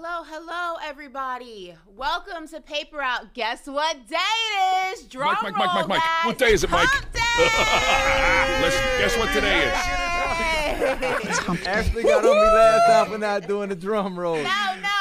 Hello, 0.00 0.22
hello, 0.22 0.76
everybody. 0.84 1.74
Welcome 1.96 2.46
to 2.48 2.60
Paper 2.60 2.98
Route. 2.98 3.34
Guess 3.34 3.66
what 3.66 3.96
day 4.06 4.14
it 4.16 4.92
is? 4.96 5.02
Drum 5.08 5.26
Mike, 5.26 5.42
Mike, 5.42 5.56
Mike, 5.56 5.66
roll, 5.66 5.74
Mike, 5.74 5.88
Mike. 5.88 5.98
guys. 5.98 6.24
What 6.26 6.38
day 6.38 6.52
is 6.52 6.62
it, 6.62 6.70
Mike? 6.70 6.88
Hump 6.88 7.12
day! 7.12 7.20
Let's 8.62 8.76
guess 9.00 9.16
what 9.18 9.32
today 9.34 9.64
is. 9.66 9.72
Ashley 11.66 12.04
got 12.04 12.24
on 12.24 12.30
me 12.30 12.42
last 12.42 12.86
time 12.86 13.06
for 13.12 13.18
not 13.18 13.48
doing 13.48 13.70
the 13.70 13.74
drum 13.74 14.16
roll. 14.16 14.36
No, 14.36 14.42
no, 14.42 14.48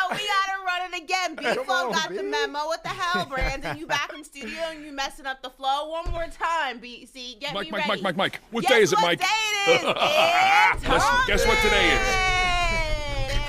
we 0.10 0.18
gotta 0.18 0.64
run 0.66 0.92
it 0.92 0.98
again. 1.04 1.36
B 1.36 1.44
Flow 1.64 1.92
got 1.92 2.10
B. 2.10 2.18
the 2.18 2.24
memo. 2.24 2.66
What 2.66 2.82
the 2.82 2.90
hell, 2.90 3.28
Brandon? 3.28 3.78
You 3.78 3.86
back 3.86 4.12
in 4.16 4.24
studio 4.24 4.62
and 4.72 4.84
you 4.84 4.92
messing 4.94 5.28
up 5.28 5.44
the 5.44 5.52
flow. 5.52 5.90
One 5.92 6.10
more 6.12 6.26
time, 6.26 6.80
B. 6.80 7.06
See, 7.06 7.36
get 7.40 7.54
Mike, 7.54 7.66
me 7.68 7.72
Mike, 7.72 7.88
ready. 7.88 8.02
Mike, 8.02 8.02
Mike, 8.02 8.18
Mike. 8.34 8.40
What 8.50 8.64
Guess 8.64 8.72
day 8.72 8.82
is 8.82 8.94
it, 8.94 8.96
what 8.96 9.04
Mike? 9.06 9.20
Day 9.20 9.26
it 9.28 9.70
is? 9.76 9.84
It's 9.84 9.84
Let's 10.90 11.04
hump 11.04 11.28
guess 11.28 11.46
what 11.46 11.60
today 11.60 11.92
is. 11.94 12.47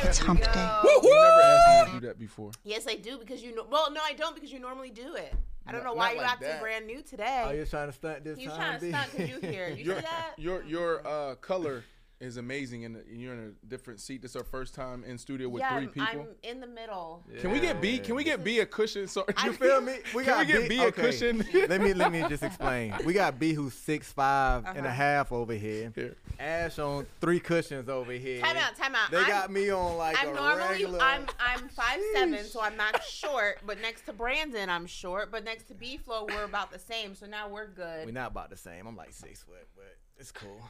Day. 0.03 0.09
It's 0.09 0.19
hump 0.19 0.41
day. 0.41 0.81
You've 0.85 1.03
never 1.05 1.41
asked 1.43 1.87
me 1.89 1.95
to 1.95 2.01
do 2.01 2.07
that 2.07 2.19
before. 2.19 2.51
Yes, 2.65 2.87
I 2.89 2.97
do 2.97 3.19
because 3.19 3.43
you 3.43 3.55
know. 3.55 3.67
Well, 3.71 3.91
no, 3.93 4.01
I 4.05 4.13
don't 4.15 4.35
because 4.35 4.53
you 4.53 4.59
normally 4.61 4.91
do 4.91 5.14
it. 5.14 5.35
I 5.67 5.73
don't 5.73 5.83
Not- 5.85 5.91
know 5.91 5.95
why 5.97 6.07
not 6.09 6.14
you 6.14 6.20
like 6.23 6.31
acting 6.31 6.48
that. 6.48 6.61
brand 6.63 6.86
new 6.86 7.03
today. 7.03 7.45
Oh, 7.47 7.51
you're 7.53 7.67
trying 7.67 7.89
to 7.89 7.92
stunt 7.92 8.25
this 8.25 8.39
You 8.39 8.48
time, 8.48 8.57
trying 8.58 8.79
to 8.81 8.87
B? 8.87 8.91
stunt 8.91 9.11
because 9.13 9.29
you 9.31 9.51
here. 9.51 9.69
You 9.69 9.85
Your 9.85 9.97
see 9.97 10.03
that? 10.03 10.33
your 10.39 10.63
your 10.64 11.07
uh, 11.07 11.35
color 11.37 11.85
is 12.20 12.36
amazing, 12.36 12.84
and 12.84 12.96
you're 13.08 13.33
in 13.33 13.55
a 13.62 13.67
different 13.67 14.01
seat. 14.01 14.23
This 14.23 14.33
is 14.33 14.36
our 14.36 14.45
first 14.45 14.74
time 14.74 15.05
in 15.05 15.17
studio 15.18 15.48
with 15.48 15.61
yeah, 15.61 15.77
three 15.77 15.84
I'm, 15.84 15.90
people. 15.92 16.20
I'm 16.23 16.51
in 16.51 16.61
the 16.61 16.67
middle. 16.67 17.23
Can 17.40 17.52
we 17.52 17.61
get 17.61 17.80
B? 17.80 17.98
Can 17.98 18.17
we 18.17 18.24
get 18.24 18.42
B 18.42 18.58
a 18.58 18.67
cushion? 18.67 19.06
So 19.06 19.24
You 19.45 19.52
feel 19.52 19.80
me? 19.80 19.95
We 20.14 20.24
Can 20.24 20.34
got 20.34 20.46
we 20.46 20.52
get 20.52 20.68
B 20.68 20.78
a 20.80 20.86
okay. 20.86 21.02
cushion? 21.02 21.45
let 21.68 21.80
me 21.80 21.95
let 21.95 22.11
me 22.11 22.24
just 22.28 22.42
explain. 22.42 22.95
We 23.05 23.12
got 23.12 23.39
B 23.39 23.52
who's 23.52 23.74
six 23.74 24.11
five 24.12 24.64
and 24.67 24.78
a 24.78 24.89
Uh-huh. 24.89 24.90
half 24.90 25.33
over 25.33 25.52
here. 25.52 25.92
Here. 25.95 26.17
Ash 26.40 26.78
on 26.78 27.07
three 27.20 27.39
cushions 27.40 27.89
over 27.89 28.12
here. 28.12 28.40
Time 28.40 28.57
out, 28.57 28.77
time 28.77 28.95
out. 28.95 29.11
They 29.11 29.18
I'm- 29.18 29.28
got 29.28 29.51
me 29.51 29.70
on 29.70 29.96
like 29.96 30.17
I'm 30.20 30.30
a 30.30 30.34
normally 30.34 30.68
regular. 30.70 31.01
I'm 31.01 31.27
I'm 31.39 31.68
five 31.77 32.01
seven, 32.14 32.45
so 32.45 32.61
I'm 32.61 32.77
not 32.77 33.02
short. 33.05 33.61
But 33.64 33.80
next 33.80 34.07
to 34.07 34.12
Brandon, 34.12 34.68
I'm 34.68 34.86
short. 34.86 35.30
But 35.30 35.45
next 35.45 35.68
to 35.68 35.74
B 35.74 35.96
Flow, 35.98 36.27
we're 36.28 36.45
about 36.45 36.73
the 36.73 36.78
same. 36.78 37.14
So 37.14 37.27
now 37.27 37.48
we're 37.48 37.68
good. 37.68 38.07
We're 38.07 38.12
not 38.12 38.33
about 38.33 38.51
the 38.51 38.57
same. 38.57 38.86
I'm 38.86 38.96
like 38.96 39.12
six 39.12 39.42
foot, 39.42 39.68
but 39.77 39.96
it's 40.18 40.33
cool. 40.33 40.61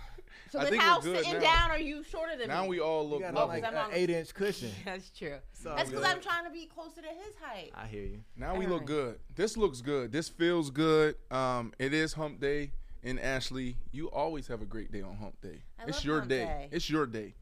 so 0.51 0.59
I 0.61 0.65
then 0.71 0.79
how 0.79 1.01
sitting 1.01 1.33
now. 1.35 1.41
down 1.41 1.71
are 1.71 1.79
you 1.79 2.03
shorter 2.05 2.37
than 2.37 2.49
now 2.49 2.63
me? 2.63 2.69
we 2.69 2.81
all 2.81 3.09
look 3.09 3.21
You 3.21 3.27
got 3.27 3.29
on 3.31 3.35
level. 3.35 3.49
like 3.49 3.65
I'm 3.65 3.73
an 3.75 3.79
on- 3.79 3.91
eight 3.93 4.11
inch 4.11 4.35
cushion. 4.35 4.71
That's 4.85 5.11
true. 5.11 5.37
all 5.67 5.77
That's 5.77 5.91
because. 5.91 6.05
I'm 6.05 6.21
trying 6.21 6.45
to 6.45 6.51
be 6.51 6.67
closer 6.67 7.01
to 7.01 7.09
his 7.09 7.35
height. 7.43 7.73
I 7.75 7.87
hear 7.87 8.05
you. 8.05 8.21
Now 8.37 8.53
we 8.55 8.65
Alright. 8.67 8.69
look 8.71 8.85
good. 8.87 9.19
This 9.35 9.57
looks 9.57 9.81
good. 9.81 10.13
This 10.13 10.29
feels 10.29 10.71
good. 10.71 11.17
Um, 11.31 11.73
it 11.79 11.93
is 11.95 12.13
Hump 12.15 12.41
Day, 12.41 12.73
and 13.03 13.19
Ashley, 13.21 13.77
you 13.93 14.09
always 14.11 14.47
have 14.49 14.61
a 14.63 14.67
great 14.67 14.93
day 14.93 15.03
on 15.03 15.17
Hump 15.17 15.41
Day. 15.41 15.63
I 15.79 15.85
it's 15.85 15.99
love 15.99 16.05
your 16.05 16.19
Hump 16.19 16.29
day. 16.31 16.45
Day. 16.45 16.69
It's 16.73 16.89
your 16.91 17.07
day. 17.07 17.35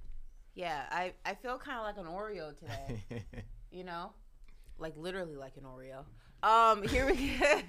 Yeah, 0.54 0.82
I 0.90 1.12
I 1.24 1.34
feel 1.34 1.58
kind 1.58 1.78
of 1.78 1.84
like 1.84 1.98
an 1.98 2.10
Oreo 2.10 2.56
today. 2.58 3.24
you 3.70 3.84
know, 3.84 4.12
like 4.78 4.96
literally 4.96 5.36
like 5.36 5.52
an 5.56 5.64
Oreo. 5.64 6.04
Um, 6.42 6.82
here 6.86 7.06
we 7.06 7.32
go. 7.38 7.60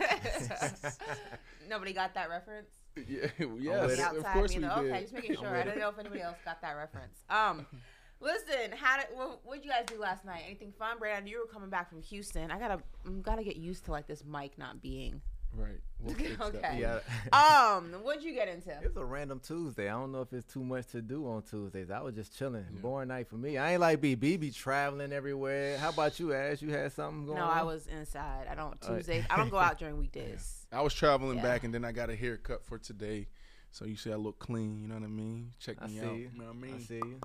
Nobody 1.70 1.94
got 1.94 2.14
that 2.16 2.30
reference. 2.30 2.70
Yeah, 3.08 3.28
yes. 3.60 3.98
The 3.98 4.10
of 4.10 4.18
outside 4.18 4.34
course 4.34 4.56
we 4.56 4.62
did. 4.62 4.70
Okay, 4.72 5.02
just 5.02 5.14
making 5.14 5.36
sure. 5.40 5.56
I 5.56 5.64
don't 5.64 5.80
know 5.80 5.90
if 5.90 6.00
anybody 6.00 6.22
else 6.22 6.38
got 6.46 6.62
that 6.62 6.74
reference. 6.74 7.18
Um, 7.30 7.66
listen, 8.20 8.72
how 8.76 8.98
did 8.98 9.08
what 9.14 9.46
what 9.46 9.64
you 9.64 9.70
guys 9.70 9.86
do 9.88 10.00
last 10.00 10.26
night? 10.26 10.44
Anything 10.46 10.74
fun, 10.78 10.98
Brandon? 11.00 11.28
You 11.28 11.40
were 11.40 11.52
coming 11.52 11.70
back 11.70 11.90
from 11.90 12.02
Houston. 12.02 12.52
I 12.52 12.60
gotta 12.60 12.80
I'm 13.06 13.22
gotta 13.22 13.44
get 13.44 13.58
used 13.58 13.86
to 13.86 13.92
like 13.92 14.08
this 14.08 14.24
mic 14.26 14.58
not 14.58 14.82
being. 14.82 15.22
Right. 15.58 15.80
We'll 16.00 16.14
fix. 16.16 16.40
Okay. 16.40 16.78
Yeah. 16.80 17.00
Um, 17.34 17.92
what'd 18.04 18.24
you 18.24 18.34
get 18.34 18.48
into? 18.48 18.72
It's 18.82 18.96
a 18.96 19.04
random 19.04 19.40
Tuesday. 19.40 19.90
I 19.90 19.94
don't 19.94 20.12
know 20.12 20.22
if 20.22 20.32
it's 20.32 20.52
too 20.52 20.64
much 20.64 20.88
to 20.92 21.02
do 21.02 21.26
on 21.28 21.42
Tuesdays. 21.42 21.90
I 21.90 22.00
was 22.02 22.14
just 22.16 22.38
chilling. 22.38 22.66
Boring 22.82 23.08
night 23.10 23.28
for 23.28 23.36
me. 23.36 23.58
I 23.58 23.72
ain't 23.74 23.82
like 23.82 24.00
BB 24.00 24.40
be 24.40 24.52
traveling 24.52 25.12
everywhere. 25.12 25.78
How 25.80 25.90
about 25.90 26.20
you, 26.20 26.34
Ash? 26.34 26.62
You 26.62 26.70
had 26.72 26.92
something 26.94 27.26
going 27.26 27.38
No, 27.40 27.46
on? 27.46 27.58
I 27.58 27.64
was 27.64 27.88
inside. 27.88 28.48
I 28.50 28.56
don't 28.56 28.78
Uh, 28.84 28.96
Tuesdays. 28.98 29.26
I 29.30 29.38
don't 29.38 29.50
go 29.50 29.58
out 29.58 29.78
during 29.80 29.98
weekdays. 29.98 30.66
I 30.72 30.82
was 30.82 30.94
traveling 30.94 31.38
Yeah. 31.38 31.44
back, 31.44 31.64
and 31.64 31.74
then 31.74 31.84
I 31.84 31.92
got 31.92 32.10
a 32.10 32.16
haircut 32.16 32.64
for 32.64 32.78
today. 32.78 33.28
So 33.72 33.86
you 33.86 33.96
see, 33.98 34.12
I 34.12 34.16
look 34.16 34.40
clean. 34.40 34.82
You 34.82 34.88
know 34.88 34.96
what 34.96 35.04
I 35.04 35.08
mean? 35.08 35.54
Check 35.60 35.78
I 35.82 35.88
me 35.88 35.94
see 35.94 36.06
out. 36.06 36.16
you. 36.18 36.30
You 36.34 36.40
know 36.40 36.46
what 36.46 36.56
I 36.56 36.60
mean? 36.60 36.76
I 36.76 36.80
see 36.80 36.96
you. 36.96 37.20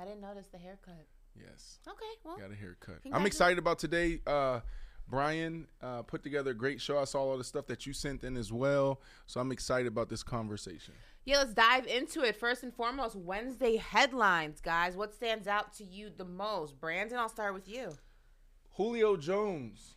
I 0.00 0.04
didn't 0.04 0.20
notice 0.20 0.46
the 0.48 0.58
haircut. 0.58 1.06
Yes. 1.38 1.78
Okay, 1.86 1.96
well, 2.24 2.38
Got 2.38 2.50
a 2.50 2.54
haircut. 2.54 2.96
I'm 3.12 3.26
excited 3.26 3.58
about 3.58 3.78
today. 3.78 4.20
Uh, 4.26 4.60
Brian 5.08 5.66
uh, 5.80 6.02
put 6.02 6.22
together 6.22 6.50
a 6.50 6.54
great 6.54 6.80
show. 6.80 6.98
I 6.98 7.04
saw 7.04 7.20
all 7.20 7.38
the 7.38 7.44
stuff 7.44 7.66
that 7.66 7.86
you 7.86 7.92
sent 7.92 8.24
in 8.24 8.36
as 8.36 8.52
well. 8.52 9.00
So 9.26 9.40
I'm 9.40 9.52
excited 9.52 9.86
about 9.86 10.08
this 10.08 10.22
conversation. 10.22 10.94
yeah. 11.24 11.38
Let's 11.38 11.54
dive 11.54 11.86
into 11.86 12.22
it. 12.22 12.36
First 12.36 12.62
and 12.64 12.74
foremost, 12.74 13.14
Wednesday 13.14 13.76
headlines, 13.76 14.60
guys. 14.60 14.96
What 14.96 15.14
stands 15.14 15.46
out 15.46 15.72
to 15.74 15.84
you 15.84 16.10
the 16.14 16.24
most? 16.24 16.80
Brandon, 16.80 17.18
I'll 17.18 17.28
start 17.28 17.54
with 17.54 17.68
you. 17.68 17.96
Julio 18.72 19.16
Jones 19.16 19.94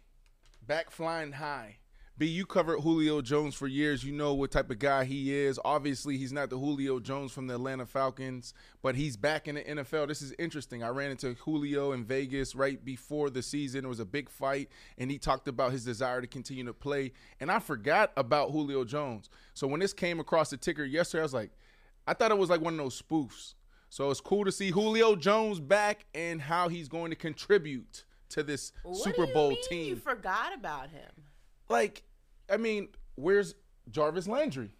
back 0.65 0.91
flying 0.91 1.33
high. 1.33 1.78
B, 2.19 2.25
you 2.25 2.45
covered 2.45 2.81
Julio 2.81 3.21
Jones 3.21 3.55
for 3.55 3.65
years. 3.65 4.03
You 4.03 4.11
know 4.11 4.33
what 4.33 4.51
type 4.51 4.69
of 4.69 4.77
guy 4.77 5.05
he 5.05 5.33
is. 5.33 5.57
Obviously, 5.63 6.17
he's 6.17 6.33
not 6.33 6.49
the 6.49 6.57
Julio 6.57 6.99
Jones 6.99 7.31
from 7.31 7.47
the 7.47 7.53
Atlanta 7.55 7.85
Falcons, 7.85 8.53
but 8.81 8.95
he's 8.95 9.15
back 9.15 9.47
in 9.47 9.55
the 9.55 9.61
NFL. 9.61 10.09
This 10.09 10.21
is 10.21 10.33
interesting. 10.37 10.83
I 10.83 10.89
ran 10.89 11.11
into 11.11 11.35
Julio 11.35 11.93
in 11.93 12.03
Vegas 12.03 12.55
right 12.55 12.83
before 12.83 13.29
the 13.29 13.41
season. 13.41 13.85
It 13.85 13.87
was 13.87 14.01
a 14.01 14.05
big 14.05 14.29
fight, 14.29 14.67
and 14.97 15.09
he 15.09 15.17
talked 15.17 15.47
about 15.47 15.71
his 15.71 15.85
desire 15.85 16.19
to 16.19 16.27
continue 16.27 16.65
to 16.65 16.73
play. 16.73 17.13
And 17.39 17.49
I 17.49 17.59
forgot 17.59 18.11
about 18.17 18.51
Julio 18.51 18.83
Jones. 18.83 19.29
So 19.53 19.65
when 19.65 19.79
this 19.79 19.93
came 19.93 20.19
across 20.19 20.49
the 20.49 20.57
ticker 20.57 20.83
yesterday, 20.83 21.21
I 21.21 21.23
was 21.23 21.33
like, 21.33 21.51
I 22.05 22.13
thought 22.13 22.31
it 22.31 22.37
was 22.37 22.49
like 22.49 22.59
one 22.59 22.73
of 22.73 22.79
those 22.79 23.01
spoofs. 23.01 23.53
So 23.87 24.11
it's 24.11 24.19
cool 24.19 24.43
to 24.43 24.51
see 24.51 24.71
Julio 24.71 25.15
Jones 25.15 25.61
back 25.61 26.05
and 26.13 26.41
how 26.41 26.67
he's 26.67 26.89
going 26.89 27.11
to 27.11 27.15
contribute 27.15 28.03
to 28.31 28.43
this 28.43 28.73
What 28.83 28.97
Super 28.97 29.23
do 29.23 29.29
you 29.29 29.33
Bowl 29.33 29.49
mean 29.51 29.63
team. 29.69 29.87
You 29.91 29.95
forgot 29.95 30.53
about 30.53 30.89
him. 30.89 31.09
like, 31.69 32.03
I 32.51 32.57
mean, 32.57 32.89
where's 33.15 33.55
Jarvis 33.89 34.27
Landry? 34.27 34.71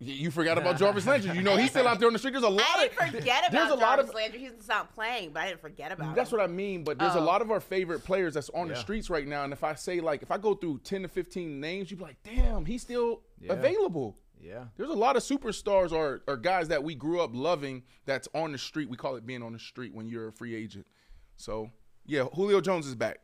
You 0.00 0.30
forgot 0.30 0.58
about 0.58 0.76
Jarvis 0.78 1.06
Landry. 1.06 1.34
You 1.36 1.42
know 1.42 1.56
he's 1.56 1.70
still 1.70 1.86
out 1.86 1.98
there 1.98 2.08
on 2.08 2.12
the 2.12 2.18
street. 2.18 2.32
There's 2.32 2.42
a 2.44 2.48
lot 2.48 2.62
I 2.76 2.84
of 2.86 2.90
didn't 2.98 3.12
forget 3.20 3.44
there's 3.52 3.66
about 3.70 3.78
a 3.78 3.80
lot 3.80 3.96
Jarvis 3.96 4.08
of 4.10 4.14
Landry. 4.14 4.40
He's 4.40 4.68
not 4.68 4.92
playing, 4.94 5.30
but 5.32 5.42
I 5.42 5.48
didn't 5.48 5.60
forget 5.60 5.92
about 5.92 6.14
that's 6.14 6.32
him. 6.32 6.38
what 6.38 6.44
I 6.44 6.52
mean. 6.52 6.82
But 6.84 6.98
there's 6.98 7.14
a 7.14 7.20
Oh. 7.20 7.24
lot 7.24 7.40
of 7.42 7.50
our 7.50 7.60
favorite 7.60 8.00
players 8.04 8.34
that's 8.34 8.50
on 8.50 8.68
the 8.68 8.74
streets 8.76 9.08
right 9.08 9.26
now. 9.26 9.44
And 9.44 9.52
if 9.52 9.62
I 9.64 9.74
say 9.74 10.00
like, 10.00 10.22
if 10.22 10.30
I 10.30 10.36
go 10.38 10.54
through 10.54 10.80
ten 10.80 11.02
to 11.02 11.08
fifteen 11.08 11.60
names, 11.60 11.90
you'd 11.90 11.98
be 11.98 12.04
like, 12.04 12.16
damn, 12.24 12.64
he's 12.64 12.82
still 12.82 13.22
Yeah. 13.40 13.52
available. 13.52 14.18
Yeah. 14.42 14.64
There's 14.76 14.90
a 14.90 14.94
lot 14.94 15.16
of 15.16 15.22
superstars 15.22 15.90
or, 15.92 16.22
or 16.26 16.36
guys 16.36 16.68
that 16.68 16.82
we 16.82 16.94
grew 16.94 17.20
up 17.20 17.30
loving 17.32 17.82
that's 18.04 18.28
on 18.34 18.52
the 18.52 18.58
street. 18.58 18.90
We 18.90 18.96
call 18.96 19.16
it 19.16 19.24
being 19.24 19.42
on 19.42 19.52
the 19.54 19.58
street 19.58 19.94
when 19.94 20.06
you're 20.06 20.28
a 20.28 20.32
free 20.32 20.54
agent. 20.54 20.86
So, 21.36 21.70
yeah, 22.04 22.24
Julio 22.34 22.60
Jones 22.60 22.86
is 22.86 22.94
back. 22.94 23.20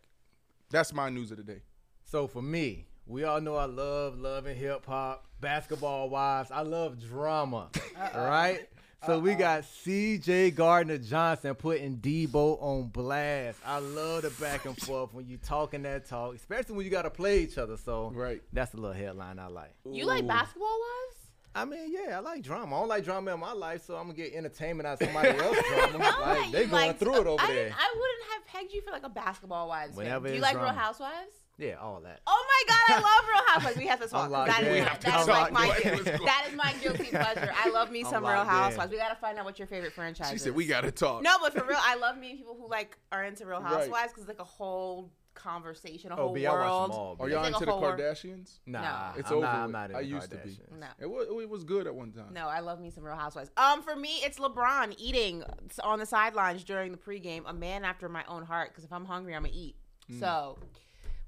That's 0.71 0.95
my 0.95 1.11
news 1.11 1.31
of 1.31 1.37
the 1.37 1.43
day. 1.43 1.63
So 2.05 2.27
for 2.27 2.41
me, 2.41 2.87
we 3.11 3.25
all 3.25 3.41
know 3.41 3.57
I 3.57 3.65
love 3.65 4.19
loving 4.19 4.57
hip 4.57 4.87
hop, 4.87 5.27
Basketball 5.41 6.09
Wives. 6.09 6.51
I 6.53 6.63
love 6.63 7.01
drama, 7.01 7.69
right? 8.15 8.61
So 9.07 9.19
we 9.19 9.35
got 9.35 9.65
C.J. 9.65 10.51
Gardner 10.53 10.99
Johnson 10.99 11.55
putting 11.55 11.97
Deebo 11.97 12.63
on 12.63 12.89
blast. 12.89 13.59
I 13.67 13.79
love 13.79 14.23
the 14.23 14.31
back 14.41 14.67
and 14.67 14.77
forth 14.81 15.13
when 15.15 15.27
you 15.27 15.39
talking 15.39 15.83
that 15.85 16.07
talk, 16.07 16.35
especially 16.35 16.77
when 16.77 16.85
you 16.85 16.91
got 16.91 17.03
to 17.03 17.11
play 17.11 17.41
each 17.41 17.57
other. 17.59 17.77
So 17.79 18.13
Right. 18.15 18.43
that's 18.53 18.75
a 18.75 18.77
little 18.77 18.93
headline 18.95 19.39
I 19.39 19.47
like. 19.49 19.75
You 19.91 20.05
like 20.05 20.27
Basketball 20.27 20.69
Wives? 20.79 21.17
I 21.53 21.65
mean, 21.65 21.93
yeah, 21.93 22.19
I 22.19 22.21
like 22.21 22.43
drama. 22.43 22.77
I 22.77 22.79
don't 22.81 22.89
like 22.89 23.05
drama 23.05 23.35
in 23.35 23.41
my 23.41 23.53
life, 23.53 23.83
so 23.85 23.97
I'm 23.97 24.05
gonna 24.05 24.15
get 24.15 24.35
entertainment 24.35 24.87
out 24.87 25.01
of 25.03 25.07
somebody 25.09 25.29
else's 25.39 25.65
drama. 25.69 25.99
Like 25.99 26.53
they 26.53 26.67
going 26.67 26.95
through 26.95 27.23
it 27.23 27.27
over 27.27 27.43
I 27.43 27.47
there. 27.53 27.73
I 27.77 27.95
wouldn't 27.97 28.33
have 28.33 28.47
pegged 28.47 28.73
you 28.73 28.83
for 28.83 28.93
like 28.93 29.03
a 29.03 29.09
Basketball 29.09 29.67
Wives. 29.67 29.97
Whenever 29.97 30.27
fan. 30.27 30.33
Do 30.33 30.37
you 30.37 30.43
like 30.43 30.53
drama. 30.53 30.69
Real 30.73 30.79
Housewives? 30.79 31.33
Yeah, 31.61 31.75
all 31.77 32.01
that. 32.01 32.21
Oh 32.27 32.47
my 32.49 32.75
God, 32.75 32.97
I 32.97 33.01
love 33.01 33.29
Real 33.29 33.45
Housewives. 33.49 33.77
We 33.77 33.87
have 33.87 34.01
to 34.01 34.09
talk. 34.09 34.23
'cause 34.23 34.31
locked 34.31 34.51
That 34.51 34.63
in. 34.63 34.67
is, 34.69 34.73
We 34.75 34.81
my, 34.81 34.89
have 34.89 34.99
to 35.01 35.07
that 35.07 35.21
is 35.21 35.27
talk. 35.27 35.41
like 35.41 35.53
my 35.53 35.81
guilty, 35.81 36.05
go. 36.19 36.25
that 36.25 36.47
is 36.49 36.57
my 36.57 36.73
guilty 36.83 37.05
pleasure. 37.11 37.53
I 37.55 37.69
love 37.71 37.91
me 37.91 38.01
I'm 38.05 38.11
some 38.11 38.25
Real 38.25 38.33
locked 38.35 38.49
in. 38.51 38.55
Housewives. 38.57 38.91
We 38.93 38.97
gotta 38.99 39.17
find 39.17 39.39
out 39.39 39.45
what 39.45 39.59
your 39.59 39.69
favorite 39.69 39.93
franchise 39.93 40.31
She 40.31 40.37
is. 40.37 40.43
said, 40.43 40.55
we 40.55 40.67
got 40.67 40.81
to 40.83 40.91
talk. 40.91 41.23
No, 41.23 41.37
but 41.43 41.53
for 41.53 41.65
real, 41.65 41.79
I 41.81 41.97
love 41.97 42.17
meeting 42.19 42.39
people 42.39 42.57
who 42.59 42.69
like 42.69 42.97
are 43.13 43.25
into 43.25 43.47
Real 43.47 43.61
Housewives 43.61 44.13
because 44.13 44.23
it's 44.23 44.29
like 44.29 44.41
a 44.41 44.45
whole 44.45 45.13
conversation, 45.35 46.11
a 46.13 46.15
Oh, 46.15 46.17
whole 46.25 46.33
but 46.33 46.41
y'all 46.41 46.53
watch 46.55 46.63
them 46.63 46.71
world. 46.99 47.19
all, 47.21 47.27
Are 47.27 47.29
y'all 47.31 47.43
like 47.43 47.53
into 47.53 47.65
the 47.65 47.71
whole 47.73 47.81
world. 47.81 47.99
Kardashians? 48.01 48.59
Nah, 48.67 49.13
It's 49.17 49.31
I'm 49.31 49.37
over. 49.39 49.47
Not, 49.47 49.55
I'm 49.55 49.73
not 49.73 49.85
into 49.91 49.99
I 49.99 50.01
used 50.03 50.31
to 50.31 50.37
be. 50.39 50.51
Kardashians. 50.51 50.79
No. 50.81 50.87
It 50.99 51.07
was, 51.11 51.27
it 51.43 51.49
was 51.49 51.65
good 51.65 51.87
at 51.87 51.95
one 51.95 52.13
time. 52.13 52.33
No, 52.33 52.49
I 52.49 52.61
love 52.61 52.81
me 52.81 52.91
some 52.91 53.05
Real 53.05 53.17
Housewives. 53.17 53.51
Um, 53.57 53.83
for 53.83 53.95
me, 53.97 54.21
it's 54.25 54.39
LeBron 54.39 54.95
eating 54.99 55.45
on 55.85 55.99
the 55.99 56.07
sidelines 56.07 56.65
during 56.65 56.93
the 56.93 56.99
pregame. 56.99 57.43
A 57.47 57.53
man 57.53 57.85
after 57.85 58.09
my 58.09 58.25
own 58.29 58.45
heart. 58.45 58.71
Because 58.71 58.85
if 58.85 58.93
I'm 58.93 59.05
hungry, 59.05 59.35
I'm 59.35 59.43
gonna 59.43 59.55
eat. 59.55 59.77
So, 60.19 60.59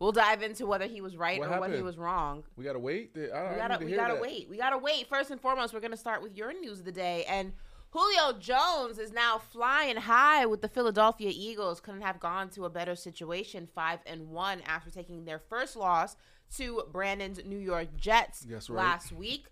we'll 0.03 0.13
dive 0.13 0.43
into 0.43 0.67
whether 0.67 0.87
he 0.87 1.01
was 1.01 1.17
right 1.17 1.39
What 1.39 1.49
or 1.49 1.61
whether 1.61 1.77
he 1.77 1.83
was 1.83 1.97
wrong. 1.97 2.43
We 2.57 2.65
got 2.65 2.73
to 2.73 2.81
wait? 2.81 3.17
I, 3.17 3.37
I 3.37 3.53
We 3.53 3.57
gotta, 3.57 3.79
to 3.79 3.85
we 3.85 3.93
gotta 3.95 4.21
wait. 4.21 4.49
We 4.51 4.57
gotta 4.57 4.79
wait. 4.79 5.09
First 5.09 5.31
and 5.31 5.41
foremost, 5.41 5.73
we're 5.73 5.81
gonna 5.81 5.97
start 5.97 6.23
with 6.23 6.37
your 6.37 6.53
news 6.53 6.81
of 6.81 6.85
the 6.85 6.93
day. 6.93 7.25
And 7.29 7.53
Julio 7.91 8.37
Jones 8.39 8.99
is 8.99 9.13
now 9.13 9.39
flying 9.39 9.97
high 9.97 10.45
with 10.45 10.61
the 10.61 10.69
Philadelphia 10.69 11.31
Eagles. 11.33 11.81
Couldn't 11.81 12.01
have 12.01 12.19
gone 12.19 12.51
to 12.51 12.65
a 12.65 12.71
better 12.71 12.97
situation, 12.97 13.69
five 13.73 14.01
and 14.05 14.31
one 14.31 14.61
after 14.67 14.91
taking 14.91 15.25
their 15.25 15.39
first 15.39 15.77
loss 15.77 16.17
to 16.57 16.83
Brandon's 16.91 17.41
New 17.45 17.59
York 17.59 17.97
Jets 17.97 18.45
right. 18.49 18.71
last 18.71 19.13
week. 19.13 19.47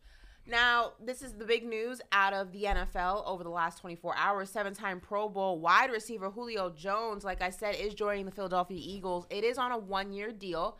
Now, 0.51 0.95
this 1.01 1.23
is 1.23 1.35
the 1.35 1.45
big 1.45 1.65
news 1.65 2.01
out 2.11 2.33
of 2.33 2.51
the 2.51 2.65
NFL 2.65 3.23
over 3.25 3.45
the 3.45 3.51
last 3.51 3.79
24 3.79 4.17
hours. 4.17 4.51
Seven 4.51 4.75
time 4.75 4.99
Pro 4.99 5.29
Bowl 5.29 5.61
wide 5.61 5.93
receiver 5.93 6.29
Julio 6.29 6.71
Jones, 6.71 7.23
like 7.23 7.41
I 7.41 7.51
said, 7.51 7.77
is 7.77 7.95
joining 7.95 8.25
the 8.25 8.33
Philadelphia 8.33 8.79
Eagles. 8.81 9.29
It 9.31 9.45
is 9.45 9.59
on 9.59 9.71
a 9.71 9.79
one 9.79 10.13
year 10.13 10.33
deal. 10.33 10.77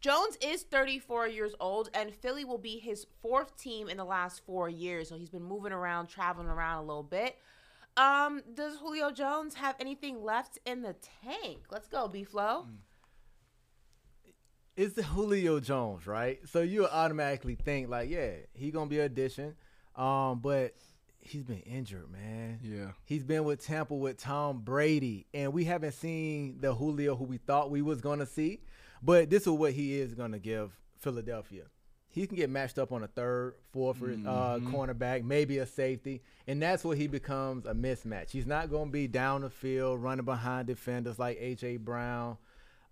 Jones 0.00 0.38
is 0.40 0.62
34 0.62 1.28
years 1.28 1.54
old, 1.60 1.90
and 1.92 2.14
Philly 2.14 2.46
will 2.46 2.58
be 2.58 2.78
his 2.78 3.06
fourth 3.20 3.54
team 3.60 3.90
in 3.90 3.98
the 3.98 4.04
last 4.04 4.40
four 4.46 4.70
years. 4.70 5.10
So 5.10 5.16
he's 5.16 5.30
been 5.30 5.44
moving 5.44 5.72
around, 5.72 6.06
traveling 6.06 6.48
around 6.48 6.84
a 6.84 6.86
little 6.86 7.02
bit. 7.02 7.36
Um, 7.98 8.40
does 8.54 8.78
Julio 8.78 9.10
Jones 9.10 9.54
have 9.56 9.76
anything 9.78 10.24
left 10.24 10.58
in 10.64 10.80
the 10.80 10.96
tank? 11.22 11.58
Let's 11.70 11.88
go, 11.88 12.08
B 12.08 12.24
Flow. 12.24 12.66
It's 14.76 14.94
the 14.94 15.02
Julio 15.02 15.60
Jones, 15.60 16.06
right? 16.06 16.40
So 16.48 16.60
you 16.60 16.86
automatically 16.86 17.54
think 17.54 17.88
like, 17.88 18.08
yeah, 18.10 18.32
he 18.54 18.70
gonna 18.70 18.86
be 18.90 18.98
an 18.98 19.06
addition. 19.06 19.54
Um, 19.96 20.40
but 20.40 20.74
he's 21.20 21.44
been 21.44 21.60
injured, 21.60 22.10
man. 22.10 22.58
Yeah. 22.62 22.92
He's 23.04 23.22
been 23.22 23.44
with 23.44 23.64
Tampa 23.64 23.94
with 23.94 24.18
Tom 24.18 24.60
Brady, 24.60 25.26
and 25.32 25.52
we 25.52 25.64
haven't 25.64 25.92
seen 25.92 26.58
the 26.60 26.74
Julio 26.74 27.14
who 27.16 27.24
we 27.24 27.38
thought 27.38 27.70
we 27.70 27.82
was 27.82 28.00
gonna 28.00 28.26
see. 28.26 28.60
But 29.02 29.30
this 29.30 29.42
is 29.42 29.48
what 29.50 29.72
he 29.72 29.98
is 29.98 30.14
gonna 30.14 30.38
give 30.38 30.72
Philadelphia. 30.98 31.64
He 32.08 32.28
can 32.28 32.36
get 32.36 32.48
matched 32.48 32.78
up 32.78 32.92
on 32.92 33.02
a 33.02 33.08
third, 33.08 33.54
fourth 33.72 34.00
uh, 34.00 34.58
cornerback, 34.60 35.24
maybe 35.24 35.58
a 35.58 35.66
safety, 35.66 36.22
and 36.46 36.62
that's 36.62 36.84
where 36.84 36.96
he 36.96 37.08
becomes 37.08 37.66
a 37.66 37.74
mismatch. 37.74 38.30
He's 38.30 38.46
not 38.46 38.70
going 38.70 38.86
to 38.86 38.92
be 38.92 39.08
down 39.08 39.40
the 39.40 39.50
field 39.50 40.00
running 40.00 40.24
behind 40.24 40.68
defenders 40.68 41.18
like 41.18 41.40
AJ 41.40 41.80
Brown 41.80 42.36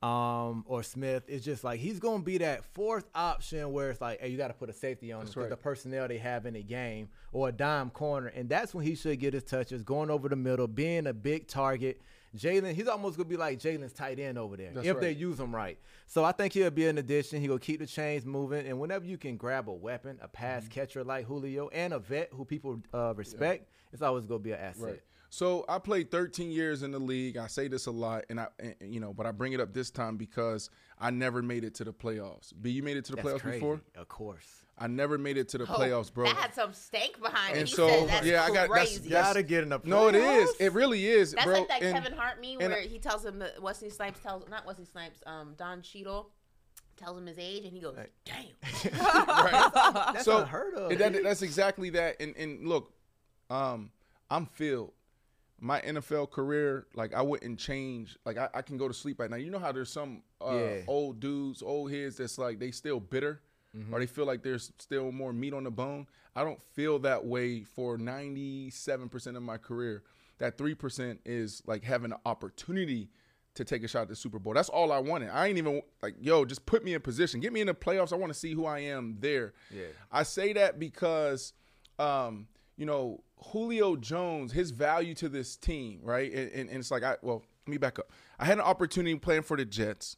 um, 0.03 0.65
or 0.67 0.83
Smith. 0.83 1.25
It's 1.29 1.45
just 1.45 1.65
like 1.65 1.81
he's 1.81 2.01
going 2.01 2.19
to 2.19 2.25
be 2.25 2.39
that 2.39 2.65
fourth 2.75 3.09
option 3.15 3.73
where 3.73 3.91
it's 3.91 4.01
like, 4.01 4.21
hey, 4.21 4.29
you 4.29 4.37
got 4.37 4.49
to 4.49 4.55
put 4.55 4.69
a 4.69 4.73
safety 4.73 5.13
on 5.13 5.23
him 5.23 5.27
because 5.29 5.43
right. 5.43 5.51
the 5.51 5.57
personnel 5.57 6.09
they 6.09 6.19
have 6.19 6.45
in 6.47 6.55
the 6.55 6.63
game 6.63 7.09
or 7.33 7.49
a 7.49 7.53
dime 7.53 7.91
corner, 7.91 8.29
and 8.29 8.49
that's 8.49 8.75
when 8.75 8.85
he 8.85 8.95
should 8.95 9.19
get 9.21 9.35
his 9.35 9.45
touches, 9.45 9.83
going 9.83 10.11
over 10.11 10.29
the 10.29 10.37
middle, 10.37 10.67
being 10.67 11.07
a 11.07 11.13
big 11.13 11.47
target. 11.47 12.01
Jalen, 12.37 12.73
he's 12.73 12.89
almost 12.89 13.19
gonna 13.19 13.29
be 13.29 13.37
like 13.37 13.59
Jalen's 13.59 13.93
tight 13.93 14.19
end 14.19 14.39
over 14.39 14.57
there 14.57 14.71
That's 14.73 14.87
if 14.87 14.99
they 15.01 15.13
use 15.13 15.39
him 15.39 15.55
right. 15.55 15.79
So 16.07 16.25
I 16.25 16.33
think 16.33 16.55
he'll 16.55 16.71
be 16.71 16.87
an 16.87 16.97
addition. 16.97 17.43
He 17.43 17.49
will 17.51 17.59
keep 17.59 17.81
the 17.81 17.87
chains 17.87 18.25
moving, 18.25 18.67
and 18.67 18.81
whenever 18.81 19.05
you 19.05 19.19
can 19.19 19.37
grab 19.37 19.69
a 19.69 19.73
weapon, 19.73 20.19
a 20.23 20.29
pass 20.29 20.63
Mm-hmm. 20.63 20.73
catcher 20.73 21.05
like 21.05 21.27
Julio, 21.27 21.69
and 21.69 21.93
a 21.93 21.99
vet 21.99 22.31
who 22.33 22.47
people 22.47 22.81
uh, 22.95 23.13
respect, 23.15 23.69
it's 23.93 24.01
always 24.01 24.25
gonna 24.25 24.41
be 24.41 24.53
an 24.53 24.61
asset. 24.61 24.83
Right. 24.83 25.03
So 25.35 25.65
I 25.67 25.79
played 25.79 26.11
13 26.11 26.51
years 26.51 26.83
in 26.83 26.91
the 26.91 26.99
league. 26.99 27.39
I 27.39 27.47
say 27.47 27.67
this 27.67 27.87
a 27.87 27.91
lot, 27.91 28.27
and 28.29 28.39
I, 28.39 28.49
and, 28.59 28.75
you 28.83 29.01
know, 29.01 29.15
but 29.15 29.25
I 29.25 29.31
bring 29.31 29.55
it 29.55 29.61
up 29.61 29.73
this 29.73 29.91
time 29.91 30.19
because 30.19 30.69
I 31.01 31.11
never 31.11 31.41
made 31.41 31.65
it 31.65 31.75
to 31.77 31.85
the 31.85 31.93
playoffs. 31.93 32.53
B, 32.61 32.69
you 32.71 32.83
made 32.83 32.99
it 32.99 33.07
to 33.07 33.13
the 33.13 33.17
That's 33.17 33.29
playoffs 33.29 33.41
crazy. 33.41 33.61
before. 33.61 33.81
Of 33.97 34.09
course. 34.09 34.47
I 34.77 34.89
never 34.89 35.17
made 35.17 35.39
it 35.39 35.49
to 35.49 35.57
the 35.59 35.65
Oh, 35.65 35.69
playoffs, 35.79 36.13
bro. 36.13 36.27
That 36.27 36.37
had 36.37 36.55
some 36.55 36.75
stank 36.75 37.19
behind 37.19 37.57
it. 37.57 37.61
And 37.61 37.69
He 37.69 37.75
so, 37.75 37.89
said 37.89 38.09
that's 38.11 38.27
yeah, 38.27 38.43
I 38.45 38.49
got- 38.49 38.69
that's- 38.69 38.99
that's- 38.99 39.09
Gotta 39.29 39.43
get 39.43 39.63
in 39.63 39.71
the 39.71 39.81
playoffs. 39.81 39.85
no, 39.87 40.09
it 40.09 40.15
is. 40.17 40.51
It 40.61 40.73
really 40.75 41.07
is, 41.07 41.33
That's 41.33 41.47
bro. 41.47 41.61
like 41.61 41.69
that 41.69 41.83
And- 41.83 41.95
Kevin 41.95 42.13
Hart 42.13 42.39
meme 42.39 42.59
where 42.59 42.81
I- 42.81 42.83
he 42.83 42.99
tells 42.99 43.25
him 43.25 43.39
that 43.39 43.63
Wesley 43.63 43.89
Snipes 43.89 44.21
tells 44.21 44.47
not 44.51 44.67
Wesley 44.67 44.85
Snipes, 44.85 45.21
um, 45.25 45.55
Don 45.57 45.81
Cheadle 45.81 46.29
tells 46.99 47.17
him 47.17 47.25
his 47.27 47.39
age, 47.39 47.65
and 47.65 47.73
he 47.73 47.81
goes, 47.81 47.97
"Damn." 48.27 48.93
That's 50.13 50.27
so 50.27 50.41
unheard 50.43 50.75
of. 50.75 50.91
and 50.91 51.01
that- 51.01 51.23
that's 51.23 51.41
exactly 51.41 51.89
that. 51.91 52.21
And 52.21 52.37
and 52.37 52.69
look, 52.69 52.93
um, 53.49 53.93
I'm 54.31 54.45
filled. 54.45 54.93
My 55.65 55.81
NFL 55.81 56.31
career, 56.33 56.87
like 56.95 57.15
I 57.15 57.23
wouldn't 57.23 57.59
change. 57.59 58.19
Like 58.27 58.37
I, 58.37 58.49
I 58.53 58.63
can 58.63 58.77
go 58.77 58.89
to 58.89 58.95
sleep 58.95 59.21
at 59.21 59.31
night. 59.31 59.45
You 59.45 59.51
know 59.51 59.61
how 59.61 59.71
there's 59.73 59.91
some 59.93 60.23
uh, 60.45 60.55
Yeah. 60.57 60.81
old 60.89 61.21
dudes, 61.21 61.63
old 61.63 61.93
heads 61.93 62.17
that's 62.17 62.37
like 62.37 62.59
they 62.59 62.71
still 62.73 63.01
bitter, 63.01 63.41
Mm-hmm. 63.75 63.95
or 63.95 64.01
they 64.01 64.07
feel 64.07 64.27
like 64.27 64.43
there's 64.43 64.71
still 64.79 65.11
more 65.13 65.33
meat 65.33 65.55
on 65.55 65.65
the 65.65 65.71
bone. 65.71 66.07
I 66.37 66.45
don't 66.45 66.61
feel 66.61 66.99
that 66.99 67.25
way 67.25 67.63
for 67.63 67.97
97% 67.97 69.37
of 69.37 69.43
my 69.43 69.57
career. 69.57 70.03
That 70.39 70.59
three 70.59 70.75
percent 70.75 71.21
is 71.25 71.63
like 71.67 71.85
having 71.85 72.13
an 72.13 72.19
opportunity 72.27 73.09
to 73.55 73.65
take 73.65 73.83
a 73.85 73.89
shot 73.89 74.03
at 74.03 74.09
the 74.09 74.17
Super 74.17 74.39
Bowl. 74.39 74.55
That's 74.55 74.69
all 74.71 74.91
I 74.93 74.99
wanted. 74.99 75.31
I 75.31 75.47
ain't 75.47 75.59
even 75.59 75.83
like, 76.03 76.17
yo, 76.21 76.45
just 76.45 76.65
put 76.67 76.85
me 76.85 76.95
in 76.95 77.01
position. 77.01 77.39
Get 77.41 77.53
me 77.53 77.61
in 77.61 77.67
the 77.67 77.75
playoffs. 77.75 78.13
I 78.13 78.17
want 78.17 78.33
to 78.33 78.39
see 78.39 78.53
who 78.53 78.65
I 78.67 78.81
am 78.81 79.17
there. 79.21 79.53
Yeah. 79.71 79.85
I 80.11 80.23
say 80.23 80.53
that 80.55 80.79
because, 80.79 81.53
um, 81.99 82.49
you 82.77 82.87
know, 82.87 83.23
Julio 83.47 83.97
Jones, 83.97 84.53
his 84.53 84.71
value 84.71 85.15
to 85.15 85.29
this 85.29 85.57
team, 85.57 86.01
right? 86.03 86.33
And, 86.33 86.51
and, 86.53 86.71
and 86.71 86.79
it's 86.79 86.91
like, 86.91 87.03
I 87.03 87.17
well, 87.23 87.43
let 87.67 87.71
me 87.71 87.79
back 87.79 87.99
up. 87.99 88.11
I 88.39 88.45
had 88.45 88.59
an 88.59 88.65
opportunity 88.65 89.17
playing 89.17 89.43
for 89.43 89.57
the 89.57 89.65
Jets, 89.65 90.17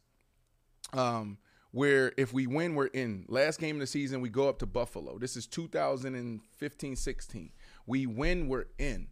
um, 0.93 1.37
where 1.71 2.13
if 2.17 2.33
we 2.33 2.47
win, 2.47 2.75
we're 2.75 2.87
in. 2.87 3.25
Last 3.27 3.59
game 3.59 3.75
of 3.75 3.79
the 3.81 3.87
season, 3.87 4.21
we 4.21 4.29
go 4.29 4.47
up 4.49 4.59
to 4.59 4.65
Buffalo. 4.65 5.17
This 5.17 5.35
is 5.35 5.47
2015 5.47 6.95
16. 6.95 7.51
We 7.85 8.05
win, 8.05 8.47
we're 8.47 8.65
in. 8.77 9.07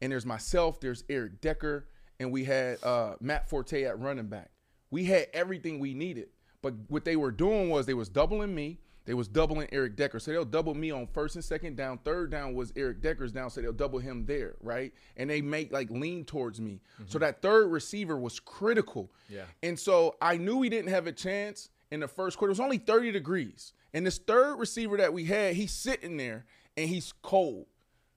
And 0.00 0.12
there's 0.12 0.26
myself, 0.26 0.80
there's 0.80 1.04
Eric 1.08 1.40
Decker, 1.40 1.88
and 2.20 2.32
we 2.32 2.44
had 2.44 2.82
uh, 2.84 3.14
Matt 3.20 3.48
Forte 3.48 3.84
at 3.84 3.98
running 3.98 4.28
back. 4.28 4.50
We 4.90 5.04
had 5.04 5.26
everything 5.32 5.78
we 5.78 5.94
needed. 5.94 6.28
But 6.62 6.74
what 6.88 7.04
they 7.04 7.16
were 7.16 7.30
doing 7.30 7.70
was 7.70 7.86
they 7.86 7.94
was 7.94 8.08
doubling 8.08 8.54
me. 8.54 8.80
They 9.08 9.14
was 9.14 9.26
doubling 9.26 9.68
Eric 9.72 9.96
Decker. 9.96 10.18
So 10.18 10.32
they'll 10.32 10.44
double 10.44 10.74
me 10.74 10.90
on 10.90 11.06
first 11.06 11.34
and 11.34 11.42
second 11.42 11.76
down. 11.76 11.96
Third 12.04 12.30
down 12.30 12.52
was 12.52 12.74
Eric 12.76 13.00
Decker's 13.00 13.32
down, 13.32 13.48
so 13.48 13.62
they'll 13.62 13.72
double 13.72 13.98
him 13.98 14.26
there, 14.26 14.56
right? 14.60 14.92
And 15.16 15.30
they 15.30 15.40
make 15.40 15.72
like 15.72 15.90
lean 15.90 16.26
towards 16.26 16.60
me. 16.60 16.82
So 16.98 17.04
mm-hmm. 17.04 17.20
that 17.20 17.40
third 17.40 17.68
receiver 17.72 18.18
was 18.18 18.38
critical. 18.38 19.10
Yeah. 19.30 19.44
And 19.62 19.78
so 19.78 20.16
I 20.20 20.36
knew 20.36 20.58
we 20.58 20.68
didn't 20.68 20.90
have 20.90 21.06
a 21.06 21.12
chance 21.12 21.70
in 21.90 22.00
the 22.00 22.06
first 22.06 22.36
quarter. 22.36 22.50
It 22.50 22.52
was 22.52 22.60
only 22.60 22.76
30 22.76 23.12
degrees. 23.12 23.72
And 23.94 24.04
this 24.04 24.18
third 24.18 24.56
receiver 24.56 24.98
that 24.98 25.14
we 25.14 25.24
had, 25.24 25.54
he's 25.54 25.72
sitting 25.72 26.18
there 26.18 26.44
and 26.76 26.86
he's 26.86 27.14
cold. 27.22 27.64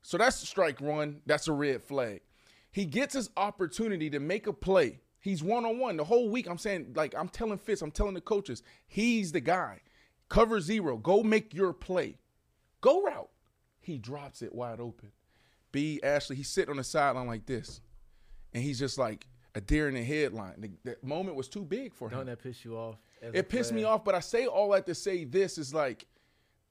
So 0.02 0.18
that's 0.18 0.44
a 0.44 0.46
strike 0.46 0.82
one. 0.82 1.22
That's 1.26 1.48
a 1.48 1.54
red 1.54 1.84
flag. 1.84 2.20
He 2.70 2.84
gets 2.84 3.14
his 3.14 3.30
opportunity 3.38 4.10
to 4.10 4.20
make 4.20 4.46
a 4.46 4.52
play. 4.52 5.00
He's 5.22 5.42
one 5.42 5.66
on 5.66 5.80
one 5.80 5.96
the 5.96 6.04
whole 6.04 6.30
week. 6.30 6.50
I'm 6.50 6.58
saying, 6.58 6.94
like, 6.96 7.16
I'm 7.18 7.30
telling 7.30 7.60
Fitz, 7.60 7.82
I'm 7.82 7.92
telling 7.92 8.14
the 8.14 8.20
coaches, 8.20 8.62
he's 8.88 9.32
the 9.32 9.40
guy. 9.40 9.80
Cover 10.32 10.62
zero. 10.62 10.96
Go 10.96 11.24
make 11.24 11.54
your 11.54 11.74
play. 11.74 12.18
Go 12.80 13.04
route. 13.04 13.30
He 13.82 13.98
drops 13.98 14.42
it 14.42 14.56
wide 14.56 14.80
open. 14.80 15.12
B. 15.74 16.00
Ashley, 16.02 16.38
he's 16.38 16.48
sitting 16.48 16.70
on 16.72 16.78
the 16.78 16.86
sideline 16.86 17.28
like 17.28 17.46
this. 17.46 17.82
And 18.54 18.64
he's 18.64 18.80
just 18.80 18.98
like 18.98 19.28
a 19.56 19.60
deer 19.60 19.90
in 19.90 19.96
the 19.96 20.04
headline. 20.04 20.54
The, 20.58 20.72
the 21.02 21.06
moment 21.06 21.36
was 21.36 21.50
too 21.50 21.66
big 21.66 21.94
for 21.94 22.08
him 22.08 22.16
Don't 22.16 22.26
that 22.28 22.42
piss 22.42 22.64
you 22.64 22.78
off? 22.78 22.96
it 23.22 23.50
pissed 23.50 23.74
me 23.74 23.84
off, 23.84 24.06
but 24.06 24.16
I 24.16 24.22
say 24.22 24.46
all 24.46 24.72
that 24.72 24.86
to 24.86 24.96
say 24.96 25.26
this 25.26 25.58
is 25.58 25.74
like 25.74 26.06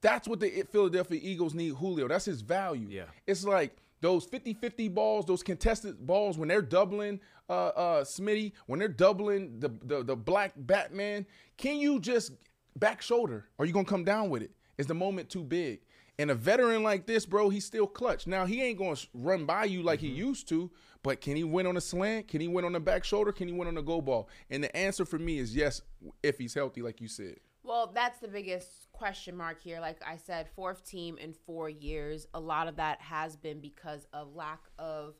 That's 0.01 0.27
what 0.27 0.39
the 0.39 0.63
Philadelphia 0.71 1.19
Eagles 1.21 1.53
need 1.53 1.75
Julio. 1.75 2.07
That's 2.07 2.25
his 2.25 2.41
value. 2.41 2.87
Yeah. 2.89 3.03
It's 3.27 3.43
like 3.43 3.77
those 4.01 4.25
50-50 4.25 4.91
balls, 4.91 5.27
those 5.27 5.43
contested 5.43 6.07
balls 6.07 6.35
when 6.35 6.47
they're 6.49 6.63
doubling 6.63 7.19
uh 7.47 7.67
uh 7.67 8.03
Smitty, 8.03 8.53
when 8.65 8.79
they're 8.79 8.87
doubling 8.87 9.59
the, 9.59 9.69
the 9.83 10.03
the 10.03 10.15
black 10.15 10.53
Batman, 10.55 11.27
can 11.57 11.77
you 11.77 11.99
just 11.99 12.31
back 12.77 13.01
shoulder? 13.01 13.45
Are 13.59 13.65
you 13.65 13.73
gonna 13.73 13.85
come 13.85 14.03
down 14.03 14.29
with 14.29 14.41
it? 14.41 14.51
Is 14.77 14.87
the 14.87 14.93
moment 14.93 15.29
too 15.29 15.43
big? 15.43 15.81
And 16.19 16.29
a 16.29 16.35
veteran 16.35 16.83
like 16.83 17.07
this, 17.07 17.25
bro, 17.25 17.49
he's 17.49 17.65
still 17.65 17.87
clutch. 17.87 18.27
Now 18.27 18.45
he 18.45 18.61
ain't 18.61 18.77
gonna 18.77 18.97
run 19.13 19.45
by 19.45 19.65
you 19.65 19.81
like 19.81 19.99
he 19.99 20.07
used 20.07 20.47
to, 20.49 20.69
but 21.03 21.21
can 21.21 21.35
he 21.35 21.43
win 21.43 21.65
on 21.65 21.77
a 21.77 21.81
slant? 21.81 22.27
Can 22.27 22.41
he 22.41 22.47
win 22.47 22.65
on 22.65 22.73
the 22.73 22.79
back 22.79 23.03
shoulder? 23.03 23.31
Can 23.31 23.47
he 23.47 23.53
win 23.53 23.67
on 23.67 23.75
the 23.75 23.81
go 23.81 24.01
ball? 24.01 24.29
And 24.49 24.63
the 24.63 24.75
answer 24.75 25.05
for 25.05 25.17
me 25.17 25.39
is 25.39 25.55
yes, 25.55 25.81
if 26.21 26.37
he's 26.37 26.53
healthy, 26.53 26.81
like 26.81 27.01
you 27.01 27.07
said. 27.07 27.37
Well, 27.63 27.91
that's 27.93 28.19
the 28.19 28.27
biggest 28.27 28.91
question 28.91 29.35
mark 29.35 29.61
here. 29.61 29.79
Like 29.79 30.01
I 30.05 30.17
said, 30.17 30.47
fourth 30.55 30.85
team 30.85 31.17
in 31.17 31.33
four 31.33 31.69
years. 31.69 32.27
A 32.33 32.39
lot 32.39 32.67
of 32.67 32.75
that 32.77 33.01
has 33.01 33.35
been 33.35 33.59
because 33.59 34.07
of 34.13 34.35
lack 34.35 34.61
of 34.79 35.15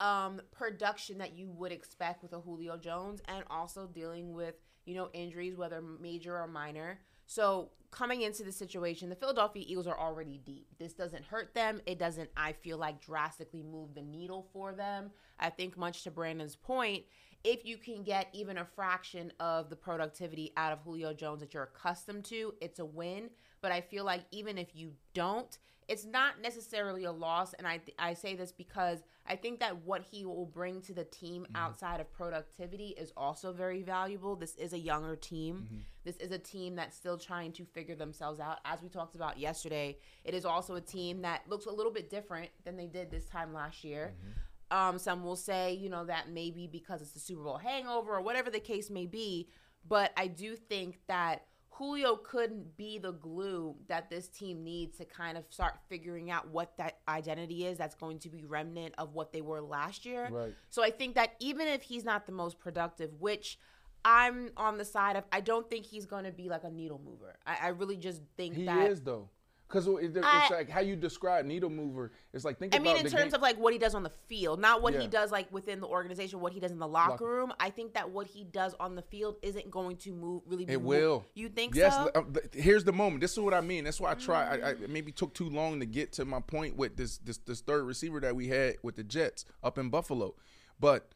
um, 0.00 0.40
production 0.50 1.18
that 1.18 1.36
you 1.36 1.50
would 1.50 1.72
expect 1.72 2.22
with 2.22 2.32
a 2.32 2.40
Julio 2.40 2.76
Jones, 2.76 3.22
and 3.28 3.44
also 3.48 3.86
dealing 3.86 4.32
with 4.32 4.56
you 4.84 4.94
know 4.94 5.08
injuries, 5.12 5.56
whether 5.56 5.82
major 5.82 6.36
or 6.36 6.46
minor. 6.46 7.00
So 7.26 7.70
coming 7.90 8.22
into 8.22 8.42
the 8.42 8.52
situation, 8.52 9.08
the 9.08 9.14
Philadelphia 9.14 9.64
Eagles 9.66 9.86
are 9.86 9.98
already 9.98 10.38
deep. 10.44 10.66
This 10.78 10.92
doesn't 10.92 11.24
hurt 11.24 11.54
them. 11.54 11.80
It 11.86 11.98
doesn't, 11.98 12.28
I 12.36 12.52
feel 12.52 12.76
like, 12.76 13.00
drastically 13.00 13.62
move 13.62 13.94
the 13.94 14.02
needle 14.02 14.48
for 14.52 14.72
them. 14.72 15.10
I 15.38 15.50
think, 15.50 15.78
much 15.78 16.02
to 16.02 16.10
Brandon's 16.10 16.56
point, 16.56 17.04
if 17.44 17.64
you 17.64 17.76
can 17.76 18.02
get 18.02 18.28
even 18.32 18.58
a 18.58 18.64
fraction 18.64 19.32
of 19.38 19.70
the 19.70 19.76
productivity 19.76 20.52
out 20.56 20.72
of 20.72 20.80
Julio 20.80 21.12
Jones 21.14 21.40
that 21.40 21.54
you're 21.54 21.70
accustomed 21.74 22.24
to, 22.26 22.54
it's 22.60 22.80
a 22.80 22.84
win. 22.84 23.30
But 23.60 23.70
I 23.70 23.80
feel 23.80 24.04
like 24.04 24.24
even 24.32 24.58
if 24.58 24.74
you 24.74 24.92
don't, 25.12 25.56
it's 25.88 26.04
not 26.04 26.40
necessarily 26.40 27.04
a 27.04 27.12
loss. 27.12 27.52
And 27.54 27.66
I, 27.66 27.80
I 27.98 28.14
say 28.14 28.34
this 28.34 28.52
because 28.52 29.02
I 29.26 29.36
think 29.36 29.60
that 29.60 29.84
what 29.84 30.02
he 30.10 30.24
will 30.24 30.46
bring 30.46 30.80
to 30.82 30.92
the 30.92 31.04
team 31.04 31.44
Mm-hmm. 31.44 31.56
outside 31.56 32.00
of 32.00 32.12
productivity 32.12 32.94
is 32.96 33.12
also 33.16 33.52
very 33.52 33.82
valuable. 33.82 34.36
This 34.36 34.54
is 34.56 34.72
a 34.72 34.78
younger 34.78 35.16
team. 35.16 35.66
Mm-hmm. 35.66 35.76
This 36.04 36.16
is 36.16 36.30
a 36.30 36.38
team 36.38 36.76
that's 36.76 36.96
still 36.96 37.18
trying 37.18 37.52
to 37.52 37.64
figure 37.64 37.94
themselves 37.94 38.40
out. 38.40 38.58
As 38.64 38.82
we 38.82 38.88
talked 38.88 39.14
about 39.14 39.38
yesterday, 39.38 39.98
it 40.24 40.34
is 40.34 40.44
also 40.44 40.74
a 40.76 40.80
team 40.80 41.22
that 41.22 41.42
looks 41.48 41.66
a 41.66 41.70
little 41.72 41.92
bit 41.92 42.10
different 42.10 42.50
than 42.64 42.76
they 42.76 42.86
did 42.86 43.10
this 43.10 43.26
time 43.26 43.52
last 43.52 43.84
year. 43.84 44.14
Mm-hmm. 44.14 44.76
Um, 44.76 44.98
some 44.98 45.22
will 45.22 45.36
say, 45.36 45.74
you 45.74 45.88
know, 45.90 46.04
that 46.06 46.30
maybe 46.30 46.66
because 46.66 47.02
it's 47.02 47.12
the 47.12 47.20
Super 47.20 47.42
Bowl 47.42 47.58
hangover 47.58 48.14
or 48.14 48.20
whatever 48.22 48.50
the 48.50 48.60
case 48.60 48.90
may 48.90 49.06
be. 49.06 49.48
But 49.86 50.12
I 50.16 50.26
do 50.26 50.56
think 50.56 51.00
that 51.08 51.42
Julio 51.76 52.14
couldn't 52.14 52.76
be 52.76 52.98
the 52.98 53.12
glue 53.12 53.74
that 53.88 54.08
this 54.08 54.28
team 54.28 54.62
needs 54.62 54.96
to 54.98 55.04
kind 55.04 55.36
of 55.36 55.44
start 55.50 55.74
figuring 55.88 56.30
out 56.30 56.48
what 56.48 56.76
that 56.78 56.98
identity 57.08 57.66
is 57.66 57.76
that's 57.76 57.96
going 57.96 58.20
to 58.20 58.28
be 58.28 58.44
remnant 58.44 58.94
of 58.96 59.14
what 59.14 59.32
they 59.32 59.40
were 59.40 59.60
last 59.60 60.06
year. 60.06 60.28
Right. 60.30 60.54
So 60.70 60.84
I 60.84 60.90
think 60.90 61.16
that 61.16 61.34
even 61.40 61.66
if 61.66 61.82
he's 61.82 62.04
not 62.04 62.26
the 62.26 62.32
most 62.32 62.60
productive, 62.60 63.10
which 63.18 63.58
I'm 64.04 64.50
on 64.56 64.78
the 64.78 64.84
side 64.84 65.16
of, 65.16 65.24
I 65.32 65.40
don't 65.40 65.68
think 65.68 65.84
he's 65.84 66.06
going 66.06 66.24
to 66.24 66.30
be 66.30 66.48
like 66.48 66.62
a 66.62 66.70
needle 66.70 67.00
mover. 67.04 67.36
I, 67.44 67.56
I 67.62 67.68
really 67.68 67.96
just 67.96 68.22
think 68.36 68.54
that 68.54 68.60
He 68.60 68.66
that. 68.66 68.90
is 68.90 69.00
though. 69.00 69.28
Because 69.74 69.88
it's 70.00 70.16
I- 70.22 70.48
like 70.50 70.70
how 70.70 70.80
you 70.80 70.94
describe 70.94 71.44
needle 71.46 71.68
mover. 71.68 72.12
It's 72.32 72.44
like 72.44 72.58
think 72.60 72.74
I 72.74 72.76
about 72.78 72.84
mean, 72.84 72.96
in 72.98 73.10
terms 73.10 73.24
game- 73.24 73.34
of 73.34 73.42
like 73.42 73.58
what 73.58 73.72
he 73.72 73.78
does 73.78 73.94
on 73.96 74.04
the 74.04 74.12
field, 74.28 74.60
not 74.60 74.82
what 74.82 74.94
Yeah. 74.94 75.00
he 75.00 75.08
does 75.08 75.32
like 75.32 75.52
within 75.52 75.80
the 75.80 75.86
organization, 75.88 76.40
what 76.40 76.52
he 76.52 76.60
does 76.60 76.70
in 76.70 76.78
the 76.78 76.86
locker 76.86 77.10
Locker. 77.10 77.24
room. 77.26 77.52
I 77.58 77.70
think 77.70 77.94
that 77.94 78.10
what 78.10 78.28
he 78.28 78.44
does 78.44 78.74
on 78.78 78.94
the 78.94 79.02
field 79.02 79.36
isn't 79.42 79.70
going 79.72 79.96
to 79.98 80.12
move 80.12 80.42
really. 80.46 80.64
It 80.64 80.76
move- 80.78 80.84
will. 80.84 81.26
You 81.34 81.48
think 81.48 81.74
yes, 81.74 81.92
so? 81.94 82.10
um, 82.14 82.34
here's 82.52 82.84
the 82.84 82.92
moment. 82.92 83.20
This 83.20 83.32
is 83.32 83.40
what 83.40 83.52
I 83.52 83.60
mean. 83.60 83.82
That's 83.82 84.00
why 84.00 84.12
I 84.12 84.14
try. 84.14 84.58
I, 84.58 84.70
I 84.70 84.74
maybe 84.88 85.10
took 85.10 85.34
too 85.34 85.50
long 85.50 85.80
to 85.80 85.86
get 85.86 86.12
to 86.12 86.24
my 86.24 86.40
point 86.40 86.76
with 86.76 86.96
this 86.96 87.18
this 87.18 87.38
this 87.38 87.60
third 87.60 87.84
receiver 87.84 88.20
that 88.20 88.36
we 88.36 88.46
had 88.48 88.76
with 88.84 88.94
the 88.94 89.02
Jets 89.04 89.44
up 89.62 89.76
in 89.76 89.90
Buffalo, 89.90 90.36
but 90.78 91.10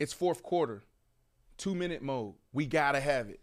it's 0.00 0.12
fourth 0.12 0.42
quarter, 0.42 0.82
two 1.56 1.74
minute 1.74 2.02
mode. 2.02 2.34
We 2.52 2.66
gotta 2.66 2.98
have 3.00 3.28
it. 3.28 3.40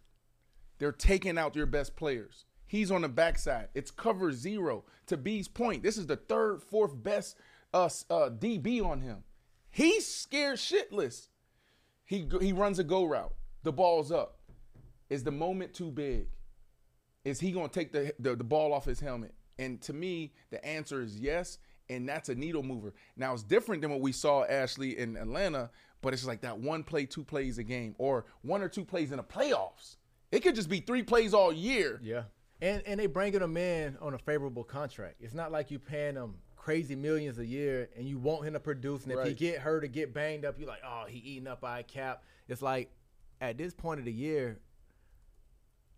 They're 0.80 0.92
taking 0.92 1.38
out 1.38 1.56
your 1.56 1.66
best 1.66 1.96
players. 1.96 2.46
He's 2.72 2.90
on 2.90 3.02
the 3.02 3.10
backside. 3.10 3.68
It's 3.74 3.92
cover 3.92 4.32
zero. 4.32 4.86
To 5.08 5.18
B's 5.18 5.50
point, 5.50 5.84
this 5.84 5.98
is 5.98 6.08
the 6.08 6.16
third, 6.16 6.64
fourth 6.64 7.04
best 7.04 7.36
uh, 7.74 7.90
uh, 8.10 8.30
DB 8.30 8.82
on 8.82 9.02
him. 9.02 9.26
He's 9.70 10.08
scared 10.08 10.58
shitless. 10.58 11.28
He 12.06 12.30
he 12.40 12.54
runs 12.54 12.80
a 12.80 12.86
go 12.86 13.04
route. 13.04 13.34
The 13.64 13.74
ball's 13.74 14.10
up. 14.10 14.40
Is 15.10 15.22
the 15.26 15.32
moment 15.32 15.74
too 15.74 15.92
big? 15.92 16.28
Is 17.26 17.42
he 17.42 17.52
gonna 17.52 17.68
take 17.68 17.92
the, 17.92 18.14
the 18.20 18.38
the 18.38 18.44
ball 18.46 18.72
off 18.72 18.86
his 18.86 19.02
helmet? 19.02 19.34
And 19.60 19.82
to 19.82 19.92
me, 19.92 20.32
the 20.50 20.66
answer 20.66 21.02
is 21.02 21.20
yes. 21.20 21.58
And 21.90 22.08
that's 22.08 22.30
a 22.30 22.36
needle 22.36 22.64
mover. 22.64 22.94
Now 23.18 23.34
it's 23.34 23.44
different 23.44 23.82
than 23.82 23.92
what 23.92 24.00
we 24.00 24.14
saw 24.14 24.46
Ashley 24.46 24.98
in 24.98 25.18
Atlanta, 25.18 25.72
but 26.02 26.14
it's 26.14 26.26
like 26.26 26.40
that 26.40 26.58
one 26.58 26.86
play, 26.86 27.06
two 27.06 27.26
plays 27.26 27.58
a 27.58 27.64
game, 27.64 27.96
or 27.98 28.28
one 28.44 28.62
or 28.62 28.70
two 28.70 28.86
plays 28.86 29.12
in 29.12 29.18
the 29.18 29.24
playoffs. 29.26 29.98
It 30.32 30.40
could 30.40 30.56
just 30.56 30.70
be 30.70 30.80
three 30.80 31.04
plays 31.04 31.34
all 31.34 31.52
year. 31.52 32.00
Yeah. 32.02 32.24
And 32.62 32.84
and 32.86 33.00
they 33.00 33.08
bringing 33.08 33.42
him 33.42 33.58
in 33.58 33.98
on 34.02 34.14
a 34.14 34.18
favorable 34.20 34.64
contract. 34.64 35.16
It's 35.20 35.34
not 35.34 35.52
like 35.52 35.72
you 35.72 35.80
paying 35.80 36.16
him 36.16 36.36
crazy 36.56 36.96
millions 36.96 37.40
a 37.40 37.46
year 37.46 37.90
and 37.98 38.08
you 38.08 38.20
want 38.20 38.46
him 38.46 38.54
to 38.54 38.60
produce. 38.60 39.04
And 39.04 39.12
if 39.14 39.26
he 39.26 39.34
get 39.34 39.58
hurt 39.60 39.84
or 39.84 39.88
get 39.88 40.14
banged 40.14 40.46
up, 40.46 40.60
you're 40.60 40.68
like, 40.68 40.84
oh, 40.86 41.06
he 41.08 41.18
eating 41.20 41.48
up 41.48 41.64
our 41.64 41.82
cap. 41.82 42.24
It's 42.48 42.62
like 42.62 42.92
at 43.42 43.58
this 43.58 43.74
point 43.74 44.00
of 44.00 44.06
the 44.06 44.12
year, 44.14 44.60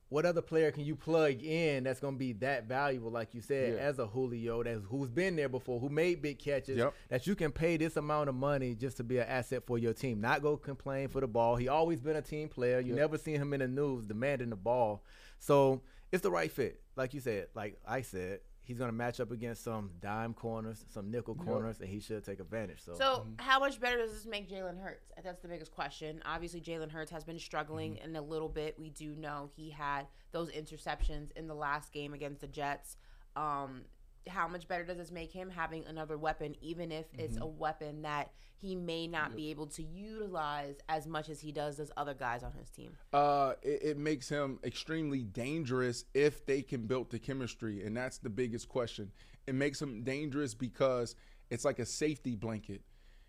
what 0.08 0.26
other 0.26 0.42
player 0.42 0.72
can 0.72 0.86
you 0.86 0.96
plug 0.96 1.42
in 1.42 1.84
that's 1.84 2.00
gonna 2.00 2.16
be 2.16 2.34
that 2.34 2.66
valuable, 2.66 3.10
like 3.12 3.34
you 3.34 3.42
said, 3.42 3.74
Yeah. 3.74 3.80
as 3.80 3.98
a 4.00 4.06
Julio 4.06 4.62
that's 4.64 4.86
who's 4.86 5.10
been 5.10 5.36
there 5.36 5.50
before, 5.50 5.80
who 5.80 5.90
made 5.90 6.22
big 6.22 6.38
catches, 6.40 6.78
Yep. 6.78 6.94
that 7.10 7.26
you 7.28 7.36
can 7.36 7.52
pay 7.52 7.76
this 7.78 7.98
amount 7.98 8.30
of 8.30 8.36
money 8.36 8.76
just 8.76 8.96
to 8.98 9.04
be 9.04 9.18
an 9.18 9.28
asset 9.28 9.64
for 9.66 9.78
your 9.80 9.92
team. 9.94 10.22
Not 10.22 10.44
go 10.44 10.56
complain 10.56 11.08
for 11.10 11.20
the 11.20 11.28
ball. 11.28 11.56
He 11.56 11.68
always 11.68 12.00
been 12.00 12.16
a 12.16 12.22
team 12.22 12.48
player. 12.48 12.80
You 12.80 12.90
Yep. 12.90 12.96
never 12.98 13.18
seen 13.18 13.42
him 13.42 13.54
in 13.54 13.60
the 13.60 13.68
news 13.68 14.06
demanding 14.06 14.52
the 14.52 14.56
ball. 14.56 15.04
So 15.40 15.82
it's 16.14 16.22
the 16.24 16.32
right 16.32 16.50
fit. 16.52 16.80
Like 16.96 17.14
you 17.14 17.20
said, 17.20 17.48
like 17.56 17.78
I 17.86 18.02
said, 18.02 18.40
he's 18.62 18.78
gonna 18.78 18.92
match 18.94 19.20
up 19.20 19.32
against 19.32 19.64
some 19.64 19.90
dime 20.00 20.34
corners, 20.34 20.86
some 20.88 21.12
nickel 21.12 21.36
corners, 21.36 21.80
and 21.82 21.90
he 21.90 22.00
should 22.00 22.24
take 22.24 22.40
advantage. 22.40 22.82
So, 22.82 22.94
So, 22.94 23.28
how 23.40 23.60
much 23.60 23.80
better 23.82 23.98
does 23.98 24.14
this 24.14 24.26
make 24.26 24.50
Jalen 24.50 24.82
Hurts? 24.82 25.12
That's 25.22 25.42
the 25.42 25.48
biggest 25.50 25.72
question. 25.74 26.22
Obviously, 26.26 26.62
Jalen 26.62 26.92
Hurts 26.92 27.12
has 27.12 27.24
been 27.26 27.40
struggling 27.40 27.96
Mm-hmm. 27.96 28.10
in 28.12 28.16
a 28.16 28.22
little 28.22 28.48
bit. 28.48 28.80
We 28.80 28.90
do 28.92 29.16
know 29.16 29.50
he 29.56 29.70
had 29.72 30.08
those 30.32 30.50
interceptions 30.52 31.32
in 31.36 31.48
the 31.48 31.56
last 31.56 31.92
game 31.92 32.14
against 32.14 32.40
the 32.42 32.48
Jets. 32.48 32.96
Um, 33.36 33.82
how 34.28 34.48
much 34.48 34.68
better 34.68 34.84
does 34.86 34.98
this 34.98 35.12
make 35.12 35.32
him 35.32 35.50
having 35.50 35.86
another 35.86 36.18
weapon, 36.18 36.56
even 36.62 36.92
if 36.92 37.06
it's 37.18 37.34
Mm-hmm. 37.36 37.44
a 37.44 37.48
weapon 37.48 38.02
that 38.04 38.32
he 38.58 38.76
may 38.76 39.08
not 39.08 39.36
be 39.36 39.50
able 39.50 39.68
to 39.68 39.84
utilize 39.84 40.76
as 40.88 41.06
much 41.06 41.28
as 41.28 41.42
he 41.42 41.52
does 41.52 41.80
as 41.80 41.92
other 41.98 42.14
guys 42.14 42.44
on 42.44 42.52
his 42.54 42.70
team? 42.70 42.92
uh, 43.12 43.54
it, 43.62 43.82
it 43.84 43.98
makes 43.98 44.30
him 44.30 44.60
extremely 44.64 45.24
dangerous 45.24 46.06
if 46.14 46.46
they 46.46 46.62
can 46.62 46.86
build 46.88 47.10
the 47.10 47.20
chemistry, 47.20 47.84
and 47.86 47.96
that's 47.98 48.18
the 48.20 48.30
biggest 48.30 48.70
question. 48.70 49.12
It 49.48 49.56
makes 49.56 49.82
him 49.82 50.04
dangerous 50.04 50.54
because 50.54 51.16
it's 51.50 51.66
like 51.66 51.80
a 51.80 51.86
safety 51.86 52.36
blanket. 52.36 52.82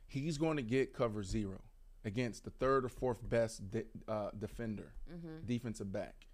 He's 0.07 0.39
going 0.39 0.57
to 0.59 0.63
get 0.63 0.93
cover 0.95 1.25
zero 1.25 1.61
against 2.05 2.45
the 2.45 2.51
third 2.51 2.85
or 2.85 2.89
fourth 2.89 3.29
best 3.29 3.69
de- 3.71 3.85
uh, 4.07 4.31
defender, 4.39 4.93
defensive 5.45 5.91
back, 5.91 6.27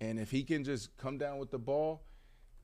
and 0.00 0.18
if 0.20 0.30
he 0.30 0.42
can 0.42 0.64
just 0.64 0.94
come 0.98 1.16
down 1.16 1.38
with 1.38 1.50
the 1.50 1.58
ball. 1.58 2.02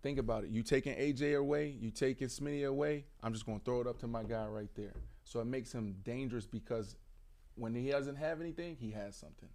Think 0.02 0.18
about 0.18 0.44
it. 0.44 0.50
You 0.50 0.62
taking 0.62 0.94
AJ 0.94 1.36
away, 1.36 1.76
you 1.80 1.90
taking 1.90 2.28
Smitty 2.28 2.66
away. 2.66 3.04
I'm 3.22 3.32
just 3.32 3.46
going 3.46 3.58
to 3.58 3.64
throw 3.64 3.80
it 3.80 3.86
up 3.86 3.98
to 4.00 4.06
my 4.06 4.22
guy 4.22 4.46
right 4.46 4.70
there. 4.76 4.94
So 5.24 5.40
it 5.40 5.46
makes 5.46 5.72
him 5.72 5.96
dangerous 6.04 6.46
because 6.46 6.96
when 7.56 7.74
he 7.74 7.90
doesn't 7.90 8.16
have 8.16 8.40
anything, 8.40 8.76
he 8.78 8.92
has 8.92 9.16
something. 9.16 9.48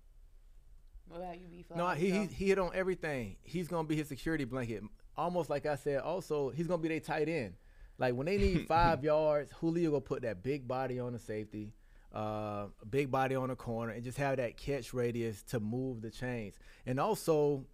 What 1.07 1.21
about 1.21 1.39
you, 1.39 1.47
B? 1.47 1.65
no, 1.75 1.89
he, 1.89 2.11
he 2.11 2.25
he 2.27 2.45
hit 2.47 2.59
on 2.59 2.71
everything. 2.73 3.35
He's 3.43 3.67
gonna 3.67 3.87
be 3.87 3.95
his 3.95 4.07
security 4.07 4.45
blanket. 4.45 4.83
Almost 5.17 5.49
like 5.49 5.65
I 5.65 5.75
said. 5.75 5.99
Also, 5.99 6.49
he's 6.49 6.67
gonna 6.67 6.81
be 6.81 6.87
their 6.89 6.99
tight 6.99 7.27
end. 7.29 7.55
Like 7.97 8.15
when 8.15 8.25
they 8.25 8.37
need 8.37 8.67
five 8.67 9.03
yards, 9.03 9.51
Julio 9.59 9.91
will 9.91 10.01
put 10.01 10.21
that 10.23 10.43
big 10.43 10.67
body 10.67 10.99
on 10.99 11.13
the 11.13 11.19
safety, 11.19 11.73
uh, 12.13 12.67
big 12.89 13.11
body 13.11 13.35
on 13.35 13.49
the 13.49 13.55
corner, 13.55 13.91
and 13.91 14.03
just 14.03 14.17
have 14.17 14.37
that 14.37 14.57
catch 14.57 14.93
radius 14.93 15.43
to 15.43 15.59
move 15.59 16.01
the 16.01 16.09
chains. 16.09 16.55
And 16.85 16.99
also, 16.99 17.65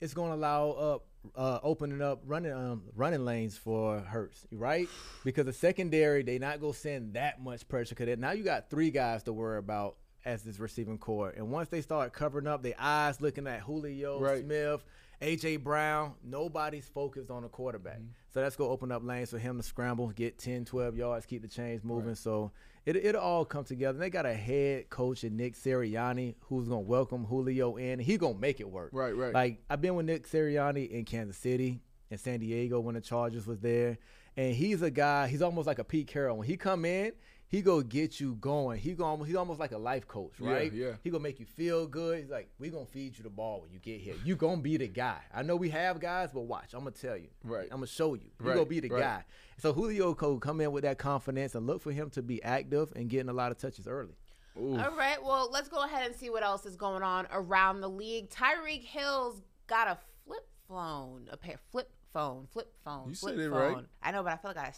it's 0.00 0.14
gonna 0.14 0.34
allow 0.34 0.70
up 0.70 1.05
uh, 1.34 1.58
opening 1.62 2.00
up 2.02 2.22
running 2.26 2.52
um, 2.52 2.82
running 2.94 3.24
lanes 3.24 3.56
for 3.56 4.00
Hurts, 4.00 4.46
right? 4.52 4.88
Because 5.24 5.46
the 5.46 5.52
secondary 5.52 6.22
they 6.22 6.38
not 6.38 6.60
gonna 6.60 6.72
send 6.74 7.14
that 7.14 7.42
much 7.42 7.66
pressure. 7.68 7.94
Cause 7.94 8.08
now 8.18 8.32
you 8.32 8.44
got 8.44 8.70
three 8.70 8.90
guys 8.90 9.22
to 9.24 9.32
worry 9.32 9.58
about 9.58 9.96
as 10.24 10.42
this 10.42 10.58
receiving 10.58 10.98
corps, 10.98 11.32
and 11.36 11.50
once 11.50 11.68
they 11.68 11.80
start 11.80 12.12
covering 12.12 12.46
up, 12.46 12.62
their 12.62 12.74
eyes 12.78 13.20
looking 13.20 13.46
at 13.46 13.60
Julio 13.60 14.18
Right. 14.20 14.42
Smith. 14.42 14.84
AJ 15.22 15.62
Brown, 15.62 16.12
nobody's 16.22 16.86
focused 16.88 17.30
on 17.30 17.42
the 17.42 17.48
quarterback. 17.48 18.00
So 18.34 18.42
that's 18.42 18.54
going 18.54 18.68
to 18.68 18.72
open 18.74 18.92
up 18.92 19.02
lanes 19.02 19.30
for 19.30 19.38
him 19.38 19.56
to 19.56 19.62
scramble, 19.62 20.08
get 20.08 20.38
10, 20.38 20.66
12 20.66 20.94
yards, 20.94 21.24
keep 21.24 21.40
the 21.40 21.48
chains 21.48 21.82
moving. 21.82 22.14
So 22.14 22.52
it, 22.86 22.96
it'll 22.96 23.20
all 23.20 23.44
come 23.44 23.64
together. 23.64 23.96
And 23.96 24.02
they 24.02 24.10
got 24.10 24.24
a 24.24 24.34
head 24.34 24.88
coach 24.88 25.24
in 25.24 25.36
Nick 25.36 25.54
Sirianni 25.54 26.36
who's 26.42 26.68
going 26.68 26.84
to 26.84 26.88
welcome 26.88 27.24
Julio 27.24 27.76
in. 27.76 27.98
He's 27.98 28.18
going 28.18 28.34
to 28.34 28.40
make 28.40 28.60
it 28.60 28.70
work. 28.70 28.90
Right, 28.92 29.14
right. 29.14 29.34
Like, 29.34 29.62
I've 29.68 29.80
been 29.80 29.94
with 29.96 30.06
Nick 30.06 30.26
Sirianni 30.28 30.88
in 30.90 31.04
Kansas 31.04 31.36
City. 31.36 31.80
in 32.10 32.18
San 32.18 32.40
Diego 32.40 32.80
when 32.80 32.94
the 32.94 33.00
Chargers 33.00 33.46
was 33.46 33.58
there. 33.60 33.98
And 34.36 34.54
he's 34.54 34.82
a 34.82 34.90
guy. 34.90 35.28
He's 35.28 35.42
almost 35.42 35.66
like 35.66 35.78
a 35.78 35.84
Pete 35.84 36.08
Carroll. 36.08 36.38
When 36.38 36.46
he 36.46 36.56
come 36.56 36.84
in, 36.84 37.12
he 37.48 37.62
go 37.62 37.80
get 37.80 38.18
you 38.20 38.34
going. 38.40 38.80
He 38.80 38.92
go. 38.94 39.16
He's 39.22 39.36
almost 39.36 39.60
like 39.60 39.72
a 39.72 39.78
life 39.78 40.06
coach, 40.08 40.32
right? 40.40 40.72
yeah. 40.72 40.92
He 41.04 41.10
gonna 41.10 41.22
make 41.22 41.38
you 41.38 41.46
feel 41.46 41.86
good. 41.86 42.20
He's 42.22 42.30
like, 42.30 42.48
we 42.58 42.68
gonna 42.70 42.86
feed 42.86 43.16
you 43.16 43.22
the 43.24 43.30
ball 43.30 43.60
when 43.62 43.70
you 43.72 43.78
get 43.78 44.00
here. 44.00 44.14
You 44.24 44.34
gonna 44.36 44.60
be 44.60 44.76
the 44.76 44.88
guy. 44.88 45.20
I 45.34 45.42
know 45.42 45.54
we 45.56 45.70
have 45.70 46.00
guys, 46.00 46.30
but 46.32 46.42
watch. 46.42 46.74
I'm 46.74 46.80
gonna 46.80 46.90
tell 46.92 47.16
you. 47.16 47.28
Right. 47.44 47.64
I'm 47.70 47.78
gonna 47.78 47.86
show 47.86 48.14
you. 48.14 48.30
You 48.40 48.46
Right, 48.48 48.54
gonna 48.54 48.66
be 48.66 48.80
the 48.80 48.88
right. 48.88 49.00
guy. 49.00 49.24
So 49.58 49.72
Julio 49.72 50.14
could 50.14 50.40
come 50.40 50.60
in 50.60 50.72
with 50.72 50.82
that 50.84 50.98
confidence 50.98 51.54
and 51.54 51.66
look 51.66 51.80
for 51.82 51.92
him 51.92 52.10
to 52.10 52.22
be 52.22 52.42
active 52.42 52.92
and 52.96 53.08
getting 53.08 53.28
a 53.28 53.32
lot 53.32 53.52
of 53.52 53.58
touches 53.58 53.86
early. 53.86 54.16
Ooh. 54.58 54.78
All 54.78 54.96
right, 54.96 55.22
well, 55.22 55.48
let's 55.52 55.68
go 55.68 55.84
ahead 55.84 56.06
and 56.06 56.16
see 56.16 56.30
what 56.30 56.42
else 56.42 56.64
is 56.66 56.76
going 56.76 57.02
on 57.02 57.26
around 57.30 57.80
the 57.80 57.88
league. 57.88 58.30
Tyreek 58.30 58.84
Hill's 58.84 59.42
got 59.66 59.86
a 59.86 59.98
flip 60.26 60.48
phone, 60.66 61.28
a 61.30 61.36
pair 61.36 61.58
flip 61.70 61.90
phone, 62.12 62.46
flip 62.52 62.72
phone, 62.84 63.10
You 63.10 63.14
flip 63.14 63.36
said 63.36 63.44
it 63.44 63.50
phone. 63.50 63.74
right. 63.74 63.84
I 64.02 64.10
know, 64.10 64.22
but 64.22 64.32
I 64.32 64.36
feel 64.36 64.52
like 64.54 64.58
I, 64.58 64.72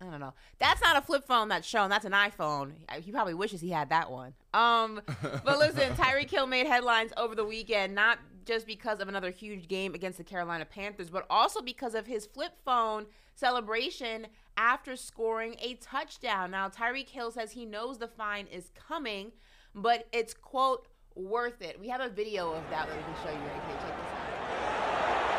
I 0.00 0.10
don't 0.10 0.20
know. 0.20 0.34
That's 0.58 0.80
not 0.80 0.96
a 0.96 1.00
flip 1.02 1.24
phone 1.26 1.48
that's 1.48 1.66
shown. 1.66 1.90
That's 1.90 2.04
an 2.04 2.12
iPhone. 2.12 2.72
He 3.00 3.10
probably 3.12 3.34
wishes 3.34 3.60
he 3.60 3.70
had 3.70 3.90
that 3.90 4.10
one. 4.10 4.34
Um, 4.52 5.00
but 5.44 5.58
listen, 5.58 5.92
Tyreek 5.96 6.30
Hill 6.30 6.46
made 6.46 6.66
headlines 6.66 7.12
over 7.16 7.34
the 7.34 7.44
weekend, 7.44 7.94
not 7.94 8.18
just 8.44 8.66
because 8.66 9.00
of 9.00 9.08
another 9.08 9.30
huge 9.30 9.68
game 9.68 9.94
against 9.94 10.18
the 10.18 10.24
Carolina 10.24 10.64
Panthers, 10.64 11.10
but 11.10 11.26
also 11.30 11.60
because 11.62 11.94
of 11.94 12.06
his 12.06 12.26
flip 12.26 12.52
phone 12.64 13.06
celebration 13.34 14.26
after 14.56 14.94
scoring 14.94 15.56
a 15.60 15.74
touchdown. 15.74 16.50
Now, 16.52 16.68
Tyreek 16.68 17.08
Hill 17.08 17.30
says 17.32 17.52
he 17.52 17.64
knows 17.64 17.98
the 17.98 18.06
fine 18.06 18.46
is 18.46 18.70
coming, 18.88 19.32
but 19.74 20.06
it's 20.12 20.34
quote 20.34 20.86
worth 21.16 21.62
it. 21.62 21.80
We 21.80 21.88
have 21.88 22.00
a 22.00 22.08
video 22.08 22.52
of 22.52 22.62
that 22.70 22.86
that 22.88 22.96
we 22.96 23.02
can 23.02 23.14
show 23.24 23.30
you 23.30 23.38
right 23.44 23.62
here. 23.66 23.76
Check 23.80 23.96
this 23.96 24.06
out. 24.12 25.34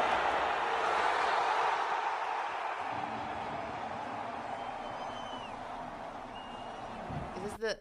Is 7.38 7.44
this 7.44 7.54
the? 7.60 7.80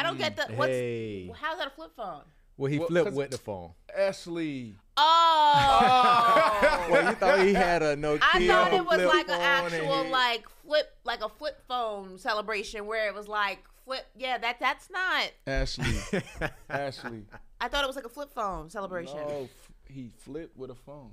I 0.00 0.02
don't 0.02 0.18
get 0.18 0.34
the. 0.36 0.42
Mm, 0.42 0.56
what's 0.56 0.72
Hey. 0.72 1.30
how's 1.40 1.58
that 1.58 1.66
a 1.66 1.70
flip 1.70 1.90
phone? 1.94 2.22
Well, 2.56 2.70
he 2.70 2.78
Well, 2.78 2.88
flipped 2.88 3.06
'cause- 3.08 3.14
with 3.16 3.30
the 3.30 3.38
phone. 3.38 3.72
Ashley. 3.96 4.74
Oh. 4.96 5.52
oh. 5.56 6.86
Well, 6.90 7.08
you 7.08 7.14
thought 7.14 7.40
he 7.40 7.54
had 7.54 7.82
a 7.82 7.96
Nokia 7.96 8.20
I 8.32 8.46
thought 8.46 8.72
it 8.74 8.84
was 8.84 8.94
flip 8.96 9.08
like 9.08 9.28
an 9.28 9.34
phone 9.34 9.40
and 9.40 9.74
actual 9.74 10.04
he- 10.04 10.10
like 10.10 10.48
flip 10.64 10.96
like 11.04 11.22
a 11.22 11.28
flip 11.28 11.62
phone 11.66 12.18
celebration 12.18 12.86
where 12.86 13.08
it 13.08 13.14
was 13.14 13.28
like 13.28 13.58
flip 13.84 14.06
yeah 14.16 14.36
that 14.38 14.58
that's 14.60 14.90
not 14.90 15.30
Ashley. 15.46 16.20
Ashley. 16.70 17.24
I 17.60 17.68
thought 17.68 17.84
it 17.84 17.86
was 17.86 17.96
like 17.96 18.04
a 18.06 18.10
flip 18.10 18.32
phone 18.32 18.68
celebration. 18.70 19.16
No, 19.16 19.42
f- 19.44 19.72
he 19.88 20.08
flipped 20.18 20.56
with 20.56 20.70
a 20.70 20.74
phone. 20.74 21.12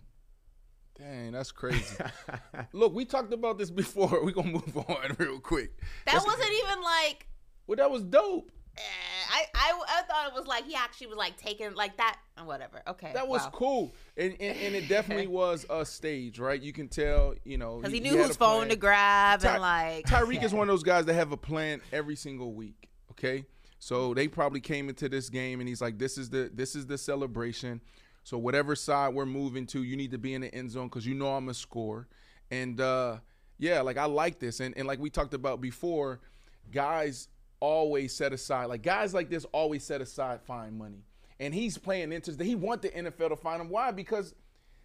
Dang, 0.97 1.31
that's 1.33 1.51
crazy. 1.51 1.95
Look, 2.73 2.93
we 2.93 3.05
talked 3.05 3.31
about 3.31 3.57
this 3.57 3.69
before. 3.69 4.09
We're 4.23 4.31
gonna 4.31 4.49
move 4.51 4.75
on 4.77 5.15
real 5.19 5.39
quick. 5.39 5.77
that 5.77 6.13
That's- 6.13 6.25
wasn't 6.25 6.51
even 6.51 6.81
like 6.81 7.27
Well, 7.67 7.75
that 7.77 7.89
was 7.91 8.03
dope. 8.03 8.51
Eh, 8.77 9.17
I, 9.29 9.45
I 9.55 9.81
I 9.87 10.01
thought 10.03 10.27
it 10.27 10.33
was 10.33 10.47
like 10.47 10.65
he 10.65 10.75
actually 10.75 11.07
was 11.07 11.17
like 11.17 11.37
taking 11.37 11.73
like 11.73 11.97
that 11.97 12.17
whatever. 12.43 12.81
Okay. 12.87 13.11
That 13.13 13.27
was 13.27 13.41
wow. 13.43 13.51
cool, 13.53 13.93
and, 14.15 14.35
and 14.39 14.57
and 14.57 14.75
it 14.75 14.87
definitely 14.87 15.27
was 15.41 15.65
a 15.69 15.85
stage, 15.85 16.39
right? 16.39 16.61
You 16.61 16.73
can 16.73 16.87
tell, 16.87 17.33
you 17.43 17.57
know, 17.57 17.77
Because 17.77 17.93
he, 17.93 17.99
he 17.99 18.09
knew 18.09 18.17
whose 18.21 18.35
phone 18.35 18.69
to 18.69 18.75
grab 18.75 19.41
Ty- 19.41 19.53
and 19.53 19.61
like 19.61 20.05
Tyreek 20.05 20.43
is 20.43 20.53
one 20.53 20.69
of 20.69 20.73
those 20.73 20.83
guys 20.83 21.05
that 21.05 21.13
have 21.13 21.31
a 21.31 21.37
plan 21.37 21.81
every 21.91 22.15
single 22.15 22.53
week. 22.53 22.89
Okay, 23.11 23.45
so 23.79 24.13
they 24.13 24.27
probably 24.27 24.59
came 24.59 24.89
into 24.89 25.09
this 25.09 25.29
game 25.29 25.59
and 25.59 25.67
he's 25.67 25.81
like, 25.81 25.97
"This 25.97 26.17
is 26.17 26.29
the 26.29 26.51
this 26.53 26.75
is 26.75 26.85
the 26.85 26.97
celebration." 26.97 27.81
So 28.23 28.37
whatever 28.37 28.75
side 28.75 29.13
we're 29.13 29.25
moving 29.25 29.65
to, 29.67 29.83
you 29.83 29.95
need 29.95 30.11
to 30.11 30.17
be 30.17 30.33
in 30.33 30.41
the 30.41 30.53
end 30.53 30.71
zone 30.71 30.87
because 30.87 31.05
you 31.05 31.13
know 31.13 31.33
I'm 31.33 31.47
a 31.47 31.53
score. 31.53 32.09
And 32.51 32.79
uh, 32.81 33.19
yeah, 33.57 33.79
like 33.81 33.97
I 33.97 34.05
like 34.05 34.39
this, 34.39 34.59
and 34.59 34.77
and 34.77 34.87
like 34.87 34.99
we 34.99 35.09
talked 35.09 35.33
about 35.33 35.61
before, 35.61 36.19
guys 36.71 37.29
always 37.59 38.15
set 38.15 38.33
aside 38.33 38.65
like 38.65 38.83
guys 38.83 39.13
like 39.13 39.29
this 39.29 39.45
always 39.45 39.83
set 39.83 40.01
aside 40.01 40.41
fine 40.41 40.77
money, 40.77 41.03
and 41.39 41.53
he's 41.53 41.77
playing 41.77 42.11
into 42.11 42.31
he 42.43 42.55
want 42.55 42.81
the 42.81 42.89
NFL 42.89 43.29
to 43.29 43.35
find 43.35 43.61
him. 43.61 43.69
Why? 43.69 43.91
Because 43.91 44.33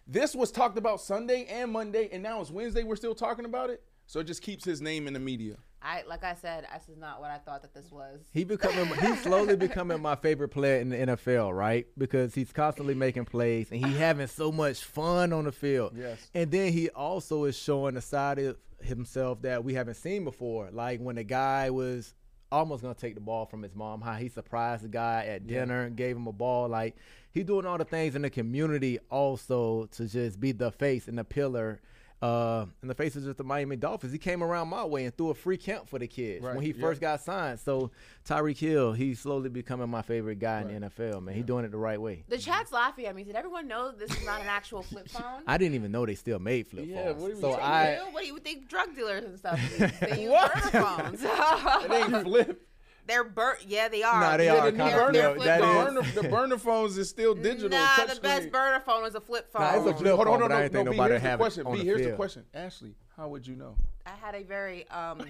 this 0.07 0.35
was 0.35 0.51
talked 0.51 0.77
about 0.77 1.01
Sunday 1.01 1.45
and 1.45 1.71
Monday, 1.71 2.09
and 2.11 2.23
now 2.23 2.41
it's 2.41 2.51
Wednesday. 2.51 2.83
We're 2.83 2.95
still 2.95 3.15
talking 3.15 3.45
about 3.45 3.69
it. 3.69 3.81
So 4.05 4.19
it 4.19 4.25
just 4.25 4.41
keeps 4.41 4.65
his 4.65 4.81
name 4.81 5.07
in 5.07 5.13
the 5.13 5.19
media. 5.19 5.55
I 5.81 6.03
like 6.07 6.23
I 6.23 6.33
said, 6.33 6.65
this 6.73 6.87
is 6.87 6.97
not 6.97 7.19
what 7.19 7.29
I 7.29 7.37
thought 7.37 7.61
that 7.61 7.73
this 7.73 7.91
was. 7.91 8.21
He 8.31 8.43
becoming 8.43 8.87
he's 8.99 9.21
slowly 9.21 9.55
becoming 9.55 10.01
my 10.01 10.15
favorite 10.15 10.49
player 10.49 10.79
in 10.79 10.89
the 10.89 10.97
NFL, 10.97 11.55
right? 11.55 11.85
Because 11.97 12.33
he's 12.33 12.51
constantly 12.53 12.93
making 12.93 13.25
plays 13.25 13.69
and 13.71 13.85
he 13.85 13.93
having 13.93 14.27
so 14.27 14.51
much 14.51 14.83
fun 14.83 15.33
on 15.33 15.43
the 15.43 15.51
field. 15.51 15.93
Yes. 15.95 16.29
And 16.33 16.51
then 16.51 16.71
he 16.71 16.89
also 16.89 17.43
is 17.45 17.57
showing 17.57 17.97
a 17.97 18.01
side 18.01 18.39
of 18.39 18.57
himself 18.81 19.41
that 19.41 19.63
we 19.63 19.73
haven't 19.73 19.95
seen 19.95 20.23
before. 20.23 20.69
Like 20.71 21.01
when 21.01 21.17
the 21.17 21.23
guy 21.23 21.69
was 21.69 22.13
almost 22.53 22.83
gonna 22.83 22.93
take 22.93 23.15
the 23.15 23.21
ball 23.21 23.45
from 23.45 23.63
his 23.63 23.75
mom, 23.75 24.01
how 24.01 24.13
he 24.13 24.29
surprised 24.29 24.83
the 24.83 24.87
guy 24.87 25.25
at 25.25 25.47
dinner 25.47 25.83
and 25.83 25.95
gave 25.95 26.15
him 26.15 26.27
a 26.27 26.31
ball. 26.31 26.69
Like 26.69 26.95
he 27.31 27.43
doing 27.43 27.65
all 27.65 27.77
the 27.77 27.85
things 27.85 28.15
in 28.15 28.21
the 28.21 28.29
community 28.29 28.99
also 29.09 29.85
to 29.93 30.07
just 30.07 30.39
be 30.39 30.51
the 30.51 30.71
face 30.71 31.07
and 31.07 31.17
the 31.17 31.23
pillar. 31.23 31.81
Uh, 32.23 32.65
in 32.81 32.87
the 32.87 32.95
faces 32.95 33.27
of 33.27 33.35
the 33.35 33.43
Miami 33.43 33.75
Dolphins, 33.75 34.13
he 34.13 34.17
came 34.17 34.41
around 34.41 34.69
my 34.69 34.85
way 34.85 35.03
and 35.03 35.13
threw 35.17 35.29
a 35.31 35.33
free 35.33 35.57
camp 35.57 35.89
for 35.89 35.99
the 35.99 36.07
kids 36.07 36.41
Right, 36.45 36.55
when 36.55 36.63
he 36.63 36.71
yeah. 36.71 36.79
first 36.79 37.01
got 37.01 37.19
signed. 37.19 37.59
So 37.59 37.91
Tyreek 38.25 38.57
Hill, 38.57 38.93
he's 38.93 39.19
slowly 39.19 39.49
becoming 39.49 39.89
my 39.89 40.01
favorite 40.03 40.39
guy 40.39 40.61
in 40.61 40.67
the 40.79 40.87
NFL. 40.89 41.21
Man, 41.21 41.35
he's 41.35 41.43
doing 41.43 41.65
it 41.65 41.71
the 41.71 41.77
right 41.77 41.99
way. 41.99 42.23
The 42.29 42.37
chat's 42.37 42.71
laughing 42.71 43.07
at 43.07 43.15
me. 43.15 43.25
Did 43.25 43.35
everyone 43.35 43.67
know 43.67 43.91
this 43.91 44.09
is 44.09 44.25
not 44.25 44.39
an 44.39 44.47
actual 44.47 44.83
flip 44.83 45.09
phone? 45.09 45.41
I 45.47 45.57
didn't 45.57 45.75
even 45.75 45.91
know 45.91 46.05
they 46.05 46.15
still 46.15 46.39
made 46.39 46.67
flip 46.67 46.85
Yeah, 46.87 47.07
phones. 47.07 47.21
what 47.21 47.27
do 47.27 47.35
you 47.35 47.41
so 47.41 47.53
I. 47.55 47.97
What 48.11 48.21
do 48.21 48.27
you 48.27 48.39
think 48.39 48.69
drug 48.69 48.95
dealers 48.95 49.25
and 49.25 49.37
stuff? 49.37 49.59
They 49.99 50.21
use 50.23 50.31
What? 50.31 50.71
burner 50.71 50.85
phones. 50.85 51.23
It 51.83 51.91
ain't 51.91 52.23
flip. 52.23 52.67
They're 53.05 53.23
bur- 53.23 53.57
Yeah, 53.67 53.89
they 53.89 54.01
are. 54.03 54.19
Nah, 54.19 54.37
they 54.37 54.45
Yeah, 54.45 54.55
are 54.59 54.71
the, 54.71 54.77
kinda 54.77 54.95
burner, 54.95 55.11
flip. 55.35 55.37
the, 55.39 55.43
That 55.43 55.61
is- 55.61 55.65
burner, 55.93 56.01
the 56.21 56.29
burner 56.29 56.57
phones 56.57 56.97
is 56.97 57.09
still 57.09 57.35
digital. 57.35 57.69
Nah, 57.69 57.95
the 58.05 58.19
best 58.21 58.37
screen. 58.37 58.49
burner 58.51 58.79
phone 58.79 59.05
is 59.05 59.15
a 59.15 59.21
flip 59.21 59.51
phone. 59.51 59.61
Nah, 59.61 59.75
it's 59.77 59.85
a 59.87 59.93
flip 59.93 60.15
Hold 60.15 60.27
on, 60.27 60.33
phone, 60.33 60.39
hold 60.39 60.41
on, 60.43 60.49
but 60.49 60.55
I 60.55 60.61
no, 60.63 60.69
think 60.69 60.85
no, 60.85 60.91
B, 60.91 60.97
nobody 60.97 61.11
here's 61.13 61.21
the 61.23 61.27
have 61.29 61.39
it 61.39 61.43
question. 61.43 61.65
on 61.67 61.73
B, 61.73 61.79
the 61.79 61.85
here's 61.85 61.97
the 61.99 62.03
field. 62.05 62.15
question. 62.17 62.43
Ashley, 62.53 62.95
how 63.17 63.27
would 63.27 63.45
you 63.45 63.55
know? 63.55 63.75
I 64.05 64.11
had 64.21 64.35
a 64.35 64.43
very 64.43 64.87
um, 64.89 65.21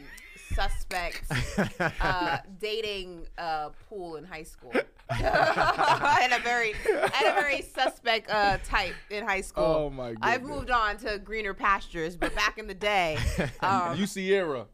suspect 0.53 1.23
uh, 2.01 2.37
dating 2.59 3.27
uh, 3.37 3.69
pool 3.89 4.15
in 4.17 4.23
high 4.23 4.43
school. 4.43 4.71
I 5.09 6.17
had 6.27 6.31
a 6.39 6.41
very, 6.43 6.73
I 6.73 7.09
had 7.13 7.37
a 7.37 7.41
very 7.41 7.61
suspect 7.61 8.29
uh, 8.31 8.57
type 8.65 8.93
in 9.09 9.23
high 9.25 9.41
school. 9.41 9.63
Oh, 9.63 9.89
my 9.89 10.15
I've 10.21 10.43
moved 10.43 10.71
on 10.71 10.97
to 10.97 11.19
greener 11.19 11.53
pastures, 11.53 12.15
but 12.15 12.33
back 12.35 12.57
in 12.57 12.67
the 12.67 12.73
day, 12.73 13.17
um, 13.61 13.97
you 13.97 14.07
Ciara. 14.07 14.65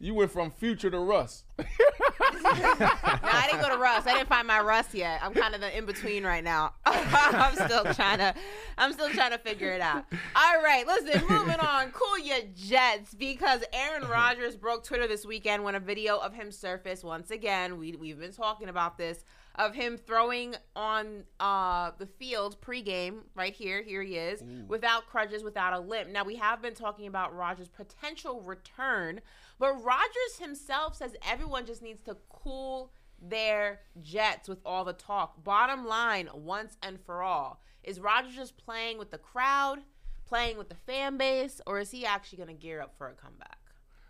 You 0.00 0.14
went 0.14 0.30
from 0.30 0.52
future 0.52 0.90
to 0.90 0.98
Russ. 0.98 1.42
no, 1.58 1.64
I 1.66 3.48
didn't 3.50 3.62
go 3.62 3.74
to 3.74 3.80
Russ. 3.80 4.06
I 4.06 4.14
didn't 4.14 4.28
find 4.28 4.46
my 4.46 4.60
Russ 4.60 4.94
yet. 4.94 5.20
I'm 5.22 5.34
kind 5.34 5.56
of 5.56 5.60
the 5.60 5.76
in 5.76 5.86
between 5.86 6.24
right 6.24 6.44
now. 6.44 6.74
I'm 6.86 7.54
still 7.54 7.84
trying 7.94 8.18
to, 8.18 8.34
I'm 8.76 8.92
still 8.92 9.10
trying 9.10 9.32
to 9.32 9.38
figure 9.38 9.70
it 9.72 9.80
out. 9.80 10.04
All 10.36 10.62
right, 10.62 10.86
listen, 10.86 11.20
moving 11.28 11.58
on. 11.58 11.90
Cool 11.90 12.18
your 12.20 12.38
jets 12.54 13.12
because 13.14 13.64
Aaron 13.72 14.08
Rodgers 14.08 14.54
broke 14.54 14.84
Twitter 14.84 15.08
this 15.08 15.26
weekend 15.26 15.64
when 15.64 15.74
a 15.74 15.80
video 15.80 16.18
of 16.18 16.32
him 16.32 16.52
surfaced 16.52 17.02
once 17.02 17.32
again. 17.32 17.76
We 17.76 17.96
we've 17.96 18.20
been 18.20 18.32
talking 18.32 18.68
about 18.68 18.98
this 18.98 19.24
of 19.58 19.74
him 19.74 19.98
throwing 19.98 20.54
on 20.76 21.24
uh, 21.40 21.90
the 21.98 22.06
field 22.06 22.60
pregame 22.60 23.22
right 23.34 23.52
here. 23.52 23.82
Here 23.82 24.02
he 24.02 24.14
is 24.14 24.42
without 24.68 25.06
crutches, 25.06 25.42
without 25.42 25.72
a 25.72 25.80
limp. 25.80 26.10
Now 26.10 26.24
we 26.24 26.36
have 26.36 26.62
been 26.62 26.74
talking 26.74 27.08
about 27.08 27.34
Rodgers' 27.34 27.68
potential 27.68 28.40
return, 28.40 29.20
but 29.58 29.82
Rodgers 29.84 30.38
himself 30.40 30.96
says 30.96 31.16
everyone 31.28 31.66
just 31.66 31.82
needs 31.82 32.02
to 32.04 32.16
cool 32.28 32.92
their 33.20 33.80
jets 34.00 34.48
with 34.48 34.60
all 34.64 34.84
the 34.84 34.92
talk. 34.92 35.42
Bottom 35.42 35.86
line, 35.86 36.28
once 36.32 36.76
and 36.82 37.00
for 37.00 37.22
all, 37.22 37.60
is 37.82 38.00
Rodgers 38.00 38.34
just 38.34 38.56
playing 38.56 38.98
with 38.98 39.10
the 39.10 39.18
crowd, 39.18 39.80
playing 40.26 40.58
with 40.58 40.68
the 40.68 40.74
fan 40.74 41.16
base, 41.16 41.60
or 41.66 41.78
is 41.78 41.90
he 41.90 42.06
actually 42.06 42.38
going 42.38 42.48
to 42.48 42.54
gear 42.54 42.80
up 42.80 42.94
for 42.96 43.08
a 43.08 43.14
comeback? 43.14 43.58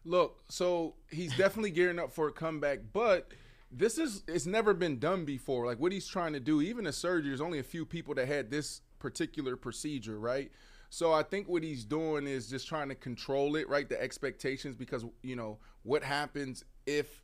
Look, 0.05 0.41
so 0.49 0.95
he's 1.11 1.37
definitely 1.37 1.71
gearing 1.71 1.99
up 1.99 2.13
for 2.13 2.29
a 2.29 2.33
comeback, 2.33 2.81
but 2.93 3.33
this 3.71 3.99
is 3.99 4.23
it's 4.27 4.47
never 4.47 4.73
been 4.73 4.99
done 4.99 5.25
before. 5.25 5.67
Like 5.67 5.79
what 5.79 5.93
he's 5.93 6.07
trying 6.07 6.33
to 6.33 6.41
do, 6.41 6.63
even 6.63 6.87
a 6.87 6.93
surgery, 6.93 7.31
there's 7.31 7.41
only 7.41 7.59
a 7.59 7.65
few 7.65 7.85
people 7.85 8.15
that 8.15 8.27
had 8.27 8.51
this 8.51 8.81
particular 8.99 9.57
procedure, 9.57 10.19
right? 10.19 10.51
So 10.91 11.13
I 11.13 11.23
think 11.23 11.49
what 11.49 11.63
he's 11.63 11.85
doing 11.85 12.27
is 12.27 12.49
just 12.49 12.67
trying 12.67 12.89
to 12.89 12.95
control 12.95 13.57
it, 13.57 13.69
right? 13.69 13.89
The 13.89 14.01
expectations, 14.01 14.75
because 14.75 15.05
you 15.23 15.37
know 15.37 15.59
what 15.83 16.03
happens 16.03 16.65
if, 16.87 17.23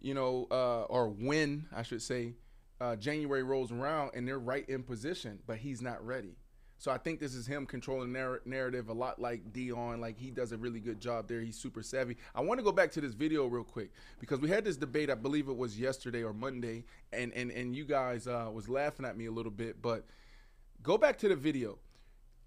you 0.00 0.14
know, 0.14 0.46
uh, 0.50 0.82
or 0.82 1.08
when 1.08 1.66
I 1.74 1.82
should 1.82 2.02
say, 2.02 2.34
uh, 2.80 2.96
January 2.96 3.42
rolls 3.42 3.72
around 3.72 4.10
and 4.14 4.28
they're 4.28 4.38
right 4.38 4.68
in 4.68 4.82
position, 4.82 5.38
but 5.46 5.56
he's 5.56 5.80
not 5.80 6.04
ready. 6.04 6.36
So 6.78 6.90
I 6.90 6.98
think 6.98 7.20
this 7.20 7.34
is 7.34 7.46
him 7.46 7.64
controlling 7.64 8.12
narr- 8.12 8.42
narrative 8.44 8.90
a 8.90 8.92
lot 8.92 9.18
like 9.18 9.50
Deion. 9.52 9.98
Like 9.98 10.18
he 10.18 10.30
does 10.30 10.52
a 10.52 10.58
really 10.58 10.80
good 10.80 11.00
job 11.00 11.26
there. 11.26 11.40
He's 11.40 11.56
super 11.56 11.82
savvy. 11.82 12.18
I 12.34 12.42
want 12.42 12.58
to 12.60 12.64
go 12.64 12.72
back 12.72 12.90
to 12.92 13.00
this 13.00 13.14
video 13.14 13.46
real 13.46 13.64
quick 13.64 13.92
because 14.20 14.40
we 14.40 14.50
had 14.50 14.64
this 14.64 14.76
debate. 14.76 15.08
I 15.08 15.14
believe 15.14 15.48
it 15.48 15.56
was 15.56 15.78
yesterday 15.78 16.22
or 16.22 16.34
Monday, 16.34 16.84
and 17.14 17.32
and 17.32 17.50
and 17.50 17.74
you 17.74 17.86
guys 17.86 18.26
uh, 18.26 18.50
was 18.52 18.68
laughing 18.68 19.06
at 19.06 19.16
me 19.16 19.24
a 19.24 19.32
little 19.32 19.50
bit. 19.50 19.80
But 19.80 20.04
go 20.82 20.98
back 20.98 21.16
to 21.18 21.28
the 21.28 21.36
video. 21.36 21.78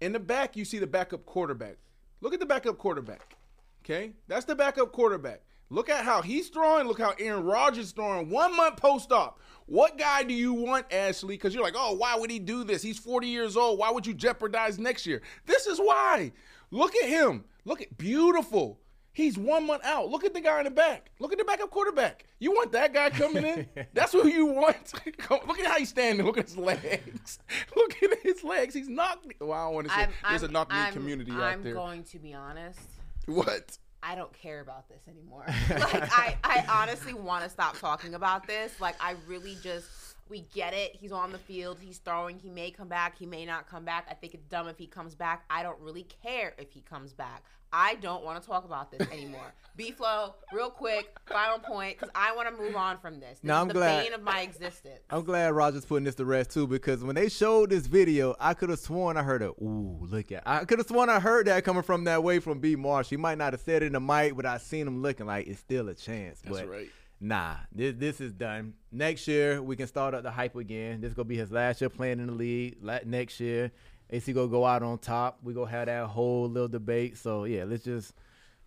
In 0.00 0.12
the 0.12 0.20
back, 0.20 0.56
you 0.56 0.64
see 0.64 0.78
the 0.78 0.86
backup 0.86 1.26
quarterback. 1.26 1.76
Look 2.20 2.34
at 2.34 2.40
the 2.40 2.46
backup 2.46 2.78
quarterback. 2.78 3.36
Okay, 3.84 4.12
that's 4.28 4.44
the 4.44 4.54
backup 4.54 4.92
quarterback. 4.92 5.42
Look 5.70 5.88
at 5.88 6.04
how 6.04 6.20
he's 6.20 6.48
throwing. 6.48 6.86
Look 6.86 6.98
how 6.98 7.14
Aaron 7.18 7.44
Rodgers 7.44 7.86
is 7.86 7.92
throwing. 7.92 8.28
One 8.28 8.56
month 8.56 8.76
post 8.76 9.12
op. 9.12 9.40
What 9.66 9.98
guy 9.98 10.24
do 10.24 10.34
you 10.34 10.52
want, 10.52 10.92
Ashley? 10.92 11.34
Because 11.34 11.54
you're 11.54 11.62
like, 11.62 11.76
oh, 11.76 11.92
why 11.94 12.16
would 12.16 12.30
he 12.30 12.40
do 12.40 12.64
this? 12.64 12.82
He's 12.82 12.98
40 12.98 13.28
years 13.28 13.56
old. 13.56 13.78
Why 13.78 13.90
would 13.90 14.04
you 14.04 14.12
jeopardize 14.12 14.80
next 14.80 15.06
year? 15.06 15.22
This 15.46 15.66
is 15.66 15.78
why. 15.78 16.32
Look 16.72 16.96
at 16.96 17.08
him. 17.08 17.44
Look 17.64 17.80
at 17.80 17.96
beautiful. 17.96 18.80
He's 19.12 19.36
one 19.36 19.66
month 19.66 19.84
out. 19.84 20.08
Look 20.08 20.24
at 20.24 20.34
the 20.34 20.40
guy 20.40 20.58
in 20.58 20.64
the 20.64 20.70
back. 20.70 21.10
Look 21.18 21.32
at 21.32 21.38
the 21.38 21.44
backup 21.44 21.70
quarterback. 21.70 22.24
You 22.38 22.52
want 22.52 22.70
that 22.72 22.94
guy 22.94 23.10
coming 23.10 23.44
in? 23.44 23.66
That's 23.92 24.12
who 24.12 24.28
you 24.28 24.46
want. 24.46 24.92
Look 25.30 25.58
at 25.58 25.66
how 25.66 25.78
he's 25.78 25.88
standing. 25.88 26.24
Look 26.24 26.38
at 26.38 26.46
his 26.48 26.56
legs. 26.56 27.40
Look 27.76 28.02
at 28.02 28.18
his 28.22 28.44
legs. 28.44 28.72
He's 28.72 28.88
knocked. 28.88 29.26
Well, 29.40 29.52
I 29.52 29.64
don't 29.64 29.74
want 29.74 29.88
to 29.88 29.94
say 29.94 30.00
I'm, 30.02 30.10
there's 30.28 30.42
I'm, 30.44 30.50
a 30.50 30.52
knock 30.52 30.70
knee 30.70 30.76
I'm- 30.78 30.92
community 30.92 31.32
I'm 31.32 31.40
out 31.40 31.62
there. 31.64 31.74
going 31.74 32.04
to 32.04 32.18
be 32.18 32.34
honest. 32.34 32.80
what? 33.26 33.76
I 34.02 34.14
don't 34.14 34.32
care 34.32 34.60
about 34.60 34.88
this 34.88 35.02
anymore. 35.08 35.44
like 35.70 36.10
I, 36.10 36.36
I 36.42 36.64
honestly 36.70 37.12
want 37.12 37.44
to 37.44 37.50
stop 37.50 37.78
talking 37.78 38.14
about 38.14 38.46
this. 38.46 38.80
Like 38.80 38.94
I 38.98 39.14
really 39.28 39.58
just 39.62 40.09
we 40.30 40.42
get 40.54 40.72
it. 40.72 40.94
He's 40.94 41.12
on 41.12 41.32
the 41.32 41.38
field. 41.38 41.78
He's 41.80 41.98
throwing. 41.98 42.38
He 42.38 42.48
may 42.48 42.70
come 42.70 42.88
back. 42.88 43.18
He 43.18 43.26
may 43.26 43.44
not 43.44 43.68
come 43.68 43.84
back. 43.84 44.06
I 44.08 44.14
think 44.14 44.32
it's 44.34 44.46
dumb 44.46 44.68
if 44.68 44.78
he 44.78 44.86
comes 44.86 45.14
back. 45.14 45.44
I 45.50 45.62
don't 45.62 45.80
really 45.80 46.06
care 46.22 46.54
if 46.56 46.70
he 46.72 46.80
comes 46.80 47.12
back. 47.12 47.42
I 47.72 47.94
don't 47.96 48.24
want 48.24 48.40
to 48.42 48.48
talk 48.48 48.64
about 48.64 48.90
this 48.90 49.08
anymore. 49.12 49.52
B 49.76 49.92
flow, 49.92 50.34
real 50.52 50.70
quick, 50.70 51.16
final 51.26 51.60
point, 51.60 51.96
because 51.96 52.10
I 52.16 52.34
want 52.34 52.48
to 52.48 52.60
move 52.60 52.74
on 52.74 52.98
from 52.98 53.20
this. 53.20 53.38
This 53.38 53.44
No, 53.44 53.54
is 53.54 53.60
I'm 53.60 53.68
the 53.68 53.74
glad- 53.74 54.02
bane 54.04 54.12
of 54.12 54.22
my 54.22 54.40
existence. 54.40 54.98
I'm 55.08 55.22
glad 55.22 55.52
Rodgers 55.52 55.84
putting 55.84 56.04
this 56.04 56.16
to 56.16 56.24
rest 56.24 56.50
too 56.50 56.66
because 56.66 57.04
when 57.04 57.14
they 57.14 57.28
showed 57.28 57.70
this 57.70 57.86
video, 57.86 58.34
I 58.40 58.54
could 58.54 58.70
have 58.70 58.80
sworn 58.80 59.16
I 59.16 59.22
heard 59.22 59.42
a 59.42 59.50
ooh, 59.62 59.98
look 60.02 60.32
at. 60.32 60.42
I 60.46 60.64
could 60.64 60.78
have 60.78 60.88
sworn 60.88 61.08
I 61.08 61.20
heard 61.20 61.46
that 61.46 61.62
coming 61.64 61.84
from 61.84 62.04
that 62.04 62.24
way 62.24 62.40
from 62.40 62.58
B 62.58 62.74
Marsh. 62.74 63.08
He 63.08 63.16
might 63.16 63.38
not 63.38 63.52
have 63.52 63.60
said 63.62 63.84
it 63.84 63.86
in 63.86 63.92
the 63.92 64.00
mic, 64.00 64.34
but 64.36 64.46
I 64.46 64.58
seen 64.58 64.86
him 64.88 65.00
looking 65.00 65.26
like 65.26 65.46
it's 65.46 65.60
still 65.60 65.88
a 65.88 65.94
chance. 65.94 66.40
That's 66.40 66.58
but 66.62 66.68
right. 66.68 66.90
Nah, 67.20 67.56
this 67.70 67.94
this 67.98 68.20
is 68.20 68.32
done. 68.32 68.72
Next 68.90 69.28
year 69.28 69.62
we 69.62 69.76
can 69.76 69.86
start 69.86 70.14
up 70.14 70.22
the 70.22 70.30
hype 70.30 70.56
again. 70.56 71.00
This 71.00 71.08
is 71.08 71.14
gonna 71.14 71.26
be 71.26 71.36
his 71.36 71.50
last 71.52 71.80
year 71.80 71.90
playing 71.90 72.18
in 72.18 72.28
the 72.28 72.32
league. 72.32 72.78
Next 73.04 73.38
year, 73.40 73.70
AC 74.08 74.32
gonna 74.32 74.48
go 74.48 74.64
out 74.64 74.82
on 74.82 74.98
top. 74.98 75.38
We 75.42 75.52
gonna 75.52 75.70
have 75.70 75.86
that 75.86 76.06
whole 76.06 76.48
little 76.48 76.68
debate. 76.68 77.18
So 77.18 77.44
yeah, 77.44 77.64
let's 77.64 77.84
just 77.84 78.14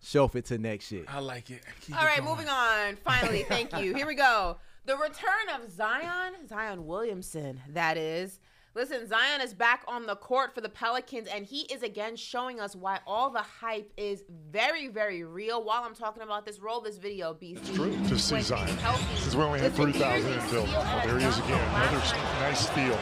shelf 0.00 0.36
it 0.36 0.44
to 0.46 0.58
next 0.58 0.92
year. 0.92 1.04
I 1.08 1.18
like 1.18 1.50
it. 1.50 1.62
Keep 1.80 1.96
All 1.96 2.02
it 2.02 2.06
right, 2.06 2.18
going. 2.18 2.30
moving 2.30 2.48
on. 2.48 2.96
Finally, 2.96 3.44
thank 3.48 3.72
you. 3.78 3.92
Here 3.94 4.06
we 4.06 4.14
go. 4.14 4.58
The 4.86 4.96
return 4.98 5.48
of 5.60 5.70
Zion, 5.72 6.46
Zion 6.46 6.86
Williamson, 6.86 7.60
that 7.70 7.96
is. 7.96 8.38
Listen, 8.76 9.06
Zion 9.06 9.40
is 9.40 9.54
back 9.54 9.84
on 9.86 10.04
the 10.06 10.16
court 10.16 10.52
for 10.52 10.60
the 10.60 10.68
Pelicans, 10.68 11.28
and 11.28 11.46
he 11.46 11.60
is 11.72 11.84
again 11.84 12.16
showing 12.16 12.58
us 12.60 12.74
why 12.74 12.98
all 13.06 13.30
the 13.30 13.38
hype 13.42 13.92
is 13.96 14.24
very, 14.50 14.88
very 14.88 15.22
real. 15.22 15.62
While 15.64 15.84
I'm 15.84 15.94
talking 15.94 16.24
about 16.24 16.44
this, 16.44 16.58
roll 16.58 16.80
this 16.80 16.98
video, 16.98 17.34
BC. 17.34 17.56
It's 17.58 17.70
true 17.70 17.92
to 18.08 18.18
see 18.18 18.34
When 18.34 18.40
he's 18.40 18.46
Zion. 18.48 18.76
healthy. 18.78 19.16
Since 19.16 19.34
we 19.36 19.42
only 19.44 19.60
had 19.60 19.74
3,000 19.74 20.32
in 20.32 20.38
a 20.38 20.50
build. 20.50 20.68
Oh, 20.70 21.02
there 21.04 21.18
he 21.20 21.24
is 21.24 21.38
again. 21.38 21.52
Another 21.74 21.96
last 21.98 22.12
s- 22.14 22.18
night. 22.18 22.40
nice 22.40 22.68
steal. 22.68 22.98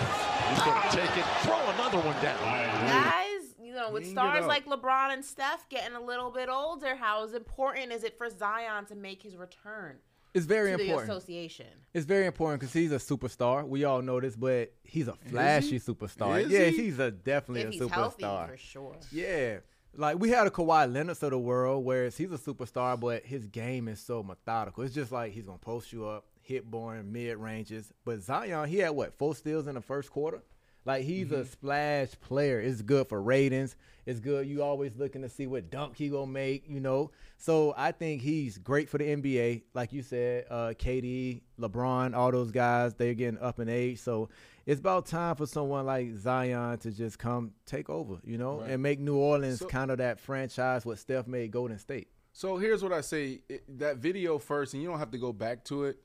He's 0.53 0.63
going 0.63 0.83
to 0.83 0.89
take 0.91 1.17
it, 1.17 1.25
throw 1.43 1.71
another 1.71 1.99
one 2.07 2.23
down. 2.23 2.39
Guys, 2.43 3.55
you 3.59 3.73
know, 3.75 3.91
with 3.91 4.07
stars 4.07 4.45
like 4.47 4.67
LeBron 4.67 5.15
and 5.15 5.25
Steph 5.25 5.67
getting 5.71 5.97
a 5.97 6.01
little 6.03 6.31
bit 6.31 6.51
older, 6.51 6.97
how 6.97 7.25
important 7.27 7.93
is 7.93 8.05
it 8.05 8.19
for 8.19 8.29
Zion 8.29 8.85
to 8.87 8.95
make 8.95 9.23
his 9.23 9.37
return 9.37 9.97
It's 10.35 10.47
very 10.47 10.71
to 10.71 10.79
the 10.79 10.85
important. 10.85 11.11
association? 11.11 11.67
It's 11.93 12.07
very 12.07 12.27
important 12.27 12.61
because 12.61 12.73
he's 12.73 12.93
a 12.93 12.97
superstar. 12.97 13.67
We 13.67 13.85
all 13.85 14.01
know 14.01 14.19
this, 14.19 14.35
but 14.35 14.73
he's 14.83 15.09
a 15.09 15.15
flashy 15.15 15.79
superstar. 15.79 16.43
Is 16.43 16.51
yeah, 16.51 16.67
he? 16.67 16.85
he's 16.85 16.99
a 16.99 17.11
definitely 17.11 17.63
If 17.63 17.69
a 17.69 17.71
he's 17.85 17.93
healthy, 17.93 18.23
superstar. 18.23 18.49
for 18.49 18.57
sure. 18.57 18.97
Yeah. 19.11 19.59
Like 19.95 20.19
we 20.19 20.31
had 20.31 20.47
a 20.47 20.51
Kawhi 20.51 20.91
Leonard 20.91 21.23
of 21.23 21.31
the 21.31 21.39
world, 21.39 21.85
whereas 21.85 22.17
he's 22.17 22.33
a 22.33 22.39
superstar, 22.39 22.99
but 22.99 23.25
his 23.25 23.47
game 23.47 23.89
is 23.89 24.01
so 24.01 24.23
methodical. 24.23 24.85
It's 24.85 24.95
just 24.95 25.13
like 25.13 25.33
he's 25.33 25.45
gonna 25.45 25.59
post 25.59 25.93
you 25.93 26.07
up, 26.07 26.25
hit 26.41 26.71
born, 26.71 27.13
mid 27.13 27.37
ranges. 27.37 27.93
But 28.05 28.23
Zion, 28.23 28.71
he 28.71 28.79
had 28.79 28.91
what 28.91 29.13
four 29.19 29.35
steals 29.35 29.67
in 29.67 29.75
the 29.75 29.83
first 29.83 30.11
quarter. 30.11 30.43
Like 30.87 31.05
he's 31.05 31.31
a 31.31 31.37
mm-hmm. 31.37 31.51
splash 31.51 32.09
player. 32.23 32.59
It's 32.59 32.81
good 32.81 33.09
for 33.09 33.23
ratings. 33.23 33.77
It's 34.07 34.19
good. 34.19 34.47
You 34.47 34.63
always 34.63 34.97
looking 34.97 35.23
to 35.23 35.29
see 35.29 35.47
what 35.47 35.71
dunk 35.71 35.97
he 35.97 36.09
gonna 36.09 36.27
make. 36.27 36.65
You 36.69 36.81
know. 36.81 37.11
So 37.43 37.75
I 37.77 37.91
think 37.91 38.23
he's 38.23 38.57
great 38.57 38.89
for 38.89 38.99
the 38.99 39.05
NBA. 39.05 39.63
Like 39.75 39.93
you 39.93 40.03
said, 40.03 40.45
uh, 40.49 40.75
KD, 40.79 41.43
LeBron, 41.59 42.15
all 42.15 42.31
those 42.31 42.53
guys, 42.53 42.95
they're 42.95 43.15
getting 43.15 43.41
up 43.41 43.59
in 43.59 43.69
age. 43.69 43.99
So 43.99 44.29
it's 44.65 44.79
about 44.79 45.07
time 45.07 45.35
for 45.35 45.45
someone 45.47 45.85
like 45.85 46.15
Zion 46.15 46.79
to 46.79 46.93
just 46.93 47.19
come 47.19 47.51
take 47.67 47.91
over. 47.91 48.19
You 48.23 48.39
know, 48.39 48.61
Right. 48.61 48.71
and 48.71 48.81
make 48.81 49.01
New 49.01 49.17
Orleans 49.17 49.59
So- 49.59 49.67
kind 49.67 49.91
of 49.91 49.99
that 49.99 50.21
franchise 50.21 50.87
what 50.87 51.01
Steph 51.01 51.27
made 51.27 51.51
Golden 51.51 51.81
State. 51.81 52.07
So 52.33 52.59
here's 52.59 52.81
what 52.81 52.93
I 52.93 53.01
say: 53.01 53.41
it, 53.49 53.65
that 53.81 53.97
video 53.97 54.39
first, 54.39 54.75
and 54.75 54.81
you 54.81 54.89
don't 54.89 55.01
have 55.01 55.11
to 55.11 55.19
go 55.19 55.33
back 55.33 55.65
to 55.65 55.87
it. 55.87 55.99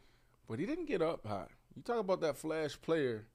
But 0.48 0.58
he 0.58 0.66
didn't 0.66 0.86
get 0.86 1.04
up 1.04 1.24
high. 1.28 1.50
You 1.76 1.84
talk 1.84 2.00
about 2.00 2.20
that 2.22 2.36
flash 2.36 2.82
player. 2.82 3.28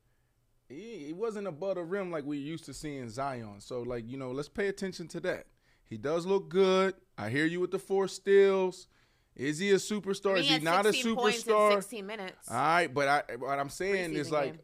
He, 0.69 1.05
he 1.07 1.13
wasn't 1.13 1.47
above 1.47 1.77
the 1.77 1.85
rim 1.85 2.11
like 2.11 2.25
we 2.25 2.39
used 2.39 2.65
to 2.65 2.75
seeing 2.75 3.09
Zion. 3.11 3.61
So 3.61 3.83
like 3.83 4.09
you 4.09 4.17
know, 4.17 4.33
let's 4.33 4.49
pay 4.49 4.67
attention 4.67 5.07
to 5.09 5.21
that. 5.21 5.47
He 5.93 5.99
does 5.99 6.25
look 6.25 6.49
good. 6.49 6.95
I 7.19 7.29
hear 7.29 7.45
you 7.45 7.61
with 7.61 7.71
the 7.71 7.79
four 7.79 8.09
steals. 8.09 8.89
Is 9.37 9.59
he 9.59 9.73
a 9.73 9.75
superstar? 9.75 10.39
Is 10.39 10.47
he 10.47 10.55
had 10.55 10.63
not 10.63 10.87
a 10.87 10.93
16 10.93 11.11
in 11.11 11.19
superstar? 11.19 11.75
16 11.75 12.07
minutes. 12.07 12.49
All 12.49 12.57
right, 12.57 12.87
but 12.87 13.09
I 13.09 13.37
what 13.37 13.59
I'm 13.59 13.69
saying 13.69 14.15
is 14.15 14.31
like 14.31 14.53
game. 14.53 14.61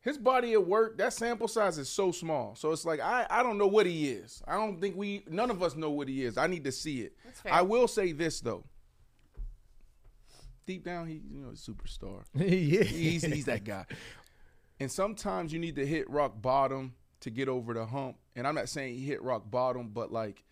his 0.00 0.16
body 0.16 0.54
at 0.54 0.66
work, 0.66 0.96
that 0.96 1.12
sample 1.12 1.46
size 1.46 1.76
is 1.76 1.90
so 1.90 2.10
small. 2.10 2.54
So 2.54 2.72
it's 2.72 2.86
like 2.86 3.00
I, 3.00 3.26
I 3.28 3.42
don't 3.42 3.58
know 3.58 3.66
what 3.66 3.84
he 3.84 4.08
is. 4.08 4.42
I 4.48 4.54
don't 4.54 4.80
think 4.80 4.96
we 4.96 5.24
none 5.28 5.50
of 5.50 5.62
us 5.62 5.76
know 5.76 5.90
what 5.90 6.08
he 6.08 6.24
is. 6.24 6.38
I 6.38 6.46
need 6.46 6.64
to 6.64 6.72
see 6.72 7.02
it. 7.02 7.12
That's 7.22 7.40
fair. 7.42 7.52
I 7.52 7.60
will 7.60 7.86
say 7.86 8.12
this 8.12 8.40
though. 8.40 8.64
Deep 10.64 10.86
down, 10.86 11.06
he 11.06 11.20
you 11.30 11.42
know 11.42 11.50
a 11.50 11.52
superstar. 11.52 12.22
yeah, 12.34 12.82
He's 12.82 13.22
he's 13.26 13.44
that 13.44 13.64
guy. 13.64 13.84
And 14.78 14.90
sometimes 14.90 15.52
you 15.52 15.58
need 15.58 15.76
to 15.76 15.86
hit 15.86 16.08
rock 16.08 16.40
bottom 16.40 16.94
to 17.20 17.30
get 17.30 17.48
over 17.48 17.74
the 17.74 17.86
hump. 17.86 18.16
And 18.34 18.46
I'm 18.46 18.54
not 18.54 18.68
saying 18.68 18.94
he 18.94 19.06
hit 19.06 19.22
rock 19.22 19.50
bottom, 19.50 19.88
but 19.88 20.12
like 20.12 20.44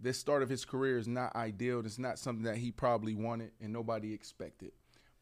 this 0.00 0.18
start 0.18 0.42
of 0.42 0.48
his 0.48 0.64
career 0.64 0.98
is 0.98 1.08
not 1.08 1.34
ideal. 1.36 1.80
It's 1.80 1.98
not 1.98 2.18
something 2.18 2.44
that 2.44 2.56
he 2.56 2.70
probably 2.70 3.14
wanted 3.14 3.52
and 3.60 3.72
nobody 3.72 4.12
expected. 4.12 4.72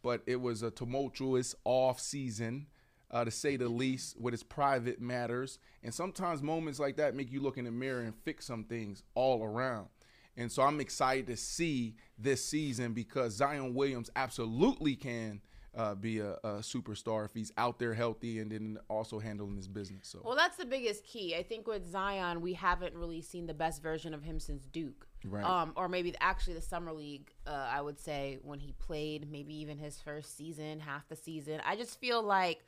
But 0.03 0.23
it 0.27 0.41
was 0.41 0.63
a 0.63 0.71
tumultuous 0.71 1.55
off 1.65 2.01
season, 2.01 2.67
uh, 3.11 3.25
to 3.25 3.31
say 3.31 3.57
the 3.57 3.69
least, 3.69 4.19
with 4.19 4.33
his 4.33 4.43
private 4.43 5.01
matters. 5.01 5.59
And 5.83 5.93
sometimes 5.93 6.43
moments 6.43 6.81
like 6.81 6.97
that 6.97 7.15
make 7.15 7.31
you 7.31 7.41
look 7.41 7.59
in 7.59 7.67
the 7.67 7.71
mirror 7.71 8.01
and 8.01 8.15
fix 8.25 8.47
some 8.47 8.65
things 8.65 9.03
all 9.15 9.45
around. 9.45 9.89
And 10.37 10.51
so 10.51 10.63
I'm 10.63 10.81
excited 10.81 11.27
to 11.27 11.37
see 11.37 11.97
this 12.19 12.43
season 12.43 12.95
because 12.95 13.35
Zion 13.35 13.75
Williams 13.75 14.11
absolutely 14.17 14.97
can 14.97 15.43
uh, 15.77 15.95
be 15.95 16.19
a, 16.19 16.33
a 16.43 16.49
superstar 16.61 17.25
if 17.25 17.35
he's 17.35 17.53
out 17.57 17.79
there 17.79 17.95
healthy 17.95 18.41
and 18.41 18.51
then 18.51 18.79
also 18.89 19.19
handling 19.19 19.57
his 19.57 19.69
business. 19.69 20.09
So 20.09 20.21
Well, 20.25 20.37
that's 20.37 20.57
the 20.57 20.67
biggest 20.67 21.05
key. 21.05 21.37
I 21.37 21.43
think 21.43 21.67
with 21.67 21.91
Zion, 21.91 22.41
we 22.41 22.55
haven't 22.55 22.95
really 22.95 23.23
seen 23.23 23.47
the 23.47 23.55
best 23.55 23.83
version 23.83 24.13
of 24.15 24.23
him 24.23 24.41
since 24.41 24.65
Duke. 24.67 25.07
Right. 25.25 25.45
Um, 25.45 25.73
or 25.77 25.89
maybe 25.89 26.15
actually 26.21 26.55
the 26.55 26.61
summer 26.63 26.93
league. 26.93 27.31
Uh, 27.47 27.69
I 27.71 27.81
would 27.81 27.99
say 28.01 28.39
when 28.43 28.59
he 28.59 28.73
played, 28.73 29.31
maybe 29.31 29.55
even 29.61 29.79
his 29.79 30.01
first 30.01 30.37
season, 30.37 30.81
half 30.81 31.09
the 31.09 31.17
season. 31.17 31.61
I 31.65 31.77
just 31.77 31.99
feel 32.01 32.23
like. 32.23 32.65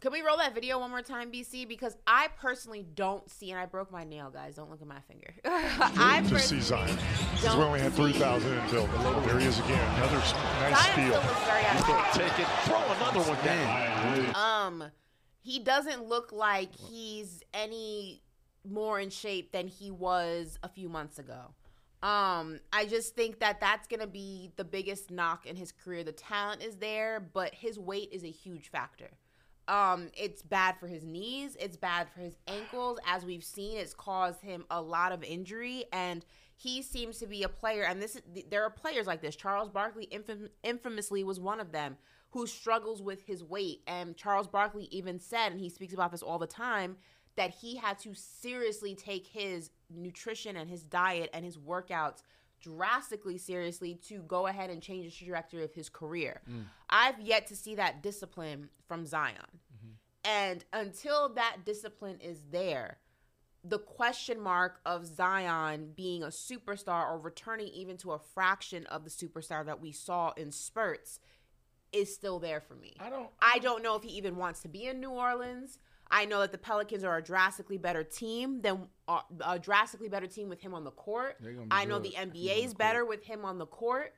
Can 0.00 0.12
we 0.12 0.20
roll 0.20 0.36
that 0.36 0.54
video 0.54 0.78
one 0.78 0.90
more 0.90 1.00
time, 1.02 1.32
BC? 1.32 1.66
Because 1.66 1.96
I 2.06 2.28
personally 2.38 2.84
don't 2.94 3.28
see, 3.30 3.50
and 3.50 3.58
I 3.58 3.64
broke 3.64 3.90
my 3.90 4.04
nail, 4.04 4.30
guys. 4.30 4.56
Don't 4.56 4.70
look 4.70 4.82
at 4.82 4.86
my 4.86 5.00
finger. 5.08 5.34
I 5.44 6.22
to 6.28 6.38
see 6.38 6.60
Zion. 6.60 6.88
Since 6.88 7.42
we 7.42 7.48
don't 7.48 7.60
only 7.60 7.80
had 7.80 7.94
3,000 7.94 8.52
in 8.52 8.70
build. 8.70 8.90
Oh, 8.92 9.22
there 9.26 9.38
he 9.38 9.46
is 9.46 9.58
again. 9.58 9.96
Another 9.96 10.16
nice 10.16 10.30
Zion 10.30 10.92
steal. 10.92 11.20
still 11.20 11.22
looks 11.22 11.44
very 11.44 11.64
He's 11.64 11.84
going 11.84 12.04
to 12.04 12.18
take 12.18 12.38
it, 12.38 12.46
throw 12.64 12.92
another 12.92 13.20
one 13.20 13.44
down. 13.44 14.34
um 14.34 14.90
he 15.40 15.60
doesn't 15.60 16.04
look 16.04 16.32
like 16.32 16.74
he's 16.74 17.40
any 17.54 18.22
more 18.68 18.98
in 19.00 19.10
shape 19.10 19.52
than 19.52 19.68
he 19.68 19.90
was 19.92 20.58
a 20.62 20.68
few 20.68 20.88
months 20.88 21.18
ago 21.20 21.54
um 22.02 22.58
i 22.72 22.84
just 22.84 23.14
think 23.14 23.38
that 23.38 23.60
that's 23.60 23.86
gonna 23.86 24.06
be 24.08 24.50
the 24.56 24.64
biggest 24.64 25.10
knock 25.10 25.46
in 25.46 25.54
his 25.54 25.70
career 25.70 26.02
the 26.02 26.10
talent 26.12 26.62
is 26.62 26.76
there 26.76 27.20
but 27.32 27.54
his 27.54 27.78
weight 27.78 28.08
is 28.12 28.24
a 28.24 28.30
huge 28.30 28.68
factor 28.70 29.10
um 29.68 30.08
it's 30.16 30.42
bad 30.42 30.76
for 30.78 30.86
his 30.86 31.04
knees 31.04 31.56
it's 31.58 31.76
bad 31.76 32.08
for 32.14 32.20
his 32.20 32.36
ankles. 32.46 32.98
As 33.06 33.24
we've 33.24 33.44
seen 33.44 33.78
it's 33.78 33.94
caused 33.94 34.40
him 34.42 34.64
a 34.70 34.80
lot 34.80 35.12
of 35.12 35.22
injury 35.24 35.84
and 35.92 36.24
he 36.56 36.82
seems 36.82 37.18
to 37.18 37.26
be 37.26 37.42
a 37.42 37.48
player 37.48 37.82
and 37.82 38.00
this 38.00 38.16
is 38.16 38.22
there 38.50 38.62
are 38.64 38.70
players 38.70 39.06
like 39.06 39.20
this. 39.22 39.36
Charles 39.36 39.68
barkley 39.68 40.08
infam- 40.12 40.50
infamously 40.62 41.24
was 41.24 41.40
one 41.40 41.60
of 41.60 41.72
them 41.72 41.96
who 42.30 42.46
struggles 42.46 43.00
with 43.00 43.22
his 43.22 43.42
weight 43.42 43.80
and 43.86 44.16
charles 44.16 44.46
barkley 44.46 44.88
even 44.90 45.18
said 45.18 45.52
and 45.52 45.60
he 45.60 45.70
speaks 45.70 45.94
about 45.94 46.10
this 46.10 46.22
all 46.22 46.38
the 46.38 46.46
time 46.46 46.96
that 47.36 47.50
he 47.50 47.76
had 47.76 47.98
to 47.98 48.14
seriously 48.14 48.94
take 48.94 49.26
his 49.26 49.70
nutrition 49.94 50.56
and 50.56 50.68
his 50.68 50.82
diet 50.82 51.30
and 51.32 51.44
his 51.44 51.56
workouts 51.56 52.22
drastically 52.60 53.38
seriously 53.38 53.98
to 54.08 54.22
go 54.22 54.46
ahead 54.46 54.70
and 54.70 54.82
change 54.82 55.06
the 55.06 55.24
trajectory 55.24 55.64
of 55.64 55.74
his 55.74 55.88
career. 55.88 56.40
Mm. 56.50 56.64
I've 56.90 57.20
yet 57.20 57.46
to 57.48 57.56
see 57.56 57.74
that 57.76 58.02
discipline 58.02 58.70
from 58.86 59.06
Zion. 59.06 59.36
Mm-hmm. 59.36 59.92
And 60.24 60.64
until 60.72 61.30
that 61.34 61.58
discipline 61.64 62.18
is 62.20 62.40
there, 62.50 62.98
the 63.68 63.78
question 63.78 64.40
mark 64.40 64.80
of 64.86 65.06
Zion 65.06 65.92
being 65.96 66.22
a 66.22 66.28
superstar 66.28 67.10
or 67.10 67.18
returning 67.18 67.68
even 67.68 67.96
to 67.98 68.12
a 68.12 68.18
fraction 68.18 68.86
of 68.86 69.04
the 69.04 69.10
superstar 69.10 69.64
that 69.66 69.80
we 69.80 69.92
saw 69.92 70.32
in 70.36 70.52
spurts 70.52 71.18
is 71.92 72.14
still 72.14 72.38
there 72.38 72.60
for 72.60 72.74
me. 72.74 72.94
I 73.00 73.10
don't. 73.10 73.28
I 73.40 73.58
don't 73.58 73.82
know 73.82 73.96
if 73.96 74.02
he 74.02 74.10
even 74.10 74.36
wants 74.36 74.60
to 74.62 74.68
be 74.68 74.86
in 74.86 75.00
New 75.00 75.10
Orleans. 75.10 75.78
I 76.10 76.24
know 76.24 76.40
that 76.40 76.52
the 76.52 76.58
Pelicans 76.58 77.02
are 77.04 77.16
a 77.16 77.22
drastically 77.22 77.78
better 77.78 78.04
team 78.04 78.60
than 78.62 78.86
uh, 79.08 79.20
a 79.44 79.58
drastically 79.58 80.08
better 80.08 80.26
team 80.26 80.48
with 80.48 80.60
him 80.60 80.72
on 80.74 80.84
the 80.84 80.90
court. 80.92 81.36
They're 81.40 81.52
gonna 81.52 81.66
be 81.66 81.72
I 81.72 81.84
know 81.84 81.98
good 81.98 82.12
the 82.12 82.16
NBA 82.16 82.64
is 82.64 82.74
better 82.74 83.04
with 83.04 83.24
him 83.24 83.44
on 83.44 83.58
the 83.58 83.66
court. 83.66 84.14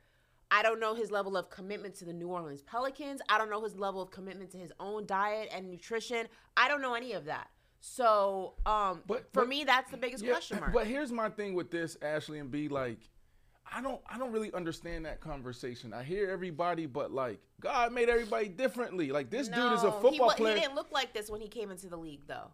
I 0.51 0.63
don't 0.63 0.79
know 0.79 0.95
his 0.95 1.11
level 1.11 1.37
of 1.37 1.49
commitment 1.49 1.95
to 1.95 2.05
the 2.05 2.13
New 2.13 2.27
Orleans 2.27 2.61
Pelicans. 2.63 3.21
I 3.29 3.37
don't 3.37 3.49
know 3.49 3.61
his 3.63 3.75
level 3.75 4.01
of 4.01 4.11
commitment 4.11 4.51
to 4.51 4.57
his 4.57 4.71
own 4.79 5.05
diet 5.05 5.49
and 5.53 5.69
nutrition. 5.69 6.27
I 6.57 6.67
don't 6.67 6.81
know 6.81 6.93
any 6.95 7.13
of 7.13 7.25
that. 7.25 7.49
So, 7.81 8.55
um, 8.65 9.03
But- 9.07 9.31
for 9.33 9.41
but- 9.41 9.47
me, 9.47 9.63
that's 9.63 9.89
the 9.91 9.97
biggest 9.97 10.23
Yeah, 10.23 10.31
question 10.31 10.59
mark. 10.61 10.73
But 10.73 10.87
here's 10.87 11.11
my 11.11 11.29
thing 11.29 11.53
with 11.53 11.71
this, 11.71 11.97
Ashley 12.01 12.39
and 12.39 12.51
B. 12.51 12.67
Like, 12.67 12.99
I 13.73 13.81
don't, 13.81 14.01
I 14.09 14.17
don't 14.17 14.31
really 14.31 14.51
understand 14.53 15.05
that 15.05 15.19
conversation. 15.21 15.93
I 15.93 16.03
hear 16.03 16.29
everybody, 16.29 16.85
but 16.85 17.11
like, 17.11 17.39
God 17.59 17.93
made 17.93 18.09
everybody 18.09 18.47
differently. 18.47 19.11
Like, 19.11 19.29
this 19.29 19.47
dude 19.47 19.73
is 19.73 19.83
a 19.83 19.91
football 19.91 20.29
he, 20.31 20.35
player. 20.35 20.55
He 20.55 20.61
didn't 20.61 20.75
look 20.75 20.91
like 20.91 21.13
this 21.13 21.29
when 21.29 21.41
he 21.41 21.47
came 21.47 21.71
into 21.71 21.87
the 21.87 21.97
league, 21.97 22.21
though. 22.27 22.51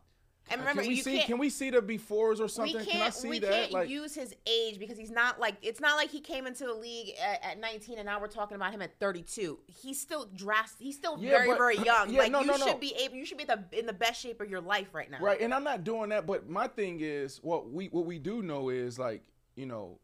And 0.47 0.59
can 0.59 0.67
remember, 0.67 0.87
we 0.87 0.95
you 0.95 1.01
see? 1.01 1.23
Can 1.23 1.39
we 1.39 1.49
see 1.49 1.71
the 1.71 1.81
befores 1.81 2.39
or 2.39 2.47
something? 2.47 2.77
we 2.77 2.85
can't, 2.85 2.89
can 2.91 3.01
I 3.01 3.09
see 3.09 3.29
we 3.29 3.39
that? 3.39 3.51
can't 3.51 3.71
like, 3.71 3.89
use 3.89 4.13
his 4.13 4.35
age 4.45 4.77
because 4.77 4.95
he's 4.95 5.09
not 5.09 5.39
like 5.39 5.55
it's 5.63 5.79
not 5.79 5.97
like 5.97 6.11
he 6.11 6.19
came 6.19 6.45
into 6.45 6.65
the 6.65 6.73
league 6.73 7.15
at, 7.19 7.43
at 7.43 7.59
19 7.59 7.97
and 7.97 8.05
now 8.05 8.19
we're 8.19 8.27
talking 8.27 8.55
about 8.55 8.71
him 8.71 8.81
at 8.83 8.99
32. 8.99 9.57
He's 9.65 9.99
still 9.99 10.29
drastic. 10.35 10.85
He's 10.85 10.97
still 10.97 11.17
Yeah, 11.19 11.31
very 11.31 11.47
but- 11.47 11.57
very 11.57 11.77
young. 11.83 12.11
yeah, 12.11 12.19
like 12.19 12.31
no, 12.31 12.41
you 12.41 12.47
no, 12.47 12.57
should 12.57 12.65
no. 12.67 12.77
be 12.77 12.93
able. 12.99 13.15
You 13.15 13.25
should 13.25 13.39
be 13.39 13.45
the 13.45 13.63
in 13.71 13.87
the 13.87 13.93
best 13.93 14.21
shape 14.21 14.39
of 14.39 14.47
your 14.47 14.61
life 14.61 14.93
right 14.93 15.09
now. 15.09 15.17
Right, 15.19 15.41
and 15.41 15.51
I'm 15.51 15.63
not 15.63 15.83
doing 15.83 16.09
that, 16.09 16.27
but 16.27 16.47
my 16.47 16.67
thing 16.67 16.99
is 17.01 17.39
what 17.41 17.71
we 17.71 17.87
what 17.87 18.05
we 18.05 18.19
do 18.19 18.43
know 18.43 18.69
is 18.69 18.99
like, 18.99 19.23
you 19.55 19.65
know, 19.65 19.97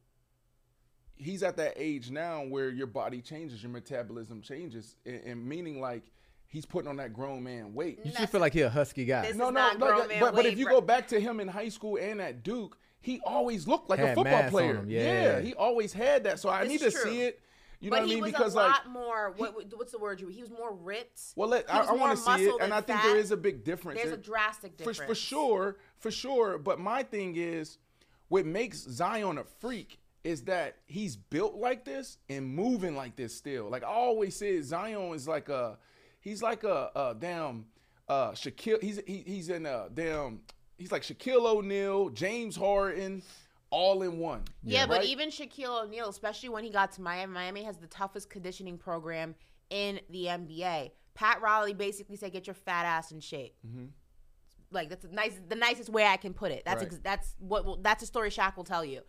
he's 1.21 1.43
at 1.43 1.57
that 1.57 1.73
age 1.75 2.09
now 2.09 2.43
where 2.43 2.69
your 2.69 2.87
body 2.87 3.21
changes, 3.21 3.61
your 3.63 3.71
metabolism 3.71 4.41
changes, 4.41 4.95
and, 5.05 5.21
and 5.23 5.45
meaning 5.45 5.79
like 5.79 6.03
he's 6.47 6.65
putting 6.65 6.89
on 6.89 6.97
that 6.97 7.13
grown 7.13 7.43
man 7.43 7.73
weight. 7.73 7.99
You 8.03 8.11
should 8.11 8.29
feel 8.29 8.41
like 8.41 8.53
he 8.53 8.61
a 8.61 8.69
husky 8.69 9.05
guy. 9.05 9.21
This 9.27 9.35
No, 9.35 9.49
is 9.49 9.53
no, 9.53 9.59
not 9.59 9.79
no, 9.79 9.85
grown 9.87 9.99
but, 9.99 10.09
man 10.09 10.19
but, 10.19 10.35
but 10.35 10.45
if 10.45 10.57
you 10.57 10.65
go 10.65 10.81
back 10.81 11.07
to 11.09 11.19
him 11.19 11.39
in 11.39 11.47
high 11.47 11.69
school 11.69 11.97
and 12.01 12.19
at 12.21 12.43
Duke, 12.43 12.77
he 13.01 13.21
always 13.25 13.67
looked 13.67 13.89
like 13.89 13.99
a 13.99 14.13
football 14.13 14.49
player. 14.49 14.75
him, 14.75 14.89
yeah. 14.89 15.39
he 15.39 15.53
always 15.53 15.93
had 15.93 16.23
that. 16.25 16.39
So 16.39 16.49
I 16.49 16.61
This 16.63 16.69
need 16.81 16.81
is 16.87 16.93
to 16.93 16.99
true. 17.01 17.11
see 17.11 17.21
it. 17.21 17.39
You 17.79 17.89
know 17.89 17.95
but 17.97 18.01
what 18.01 18.05
I 18.05 18.07
he 18.09 18.13
mean? 18.15 18.21
was 18.23 18.31
Because 18.31 18.53
a 18.53 18.57
like 18.57 18.71
lot 18.71 18.89
more. 18.91 19.33
What, 19.37 19.55
what's 19.75 19.91
the 19.91 19.97
word? 19.97 20.21
you- 20.21 20.27
He 20.27 20.41
was 20.41 20.51
more 20.51 20.71
ripped. 20.71 21.19
well, 21.35 21.49
let, 21.49 21.71
I, 21.73 21.79
I 21.81 21.93
want 21.93 22.15
to 22.15 22.23
see 22.23 22.45
it, 22.45 22.53
and 22.61 22.71
I 22.71 22.81
think 22.81 22.99
fat. 22.99 23.07
there 23.07 23.17
is 23.17 23.31
a 23.31 23.37
big 23.37 23.63
difference. 23.63 23.99
There's 23.99 24.13
a 24.13 24.17
There- 24.17 24.23
drastic 24.23 24.73
for, 24.73 24.77
difference 24.77 24.99
for 25.09 25.15
sure, 25.15 25.77
for 25.97 26.11
sure. 26.11 26.59
But 26.59 26.79
my 26.79 27.01
thing 27.01 27.35
is, 27.37 27.79
what 28.27 28.45
makes 28.45 28.77
Zion 28.83 29.39
a 29.39 29.43
freak 29.43 29.97
is 30.23 30.43
that 30.43 30.77
he's 30.85 31.15
built 31.15 31.55
like 31.55 31.83
this 31.85 32.17
and 32.29 32.45
moving 32.47 32.95
like 32.95 33.15
this 33.15 33.35
still. 33.35 33.69
Like 33.69 33.83
I 33.83 33.87
always 33.87 34.35
say, 34.35 34.61
Zion 34.61 35.13
is 35.15 35.27
like 35.27 35.49
a, 35.49 35.77
he's 36.19 36.41
like 36.43 36.63
a, 36.63 36.89
a 36.95 37.15
damn 37.17 37.65
uh, 38.07 38.31
Shaquille. 38.31 38.81
He's 38.81 38.99
he, 39.07 39.23
he's 39.25 39.49
in 39.49 39.65
a 39.65 39.87
damn. 39.93 40.41
He's 40.77 40.91
like 40.91 41.01
Shaquille 41.03 41.45
O'Neal, 41.45 42.09
James 42.09 42.55
Harden, 42.55 43.21
all 43.69 44.01
in 44.03 44.17
one. 44.19 44.43
Yeah, 44.63 44.85
but 44.87 44.99
Right? 44.99 45.07
even 45.07 45.29
Shaquille 45.29 45.83
O'Neal, 45.85 46.09
especially 46.09 46.49
when 46.49 46.63
he 46.63 46.69
got 46.71 46.91
to 46.93 47.01
Miami, 47.01 47.31
Miami 47.33 47.63
has 47.63 47.77
the 47.77 47.87
toughest 47.87 48.29
conditioning 48.29 48.77
program 48.77 49.35
in 49.69 49.99
the 50.09 50.25
NBA. 50.25 50.91
Pat 51.13 51.41
Riley 51.41 51.73
basically 51.73 52.15
said, 52.15 52.31
"Get 52.31 52.47
your 52.47 52.53
fat 52.53 52.85
ass 52.85 53.11
in 53.11 53.19
shape." 53.19 53.55
Like 54.71 54.89
that's 54.89 55.03
the 55.05 55.11
nice, 55.13 55.39
the 55.49 55.55
nicest 55.55 55.89
way 55.89 56.05
I 56.05 56.15
can 56.17 56.33
put 56.33 56.51
it. 56.51 56.63
That's 56.63 56.81
Mm-hmm. 56.83 56.93
Right. 56.93 56.93
ex- 56.93 57.01
that's 57.03 57.35
what 57.39 57.65
will, 57.65 57.77
that's 57.77 58.03
a 58.03 58.05
story 58.05 58.29
Shaq 58.29 58.55
will 58.55 58.63
tell 58.63 58.85
you. 58.85 59.01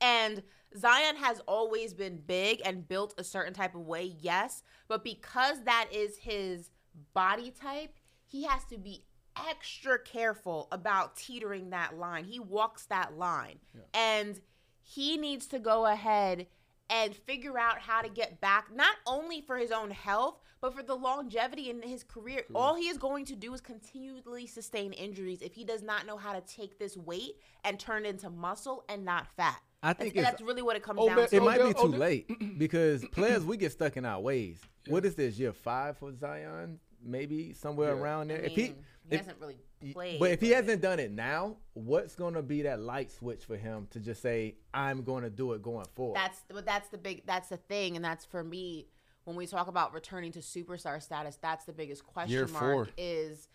And 0.00 0.42
Zion 0.76 1.16
has 1.16 1.40
always 1.46 1.94
been 1.94 2.18
big 2.26 2.60
and 2.64 2.86
built 2.86 3.14
a 3.18 3.24
certain 3.24 3.54
type 3.54 3.74
of 3.74 3.86
way, 3.86 4.14
yes, 4.20 4.62
but 4.86 5.02
because 5.02 5.62
that 5.64 5.88
is 5.92 6.18
his 6.18 6.70
body 7.14 7.50
type, 7.50 7.94
he 8.26 8.44
has 8.44 8.64
to 8.66 8.78
be 8.78 9.04
extra 9.48 9.98
careful 9.98 10.68
about 10.72 11.16
teetering 11.16 11.70
that 11.70 11.96
line. 11.96 12.24
He 12.24 12.40
walks 12.40 12.86
that 12.86 13.16
line. 13.16 13.58
And 13.94 14.40
he 14.82 15.16
needs 15.16 15.46
to 15.48 15.58
go 15.58 15.86
ahead 15.86 16.46
and 16.90 17.14
figure 17.14 17.58
out 17.58 17.78
how 17.78 18.00
to 18.00 18.08
get 18.08 18.40
back 18.40 18.74
not 18.74 18.96
only 19.06 19.42
for 19.42 19.56
his 19.58 19.70
own 19.70 19.90
health 19.90 20.40
but 20.60 20.74
for 20.74 20.82
the 20.82 20.94
longevity 20.94 21.68
in 21.68 21.82
his 21.82 22.02
career 22.02 22.42
all 22.54 22.74
he 22.74 22.88
is 22.88 22.96
going 22.96 23.24
to 23.26 23.36
do 23.36 23.52
is 23.52 23.60
continually 23.60 24.46
sustain 24.46 24.92
injuries 24.94 25.42
if 25.42 25.52
he 25.52 25.64
does 25.64 25.82
not 25.82 26.06
know 26.06 26.16
how 26.16 26.32
to 26.32 26.40
take 26.40 26.78
this 26.78 26.96
weight 26.96 27.36
and 27.64 27.78
turn 27.78 28.06
it 28.06 28.08
into 28.08 28.30
muscle 28.30 28.84
and 28.88 29.04
not 29.04 29.26
fat 29.36 29.60
I 29.82 29.92
think 29.92 30.14
that's, 30.14 30.30
that's 30.30 30.42
really 30.42 30.62
what 30.62 30.76
it 30.76 30.82
comes 30.82 30.98
Oh, 31.00 31.06
down 31.08 31.16
man, 31.16 31.28
to 31.28 31.36
It 31.36 31.42
might 31.42 31.58
be 31.64 31.72
too 31.72 31.78
Odell- 31.80 32.00
late 32.00 32.30
because 32.58 33.04
players 33.12 33.44
we 33.44 33.56
get 33.56 33.72
stuck 33.72 33.96
in 33.96 34.04
our 34.04 34.20
ways. 34.20 34.60
What 34.88 35.04
is 35.04 35.14
this 35.14 35.38
year 35.38 35.52
five 35.52 35.98
for 35.98 36.12
Zion? 36.14 36.80
Maybe 37.04 37.52
somewhere 37.52 37.94
Yeah. 37.94 38.00
around 38.00 38.28
there. 38.28 38.38
I 38.38 38.46
if 38.46 38.52
he, 38.52 38.62
he 38.62 38.74
if- 39.10 39.20
hasn't 39.20 39.38
really 39.40 39.56
played 39.92 40.18
but 40.18 40.32
if 40.32 40.40
he 40.40 40.50
hasn't 40.50 40.82
done 40.82 40.98
it 40.98 41.12
now, 41.12 41.56
what's 41.74 42.16
gonna 42.16 42.42
be 42.42 42.62
that 42.62 42.80
light 42.80 43.12
switch 43.12 43.44
for 43.44 43.56
him 43.56 43.86
to 43.90 44.00
just 44.00 44.20
say 44.20 44.56
I'm 44.74 45.02
going 45.04 45.22
to 45.22 45.30
do 45.30 45.52
it 45.52 45.62
going 45.62 45.86
forward? 45.94 46.16
That's 46.16 46.42
but 46.48 46.66
that's 46.66 46.88
the 46.88 46.98
big 46.98 47.24
that's 47.24 47.50
the 47.50 47.56
thing, 47.58 47.94
and 47.94 48.04
that's 48.04 48.24
for 48.24 48.42
me 48.42 48.88
when 49.22 49.36
we 49.36 49.46
talk 49.46 49.68
about 49.68 49.94
returning 49.94 50.32
to 50.32 50.40
superstar 50.40 51.00
status. 51.00 51.38
That's 51.40 51.64
the 51.64 51.72
biggest 51.72 52.04
question 52.04 52.32
Year 52.32 52.48
mark. 52.48 52.60
four. 52.60 52.88
Is 52.98 53.48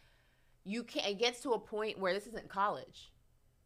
you 0.63 0.83
can 0.83 1.01
not 1.01 1.11
it 1.11 1.19
gets 1.19 1.41
to 1.41 1.49
a 1.51 1.59
point 1.59 1.99
where 1.99 2.13
this 2.13 2.27
isn't 2.27 2.47
college. 2.47 3.11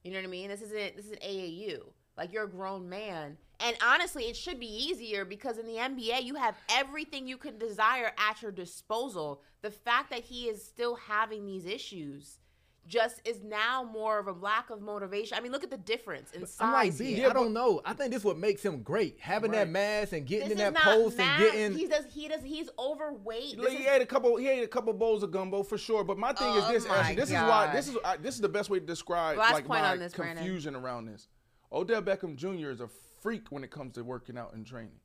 You 0.04 0.10
know 0.12 0.18
what 0.18 0.26
I 0.26 0.30
mean? 0.32 0.50
This 0.50 0.64
isn't 0.64 0.96
this 0.96 1.06
is 1.06 1.18
AAU. 1.24 1.82
Like 2.18 2.34
you're 2.34 2.46
a 2.46 2.50
grown 2.50 2.90
man, 2.90 3.38
and 3.60 3.76
honestly, 3.86 4.24
it 4.24 4.36
should 4.36 4.60
be 4.60 4.66
easier 4.68 5.24
because 5.26 5.58
in 5.58 5.66
the 5.68 5.74
NBA 5.74 6.24
you 6.24 6.36
have 6.36 6.56
everything 6.70 7.28
you 7.28 7.38
could 7.38 7.60
desire 7.60 8.12
at 8.18 8.42
your 8.42 8.52
disposal. 8.52 9.42
The 9.62 9.72
fact 9.72 10.10
that 10.12 10.22
he 10.24 10.46
is 10.46 10.64
still 10.64 10.96
having 10.96 11.46
these 11.46 11.66
issues. 11.66 12.40
Just 12.88 13.20
is 13.28 13.44
now 13.44 13.84
more 13.84 14.18
of 14.18 14.28
a 14.28 14.32
lack 14.32 14.70
of 14.70 14.82
motivation. 14.82 15.38
I 15.38 15.42
mean, 15.42 15.52
look 15.52 15.66
at 15.66 15.70
the 15.70 15.76
difference 15.78 16.32
in 16.32 16.46
size. 16.48 16.56
I'm 16.62 16.72
like, 16.72 16.98
B, 16.98 17.16
here. 17.16 17.30
I 17.30 17.34
don't 17.34 17.52
know. 17.52 17.82
I 17.84 17.92
think 17.92 18.14
this 18.14 18.24
what 18.24 18.38
makes 18.38 18.64
him 18.64 18.82
great. 18.82 19.18
Having 19.20 19.52
that 19.52 19.68
mass 19.68 20.14
and 20.14 20.26
getting 20.26 20.48
This 20.48 20.58
in 20.62 20.74
that 20.74 20.84
post 20.84 21.18
mad. 21.18 21.42
and 21.42 21.52
getting. 21.52 21.78
He 21.78 21.86
does. 21.88 22.06
He 22.14 22.30
does. 22.30 22.42
He's 22.46 22.70
overweight. 22.80 23.58
This 23.62 23.74
he 23.74 23.80
is- 23.80 23.88
ate 23.88 24.02
a 24.02 24.06
couple. 24.06 24.38
He 24.38 24.48
ate 24.48 24.64
a 24.64 24.70
couple 24.70 24.94
bowls 24.94 25.22
of 25.22 25.32
gumbo 25.32 25.64
for 25.64 25.78
sure. 25.78 26.06
But 26.06 26.18
my 26.18 26.32
thing 26.32 26.48
Oh 26.50 26.60
is 26.60 26.68
this, 26.70 26.88
my 26.88 26.96
Ashley. 27.00 27.16
This 27.16 27.28
is 27.30 27.36
why. 27.36 27.70
This 27.74 27.88
is 27.90 27.98
I, 28.06 28.16
this 28.16 28.36
is 28.36 28.42
the 28.42 28.48
best 28.48 28.70
way 28.70 28.80
to 28.80 28.86
describe 28.86 29.38
Last 29.38 29.52
like 29.52 29.68
point 29.68 29.82
my 29.82 29.92
on 29.92 30.00
this, 30.00 30.14
Brandon. 30.14 30.38
confusion 30.38 30.74
around 30.74 31.08
this. 31.08 31.28
Odell 31.72 32.02
Beckham 32.02 32.36
Jr. 32.36 32.70
is 32.70 32.80
a 32.82 32.88
freak 33.22 33.48
when 33.52 33.64
it 33.64 33.72
comes 33.72 33.96
to 33.96 34.04
working 34.04 34.38
out 34.38 34.54
and 34.54 34.66
training, 34.66 35.00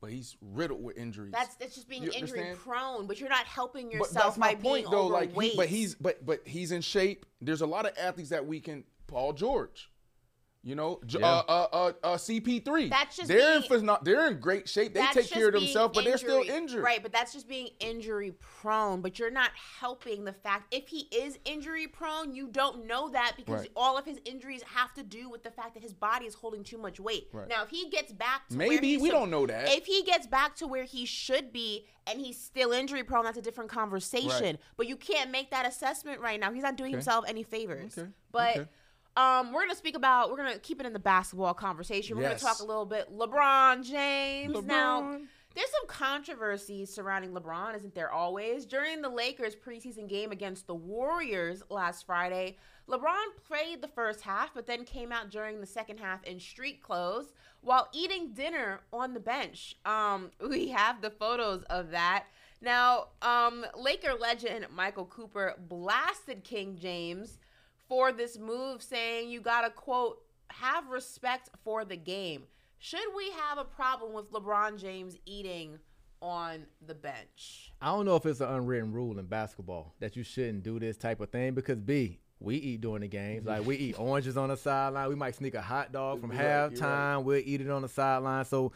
but 0.00 0.10
he's 0.10 0.36
riddled 0.40 0.82
with 0.82 0.96
injuries. 0.96 1.32
that's 1.32 1.56
that's 1.56 1.74
just 1.74 1.88
being 1.88 2.02
You 2.02 2.10
injury 2.12 2.40
understand? 2.40 2.58
prone. 2.58 3.06
But 3.06 3.20
you're 3.20 3.28
not 3.28 3.46
helping 3.46 3.86
but 3.88 3.94
yourself 3.94 4.24
that's 4.26 4.38
my 4.38 4.54
by 4.54 4.62
point 4.62 4.84
being 4.84 4.90
though. 4.90 5.04
overweight. 5.06 5.34
Like, 5.36 5.50
he, 5.50 5.56
but 5.56 5.68
he's 5.68 5.94
but 5.96 6.24
but 6.24 6.46
he's 6.46 6.70
in 6.72 6.80
shape. 6.82 7.26
There's 7.40 7.60
a 7.62 7.66
lot 7.66 7.86
of 7.86 7.92
athletes 7.98 8.30
that 8.30 8.46
we 8.46 8.60
can. 8.60 8.84
Paul 9.06 9.32
George. 9.32 9.90
You 10.66 10.74
know, 10.74 10.98
J- 11.04 11.18
Yeah. 11.20 11.26
uh, 11.26 11.42
uh, 11.46 11.66
uh, 11.72 11.92
uh, 12.02 12.16
CP3. 12.16 12.88
That's 12.88 13.16
just 13.16 13.28
they're 13.28 13.60
being- 13.60 13.80
in 13.82 13.86
phenom- 13.86 14.02
they're 14.02 14.28
in 14.28 14.40
great 14.40 14.66
shape. 14.66 14.94
They 14.94 15.06
take 15.12 15.28
care 15.28 15.48
of 15.48 15.52
being 15.52 15.64
themselves, 15.66 15.94
but 15.94 16.04
they're 16.06 16.16
still 16.16 16.40
injured. 16.40 16.82
Right, 16.82 17.02
but 17.02 17.12
that's 17.12 17.34
just 17.34 17.46
being 17.46 17.68
injury 17.80 18.32
prone. 18.40 19.02
But 19.02 19.18
you're 19.18 19.30
not 19.30 19.50
helping 19.54 20.24
the 20.24 20.32
fact 20.32 20.72
if 20.74 20.88
he 20.88 21.00
is 21.12 21.38
injury 21.44 21.86
prone, 21.86 22.34
you 22.34 22.46
don't 22.48 22.86
know 22.86 23.10
that 23.10 23.34
because 23.36 23.60
Right. 23.60 23.70
all 23.76 23.98
of 23.98 24.06
his 24.06 24.18
injuries 24.24 24.62
have 24.62 24.94
to 24.94 25.02
do 25.02 25.28
with 25.28 25.42
the 25.42 25.50
fact 25.50 25.74
that 25.74 25.82
his 25.82 25.92
body 25.92 26.24
is 26.24 26.32
holding 26.34 26.64
too 26.64 26.78
much 26.78 26.98
weight. 26.98 27.28
Right. 27.32 27.46
Now, 27.46 27.62
if 27.64 27.68
he 27.68 27.90
gets 27.90 28.12
back 28.12 28.48
to 28.48 28.56
where 28.56 28.66
Maybe 28.68 28.88
he's 28.94 29.02
we 29.02 29.10
sup- 29.10 29.18
don't 29.18 29.30
know 29.30 29.46
that. 29.46 29.68
If 29.70 29.84
he 29.84 30.02
gets 30.02 30.26
back 30.26 30.56
to 30.56 30.66
where 30.66 30.84
he 30.84 31.04
should 31.04 31.52
be 31.52 31.86
and 32.06 32.18
he's 32.18 32.40
still 32.40 32.72
injury 32.72 33.04
prone, 33.04 33.24
that's 33.26 33.36
a 33.36 33.42
different 33.42 33.68
conversation. 33.70 34.30
Right. 34.56 34.60
But 34.78 34.86
you 34.88 34.96
can't 34.96 35.30
make 35.30 35.50
that 35.50 35.66
assessment 35.66 36.20
right 36.22 36.40
now. 36.40 36.52
He's 36.52 36.62
not 36.62 36.76
doing 36.76 36.92
himself 36.92 37.26
any 37.28 37.42
favors. 37.42 37.98
Okay. 37.98 38.08
But 38.32 38.56
Okay. 38.56 38.68
Um, 39.16 39.52
we're 39.52 39.62
gonna 39.62 39.74
speak 39.74 39.96
about. 39.96 40.30
We're 40.30 40.36
gonna 40.36 40.58
keep 40.58 40.80
it 40.80 40.86
in 40.86 40.92
the 40.92 40.98
basketball 40.98 41.54
conversation. 41.54 42.16
We're 42.16 42.24
Yes. 42.24 42.42
gonna 42.42 42.54
talk 42.54 42.62
a 42.62 42.66
little 42.66 42.86
bit 42.86 43.10
LeBron 43.16 43.84
James. 43.84 44.62
Now, 44.64 45.20
there's 45.54 45.70
some 45.70 45.86
controversies 45.86 46.92
surrounding 46.92 47.32
LeBron, 47.32 47.76
isn't 47.76 47.94
there? 47.94 48.10
Always 48.10 48.66
during 48.66 49.02
the 49.02 49.08
Lakers 49.08 49.54
preseason 49.54 50.08
game 50.08 50.32
against 50.32 50.66
the 50.66 50.74
Warriors 50.74 51.62
last 51.70 52.06
Friday, 52.06 52.56
LeBron 52.88 53.24
played 53.46 53.80
the 53.80 53.88
first 53.88 54.22
half, 54.22 54.52
but 54.52 54.66
then 54.66 54.84
came 54.84 55.12
out 55.12 55.30
during 55.30 55.60
the 55.60 55.66
second 55.66 55.98
half 55.98 56.24
in 56.24 56.40
street 56.40 56.82
clothes 56.82 57.32
while 57.60 57.88
eating 57.92 58.32
dinner 58.32 58.80
on 58.92 59.14
the 59.14 59.20
bench. 59.20 59.76
Um, 59.84 60.32
we 60.50 60.68
have 60.70 61.00
the 61.00 61.10
photos 61.10 61.62
of 61.70 61.90
that. 61.90 62.24
Now, 62.60 63.08
um, 63.22 63.64
Laker 63.76 64.14
legend 64.14 64.66
Michael 64.74 65.04
Cooper 65.06 65.54
blasted 65.68 66.44
King 66.44 66.76
James 66.80 67.38
for 67.88 68.12
this 68.12 68.38
move, 68.38 68.82
saying 68.82 69.28
you 69.30 69.40
gotta 69.40 69.70
quote 69.70 70.20
have 70.50 70.88
respect 70.88 71.50
for 71.64 71.84
the 71.84 71.96
game. 71.96 72.44
Should 72.78 73.00
we 73.16 73.30
have 73.30 73.58
a 73.58 73.64
problem 73.64 74.12
with 74.12 74.30
LeBron 74.30 74.78
James 74.78 75.16
eating 75.26 75.78
on 76.20 76.66
the 76.86 76.94
bench? 76.94 77.72
I 77.80 77.86
don't 77.86 78.04
know 78.04 78.16
if 78.16 78.26
it's 78.26 78.40
an 78.40 78.48
unwritten 78.48 78.92
rule 78.92 79.18
in 79.18 79.26
basketball 79.26 79.94
that 80.00 80.16
you 80.16 80.22
shouldn't 80.22 80.62
do 80.62 80.78
this 80.78 80.96
type 80.96 81.20
of 81.20 81.30
thing 81.30 81.54
because 81.54 81.78
B, 81.78 82.20
we 82.40 82.56
eat 82.56 82.82
during 82.82 83.00
the 83.00 83.08
games. 83.08 83.46
Like 83.46 83.64
we 83.66 83.76
eat 83.76 83.94
oranges 83.98 84.36
on 84.36 84.50
the 84.50 84.56
sideline. 84.56 85.08
We 85.08 85.14
might 85.14 85.34
sneak 85.34 85.54
a 85.54 85.62
hot 85.62 85.92
dog 85.92 86.20
from 86.20 86.32
You're 86.32 86.40
right, 86.40 86.72
halftime. 86.72 87.16
right. 87.16 87.18
We'll 87.18 87.42
eat 87.44 87.60
it 87.60 87.70
on 87.70 87.82
the 87.82 87.88
sideline. 87.88 88.44
So 88.44 88.72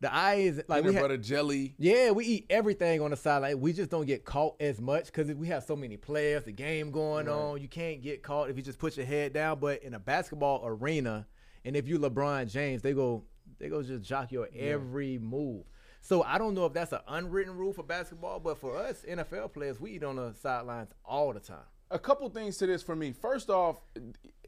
the 0.00 0.12
eye 0.12 0.36
is 0.36 0.62
like 0.66 0.84
we 0.84 0.92
Peanut 0.92 1.10
ha- 1.10 1.16
jelly. 1.18 1.74
yeah, 1.78 2.10
we 2.10 2.24
eat 2.24 2.46
everything 2.48 3.02
on 3.02 3.10
the 3.10 3.16
sideline. 3.16 3.60
We 3.60 3.72
just 3.72 3.90
don't 3.90 4.06
get 4.06 4.24
caught 4.24 4.56
as 4.60 4.80
much 4.80 5.06
because 5.06 5.32
we 5.34 5.46
have 5.48 5.64
so 5.64 5.76
many 5.76 5.96
players, 5.96 6.44
the 6.44 6.52
game 6.52 6.90
going 6.90 7.28
on. 7.28 7.60
You 7.60 7.68
can't 7.68 8.02
get 8.02 8.22
caught 8.22 8.48
if 8.48 8.56
you 8.56 8.62
just 8.62 8.78
put 8.78 8.96
your 8.96 9.06
head 9.06 9.34
down. 9.34 9.60
But 9.60 9.82
in 9.82 9.94
a 9.94 9.98
basketball 9.98 10.62
arena, 10.64 11.26
and 11.64 11.76
if 11.76 11.86
you 11.86 11.98
LeBron 11.98 12.50
James, 12.50 12.80
they 12.80 12.94
go 12.94 13.24
they 13.58 13.68
go 13.68 13.82
just 13.82 14.02
jock 14.02 14.32
your 14.32 14.48
every 14.56 15.18
move. 15.18 15.64
So 16.00 16.22
I 16.22 16.38
don't 16.38 16.54
know 16.54 16.64
if 16.64 16.72
that's 16.72 16.92
an 16.92 17.00
unwritten 17.06 17.54
rule 17.56 17.74
for 17.74 17.82
basketball, 17.82 18.40
but 18.40 18.58
for 18.58 18.78
us 18.78 19.04
NFL 19.06 19.52
players, 19.52 19.78
we 19.78 19.92
eat 19.92 20.04
on 20.04 20.16
the 20.16 20.32
sidelines 20.32 20.88
all 21.04 21.32
the 21.34 21.40
time. 21.40 21.58
A 21.90 21.98
couple 21.98 22.28
things 22.30 22.56
to 22.58 22.66
this 22.66 22.82
for 22.82 22.96
me. 22.96 23.12
First 23.12 23.50
off, 23.50 23.82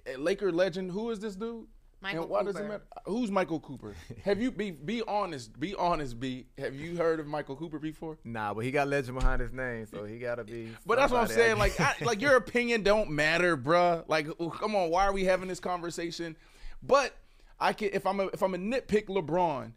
eh, 0.06 0.14
Laker 0.16 0.50
legend. 0.50 0.92
Who 0.92 1.10
is 1.10 1.20
this 1.20 1.36
dude? 1.36 1.66
Michael 2.02 2.22
and 2.22 2.30
why 2.30 2.42
does 2.42 2.56
it 2.56 2.62
matter? 2.64 2.82
Uh, 2.96 3.00
who's 3.06 3.30
Michael 3.30 3.60
Cooper? 3.60 3.94
Have 4.24 4.40
you 4.40 4.50
be 4.50 4.72
be 4.72 5.02
honest? 5.06 5.58
Be 5.60 5.74
honest. 5.74 6.18
Be 6.18 6.46
have 6.58 6.74
you 6.74 6.96
heard 6.96 7.20
of 7.20 7.26
Michael 7.26 7.56
Cooper 7.56 7.78
before? 7.78 8.18
Nah, 8.24 8.52
but 8.54 8.64
he 8.64 8.70
got 8.70 8.88
legend 8.88 9.18
behind 9.18 9.40
his 9.40 9.52
name, 9.52 9.86
so 9.86 10.04
he 10.04 10.18
gotta 10.18 10.44
be. 10.44 10.70
But 10.84 10.98
that's 10.98 11.12
what 11.12 11.20
I'm 11.20 11.28
saying. 11.28 11.58
Like. 11.58 11.78
I, 11.80 11.94
like 12.02 12.20
your 12.20 12.36
opinion 12.36 12.82
don't 12.82 13.10
matter, 13.10 13.56
bruh. 13.56 14.04
Like, 14.08 14.26
come 14.58 14.74
on, 14.74 14.90
why 14.90 15.06
are 15.06 15.12
we 15.12 15.24
having 15.24 15.48
this 15.48 15.60
conversation? 15.60 16.36
But 16.82 17.14
I 17.60 17.72
can, 17.72 17.90
if 17.92 18.06
I'm 18.06 18.20
a, 18.20 18.26
if 18.26 18.42
I'm 18.42 18.54
a 18.54 18.58
nitpick 18.58 19.06
LeBron, 19.06 19.72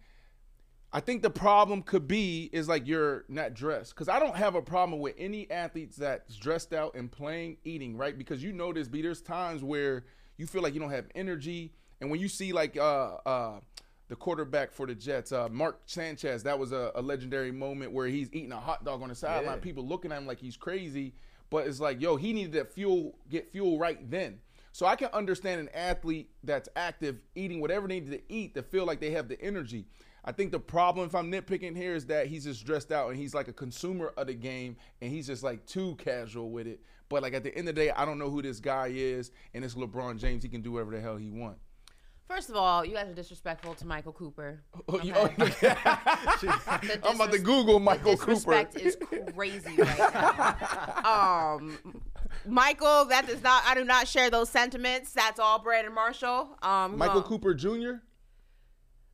I 0.92 1.00
think 1.00 1.22
the 1.22 1.30
problem 1.30 1.82
could 1.82 2.08
be 2.08 2.50
is 2.54 2.68
like 2.68 2.88
you're 2.88 3.26
not 3.28 3.54
dressed. 3.54 3.94
Because 3.94 4.08
I 4.08 4.20
don't 4.20 4.36
have 4.36 4.56
a 4.56 4.62
problem 4.62 5.00
with 5.00 5.16
any 5.18 5.50
athletes 5.52 5.98
that's 5.98 6.36
dressed 6.36 6.74
out 6.74 6.96
and 6.96 7.12
playing, 7.12 7.58
eating, 7.64 7.98
right? 7.98 8.18
Because 8.18 8.42
you 8.42 8.54
know 8.54 8.72
this, 8.72 8.88
B. 8.88 9.02
There's 9.02 9.22
times 9.22 9.64
where 9.64 10.06
you 10.38 10.48
feel 10.48 10.62
like 10.62 10.74
you 10.74 10.80
don't 10.80 10.92
have 10.92 11.08
energy, 11.16 11.74
and 12.02 12.10
when 12.10 12.20
you 12.20 12.28
see 12.28 12.54
like 12.54 12.78
uh 12.78 13.16
uh 13.26 13.60
the 14.08 14.16
quarterback 14.16 14.72
for 14.72 14.86
the 14.86 14.94
Jets, 14.94 15.32
uh, 15.32 15.50
Mark 15.50 15.82
Sanchez, 15.88 16.44
that 16.44 16.60
was 16.60 16.72
a, 16.72 16.92
a 16.96 17.02
legendary 17.02 17.52
moment 17.52 17.92
where 17.92 18.08
he's 18.08 18.30
eating 18.32 18.52
a 18.52 18.60
hot 18.60 18.86
dog 18.86 19.02
on 19.02 19.10
the 19.10 19.16
sideline. 19.16 19.56
Yeah. 19.58 19.62
People 19.62 19.88
looking 19.88 20.12
at 20.12 20.20
him 20.20 20.28
like 20.28 20.40
he's 20.40 20.58
crazy, 20.58 21.16
but 21.50 21.66
it's 21.66 21.80
like, 21.80 22.00
yo, 22.00 22.16
he 22.16 22.32
needed 22.32 22.54
to 22.54 22.66
fuel, 22.66 23.18
get 23.30 23.52
fuel 23.52 23.80
right 23.80 24.10
then. 24.10 24.40
So 24.74 24.86
I 24.86 24.96
can 24.96 25.10
understand 25.14 25.62
an 25.62 25.70
athlete 25.74 26.30
that's 26.44 26.70
active 26.76 27.22
eating 27.34 27.62
whatever 27.62 27.88
they 27.88 28.00
need 28.00 28.12
to 28.12 28.22
eat 28.30 28.54
to 28.56 28.62
feel 28.62 28.86
like 28.86 29.00
they 29.00 29.12
have 29.12 29.28
the 29.28 29.42
energy. 29.42 29.88
I 30.24 30.32
think 30.34 30.52
the 30.52 30.60
problem, 30.60 31.08
if 31.08 31.16
I'm 31.16 31.32
nitpicking 31.32 31.78
here, 31.78 31.96
is 31.96 32.08
that 32.08 32.28
he's 32.28 32.44
just 32.44 32.66
dressed 32.66 32.92
out 32.92 33.10
and 33.10 33.18
he's 33.18 33.34
like 33.34 33.48
a 33.48 33.54
consumer 33.54 34.14
of 34.18 34.28
the 34.28 34.34
game 34.34 34.76
and 35.02 35.12
he's 35.12 35.28
just 35.28 35.44
like 35.44 35.66
too 35.66 35.96
casual 35.96 36.52
with 36.52 36.68
it. 36.68 36.82
But 37.10 37.24
like 37.24 37.34
at 37.34 37.44
the 37.44 37.56
end 37.56 37.70
of 37.70 37.76
the 37.76 37.82
day, 37.82 37.92
I 37.92 38.06
don't 38.06 38.20
know 38.20 38.30
who 38.30 38.42
this 38.42 38.60
guy 38.60 38.92
is, 38.94 39.32
and 39.54 39.64
it's 39.64 39.76
LeBron 39.76 40.20
James. 40.20 40.44
He 40.44 40.50
can 40.50 40.62
do 40.62 40.74
whatever 40.74 40.92
the 40.92 41.00
hell 41.00 41.16
he 41.16 41.30
wants. 41.30 41.62
First 42.28 42.50
of 42.50 42.56
all, 42.56 42.84
you 42.84 42.94
guys 42.96 43.08
are 43.08 43.14
disrespectful 43.14 43.76
to 43.76 43.86
Michael 43.86 44.12
Cooper. 44.12 44.64
Oh, 44.90 44.96
Okay? 44.96 45.14
oh, 45.16 45.28
The 45.38 47.00
I'm 47.04 47.16
about 47.16 47.32
to 47.32 47.40
Google 47.40 47.80
Michael 47.80 48.14
the 48.14 48.18
Cooper. 48.18 48.34
disrespect 48.34 48.78
is 48.80 48.98
crazy 49.36 49.76
right 49.78 49.98
now. 50.14 51.56
um, 51.60 52.02
Michael, 52.48 53.06
that 53.06 53.28
does 53.28 53.44
not. 53.44 53.64
I 53.68 53.76
do 53.76 53.84
not 53.84 54.08
share 54.08 54.30
those 54.32 54.50
sentiments. 54.50 55.14
That's 55.14 55.40
all 55.40 55.60
Brandon 55.60 55.94
Marshall. 55.94 56.58
Um, 56.64 56.98
Michael 56.98 57.22
Cooper 57.22 57.54
Jr. 57.54 57.94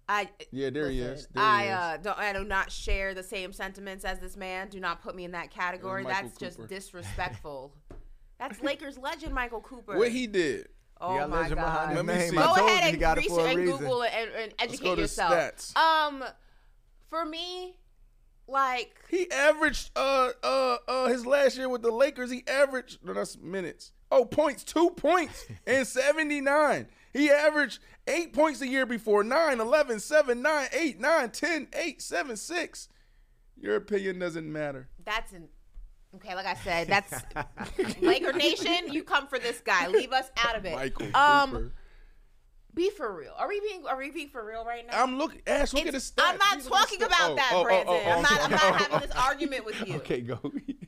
I 0.07 0.29
Yeah, 0.51 0.69
there 0.69 0.89
he 0.89 1.01
listen, 1.01 1.15
is. 1.17 1.27
There 1.33 1.43
I 1.43 1.61
he 1.63 1.67
is. 1.69 1.73
uh, 1.75 1.97
don't. 2.01 2.17
I 2.17 2.33
do 2.33 2.43
not 2.45 2.71
share 2.71 3.13
the 3.13 3.23
same 3.23 3.51
sentiments 3.51 4.05
as 4.05 4.19
this 4.19 4.37
man. 4.37 4.69
Do 4.69 4.79
not 4.79 5.01
put 5.01 5.15
me 5.15 5.25
in 5.25 5.31
that 5.31 5.51
category. 5.51 6.05
That's 6.05 6.37
just 6.37 6.65
disrespectful. 6.67 7.73
That's 8.39 8.59
Lakers 8.61 8.97
legend 8.97 9.33
Michael 9.35 9.61
Cooper. 9.61 9.97
What 9.97 10.11
he 10.11 10.27
did? 10.27 10.69
Oh 11.01 11.17
got 11.17 11.29
my 11.29 11.41
legend 11.41 11.59
god. 11.59 11.87
his 11.89 11.95
Let 11.97 12.05
me 12.05 12.13
name. 12.13 12.29
see. 12.29 12.35
Go 12.35 12.53
ahead 12.53 12.93
and 12.93 13.17
research 13.17 13.39
and 13.49 13.57
reason. 13.57 13.77
Google 13.77 14.01
it 14.03 14.11
and, 14.13 14.29
and 14.29 14.53
Let's 14.59 14.73
educate 14.73 14.83
go 14.83 14.95
to 14.95 15.01
yourself. 15.01 15.33
stats. 15.33 15.77
Um, 15.77 16.23
for 17.09 17.25
me, 17.25 17.77
like 18.47 18.93
He 19.09 19.29
averaged 19.31 19.91
uh 19.95 20.31
uh 20.43 20.77
uh 20.87 21.07
his 21.07 21.25
last 21.25 21.57
year 21.57 21.69
with 21.69 21.81
the 21.81 21.91
Lakers. 21.91 22.31
He 22.31 22.43
averaged 22.47 22.99
no, 23.03 23.13
that's 23.13 23.37
minutes. 23.37 23.91
Oh, 24.11 24.25
points, 24.25 24.63
two 24.63 24.89
points 24.91 25.45
in 25.65 25.85
79. 25.85 26.87
He 27.13 27.29
averaged 27.31 27.79
eight 28.07 28.33
points 28.33 28.61
a 28.61 28.67
year 28.67 28.85
before 28.85 29.23
9, 29.23 29.59
11, 29.59 29.99
7, 30.01 30.41
9, 30.41 30.67
8, 30.73 30.99
9, 30.99 31.29
10, 31.31 31.67
8, 31.73 32.01
7, 32.01 32.37
6. 32.37 32.87
Your 33.57 33.75
opinion 33.77 34.19
doesn't 34.19 34.51
matter. 34.51 34.89
that's 35.05 35.31
an 35.33 35.47
okay. 36.15 36.35
Like 36.35 36.45
I 36.45 36.55
said, 36.55 36.87
that's 36.89 37.13
Laker 38.01 38.33
Nation. 38.33 38.91
You 38.91 39.03
come 39.03 39.27
for 39.27 39.39
this 39.39 39.61
guy. 39.61 39.87
Leave 39.87 40.11
us 40.11 40.29
out 40.37 40.55
of 40.55 40.65
it. 40.65 40.75
Michael 40.75 41.15
um, 41.15 41.51
Cooper. 41.51 41.71
be 42.73 42.89
for 42.91 43.15
real. 43.15 43.33
Are 43.37 43.47
we 43.47 43.59
being 43.59 43.85
Are 43.87 43.97
we 43.97 44.11
being 44.11 44.29
for 44.29 44.45
real 44.45 44.65
right 44.65 44.85
now? 44.85 45.01
I'm 45.01 45.17
looking. 45.17 45.41
Ash, 45.47 45.73
look 45.73 45.85
at 45.85 45.93
the 45.93 45.99
stats. 45.99 46.23
I'm 46.23 46.37
not 46.37 46.57
These 46.57 46.67
talking 46.67 47.03
about 47.03 47.31
Oh, 47.31 47.35
that, 47.35 47.51
oh, 47.53 47.59
oh, 47.59 47.63
Brandon. 47.63 47.87
oh, 47.89 48.11
I'm 48.11 48.21
not. 48.21 48.41
I'm 48.41 48.51
not 48.51 48.63
oh. 48.63 48.73
having 48.73 48.99
this 49.07 49.17
argument 49.17 49.65
with 49.65 49.87
you. 49.87 49.95
Okay, 50.01 50.21
go. 50.21 50.39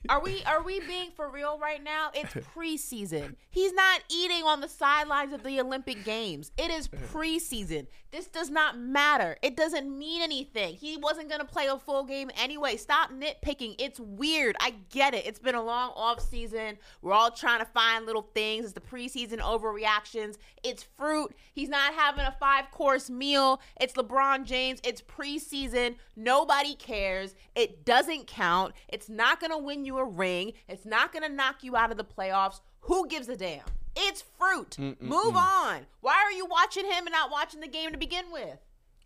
Are 0.10 0.22
we 0.22 0.44
are 0.44 0.62
we 0.62 0.82
being 0.82 1.12
for 1.16 1.30
real 1.30 1.58
right 1.58 1.82
now? 1.82 2.12
It's 2.14 2.34
preseason. 2.56 3.36
He's 3.50 3.72
not 3.72 4.02
eating 4.10 4.44
on 4.44 4.60
the 4.60 4.68
sidelines 4.68 5.32
of 5.32 5.44
the 5.44 5.60
Olympic 5.62 6.04
Games. 6.04 6.52
It 6.58 6.72
is 6.72 6.90
preseason. 6.90 7.88
This 8.12 8.28
does 8.28 8.50
not 8.52 8.78
matter. 8.78 9.38
It 9.42 9.56
doesn't 9.58 9.90
mean 9.98 10.22
anything. 10.22 10.76
He 10.76 10.98
wasn't 10.98 11.30
going 11.30 11.40
to 11.40 11.48
play 11.48 11.66
a 11.66 11.78
full 11.78 12.04
game 12.04 12.30
anyway. 12.38 12.78
Stop 12.78 13.12
nitpicking. 13.12 13.76
It's 13.80 14.00
weird. 14.00 14.56
I 14.60 14.76
get 14.92 15.16
it. 15.16 15.26
It's 15.26 15.40
been 15.40 15.56
a 15.56 15.64
long 15.64 15.94
off 15.96 16.20
season. 16.20 16.78
We're 17.02 17.14
all 17.14 17.32
trying 17.32 17.60
to 17.60 17.66
find 17.66 18.06
little 18.06 18.30
things. 18.36 18.66
It's 18.66 18.74
the 18.74 18.82
preseason 18.82 19.40
overreactions. 19.40 20.36
It's 20.64 20.84
fruit. 20.84 21.34
He's 21.54 21.70
not 21.70 21.94
having 21.96 22.26
a 22.26 22.36
five 22.40 22.70
course 22.72 23.10
meal. 23.10 23.62
It's 23.82 23.94
LeBron 23.94 24.46
James. 24.46 24.80
It's 24.84 25.02
preseason. 25.02 25.96
Nobody 26.16 26.76
cares. 26.76 27.34
It 27.56 27.84
doesn't 27.84 28.28
count. 28.28 28.74
It's 28.90 29.10
not 29.10 29.40
going 29.40 29.52
to 29.52 29.58
win 29.58 29.86
you 29.86 29.93
a 29.98 30.06
ring. 30.06 30.54
It's 30.68 30.86
not 30.86 31.12
going 31.12 31.24
to 31.24 31.36
knock 31.36 31.64
you 31.64 31.76
out 31.76 31.92
of 31.92 31.98
the 31.98 32.04
playoffs. 32.04 32.60
Who 32.82 33.08
gives 33.08 33.30
a 33.30 33.38
damn? 33.38 33.64
It's 33.96 34.24
fruit. 34.40 34.78
Move 34.80 35.36
on. 35.36 35.86
Why 36.02 36.16
are 36.26 36.32
you 36.32 36.46
watching 36.46 36.86
him 36.86 37.06
and 37.06 37.12
not 37.12 37.32
watching 37.32 37.60
the 37.60 37.68
game 37.68 37.92
to 37.92 37.98
begin 37.98 38.26
with? 38.32 38.58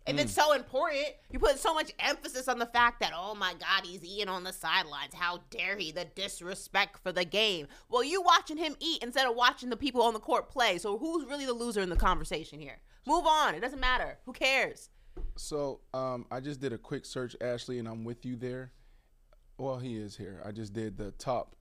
If 0.06 0.18
it's 0.18 0.32
so 0.32 0.54
important, 0.54 1.08
you 1.30 1.38
put 1.38 1.58
so 1.58 1.74
much 1.74 1.92
emphasis 1.98 2.48
on 2.48 2.58
the 2.58 2.64
fact 2.64 3.00
that, 3.00 3.12
oh 3.14 3.34
my 3.34 3.52
God, 3.52 3.84
he's 3.84 4.02
eating 4.02 4.28
on 4.30 4.42
the 4.42 4.54
sidelines. 4.54 5.12
How 5.12 5.40
dare 5.50 5.76
he? 5.76 5.92
The 5.92 6.06
disrespect 6.06 6.98
for 7.02 7.12
the 7.12 7.26
game. 7.26 7.66
Well, 7.90 8.02
you 8.02 8.22
watching 8.22 8.56
him 8.56 8.74
eat 8.80 9.02
instead 9.02 9.26
of 9.28 9.36
watching 9.36 9.68
the 9.68 9.76
people 9.76 10.00
on 10.00 10.14
the 10.14 10.20
court 10.20 10.48
play. 10.48 10.78
So 10.78 10.96
who's 10.96 11.26
really 11.26 11.44
the 11.44 11.52
loser 11.52 11.82
in 11.82 11.90
the 11.90 11.96
conversation 11.96 12.58
here? 12.58 12.78
Move 13.06 13.26
on. 13.26 13.54
It 13.54 13.60
doesn't 13.60 13.80
matter. 13.80 14.16
Who 14.24 14.32
cares? 14.32 14.88
So 15.36 15.80
um, 15.92 16.24
I 16.30 16.40
just 16.40 16.60
did 16.60 16.72
a 16.72 16.78
quick 16.78 17.04
search, 17.04 17.36
Ashley, 17.42 17.78
and 17.78 17.86
I'm 17.86 18.04
with 18.04 18.24
you 18.24 18.36
there. 18.36 18.72
Well, 19.58 19.78
he 19.78 19.96
is 19.96 20.16
here. 20.16 20.40
I 20.44 20.52
just 20.52 20.72
did 20.72 20.96
the 20.96 21.10
top 21.12 21.54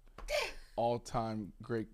all-time 0.75 1.51
great 1.61 1.87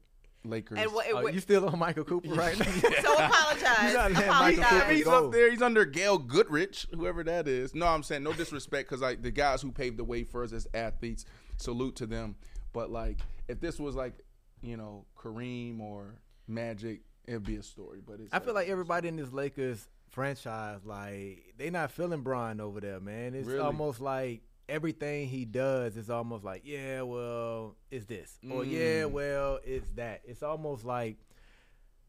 Lakers. 0.46 0.78
And 0.80 0.92
what? 0.92 1.06
Oh, 1.10 1.22
what 1.24 1.34
you 1.34 1.40
still 1.40 1.68
on 1.70 1.80
Michael 1.80 2.04
Cooper 2.04 2.30
right 2.34 2.58
now? 2.60 2.66
so 2.66 3.14
apologize. 3.14 3.64
You 3.88 3.94
gotta 3.94 4.14
let 4.14 4.28
Michael 4.28 4.64
Cooper 4.64 4.76
apologize. 4.76 4.98
he's 4.98 5.08
up 5.08 5.32
there. 5.32 5.50
He's 5.52 5.62
under 5.62 5.86
Gail 5.86 6.18
Goodrich, 6.18 6.86
whoever 6.94 7.24
that 7.24 7.48
is. 7.48 7.74
No, 7.74 7.88
I'm 7.88 8.04
saying 8.04 8.24
no 8.24 8.34
disrespect 8.34 8.90
because 8.90 9.02
like 9.02 9.22
the 9.22 9.32
guys 9.32 9.62
who 9.62 9.72
paved 9.72 9.98
the 9.98 10.04
way 10.04 10.24
for 10.26 10.44
us 10.44 10.52
as 10.52 10.68
athletes, 10.74 11.24
salute 11.58 11.96
to 11.98 12.06
them. 12.06 12.36
But 12.74 12.90
like, 12.92 13.20
if 13.48 13.62
this 13.62 13.80
was 13.80 13.96
like, 13.96 14.14
you 14.62 14.76
know, 14.76 15.06
Kareem 15.18 15.80
or 15.80 16.16
Magic, 16.48 17.02
it'd 17.26 17.46
be 17.46 17.56
a 17.56 17.64
story. 17.64 18.00
But 18.06 18.20
it's 18.20 18.34
I 18.34 18.40
feel 18.40 18.54
like 18.54 18.68
everybody 18.68 19.08
in 19.08 19.16
this 19.16 19.32
Lakers 19.32 19.88
franchise, 20.10 20.82
like 20.84 21.54
they 21.58 21.70
not 21.70 21.90
feeling 21.92 22.22
Bron 22.22 22.60
over 22.60 22.82
there, 22.82 23.00
man. 23.00 23.34
It's 23.34 23.48
Really? 23.48 23.60
almost 23.62 24.02
like 24.02 24.42
everything 24.70 25.28
he 25.28 25.46
does 25.46 25.98
is 25.98 26.10
almost 26.10 26.44
like, 26.44 26.62
yeah, 26.66 27.02
well, 27.02 27.76
it's 27.92 28.06
this, 28.06 28.38
or 28.50 28.64
yeah, 28.66 29.04
Mm. 29.04 29.12
well, 29.12 29.60
it's 29.64 29.90
that. 29.92 30.22
It's 30.26 30.44
almost 30.44 30.86
like 30.86 31.18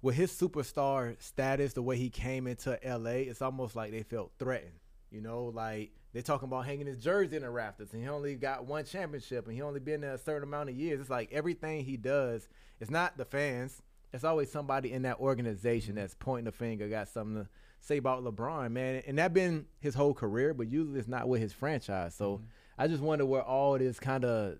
with 0.03 0.15
his 0.15 0.31
superstar 0.33 1.21
status, 1.21 1.73
the 1.73 1.83
way 1.83 1.97
he 1.97 2.11
came 2.11 2.47
into 2.47 2.79
LA, 2.85 3.11
it's 3.31 3.43
almost 3.43 3.75
like 3.75 3.91
they 3.91 4.03
felt 4.03 4.33
threatened. 4.39 4.73
You 5.11 5.21
know, 5.21 5.45
like 5.47 5.93
they're 6.13 6.23
talking 6.23 6.49
about 6.49 6.67
hanging 6.67 6.87
his 6.87 6.99
jersey 6.99 7.37
in 7.37 7.43
the 7.43 7.51
rafters, 7.51 7.93
and 7.93 8.03
he 8.03 8.09
only 8.09 8.35
got 8.35 8.67
one 8.67 8.85
championship, 8.85 9.47
and 9.47 9.55
he 9.55 9.63
only 9.63 9.81
been 9.81 10.01
there 10.01 10.15
a 10.15 10.19
certain 10.19 10.43
amount 10.43 10.69
of 10.71 10.77
years. 10.77 11.01
It's 11.01 11.11
like 11.11 11.33
everything 11.33 11.85
he 11.85 11.97
does, 11.97 12.49
it's 12.81 12.91
not 12.91 13.17
the 13.17 13.25
fans. 13.25 13.81
It's 14.13 14.23
always 14.25 14.51
somebody 14.51 14.93
in 14.93 15.03
that 15.03 15.19
organization 15.19 15.97
that's 15.97 16.15
pointing 16.15 16.45
the 16.45 16.53
finger, 16.53 16.89
got 16.89 17.09
something 17.09 17.45
to 17.45 17.49
say 17.85 17.99
about 17.99 18.25
LeBron, 18.25 18.73
man. 18.73 19.03
And 19.07 19.19
that 19.19 19.35
been 19.35 19.67
his 19.81 19.95
whole 19.95 20.15
career, 20.15 20.55
but 20.55 20.69
usually 20.69 20.99
it's 20.99 21.09
not 21.09 21.29
with 21.29 21.41
his 21.41 21.53
franchise. 21.53 22.15
So 22.15 22.37
mm-hmm. 22.37 22.45
I 22.79 22.89
just 22.89 23.03
wonder 23.03 23.27
where 23.27 23.43
all 23.43 23.79
this 23.79 24.01
kind 24.01 24.25
of 24.25 24.59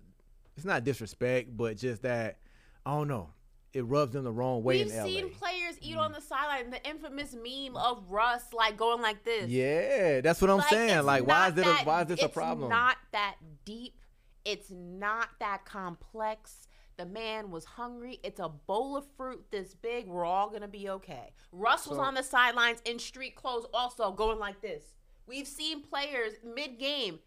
it's 0.55 0.65
not 0.65 0.83
disrespect, 0.83 1.55
but 1.55 1.77
just 1.77 2.03
that 2.03 2.37
I 2.85 2.91
don't 2.91 3.07
know. 3.07 3.29
It 3.73 3.83
rubs 3.83 4.13
them 4.13 4.23
the 4.23 4.31
wrong 4.31 4.63
way 4.63 4.77
We've 4.83 4.91
in 4.91 4.97
LA. 4.97 5.03
seen 5.03 5.29
players 5.31 5.75
eat 5.81 5.97
on 5.97 6.11
mm. 6.11 6.15
the 6.15 6.21
sideline. 6.21 6.69
The 6.69 6.89
infamous 6.89 7.33
meme 7.33 7.75
of 7.75 8.09
Russ 8.09 8.41
like 8.53 8.77
going 8.77 9.01
like 9.01 9.25
this. 9.25 9.49
Yeah, 9.49 10.21
that's 10.21 10.39
what 10.39 10.49
I'm 10.49 10.59
Like, 10.59 10.69
saying. 10.69 11.03
Like, 11.03 11.27
why 11.27 11.49
is 11.49 11.55
not 11.57 11.67
it? 11.67 11.81
A, 11.81 11.85
why 11.85 12.01
is 12.03 12.07
this 12.07 12.23
a 12.23 12.29
problem? 12.29 12.69
not 12.69 12.95
that 13.11 13.35
deep. 13.65 13.99
It's 14.45 14.71
not 14.71 15.27
that 15.39 15.65
complex. 15.65 16.69
The 16.97 17.05
man 17.05 17.51
was 17.51 17.65
hungry. 17.65 18.19
It's 18.23 18.39
a 18.39 18.47
bowl 18.49 18.95
of 18.95 19.05
fruit 19.17 19.43
this 19.51 19.73
big. 19.73 20.07
We're 20.07 20.25
all 20.25 20.49
gonna 20.49 20.67
be 20.67 20.89
okay. 20.89 21.33
Russ 21.51 21.87
was 21.87 21.97
on 21.99 22.13
the 22.13 22.23
sidelines 22.23 22.81
in 22.85 22.99
street 22.99 23.35
clothes, 23.35 23.65
also 23.73 24.11
going 24.11 24.39
like 24.39 24.61
this. 24.61 24.83
We've 25.27 25.47
seen 25.47 25.81
players 25.81 26.33
mid-game 26.43 27.19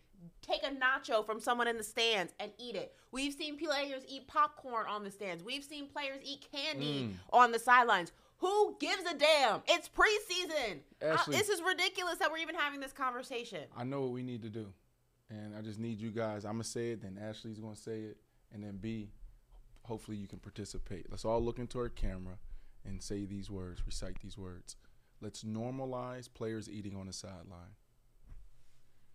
take 0.43 0.63
a 0.65 0.71
nacho 0.71 1.25
from 1.25 1.39
someone 1.41 1.69
in 1.69 1.77
the 1.77 1.83
stands 1.83 2.33
and 2.41 2.51
eat 2.59 2.75
it. 2.77 2.95
We've 3.13 3.33
seen 3.35 3.57
players 3.59 4.03
eat 4.09 4.27
popcorn 4.27 4.87
on 4.89 5.05
the 5.05 5.11
stands. 5.11 5.45
We've 5.45 5.65
seen 5.65 5.87
players 5.89 6.21
eat 6.25 6.47
candy 6.51 7.05
Mm. 7.05 7.15
on 7.33 7.53
the 7.53 7.59
sidelines. 7.59 8.13
Who 8.39 8.77
gives 8.81 9.03
a 9.05 9.15
damn? 9.17 9.63
It's 9.67 9.89
preseason. 9.89 10.81
Uh, 11.03 11.07
Ashley. 11.07 11.37
this 11.37 11.49
is 11.49 11.61
ridiculous 11.61 12.19
that 12.19 12.31
we're 12.31 12.39
even 12.39 12.55
having 12.55 12.81
this 12.81 12.93
conversation. 12.93 13.65
I 13.77 13.85
know 13.85 14.01
what 14.03 14.13
we 14.13 14.23
need 14.23 14.43
to 14.43 14.49
do, 14.49 14.73
and 15.29 15.57
I 15.57 15.61
just 15.61 15.79
need 15.79 16.01
you 16.01 16.11
guys. 16.11 16.45
I'm 16.45 16.53
gonna 16.53 16.65
say 16.65 16.91
it, 16.93 17.03
then 17.03 17.19
Ashley's 17.21 17.59
gonna 17.59 17.75
say 17.77 18.01
it, 18.03 18.17
and 18.53 18.63
then 18.63 18.77
B. 18.77 19.11
Hopefully, 19.89 20.19
you 20.19 20.29
can 20.29 20.39
participate. 20.39 21.07
Let's 21.11 21.25
all 21.25 21.43
look 21.43 21.59
into 21.59 21.79
our 21.79 21.89
camera 21.89 22.35
and 22.85 23.03
say 23.03 23.25
these 23.25 23.51
words, 23.51 23.83
recite 23.87 24.21
these 24.23 24.37
words. 24.37 24.77
Let's 25.23 25.45
normalize 25.45 26.29
players 26.33 26.69
eating 26.69 26.95
on 26.95 27.07
the 27.07 27.13
sideline. 27.15 27.75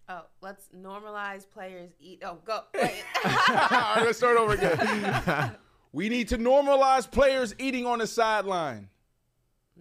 Oh, 0.10 0.24
let's 0.42 0.70
normalize 0.76 1.46
players 1.48 1.92
eat. 2.00 2.24
Oh, 2.26 2.40
go. 2.44 2.62
Wait. 2.74 3.04
all 3.24 3.32
right, 3.32 4.02
let's 4.04 4.18
start 4.18 4.36
over 4.36 4.54
again. 4.54 5.52
we 5.94 6.10
need 6.10 6.28
to 6.30 6.40
normalize 6.40 7.10
players 7.10 7.54
eating 7.60 7.86
on 7.86 8.00
the 8.00 8.08
sideline. 8.08 8.90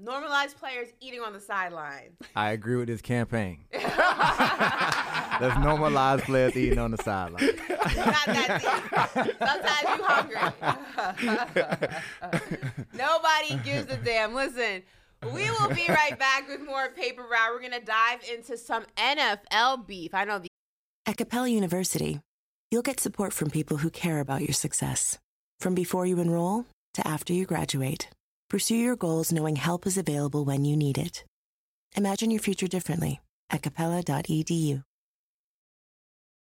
Normalize 0.00 0.54
players 0.56 0.88
eating 1.00 1.20
on 1.20 1.32
the 1.32 1.40
sideline. 1.40 2.16
I 2.34 2.50
agree 2.50 2.76
with 2.76 2.88
this 2.88 3.02
campaign. 3.02 3.64
Let's 3.72 5.56
normalize 5.56 6.22
players 6.22 6.56
eating 6.56 6.78
on 6.78 6.90
the 6.90 7.02
sideline. 7.02 7.46
Not 7.68 8.26
that 8.26 9.14
deep. 9.14 9.36
Sometimes 9.38 9.82
you're 9.98 10.06
hungry. 10.08 11.88
Nobody 12.94 13.56
gives 13.64 13.92
a 13.92 13.96
damn. 13.96 14.34
Listen, 14.34 14.82
we 15.32 15.50
will 15.50 15.68
be 15.68 15.86
right 15.88 16.18
back 16.18 16.48
with 16.48 16.60
more 16.62 16.90
paper 16.90 17.22
route. 17.22 17.52
We're 17.52 17.62
gonna 17.62 17.80
dive 17.80 18.20
into 18.32 18.56
some 18.56 18.84
NFL 18.96 19.86
beef. 19.86 20.14
I 20.14 20.24
know 20.24 20.38
the 20.38 20.48
At 21.06 21.16
Capella 21.16 21.48
University, 21.48 22.20
you'll 22.70 22.82
get 22.82 23.00
support 23.00 23.32
from 23.32 23.50
people 23.50 23.78
who 23.78 23.90
care 23.90 24.20
about 24.20 24.42
your 24.42 24.54
success. 24.54 25.18
From 25.60 25.74
before 25.74 26.06
you 26.06 26.18
enroll 26.18 26.66
to 26.94 27.06
after 27.06 27.32
you 27.32 27.46
graduate, 27.46 28.08
pursue 28.52 28.76
your 28.76 28.96
goals 28.96 29.32
knowing 29.32 29.56
help 29.56 29.86
is 29.86 29.96
available 29.96 30.44
when 30.44 30.62
you 30.62 30.76
need 30.76 30.98
it. 30.98 31.24
Imagine 31.96 32.30
your 32.30 32.38
future 32.38 32.66
differently 32.66 33.18
at 33.48 33.62
capella.edu. 33.62 34.84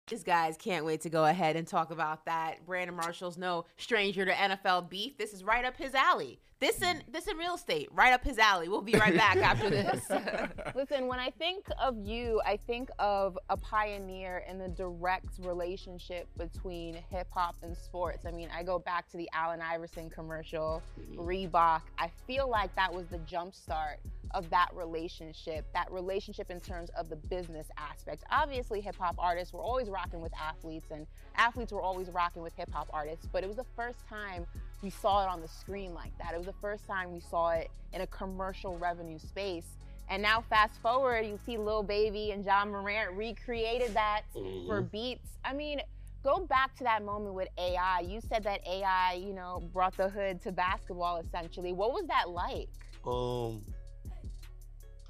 These 0.09 0.23
guys 0.23 0.59
can't 0.59 0.85
wait 0.85 1.01
to 1.01 1.09
go 1.09 1.25
ahead 1.25 1.57
and 1.57 1.67
talk 1.67 1.91
about 1.91 2.27
that. 2.27 2.67
Brandon 2.67 2.95
Marshall's 2.95 3.39
no 3.39 3.65
stranger 3.79 4.27
to 4.27 4.31
NFL 4.31 4.91
beef. 4.91 5.17
This 5.17 5.33
is 5.33 5.43
right 5.43 5.65
up 5.65 5.79
his 5.79 5.95
alley. 5.95 6.39
This 6.59 6.81
in 6.81 7.03
this 7.13 7.27
in 7.27 7.37
real 7.37 7.55
estate, 7.55 7.91
right 7.93 8.15
up 8.15 8.25
his 8.25 8.39
alley. 8.39 8.69
We'll 8.69 8.81
be 8.81 8.95
right 8.95 9.15
back 9.15 9.37
after 9.37 9.69
this. 9.69 10.03
Listen, 10.75 11.07
when 11.07 11.19
I 11.19 11.29
think 11.29 11.67
of 11.79 11.99
you, 11.99 12.41
I 12.47 12.57
think 12.57 12.89
of 12.99 13.39
a 13.51 13.59
pioneer 13.59 14.43
in 14.49 14.59
the 14.59 14.69
direct 14.69 15.39
relationship 15.41 16.29
between 16.39 16.95
hip 17.11 17.29
hop 17.31 17.57
and 17.63 17.77
sports. 17.77 18.25
I 18.25 18.31
mean, 18.31 18.49
I 18.57 18.63
go 18.63 18.79
back 18.79 19.07
to 19.11 19.19
the 19.19 19.29
Allen 19.35 19.61
Iverson 19.61 20.09
commercial, 20.09 20.83
Reebok. 21.15 21.83
I 21.99 22.11
feel 22.27 22.49
like 22.49 22.75
that 22.75 22.91
was 22.91 23.05
the 23.09 23.19
jumpstart 23.19 23.97
of 24.31 24.49
that 24.51 24.69
relationship, 24.75 25.67
that 25.75 25.91
relationship 25.93 26.51
in 26.51 26.61
terms 26.61 26.91
of 26.97 27.11
the 27.11 27.17
business 27.17 27.69
aspect. 27.77 28.25
Obviously, 28.31 28.81
hip 28.81 28.97
hop 28.99 29.17
artists 29.19 29.53
were 29.53 29.63
always 29.63 29.89
rocking 29.89 30.21
with 30.21 30.33
athletes, 30.41 30.91
and 30.91 31.07
athletes 31.37 31.71
were 31.71 31.83
always 31.83 32.09
rocking 32.09 32.43
with 32.43 32.55
hip 32.55 32.71
hop 32.73 32.89
artists, 32.93 33.27
but 33.31 33.45
it 33.45 33.47
was 33.47 33.57
the 33.57 33.67
first 33.77 34.07
time 34.09 34.47
we 34.83 34.91
saw 34.91 35.24
it 35.24 35.29
on 35.29 35.41
the 35.41 35.49
screen 35.49 35.95
like 35.95 36.16
that. 36.18 36.35
It 36.35 36.37
was 36.37 36.47
the 36.47 36.55
first 36.61 36.87
time 36.87 37.12
we 37.12 37.20
saw 37.20 37.51
it 37.51 37.70
in 37.93 38.03
a 38.03 38.07
commercial 38.07 38.79
revenue 38.79 39.18
space. 39.18 39.66
And 40.09 40.22
now, 40.22 40.45
fast 40.49 40.81
forward, 40.81 41.27
you 41.27 41.39
see 41.45 41.59
Lil 41.59 41.83
Baby 41.83 42.31
and 42.31 42.45
Ja 42.45 42.64
Morant 42.64 43.12
recreated 43.16 43.95
that 43.95 44.22
for 44.66 44.81
beats. 44.81 45.31
I 45.45 45.53
mean, 45.53 45.81
go 46.22 46.39
back 46.47 46.77
to 46.77 46.85
that 46.85 47.05
moment 47.05 47.35
with 47.35 47.49
AI. 47.59 48.01
You 48.01 48.20
said 48.20 48.45
that 48.45 48.61
AI, 48.68 49.14
you 49.14 49.33
know, 49.33 49.62
brought 49.72 49.97
the 49.97 50.09
hood 50.09 50.41
to 50.43 50.53
basketball 50.53 51.16
essentially. 51.18 51.72
What 51.72 51.93
was 51.93 52.05
that 52.07 52.29
like? 52.29 52.68
Um, 53.05 53.62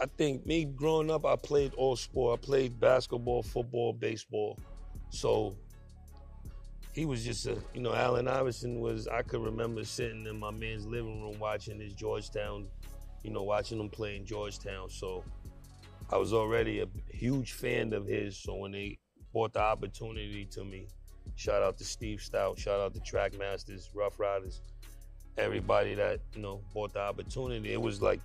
I 0.00 0.06
think 0.16 0.46
me 0.46 0.64
growing 0.64 1.10
up, 1.10 1.26
I 1.26 1.36
played 1.36 1.74
all 1.74 1.96
sport. 1.96 2.40
I 2.40 2.44
played 2.44 2.80
basketball, 2.80 3.42
football, 3.42 3.92
baseball. 3.92 4.58
So 5.10 5.56
he 6.97 7.05
was 7.05 7.22
just 7.22 7.47
a, 7.47 7.59
you 7.74 7.82
know, 7.82 7.94
Allen 7.94 8.26
Iverson 8.26 8.80
was. 8.80 9.07
I 9.07 9.20
could 9.20 9.44
remember 9.44 9.84
sitting 9.84 10.26
in 10.26 10.40
my 10.40 10.51
man's 10.51 10.86
living 10.86 11.20
room 11.20 11.38
watching 11.38 11.78
his 11.78 11.92
Georgetown, 11.92 12.66
you 13.22 13.30
know, 13.30 13.42
watching 13.42 13.78
him 13.78 13.90
play 13.90 14.16
in 14.16 14.24
Georgetown. 14.24 14.88
So 14.88 15.22
I 16.11 16.16
was 16.16 16.32
already 16.32 16.80
a 16.80 16.86
huge 17.11 17.53
fan 17.53 17.92
of 17.92 18.07
his. 18.07 18.38
So 18.38 18.55
when 18.55 18.72
they 18.72 18.99
brought 19.30 19.53
the 19.53 19.61
opportunity 19.61 20.47
to 20.53 20.64
me, 20.64 20.88
shout 21.34 21.62
out 21.62 21.76
to 21.78 21.84
Steve 21.84 22.20
Stoute, 22.20 22.59
shout 22.59 22.80
out 22.80 22.94
to 22.94 23.01
Trackmasters, 23.01 23.90
Ruff 23.94 24.18
Ryders, 24.18 24.62
everybody 25.36 25.94
that 25.97 26.20
you 26.34 26.40
know 26.40 26.62
brought 26.72 26.94
the 26.94 27.01
opportunity. 27.01 27.74
It 27.74 27.82
was 27.82 28.01
like 28.01 28.20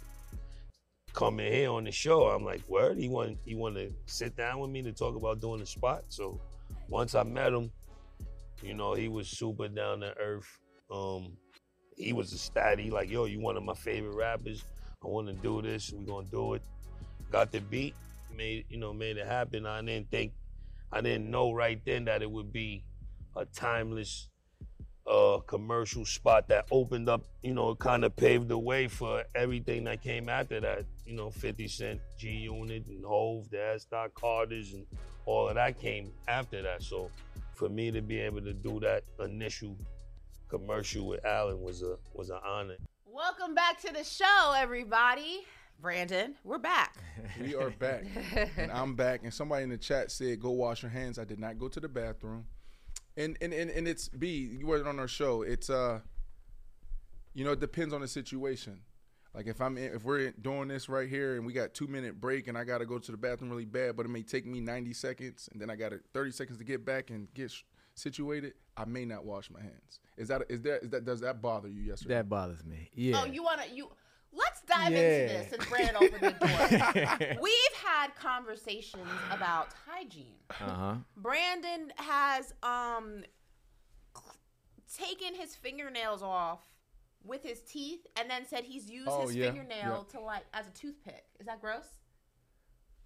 coming 1.11 1.51
here 1.51 1.72
on 1.72 1.84
the 1.84 1.91
show. 1.91 2.28
I'm 2.28 2.45
like, 2.45 2.61
word, 2.69 2.97
he 2.97 3.09
want 3.09 3.38
he 3.43 3.53
want 3.53 3.76
to 3.76 3.91
sit 4.05 4.38
down 4.38 4.59
with 4.61 4.72
me 4.72 4.82
to 4.84 4.93
talk 4.93 5.17
about 5.17 5.41
doing 5.41 5.59
the 5.59 5.65
spot. 5.65 6.05
So 6.07 6.39
once 6.88 7.15
I 7.15 7.24
met 7.24 7.51
him, 7.51 7.69
you 8.62 8.74
know, 8.74 8.93
he 8.93 9.07
was 9.07 9.28
super 9.28 9.68
down 9.68 10.01
to 10.01 10.14
earth. 10.18 10.59
Um, 10.91 11.38
he 11.97 12.14
was 12.14 12.34
a 12.34 12.38
stat. 12.38 12.80
He 12.80 12.89
like, 12.89 13.09
yo, 13.09 13.26
you 13.26 13.39
one 13.39 13.57
of 13.57 13.64
my 13.64 13.74
favorite 13.74 14.16
rappers. 14.16 14.64
I 15.03 15.07
want 15.07 15.28
to 15.28 15.34
do 15.34 15.62
this. 15.62 15.91
We 15.91 16.05
gonna 16.05 16.28
do 16.28 16.53
it. 16.53 16.62
Got 17.32 17.51
the 17.51 17.62
beat, 17.62 17.95
made 18.36 18.66
you 18.70 18.78
know, 18.78 18.93
made 18.93 19.18
it 19.18 19.28
happen. 19.28 19.66
I 19.66 19.82
didn't 19.82 20.12
think, 20.12 20.34
I 20.91 21.01
didn't 21.01 21.30
know 21.30 21.53
right 21.53 21.80
then 21.86 22.05
that 22.05 22.22
it 22.22 22.30
would 22.30 22.51
be 22.51 22.84
a 23.36 23.45
timeless 23.45 24.30
uh, 25.07 25.39
commercial 25.47 26.05
spot 26.05 26.47
that 26.49 26.66
opened 26.72 27.09
up, 27.09 27.24
you 27.41 27.53
know, 27.53 27.74
kind 27.76 28.05
of 28.05 28.16
paved 28.16 28.49
the 28.49 28.57
way 28.57 28.88
for 28.88 29.24
everything 29.36 29.84
that 29.86 30.01
came 30.01 30.30
after 30.30 30.59
that. 30.59 30.86
You 31.05 31.16
know, 31.16 31.32
50 31.32 31.68
Cent, 31.68 31.99
G 32.18 32.30
Unit, 32.30 32.88
and 32.88 33.03
Hove, 33.05 33.49
the 33.49 33.74
S. 33.74 33.88
Carters, 34.14 34.74
and 34.74 34.86
all 35.26 35.49
of 35.49 35.55
that 35.55 35.80
came 35.80 36.12
after 36.28 36.62
that. 36.62 36.84
So 36.84 37.09
for 37.53 37.69
me 37.69 37.91
to 37.91 38.01
be 38.01 38.19
able 38.19 38.41
to 38.41 38.53
do 38.53 38.79
that 38.79 39.03
initial 39.19 39.77
commercial 40.49 41.07
with 41.07 41.23
Allen 41.25 41.61
was 41.61 41.81
a 41.81 41.97
was 42.13 42.29
an 42.29 42.39
honor. 42.45 42.75
Welcome 43.05 43.55
back 43.55 43.79
to 43.81 43.93
the 43.93 44.03
show, 44.03 44.53
everybody. 44.57 45.45
Brandon, 45.81 46.35
we're 46.43 46.59
back. 46.59 46.95
We 47.39 47.55
are 47.55 47.71
back, 47.71 48.05
and 48.57 48.71
I'm 48.73 48.95
back. 48.95 49.21
And 49.23 49.33
somebody 49.33 49.63
in 49.63 49.69
the 49.69 49.77
chat 49.77 50.11
said, 50.11 50.39
"Go 50.39 50.51
wash 50.51 50.83
your 50.83 50.91
hands." 50.91 51.17
I 51.17 51.23
did 51.23 51.39
not 51.39 51.57
go 51.57 51.67
to 51.69 51.79
the 51.79 51.87
bathroom, 51.87 52.45
and 53.17 53.37
and 53.41 53.53
and, 53.53 53.71
and 53.71 53.87
it's 53.87 54.07
B. 54.09 54.55
You 54.59 54.67
were 54.67 54.87
on 54.87 54.99
our 54.99 55.07
show. 55.07 55.41
It's 55.41 55.69
uh, 55.69 56.01
you 57.33 57.45
know, 57.45 57.51
it 57.51 57.59
depends 57.59 57.93
on 57.93 58.01
the 58.01 58.07
situation. 58.07 58.81
Like 59.34 59.47
if 59.47 59.61
I'm 59.61 59.77
in, 59.77 59.93
if 59.95 60.03
we're 60.03 60.32
doing 60.32 60.67
this 60.67 60.89
right 60.89 61.07
here 61.07 61.36
and 61.38 61.45
we 61.45 61.53
got 61.53 61.73
two 61.73 61.88
minute 61.88 62.19
break 62.19 62.47
and 62.47 62.57
I 62.57 62.63
got 62.65 62.79
to 62.79 62.86
go 62.86 62.99
to 62.99 63.11
the 63.11 63.17
bathroom 63.17 63.49
really 63.49 63.65
bad, 63.65 63.95
but 63.95 64.05
it 64.05 64.09
may 64.09 64.23
take 64.23 64.45
me 64.45 64.59
90 64.59 64.93
seconds 64.93 65.47
and 65.51 65.61
then 65.61 65.69
I 65.69 65.75
got 65.75 65.93
30 66.13 66.32
seconds 66.32 66.57
to 66.57 66.63
get 66.65 66.84
back 66.86 67.09
and 67.11 67.34
get 67.34 67.49
sh- 67.51 67.63
situated. 67.95 68.53
I 68.75 68.86
may 68.86 69.05
not 69.05 69.23
wash 69.25 69.49
my 69.49 69.61
hands. 69.61 69.99
Is 70.17 70.27
that 70.27 70.43
is 70.49 70.61
that 70.63 70.84
is 70.84 70.89
that 70.89 71.05
does 71.05 71.21
that 71.21 71.41
bother 71.41 71.69
you 71.69 71.82
yesterday? 71.82 72.15
That 72.15 72.29
bothers 72.29 72.63
me. 72.65 72.89
Yeah. 72.93 73.21
Oh, 73.21 73.25
you 73.25 73.41
wanna 73.43 73.63
you 73.73 73.89
let's 74.34 74.61
dive 74.63 74.91
Yeah. 74.91 74.97
into 74.99 75.34
this 75.34 75.53
and 75.53 75.69
Brandon 75.69 75.95
open 75.95 76.19
the 76.21 77.27
door. 77.27 77.38
We've 77.41 77.82
had 77.86 78.13
conversations 78.15 79.07
about 79.32 79.69
hygiene. 79.88 80.36
Uh 80.49 80.53
huh. 80.73 80.95
Brandon 81.15 81.91
has 81.97 82.53
um 82.63 83.23
taken 84.97 85.36
his 85.36 85.55
fingernails 85.55 86.21
off 86.21 86.59
with 87.26 87.43
his 87.43 87.61
teeth 87.61 88.05
and 88.15 88.30
then 88.30 88.45
said 88.47 88.63
he's 88.63 88.89
used 88.89 89.09
Oh, 89.09 89.28
his 89.28 89.36
yeah, 89.36 89.51
fingernail 89.51 90.05
to 90.11 90.19
like 90.19 90.43
as 90.53 90.67
a 90.67 90.72
toothpick. 90.72 91.26
Is 91.39 91.45
that 91.45 91.61
gross? 91.61 92.00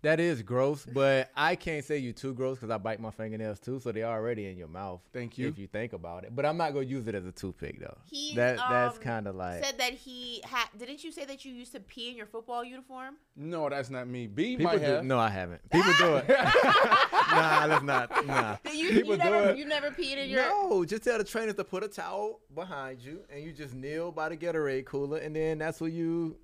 That 0.06 0.20
is 0.20 0.44
gross, 0.44 0.86
but 0.94 1.32
I 1.36 1.56
can't 1.56 1.84
say 1.84 1.98
you 1.98 2.14
too 2.14 2.36
gross 2.36 2.60
because 2.60 2.70
I 2.70 2.78
bite 2.78 3.00
my 3.00 3.10
fingernails 3.10 3.60
too, 3.60 3.80
so 3.80 3.92
they're 3.92 4.06
already 4.06 4.46
in 4.46 4.56
your 4.56 4.68
mouth. 4.68 5.02
Thank 5.12 5.40
you. 5.40 5.48
If 5.48 5.58
you 5.58 5.66
think 5.66 5.94
about 5.94 6.26
it, 6.26 6.36
but 6.36 6.46
I'm 6.46 6.58
not 6.58 6.76
gonna 6.76 6.86
use 6.86 7.08
it 7.08 7.16
as 7.16 7.26
a 7.26 7.32
toothpick 7.32 7.80
though. 7.80 7.98
He 8.06 8.36
that 8.36 8.58
that's 8.58 8.98
um, 8.98 9.02
kind 9.02 9.28
of 9.28 9.36
like 9.36 9.64
said 9.64 9.80
that 9.80 9.94
he 9.94 10.44
had. 10.46 10.68
Didn't 10.78 11.04
you 11.04 11.12
say 11.12 11.26
that 11.26 11.44
you 11.44 11.54
used 11.54 11.72
to 11.72 11.80
pee 11.80 12.10
in 12.10 12.16
your 12.16 12.28
football 12.28 12.64
uniform? 12.64 13.16
No, 13.36 13.68
that's 13.68 13.90
not 13.90 14.08
me. 14.08 14.28
B 14.28 14.58
people 14.58 14.66
might 14.66 14.78
do. 14.78 14.86
have. 14.86 15.06
No, 15.06 15.18
I 15.18 15.30
haven't. 15.30 15.68
People 15.72 15.92
do 15.98 16.18
it. 16.18 16.28
nah, 16.30 17.66
that's 17.66 17.84
not. 17.84 18.28
Nah. 18.28 18.58
You, 18.76 18.90
people 18.90 19.12
you 19.14 19.18
never 19.18 19.44
do 19.44 19.50
it. 19.52 19.58
you 19.58 19.66
never 19.66 19.90
peed 19.90 20.18
in 20.18 20.30
your 20.30 20.42
No, 20.42 20.86
just 20.86 21.04
tell 21.04 21.18
the 21.18 21.24
trainers 21.24 21.56
to 21.56 21.64
put 21.64 21.82
a 21.82 21.88
towel 21.88 22.42
behind 22.54 23.00
you, 23.02 23.22
and 23.32 23.42
you 23.42 23.54
just 23.54 23.74
kneel 23.74 24.12
by 24.12 24.30
the 24.30 24.38
Gatorade 24.38 24.86
cooler, 24.86 25.18
and 25.18 25.36
then 25.36 25.58
that's 25.58 25.82
what 25.82 25.92
you. 25.92 26.38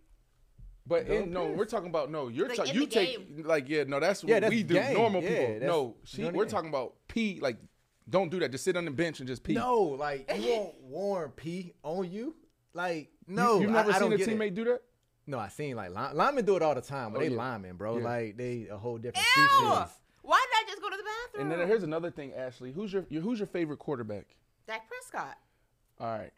But 0.86 1.08
Go 1.08 1.14
in, 1.14 1.32
no, 1.32 1.48
we're 1.48 1.66
talking 1.66 1.90
about 1.90 2.10
no. 2.12 2.28
You're 2.28 2.48
Like, 2.48 2.58
talking. 2.58 2.74
You 2.74 2.82
the 2.82 2.88
take 2.88 3.36
game. 3.38 3.46
like 3.46 3.70
yeah. 3.70 3.84
No, 3.84 4.00
that's 4.00 4.24
what 4.24 4.42
that's 4.42 4.50
we 4.50 4.64
do. 4.64 4.74
game. 4.74 4.94
Normal 4.96 5.22
Yeah, 5.24 5.30
people. 5.30 5.68
No, 5.68 5.96
she. 6.04 6.24
We're 6.26 6.44
it. 6.44 6.50
talking 6.50 6.70
about 6.70 6.96
pee 7.08 7.40
like 7.42 7.58
Don't 8.10 8.30
do 8.32 8.40
that. 8.40 8.52
Just 8.52 8.64
sit 8.64 8.76
on 8.76 8.86
the 8.86 8.92
bench 8.92 9.20
and 9.20 9.28
just 9.28 9.44
pee. 9.44 9.54
No, 9.54 9.82
like 9.84 10.30
you 10.38 10.50
won't 10.52 10.82
warn 10.82 11.30
pee 11.32 11.74
on 11.84 12.12
you. 12.12 12.36
Like 12.74 13.10
no, 13.28 13.56
you, 13.60 13.68
have 13.68 13.72
never 13.72 13.92
I, 13.92 13.96
I 13.96 14.00
seen 14.00 14.10
don't 14.10 14.14
a 14.14 14.18
get 14.18 14.28
it. 14.28 14.38
teammate 14.38 14.56
do 14.56 14.64
that. 14.66 14.82
No, 15.28 15.38
I 15.38 15.50
seen 15.50 15.76
like 15.76 15.92
line, 15.92 16.16
linemen 16.16 16.46
do 16.46 16.56
it 16.56 16.62
all 16.64 16.74
the 16.76 16.82
time, 16.82 17.12
but 17.14 17.20
Oh, 17.20 17.22
they 17.22 17.30
yeah. 17.30 17.38
linemen, 17.38 17.76
bro. 17.78 17.98
Yeah. 18.00 18.04
Like 18.04 18.38
they 18.38 18.68
a 18.72 18.78
whole 18.78 18.98
different 18.98 19.26
Ew! 19.38 19.44
species. 19.44 19.90
Why 20.24 20.46
did 20.50 20.66
I 20.66 20.70
just 20.70 20.82
go 20.82 20.90
to 20.90 20.98
the 20.98 21.04
bathroom? 21.04 21.52
And 21.52 21.62
then 21.62 21.68
here's 21.68 21.84
another 21.84 22.10
thing, 22.12 22.34
Ashley. 22.34 22.72
Who's 22.72 22.92
your, 22.92 23.06
your 23.10 23.22
who's 23.22 23.40
your 23.40 23.48
favorite 23.48 23.78
quarterback? 23.80 24.26
Dak 24.68 24.88
Prescott. 24.88 25.38
All 26.00 26.08
right. 26.18 26.32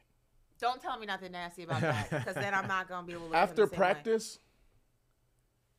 Don't 0.60 0.82
tell 0.82 0.98
me 1.00 1.06
nothing 1.06 1.32
nasty 1.32 1.64
about 1.64 1.82
that, 1.82 2.10
because 2.10 2.36
then 2.36 2.54
I'm 2.54 2.68
not 2.68 2.88
gonna 2.88 3.06
be 3.06 3.14
able 3.14 3.24
to. 3.24 3.28
Look 3.30 3.36
at 3.36 3.40
him 3.40 3.44
After 3.50 3.62
the 3.64 3.68
same 3.70 3.72
way. 3.72 3.78
practice, 3.86 4.40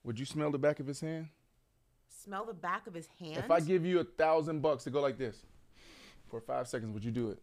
would 0.02 0.18
you 0.18 0.26
smell 0.26 0.50
the 0.50 0.58
back 0.58 0.80
of 0.80 0.86
his 0.86 1.00
hand? 1.00 1.28
smell 2.22 2.46
the 2.46 2.54
back 2.54 2.86
of 2.86 2.94
his 2.94 3.06
hand. 3.20 3.36
If 3.36 3.50
I 3.50 3.60
give 3.60 3.84
you 3.84 4.00
a 4.00 4.04
thousand 4.04 4.62
bucks 4.62 4.84
to 4.84 4.90
go 4.90 5.02
like 5.02 5.18
this 5.18 5.44
for 6.30 6.40
five 6.40 6.66
seconds, 6.66 6.94
would 6.94 7.04
you 7.04 7.10
do 7.10 7.28
it? 7.30 7.38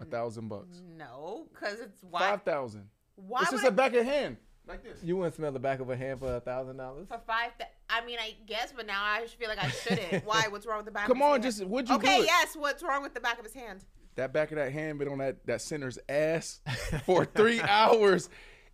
A 0.00 0.06
thousand 0.06 0.48
bucks. 0.48 0.80
no, 0.96 1.46
because 1.52 1.80
it's 1.80 2.02
why. 2.02 2.20
Five 2.20 2.42
thousand. 2.42 2.88
Why 3.16 3.42
It's 3.42 3.50
would 3.52 3.56
just 3.58 3.64
I- 3.66 3.68
a 3.68 3.72
back 3.72 3.94
of 3.94 4.04
hand. 4.04 4.38
Like 4.66 4.82
this. 4.82 5.02
You 5.02 5.18
wouldn't 5.18 5.34
smell 5.34 5.52
the 5.52 5.58
back 5.58 5.80
of 5.80 5.90
a 5.90 5.96
hand 5.96 6.20
for 6.20 6.36
a 6.36 6.40
thousand 6.40 6.78
dollars? 6.78 7.06
For 7.08 7.20
five, 7.26 7.50
th- 7.58 7.68
I 7.90 8.02
mean, 8.06 8.18
I 8.18 8.34
guess, 8.46 8.72
but 8.74 8.86
now 8.86 9.04
I 9.04 9.20
just 9.20 9.34
feel 9.34 9.50
like 9.50 9.62
I 9.62 9.68
shouldn't. 9.68 10.24
Why? 10.24 10.44
What's 10.50 10.64
wrong 10.66 10.78
with 10.78 10.86
the 10.86 10.90
back? 10.92 11.06
Come 11.06 11.18
of 11.20 11.22
his 11.22 11.24
on, 11.26 11.30
hand? 11.32 11.42
just- 11.42 11.64
would 11.66 11.88
you 11.90 11.98
do 11.98 12.06
Okay, 12.06 12.20
it? 12.20 12.24
yes. 12.26 12.56
What's 12.56 12.82
wrong 12.82 13.02
with 13.02 13.12
the 13.12 13.20
back 13.20 13.38
of 13.38 13.44
his 13.44 13.52
hand? 13.52 13.84
That 14.16 14.32
back 14.32 14.52
of 14.52 14.56
that 14.56 14.72
hand 14.72 14.98
been 14.98 15.08
on 15.08 15.18
that, 15.18 15.44
that 15.46 15.60
center's 15.60 15.98
ass 16.08 16.60
for 17.06 17.24
three 17.24 17.60
hours. 17.60 18.28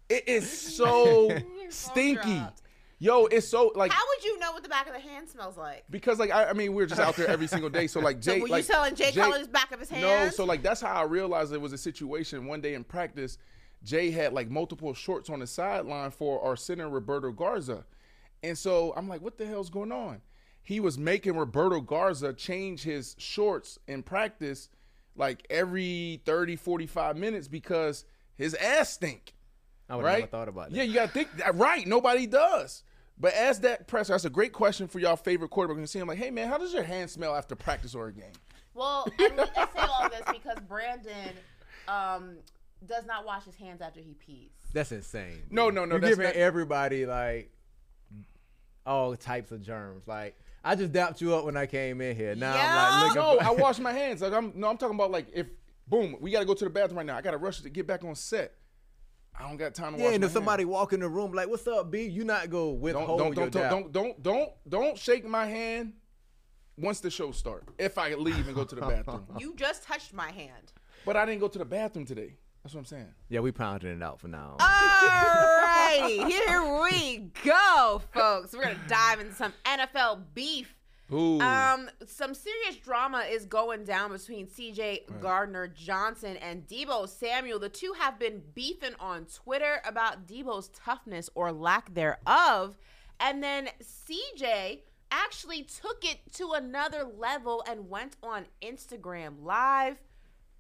It 0.09 0.29
is 0.29 0.51
so 0.51 1.31
stinky. 1.69 2.39
dropped. 2.39 2.63
Yo, 3.03 3.25
it's 3.25 3.49
so 3.49 3.73
like 3.75 3.91
How 3.91 4.03
would 4.07 4.25
you 4.25 4.39
know 4.39 4.53
what 4.53 4.63
the 4.63 4.69
back 4.69 4.87
of 4.87 4.93
the 4.93 5.01
hand 5.01 5.27
smells 5.27 5.57
like? 5.57 5.85
because 5.89 6.19
like 6.19 6.31
I, 6.31 6.51
I 6.51 6.53
mean 6.53 6.75
we're 6.75 6.85
just 6.85 7.01
out 7.01 7.17
there 7.17 7.29
every 7.29 7.47
single 7.47 7.71
day. 7.71 7.87
So 7.87 7.99
like 7.99 8.17
So 8.23 8.33
Jay, 8.33 8.41
were 8.43 8.47
you 8.47 8.53
like, 8.53 8.67
telling 8.67 8.95
Jay 8.95 9.11
Cutler's 9.11 9.49
back 9.49 9.73
of 9.73 9.81
his 9.81 9.89
hand? 9.89 10.03
No, 10.03 10.29
so 10.29 10.45
like 10.45 10.63
that's 10.63 10.83
how 10.83 10.93
I 10.93 11.05
realized 11.05 11.55
it 11.55 11.61
was 11.61 11.73
a 11.73 11.79
situation. 11.79 12.45
One 12.45 12.61
day 12.61 12.75
in 12.75 12.85
practice, 12.85 13.39
Jay 13.83 14.11
had 14.11 14.35
like 14.35 14.51
multiple 14.51 14.93
shorts 14.93 15.31
on 15.31 15.39
the 15.39 15.47
sideline 15.47 16.11
for 16.11 16.43
our 16.45 16.57
center 16.57 16.91
Roberto 16.91 17.33
Garza, 17.33 17.87
and 18.43 18.59
so 18.59 18.93
I'm 18.95 19.09
like, 19.09 19.23
what 19.23 19.39
the 19.39 19.47
hell's 19.47 19.71
going 19.71 19.93
on? 19.93 20.21
He 20.63 20.79
was 20.79 20.99
making 20.99 21.37
Roberto 21.37 21.81
Garza 21.81 22.35
change 22.35 22.83
his 22.83 23.17
shorts 23.19 23.79
in 23.89 24.03
practice 24.03 24.69
like 25.21 25.47
every 25.51 26.21
30, 26.25 26.57
45 26.57 27.17
minutes 27.17 27.47
because 27.47 28.05
his 28.37 28.55
ass 28.55 28.91
stink. 28.95 29.35
I 29.89 29.97
would 29.97 30.05
right? 30.05 30.19
never 30.21 30.27
thought 30.31 30.49
about 30.49 30.71
that. 30.71 30.77
Yeah, 30.77 30.83
you 30.85 30.95
gotta 30.95 31.13
think 31.13 31.37
that 31.37 31.55
right. 31.57 31.87
Nobody 31.87 32.27
does. 32.27 32.83
But 33.19 33.35
as 33.35 33.61
that 33.61 33.87
presser, 33.87 34.15
that's 34.15 34.25
a 34.25 34.31
great 34.31 34.53
question 34.55 34.89
for 34.89 34.99
y'all 34.99 35.17
favorite 35.17 35.51
quarterback. 35.51 35.81
You 35.81 35.87
see 35.87 35.99
him 35.99 36.09
like, 36.09 36.17
hey 36.19 36.31
man, 36.31 36.49
how 36.49 36.57
does 36.57 36.73
your 36.73 36.85
hand 36.85 37.11
smell 37.11 37.35
after 37.37 37.55
practice 37.55 37.95
or 37.95 38.09
a 38.09 38.13
game? 38.13 38.33
Well, 38.73 39.07
and 39.19 39.37
we- 39.37 39.43
I 39.43 39.67
say 39.75 39.87
all 39.93 40.09
this 40.09 40.23
because 40.33 40.57
Brandon 40.67 41.35
um, 41.87 42.37
does 42.87 43.05
not 43.05 43.27
wash 43.27 43.45
his 43.45 43.57
hands 43.57 43.83
after 43.83 44.01
he 44.01 44.15
pees. 44.15 44.51
That's 44.73 44.91
insane. 44.93 45.43
No, 45.51 45.69
no, 45.69 45.85
no, 45.85 45.95
You're 45.97 46.01
that's 46.01 46.11
giving 46.13 46.27
not- 46.27 46.37
everybody 46.37 47.05
like 47.05 47.51
all 48.87 49.15
types 49.17 49.53
of 49.53 49.61
germs. 49.61 50.07
Like 50.07 50.39
I 50.63 50.75
just 50.75 50.93
dapped 50.93 51.21
you 51.21 51.35
up 51.35 51.45
when 51.45 51.57
I 51.57 51.67
came 51.67 52.01
in 52.01 52.15
here. 52.15 52.35
Now 52.35 52.53
I'm 52.55 53.07
like, 53.07 53.17
no, 53.17 53.33
looking 53.33 53.47
I 53.47 53.49
for- 53.55 53.55
wash 53.63 53.79
my 53.79 53.93
hands. 53.93 54.21
Like 54.21 54.33
I'm 54.33 54.53
no, 54.55 54.69
I'm 54.69 54.77
talking 54.77 54.95
about 54.95 55.11
like 55.11 55.29
if 55.33 55.47
boom, 55.87 56.17
we 56.21 56.31
gotta 56.31 56.45
go 56.45 56.55
to 56.55 56.65
the 56.65 56.71
bathroom 56.71 56.99
right 56.99 57.07
now. 57.07 57.17
I 57.17 57.23
gotta 57.23 57.39
rush 57.39 57.61
to 57.61 57.71
get 57.71 57.87
back 57.87 58.05
on 58.05 58.15
set. 58.15 58.55
I 59.39 59.49
don't 59.49 59.57
got 59.57 59.75
time 59.75 59.95
to 59.95 59.99
Yeah, 59.99 60.07
wash 60.07 60.15
and 60.17 60.25
if 60.25 60.33
somebody 60.33 60.65
walk 60.67 60.93
in 60.93 61.01
the 61.01 61.09
room 61.09 61.33
like, 61.33 61.49
"What's 61.49 61.67
up, 61.67 61.91
B?" 61.91 62.03
You 62.03 62.25
not 62.25 62.51
go 62.51 62.73
hands. 62.73 62.83
withhold 62.83 63.19
Don't 63.19 63.37
your 63.37 63.49
don't 63.49 63.53
don't, 63.53 63.63
dap. 63.63 63.71
don't 63.71 63.93
don't 63.93 64.23
don't 64.23 64.51
don't 64.69 64.99
shake 64.99 65.25
my 65.27 65.47
hand 65.47 65.95
once 66.77 67.01
the 67.01 67.11
show 67.11 67.31
start. 67.33 67.65
If 67.79 67.97
I 67.97 68.15
leave 68.15 68.47
and 68.47 68.55
go 68.55 68.65
to 68.65 68.75
the 68.75 68.83
bathroom. 68.83 69.27
You 69.39 69.55
just 69.57 69.85
touched 69.85 70.13
my 70.13 70.31
hand. 70.31 70.73
But 71.07 71.17
I 71.17 71.25
didn't 71.25 71.41
go 71.41 71.49
to 71.49 71.59
the 71.59 71.65
bathroom 71.65 72.05
today. 72.05 72.35
That's 72.63 72.75
what 72.75 72.81
I'm 72.81 72.85
saying. 72.85 73.15
Yeah, 73.31 73.41
we 73.41 73.53
pounding 73.53 73.97
it 73.97 74.03
out 74.03 74.21
for 74.21 74.29
now. 74.29 74.57
Ah! 74.61 75.57
Alrighty, 75.91 76.29
here 76.29 76.81
we 76.83 77.31
go, 77.45 78.01
folks. 78.15 78.53
We're 78.53 78.63
gonna 78.63 78.79
dive 78.87 79.21
into 79.21 79.35
some 79.35 79.53
NFL 79.65 80.23
beef. 80.35 80.75
Ooh. 81.13 81.41
Um, 81.41 81.91
some 82.07 82.35
serious 82.35 82.77
drama 82.77 83.25
is 83.29 83.45
going 83.45 83.83
down 83.83 84.13
between 84.13 84.49
C.J. 84.49 85.07
Gardner 85.21 85.67
Johnson 85.67 86.37
and 86.37 86.65
Deebo 86.69 87.09
Samuel. 87.09 87.59
The 87.59 87.69
two 87.69 87.93
have 87.99 88.21
been 88.21 88.43
beefing 88.55 88.95
on 89.01 89.27
Twitter 89.27 89.83
about 89.85 90.29
Deebo's 90.29 90.69
toughness 90.69 91.29
or 91.35 91.51
lack 91.51 91.93
thereof, 91.93 92.79
and 93.19 93.43
then 93.43 93.71
C.J. 93.81 94.85
actually 95.11 95.65
took 95.65 96.05
it 96.05 96.21
to 96.35 96.53
another 96.53 97.05
level 97.19 97.65
and 97.69 97.91
went 97.91 98.17
on 98.23 98.47
Instagram 98.63 99.43
Live. 99.43 99.97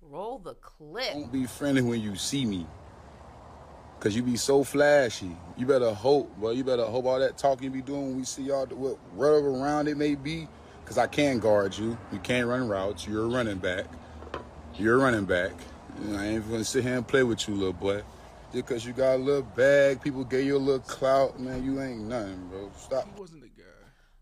Roll 0.03 0.41
the 0.41 0.55
clip. 0.55 1.12
Don't 1.12 1.31
be 1.31 1.47
friendly 1.47 1.83
when 1.83 2.01
you 2.01 2.16
see 2.16 2.45
me. 2.45 2.66
Cause 4.01 4.16
you 4.16 4.22
be 4.22 4.36
so 4.36 4.64
flashy. 4.64 5.36
You 5.59 5.66
better 5.66 5.92
hope, 5.92 6.34
bro. 6.38 6.51
You 6.53 6.64
better 6.64 6.86
hope 6.86 7.05
all 7.05 7.20
that 7.20 7.36
talk 7.36 7.62
you 7.62 7.68
be 7.70 7.82
doing 7.82 8.09
when 8.09 8.16
we 8.16 8.24
see 8.24 8.44
y'all, 8.44 8.64
what- 8.66 8.98
whatever 9.14 9.51
round 9.53 9.88
it 9.88 9.96
may 9.98 10.14
be. 10.14 10.48
Cause 10.86 10.96
I 10.98 11.07
can 11.07 11.38
guard 11.38 11.76
you. 11.76 11.96
You 12.11 12.18
can't 12.20 12.48
run 12.48 12.66
routes. 12.66 13.07
You're 13.07 13.24
a 13.24 13.28
running 13.28 13.59
back. 13.59 13.84
You're 14.74 14.96
a 14.96 14.98
running 14.98 15.26
back. 15.26 15.53
And 15.98 16.16
I 16.16 16.26
ain't 16.28 16.51
gonna 16.51 16.64
sit 16.64 16.82
here 16.82 16.96
and 16.96 17.07
play 17.07 17.22
with 17.22 17.46
you, 17.46 17.55
little 17.55 17.74
boy. 17.74 18.03
Just 18.53 18.66
cause 18.66 18.84
you 18.86 18.92
got 18.94 19.16
a 19.16 19.18
little 19.18 19.42
bag, 19.42 20.01
people 20.03 20.24
gave 20.24 20.46
you 20.46 20.57
a 20.57 20.59
little 20.59 20.80
clout, 20.80 21.38
man. 21.38 21.62
You 21.62 21.80
ain't 21.80 22.01
nothing, 22.01 22.48
bro. 22.48 22.70
Stop. 22.76 23.05
He 23.05 23.20
wasn't 23.20 23.42
the 23.42 23.48
guy. 23.48 23.64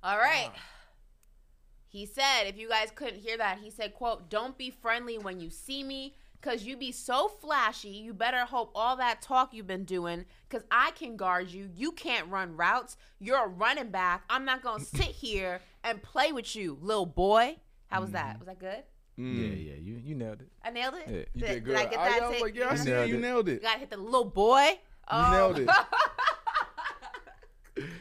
All 0.03 0.19
right. 0.19 0.51
He 1.87 2.05
said, 2.05 2.45
if 2.47 2.59
you 2.59 2.69
guys 2.69 2.91
couldn't 2.95 3.21
hear 3.21 3.39
that, 3.39 3.59
he 3.63 3.71
said, 3.71 3.95
quote, 3.95 4.29
don't 4.29 4.59
be 4.59 4.71
friendly 4.71 5.17
when 5.19 5.41
you 5.41 5.49
see 5.49 5.83
me, 5.83 6.15
cause 6.41 6.65
you 6.65 6.77
be 6.77 6.93
so 6.93 7.29
flashy, 7.29 7.89
you 7.91 8.15
better 8.15 8.45
hope 8.45 8.71
all 8.75 8.97
that 8.97 9.23
talk 9.23 9.53
you've 9.53 9.67
been 9.67 9.85
doing, 9.85 10.25
cause 10.49 10.63
I 10.71 10.93
can 10.93 11.17
guard 11.17 11.51
you. 11.51 11.69
You 11.75 11.93
can't 11.93 12.29
run 12.29 12.57
routes. 12.57 12.97
You're 13.19 13.45
a 13.45 13.49
running 13.49 13.91
back. 13.91 14.25
I'm 14.31 14.45
not 14.45 14.63
gonna 14.63 14.85
sit 14.85 15.03
here 15.07 15.61
and 15.85 16.03
play 16.03 16.33
with 16.33 16.55
you, 16.57 16.79
little 16.81 17.07
boy. 17.07 17.57
How 17.89 18.01
was 18.01 18.11
that? 18.13 18.37
Mm. 18.37 18.39
Was 18.41 18.47
that 18.49 18.59
good? 18.59 18.83
Mm. 19.19 19.35
Yeah, 19.37 19.73
yeah, 19.73 19.79
you 19.81 20.01
you 20.05 20.15
nailed 20.15 20.41
it. 20.43 20.49
I 20.63 20.71
nailed 20.71 20.95
it? 20.95 21.05
Yeah. 21.07 21.17
You 21.35 21.41
Did, 21.41 21.47
did 21.47 21.65
good. 21.65 21.77
did 21.77 21.87
I 21.87 21.91
get 21.91 21.99
I, 21.99 22.09
that? 22.11 22.23
I 22.23 22.29
was 22.29 22.41
like, 22.41 22.55
yeah, 22.55 22.67
I 22.67 22.73
you 22.73 22.79
see 22.79 22.91
nailed 22.91 23.05
it. 23.05 23.09
You 23.09 23.19
nailed 23.19 23.49
it. 23.49 23.63
gotta 23.63 23.79
hit 23.79 23.91
the 23.91 23.97
little 23.97 24.25
boy. 24.25 24.79
You 25.13 25.31
nailed 25.31 25.59
it. 25.59 25.69
Oh. 25.71 25.85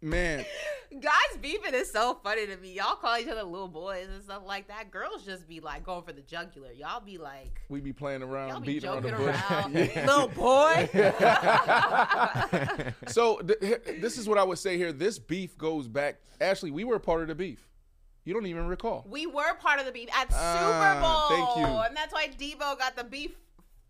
Man, 0.00 0.44
Guys 0.90 1.36
beefing 1.42 1.74
is 1.74 1.90
so 1.92 2.18
funny 2.24 2.46
to 2.46 2.56
me. 2.56 2.72
Y'all 2.72 2.96
call 2.96 3.18
each 3.18 3.28
other 3.28 3.42
little 3.42 3.68
boys 3.68 4.06
and 4.12 4.22
stuff 4.22 4.42
like 4.46 4.68
that. 4.68 4.90
Girls 4.90 5.22
just 5.24 5.46
be 5.46 5.60
like 5.60 5.84
going 5.84 6.02
for 6.02 6.12
the 6.14 6.22
jugular. 6.22 6.72
Y'all 6.72 7.00
be 7.00 7.18
like, 7.18 7.60
we 7.68 7.80
be 7.80 7.92
playing 7.92 8.22
around, 8.22 8.48
y'all 8.48 8.60
be 8.60 8.74
beating 8.74 8.88
around 8.88 9.02
the 9.02 9.10
joking 9.10 9.26
around. 9.26 9.74
Yeah. 9.94 10.06
Little 10.06 10.28
boy. 10.28 10.88
so 13.06 13.38
th- 13.38 13.60
this 14.00 14.16
is 14.18 14.26
what 14.28 14.38
I 14.38 14.44
would 14.44 14.58
say 14.58 14.76
here. 14.78 14.92
This 14.92 15.18
beef 15.18 15.56
goes 15.58 15.88
back. 15.88 16.16
Ashley, 16.40 16.70
we 16.70 16.84
were 16.84 16.94
a 16.96 17.00
part 17.00 17.22
of 17.22 17.28
the 17.28 17.34
beef. 17.34 17.66
You 18.24 18.34
don't 18.34 18.46
even 18.46 18.66
recall. 18.66 19.04
we 19.08 19.26
were 19.26 19.54
part 19.60 19.80
of 19.80 19.86
the 19.86 19.92
beef 19.92 20.08
at 20.14 20.28
Ah, 20.32 21.28
Super 21.28 21.40
Bowl. 21.46 21.46
thank 21.54 21.58
you. 21.58 21.64
And 21.86 21.96
that's 21.96 22.12
why 22.12 22.28
Deebo 22.28 22.78
got 22.78 22.94
the 22.96 23.04
beef. 23.04 23.32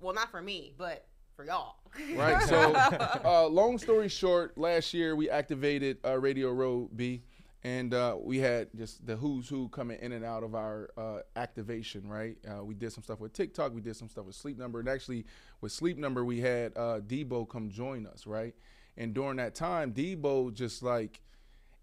Well, 0.01 0.15
not 0.15 0.31
for 0.31 0.41
me, 0.41 0.73
but 0.79 1.07
for 1.39 1.45
y'all. 1.45 1.77
Right. 2.17 2.43
So, 2.49 2.75
uh, 2.75 3.49
long 3.49 3.79
story 3.79 4.09
short, 4.09 4.59
last 4.59 4.93
year 4.93 5.15
we 5.15 5.31
activated 5.31 5.99
uh, 6.05 6.19
Radio 6.19 6.51
Row 6.51 6.91
B, 6.95 7.23
and 7.63 7.95
uh, 7.95 8.17
we 8.21 8.39
had 8.39 8.69
just 8.77 9.07
the 9.07 9.15
who's 9.17 9.49
who 9.49 9.69
coming 9.69 9.99
in 10.01 10.13
and 10.13 10.25
out 10.25 10.43
of 10.43 10.55
our 10.55 10.91
uh, 10.97 11.21
activation. 11.37 12.09
Right. 12.09 12.37
Uh, 12.47 12.65
we 12.65 12.75
did 12.75 12.93
some 12.93 13.05
stuff 13.05 13.21
with 13.21 13.33
TikTok. 13.33 13.73
We 13.73 13.81
did 13.81 13.97
some 13.97 14.09
stuff 14.09 14.27
with 14.27 14.35
Sleep 14.35 14.59
Number, 14.59 14.81
and 14.81 14.89
actually 14.89 15.27
with 15.61 15.71
Sleep 15.71 15.97
Number 15.97 16.25
we 16.25 16.41
had 16.41 16.77
uh, 16.77 17.01
Deebo 17.07 17.49
come 17.49 17.71
join 17.71 18.07
us. 18.07 18.27
Right. 18.27 18.55
And 18.97 19.15
during 19.15 19.37
that 19.37 19.55
time, 19.55 19.93
Deebo 19.93 20.53
just 20.53 20.83
like. 20.83 21.21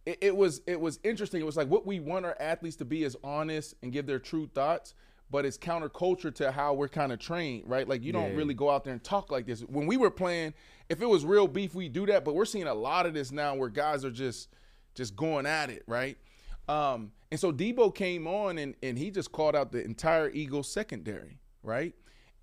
It, 0.05 0.19
it 0.21 0.35
was 0.35 0.61
it 0.67 0.79
was 0.79 0.99
interesting. 1.03 1.41
It 1.41 1.45
was 1.45 1.57
like 1.57 1.67
what 1.67 1.85
we 1.85 1.99
want 1.99 2.25
our 2.25 2.37
athletes 2.39 2.75
to 2.77 2.85
be 2.85 3.03
is 3.03 3.17
honest 3.23 3.73
and 3.81 3.91
give 3.91 4.05
their 4.05 4.19
true 4.19 4.47
thoughts, 4.53 4.93
but 5.31 5.45
it's 5.45 5.57
counterculture 5.57 6.33
to 6.35 6.51
how 6.51 6.73
we're 6.73 6.87
kind 6.87 7.11
of 7.11 7.19
trained, 7.19 7.69
right? 7.69 7.87
Like 7.87 8.03
you 8.03 8.13
don't 8.13 8.35
really 8.35 8.53
go 8.53 8.69
out 8.69 8.83
there 8.83 8.93
and 8.93 9.03
talk 9.03 9.31
like 9.31 9.45
this. 9.45 9.61
When 9.61 9.87
we 9.87 9.97
were 9.97 10.11
playing, 10.11 10.53
if 10.89 11.01
it 11.01 11.05
was 11.07 11.25
real 11.25 11.47
beef, 11.47 11.73
we 11.73 11.89
do 11.89 12.05
that. 12.05 12.23
But 12.23 12.35
we're 12.35 12.45
seeing 12.45 12.67
a 12.67 12.73
lot 12.73 13.05
of 13.05 13.13
this 13.13 13.31
now 13.31 13.55
where 13.55 13.69
guys 13.69 14.05
are 14.05 14.11
just 14.11 14.49
just 14.93 15.15
going 15.15 15.45
at 15.45 15.69
it, 15.69 15.83
right? 15.87 16.17
Um, 16.67 17.11
and 17.31 17.39
so 17.39 17.51
Deebo 17.51 17.93
came 17.93 18.27
on 18.27 18.57
and 18.57 18.75
and 18.81 18.97
he 18.97 19.11
just 19.11 19.31
called 19.31 19.55
out 19.55 19.71
the 19.71 19.83
entire 19.83 20.29
Eagles 20.29 20.71
secondary, 20.71 21.39
right? 21.63 21.93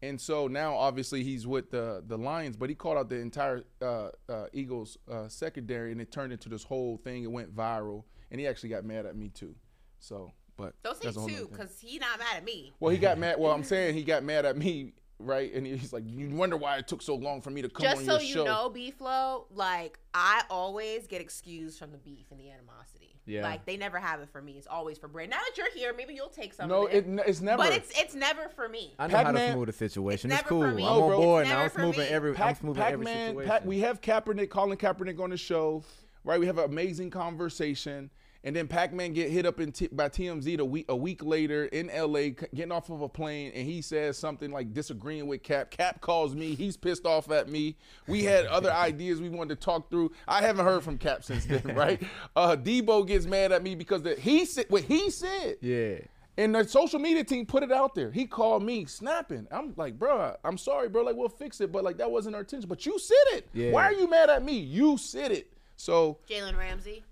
And 0.03 0.20
so 0.20 0.49
now 0.49 0.74
obviously 0.74 1.22
he's 1.22 1.47
with 1.47 1.70
the 1.70 2.03
the 2.07 2.18
Lions, 2.18 2.57
but 2.57 2.68
he 2.68 2.74
called 2.74 2.99
out 2.99 3.09
the 3.09 3.18
entire 3.18 3.62
uh, 3.80 4.09
uh, 4.28 4.47
Eagles 4.53 4.99
uh, 5.11 5.28
secondary, 5.28 5.93
and 5.93 6.01
it 6.01 6.11
turned 6.11 6.33
into 6.33 6.49
this 6.49 6.64
whole 6.64 6.99
thing. 6.99 7.22
It 7.22 7.30
went 7.30 7.55
viral, 7.55 8.05
and 8.30 8.41
he 8.41 8.47
actually 8.47 8.70
got 8.70 8.85
mad 8.85 9.07
at 9.07 9.16
me 9.16 9.28
too. 9.28 9.55
So, 10.01 10.33
but 10.62 10.74
Don't 10.82 10.96
say 10.96 11.06
that's 11.06 11.16
a 11.16 11.20
whole 11.20 11.28
two, 11.28 11.48
because 11.50 11.78
he 11.80 11.98
not 11.98 12.18
mad 12.18 12.36
at 12.36 12.44
me. 12.44 12.72
Well, 12.80 12.90
he 12.92 12.98
got 12.98 13.18
mad. 13.18 13.36
Well, 13.38 13.52
I'm 13.52 13.64
saying 13.64 13.94
he 13.94 14.04
got 14.04 14.22
mad 14.22 14.44
at 14.46 14.56
me 14.56 14.92
right? 15.18 15.54
And 15.54 15.64
he's 15.64 15.92
like, 15.92 16.02
you 16.04 16.28
wonder 16.30 16.56
why 16.56 16.78
it 16.78 16.88
took 16.88 17.00
so 17.00 17.14
long 17.14 17.40
for 17.42 17.50
me 17.50 17.62
to 17.62 17.68
come 17.68 17.84
Just 17.84 17.98
on 17.98 18.04
so 18.06 18.12
your 18.14 18.22
you 18.22 18.34
show. 18.34 18.44
know, 18.44 18.68
beef 18.70 18.94
flow, 18.94 19.46
like 19.54 20.00
I 20.12 20.42
always 20.50 21.06
get 21.06 21.20
excused 21.20 21.78
from 21.78 21.92
the 21.92 21.98
beef 21.98 22.26
and 22.32 22.40
the 22.40 22.50
animosity. 22.50 23.20
Yeah. 23.24 23.44
Like 23.44 23.64
they 23.64 23.76
never 23.76 23.98
have 24.00 24.18
it 24.20 24.28
for 24.32 24.42
me. 24.42 24.54
It's 24.58 24.66
always 24.66 24.98
for 24.98 25.06
Brand. 25.06 25.30
Now 25.30 25.36
that 25.38 25.56
you're 25.56 25.70
here, 25.70 25.94
maybe 25.96 26.12
you'll 26.14 26.26
take 26.28 26.52
some 26.52 26.68
No, 26.68 26.86
of 26.86 26.92
it. 26.92 27.06
it 27.06 27.20
it's 27.24 27.40
never. 27.40 27.62
But 27.62 27.72
it's 27.72 27.96
it's 27.96 28.16
never 28.16 28.48
for 28.48 28.68
me. 28.68 28.94
I 28.98 29.06
know 29.06 29.12
how 29.18 29.22
to 29.22 29.26
Pac-Man- 29.26 29.52
smooth 29.52 29.66
the 29.68 29.72
situation. 29.74 30.32
It's 30.32 30.40
It's, 30.40 30.50
never 30.50 30.60
for 30.64 30.68
cool. 30.70 30.76
me. 30.76 30.82
I'm 30.82 30.88
No, 30.98 31.02
on 31.04 31.08
bro. 31.08 31.16
board 31.18 31.42
It's 31.42 31.48
now. 31.50 31.54
never 31.58 31.62
I'm 31.64 31.70
for 31.70 31.78
smoothing 31.82 32.00
me. 32.10 32.16
every. 32.16 32.30
I'm 32.30 32.34
Pac, 32.36 32.56
smoothing 32.58 32.82
every 32.82 33.04
Pac-Man, 33.06 33.28
situation. 33.28 33.50
Pac, 33.52 33.64
we 33.64 33.78
have 33.78 34.00
Kaepernick, 34.00 34.50
Colin 34.50 34.76
Kaepernick 34.76 35.20
on 35.20 35.30
the 35.30 35.36
show, 35.36 35.84
right? 36.24 36.40
We 36.40 36.46
have 36.46 36.58
an 36.58 36.64
amazing 36.64 37.10
conversation. 37.10 38.10
And 38.45 38.57
then 38.57 38.66
Pac-Man 38.66 39.12
get 39.12 39.30
hit 39.30 39.47
up 39.47 39.61
in 39.61 39.70
t- 39.70 39.88
by 39.93 40.09
TMZ 40.09 40.57
the 40.57 40.64
week, 40.64 40.86
a 40.88 40.97
week 40.97 41.22
later 41.24 41.66
in 41.66 41.86
LA, 41.95 42.20
c- 42.20 42.34
getting 42.55 42.72
off 42.72 42.90
of 42.90 43.01
a 43.01 43.09
plane, 43.09 43.53
and 43.55 43.64
he 43.66 43.80
says 43.80 44.18
something 44.18 44.51
like 44.51 44.74
disagreeing 44.74 45.28
with 45.28 45.45
Cap. 45.45 45.70
Cap 45.70 46.01
calls 46.01 46.34
me. 46.34 46.57
He's 46.57 46.76
pissed 46.76 47.07
off 47.07 47.30
at 47.30 47.49
me. 47.49 47.76
We 48.09 48.24
had 48.24 48.47
other 48.47 48.72
ideas 48.72 49.20
we 49.20 49.28
wanted 49.28 49.61
to 49.61 49.64
talk 49.64 49.90
through. 49.90 50.11
I 50.26 50.43
haven't 50.43 50.64
heard 50.64 50.82
from 50.82 50.99
Cap 50.99 51.22
since 51.22 51.45
then, 51.45 51.62
right? 51.76 52.03
Uh, 52.34 52.57
Deebo 52.57 53.07
gets 53.07 53.26
mad 53.26 53.53
at 53.53 53.62
me 53.62 53.76
because 53.76 54.03
the, 54.03 54.16
he 54.16 54.45
said 54.45 54.66
what 54.68 54.82
he 54.82 55.09
said. 55.11 55.59
yeah. 55.61 55.99
And 56.38 56.55
the 56.55 56.64
social 56.64 56.99
media 56.99 57.22
team 57.24 57.45
put 57.45 57.62
it 57.62 57.70
out 57.70 57.95
there. 57.95 58.11
He 58.11 58.24
called 58.24 58.62
me 58.62 58.86
snapping. 58.86 59.47
I'm 59.53 59.74
like, 59.76 59.99
bro, 59.99 60.34
I'm 60.43 60.57
sorry, 60.57 60.88
bro. 60.88 61.03
Like, 61.03 61.14
we'll 61.14 61.28
fix 61.28 61.61
it, 61.61 61.70
but 61.70 61.84
like 61.84 61.99
that 61.99 62.11
wasn't 62.11 62.34
our 62.34 62.40
intention. 62.40 62.70
But 62.70 62.86
you 62.86 62.99
said 62.99 63.14
it. 63.34 63.49
Yeah. 63.53 63.70
Why 63.70 63.84
are 63.84 63.93
you 63.93 64.09
mad 64.09 64.30
at 64.30 64.43
me? 64.43 64.59
You 64.59 64.97
said 64.97 65.30
it. 65.30 65.53
So 65.76 66.18
Jalen 66.28 66.57
Ramsey. 66.57 67.05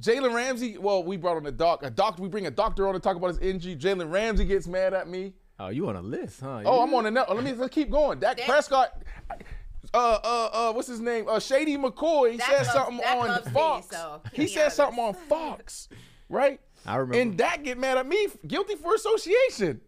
Jalen 0.00 0.34
Ramsey, 0.34 0.76
well, 0.78 1.04
we 1.04 1.16
brought 1.16 1.36
on 1.36 1.46
a 1.46 1.52
doc, 1.52 1.82
a 1.82 1.90
doctor. 1.90 2.22
We 2.22 2.28
bring 2.28 2.46
a 2.46 2.50
doctor 2.50 2.86
on 2.88 2.94
to 2.94 3.00
talk 3.00 3.16
about 3.16 3.28
his 3.28 3.38
injury. 3.38 3.76
Jalen 3.76 4.10
Ramsey 4.10 4.44
gets 4.44 4.66
mad 4.66 4.92
at 4.94 5.08
me. 5.08 5.34
Oh, 5.60 5.68
you 5.68 5.88
on 5.88 5.94
a 5.96 6.02
list, 6.02 6.40
huh? 6.40 6.62
Oh, 6.64 6.76
You- 6.78 6.80
I'm 6.82 6.94
on 6.94 7.04
the 7.04 7.10
net. 7.12 7.32
Let 7.32 7.44
me 7.44 7.52
let's 7.52 7.72
keep 7.74 7.90
going. 7.90 8.18
Dak 8.18 8.36
Dak- 8.36 8.46
Prescott. 8.46 9.02
Uh, 9.92 10.18
uh, 10.24 10.48
uh, 10.52 10.72
what's 10.72 10.88
his 10.88 10.98
name? 10.98 11.28
Uh, 11.28 11.38
Shady 11.38 11.76
McCoy 11.76 12.32
He 12.32 12.38
said 12.38 12.52
loves- 12.58 12.72
something 12.72 12.96
Dak 12.98 13.16
on 13.16 13.28
loves 13.28 13.46
me, 13.46 13.52
Fox. 13.52 13.86
so 13.90 14.20
he 14.24 14.30
get 14.30 14.38
me 14.38 14.46
said 14.48 14.68
something 14.70 14.98
on 15.04 15.14
Fox, 15.14 15.88
right? 16.28 16.60
I 16.84 16.96
remember. 16.96 17.20
And 17.20 17.38
Dak 17.38 17.62
get 17.62 17.78
mad 17.78 17.96
at 17.98 18.06
me, 18.08 18.26
guilty 18.46 18.74
for 18.74 18.94
association. 18.94 19.80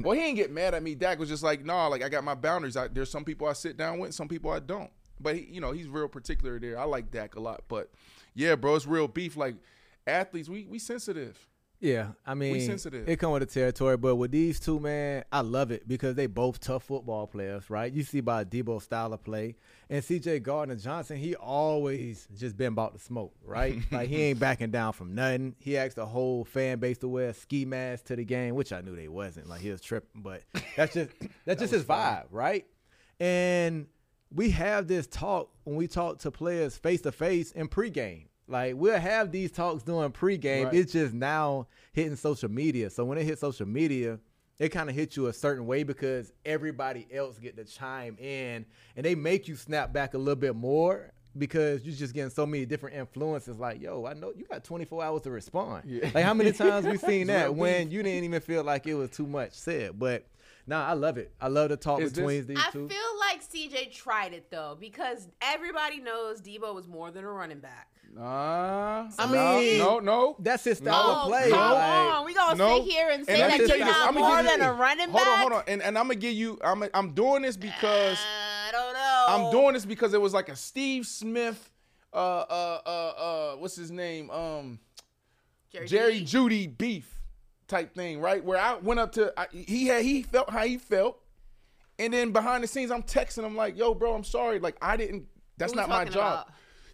Well, 0.00 0.14
he 0.16 0.22
ain't 0.24 0.36
get 0.36 0.50
mad 0.52 0.74
at 0.74 0.82
me. 0.82 0.94
Dak 0.94 1.18
was 1.18 1.28
just 1.30 1.42
like, 1.42 1.64
nah, 1.64 1.86
like 1.86 2.02
I 2.02 2.08
got 2.10 2.24
my 2.24 2.34
boundaries. 2.34 2.76
I, 2.76 2.88
there's 2.88 3.10
some 3.10 3.24
people 3.24 3.46
I 3.46 3.54
sit 3.54 3.76
down 3.78 3.98
with, 4.00 4.12
some 4.12 4.28
people 4.28 4.50
I 4.50 4.58
don't. 4.58 4.90
But 5.20 5.36
he, 5.36 5.42
you 5.50 5.60
know, 5.60 5.72
he's 5.72 5.88
real 5.88 6.08
particular 6.08 6.58
there. 6.60 6.78
I 6.78 6.84
like 6.84 7.10
Dak 7.10 7.36
a 7.36 7.40
lot. 7.40 7.62
But 7.68 7.90
yeah, 8.34 8.54
bro, 8.54 8.74
it's 8.74 8.86
real 8.86 9.08
beef. 9.08 9.36
Like 9.36 9.56
athletes, 10.06 10.48
we 10.48 10.66
we 10.66 10.78
sensitive. 10.78 11.38
Yeah, 11.80 12.12
I 12.24 12.32
mean, 12.32 12.52
we 12.52 12.60
sensitive. 12.60 13.06
it 13.06 13.16
come 13.16 13.32
with 13.32 13.46
the 13.46 13.52
territory, 13.52 13.98
but 13.98 14.16
with 14.16 14.30
these 14.30 14.58
two, 14.58 14.80
man, 14.80 15.24
I 15.30 15.42
love 15.42 15.70
it 15.70 15.86
because 15.86 16.14
they 16.14 16.26
both 16.26 16.58
tough 16.58 16.84
football 16.84 17.26
players, 17.26 17.68
right? 17.68 17.92
You 17.92 18.02
see 18.04 18.20
by 18.20 18.44
Deebo 18.44 18.80
style 18.80 19.12
of 19.12 19.22
play, 19.22 19.56
and 19.90 20.02
C.J. 20.02 20.40
Gardner 20.40 20.76
Johnson, 20.76 21.18
he 21.18 21.34
always 21.34 22.26
just 22.38 22.56
been 22.56 22.68
about 22.68 22.94
to 22.94 23.00
smoke, 23.00 23.34
right? 23.44 23.80
like 23.90 24.08
he 24.08 24.22
ain't 24.22 24.38
backing 24.38 24.70
down 24.70 24.94
from 24.94 25.14
nothing. 25.14 25.56
He 25.58 25.76
asked 25.76 25.96
the 25.96 26.06
whole 26.06 26.46
fan 26.46 26.78
base 26.78 26.96
to 26.98 27.08
wear 27.08 27.30
a 27.30 27.34
ski 27.34 27.66
masks 27.66 28.06
to 28.06 28.16
the 28.16 28.24
game, 28.24 28.54
which 28.54 28.72
I 28.72 28.80
knew 28.80 28.96
they 28.96 29.08
wasn't. 29.08 29.48
Like 29.48 29.60
he 29.60 29.70
was 29.70 29.82
tripping, 29.82 30.22
but 30.22 30.42
that's 30.76 30.94
just 30.94 31.10
that's 31.44 31.60
just 31.60 31.72
his 31.74 31.84
vibe, 31.84 32.26
right? 32.30 32.64
And 33.20 33.88
we 34.30 34.50
have 34.50 34.88
this 34.88 35.06
talk 35.06 35.50
when 35.64 35.76
we 35.76 35.86
talk 35.86 36.18
to 36.20 36.30
players 36.30 36.76
face 36.76 37.00
to 37.02 37.12
face 37.12 37.52
in 37.52 37.68
pregame. 37.68 38.26
Like 38.46 38.74
we'll 38.76 38.98
have 38.98 39.32
these 39.32 39.50
talks 39.50 39.82
during 39.82 40.12
pregame. 40.12 40.66
Right. 40.66 40.74
It's 40.74 40.92
just 40.92 41.14
now 41.14 41.66
hitting 41.92 42.16
social 42.16 42.50
media. 42.50 42.90
So 42.90 43.04
when 43.04 43.18
it 43.18 43.24
hits 43.24 43.40
social 43.40 43.66
media, 43.66 44.18
it 44.58 44.68
kind 44.68 44.88
of 44.88 44.94
hits 44.94 45.16
you 45.16 45.26
a 45.26 45.32
certain 45.32 45.66
way 45.66 45.82
because 45.82 46.32
everybody 46.44 47.06
else 47.12 47.38
get 47.38 47.56
to 47.56 47.64
chime 47.64 48.16
in 48.18 48.66
and 48.96 49.04
they 49.04 49.14
make 49.14 49.48
you 49.48 49.56
snap 49.56 49.92
back 49.92 50.14
a 50.14 50.18
little 50.18 50.36
bit 50.36 50.54
more 50.54 51.12
because 51.36 51.84
you're 51.84 51.96
just 51.96 52.14
getting 52.14 52.30
so 52.30 52.46
many 52.46 52.64
different 52.64 52.96
influences. 52.96 53.58
Like, 53.58 53.80
yo, 53.80 54.06
I 54.06 54.14
know 54.14 54.32
you 54.36 54.44
got 54.44 54.62
24 54.62 55.02
hours 55.02 55.22
to 55.22 55.30
respond. 55.30 55.84
Yeah. 55.86 56.10
Like 56.14 56.24
how 56.24 56.34
many 56.34 56.52
times 56.52 56.86
we 56.86 56.96
seen 56.98 57.26
that 57.28 57.54
when 57.54 57.90
you 57.90 58.02
didn't 58.02 58.24
even 58.24 58.40
feel 58.40 58.62
like 58.62 58.86
it 58.86 58.94
was 58.94 59.10
too 59.10 59.26
much 59.26 59.52
said. 59.52 59.98
But 59.98 60.26
nah, 60.66 60.86
I 60.86 60.92
love 60.94 61.18
it. 61.18 61.32
I 61.40 61.48
love 61.48 61.68
the 61.70 61.76
talk 61.76 62.00
Is 62.00 62.12
this- 62.12 62.18
between 62.18 62.46
these 62.46 62.58
I 62.58 62.70
two. 62.70 62.88
feel 62.88 63.18
like 63.20 63.42
CJ 63.42 63.92
tried 63.92 64.32
it 64.32 64.50
though 64.50 64.76
because 64.78 65.28
everybody 65.40 66.00
knows 66.00 66.40
Deebo 66.40 66.74
was 66.74 66.86
more 66.88 67.10
than 67.10 67.24
a 67.24 67.30
running 67.30 67.60
back. 67.60 67.88
Nah, 68.14 69.08
I 69.18 69.26
mean, 69.26 69.78
no, 69.78 69.98
no. 69.98 70.36
That's 70.38 70.62
his 70.62 70.78
style 70.78 70.94
Oh, 70.94 71.22
of 71.22 71.28
play. 71.28 71.50
come 71.50 71.72
like- 71.72 72.14
on. 72.14 72.24
We 72.24 72.32
gonna 72.34 72.54
No. 72.56 72.78
sit 72.78 72.92
here 72.92 73.08
and 73.10 73.18
And 73.20 73.26
say 73.26 73.38
let 73.38 73.50
that 73.50 73.58
me 73.58 73.64
he's 73.66 73.70
you 73.78 73.84
this, 73.84 73.86
not 73.96 74.14
more 74.14 74.42
than 74.42 74.60
a 74.62 74.72
running 74.72 75.10
back. 75.12 75.16
Hold 75.16 75.24
back. 75.24 75.32
on, 75.34 75.38
hold 75.40 75.52
on. 75.54 75.62
And, 75.66 75.82
and 75.82 75.98
I'm 75.98 76.04
gonna 76.04 76.14
give 76.14 76.32
you. 76.34 76.58
I'm 76.62 76.84
I'm 76.94 77.12
doing 77.12 77.42
this 77.42 77.56
because 77.56 78.18
I 78.20 78.68
don't 78.70 78.92
know. 78.94 79.26
I'm 79.28 79.50
doing 79.50 79.74
this 79.74 79.84
because 79.84 80.14
it 80.14 80.20
was 80.20 80.32
like 80.32 80.48
a 80.48 80.54
Steve 80.56 81.06
Smith. 81.06 81.72
Uh, 82.12 82.16
uh, 82.16 82.80
uh, 82.86 82.88
uh, 82.90 83.56
what's 83.56 83.74
his 83.74 83.90
name? 83.90 84.30
Um, 84.30 84.78
Jerry, 85.72 85.88
Jerry 85.88 86.20
Jeudy. 86.20 86.66
Jeudy 86.68 86.78
beef 86.78 87.13
type 87.74 87.94
thing, 87.94 88.20
right? 88.20 88.44
Where 88.44 88.58
I 88.58 88.74
went 88.74 89.00
up 89.00 89.12
to 89.12 89.32
I, 89.36 89.46
he 89.50 89.86
had 89.86 90.02
he 90.04 90.22
felt 90.22 90.50
how 90.50 90.64
he 90.64 90.78
felt, 90.78 91.18
and 91.98 92.12
then 92.12 92.30
behind 92.30 92.62
the 92.62 92.68
scenes 92.68 92.90
I'm 92.90 93.02
texting 93.02 93.44
him 93.44 93.56
like, 93.56 93.76
"Yo, 93.76 93.94
bro, 93.94 94.14
I'm 94.14 94.24
sorry. 94.24 94.58
Like 94.60 94.76
I 94.80 94.96
didn't. 94.96 95.26
That's 95.58 95.74
not 95.74 95.88
my 95.88 96.04
job." 96.04 96.46
about? 96.46 96.48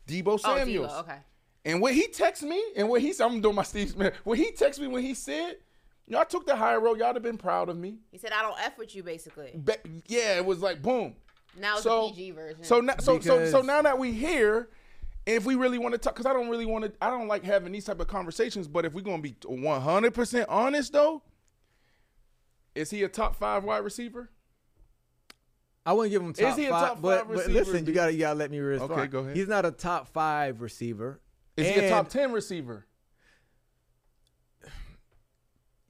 Deebo 0.07 0.27
Oh, 0.33 0.37
Samuels. 0.57 0.91
Deebo. 0.91 1.01
Okay. 1.01 1.19
And 1.67 1.83
when 1.83 1.93
he 1.95 2.09
texted 2.09 2.45
me, 2.45 2.63
and 2.77 2.89
when 2.89 3.03
he 3.03 3.13
said, 3.13 3.27
I'm 3.27 3.41
doing 3.43 3.55
my 3.55 3.63
Steve 3.63 3.91
Smith, 3.91 4.15
when 4.25 4.39
he 4.39 4.51
texted 4.53 4.81
me, 4.81 4.87
when 4.87 5.03
he 5.03 5.13
said, 5.13 5.57
y'all 6.07 6.25
took 6.25 6.47
the 6.47 6.57
high 6.57 6.75
road, 6.77 6.99
y'all 6.99 7.09
would 7.09 7.17
have 7.17 7.23
been 7.23 7.37
proud 7.37 7.69
of 7.69 7.77
me. 7.77 7.99
He 8.11 8.17
said, 8.19 8.33
"I 8.33 8.41
don't 8.43 8.59
f 8.61 8.79
with 8.79 8.95
you," 8.97 9.03
basically. 9.03 9.53
Be- 9.63 10.01
yeah, 10.07 10.37
it 10.37 10.45
was 10.47 10.61
like 10.61 10.81
boom. 10.81 11.15
Now 11.59 11.75
it's 11.75 11.83
So- 11.83 12.07
the 12.09 12.15
PG 12.15 12.31
version. 12.31 12.65
So 12.65 12.81
now, 12.81 12.95
so, 12.99 13.21
so, 13.21 13.45
so 13.51 13.61
now 13.61 13.83
that 13.83 13.99
we 13.99 14.13
here, 14.13 14.71
and 15.27 15.37
if 15.37 15.45
we 15.45 15.55
really 15.55 15.79
want 15.79 15.93
to 15.93 15.99
talk, 15.99 16.15
because 16.15 16.27
I 16.27 16.33
don't 16.33 16.49
really 16.49 16.67
want 16.67 16.85
to, 16.85 16.93
I 17.01 17.11
don't 17.11 17.29
like 17.29 17.45
having 17.45 17.73
these 17.73 17.85
type 17.85 18.01
of 18.01 18.09
conversations. 18.09 18.69
But 18.69 18.85
if 18.85 18.95
we're 18.95 19.03
gonna 19.03 19.23
be 19.23 19.37
100 19.45 20.15
percent 20.15 20.49
honest, 20.49 20.93
though, 20.93 21.23
is 22.75 22.91
he 22.91 23.03
a 23.03 23.09
top 23.09 23.37
five 23.37 23.65
wide 23.65 23.85
receiver? 23.85 24.31
I 25.85 25.93
wouldn't 25.93 26.13
give 26.13 26.23
him 26.23 26.33
top 26.33 26.59
he 26.59 26.67
a 26.67 26.71
top 26.71 27.01
but, 27.01 27.21
five 27.21 27.29
but 27.29 27.37
receiver, 27.37 27.53
listen, 27.53 27.87
you 27.87 27.93
gotta 27.93 28.13
you 28.13 28.21
gotta 28.21 28.39
let 28.39 28.51
me 28.51 28.59
respond. 28.59 28.93
Okay, 28.93 29.07
go 29.07 29.19
ahead. 29.21 29.37
He's 29.37 29.49
not 29.49 29.65
a 29.67 29.71
top 29.71 30.09
five 30.09 30.61
receiver. 30.61 31.21
Is 31.57 31.69
he 31.69 31.87
a 31.87 31.89
top 31.91 32.09
10 32.09 32.33
receiver? 32.33 32.87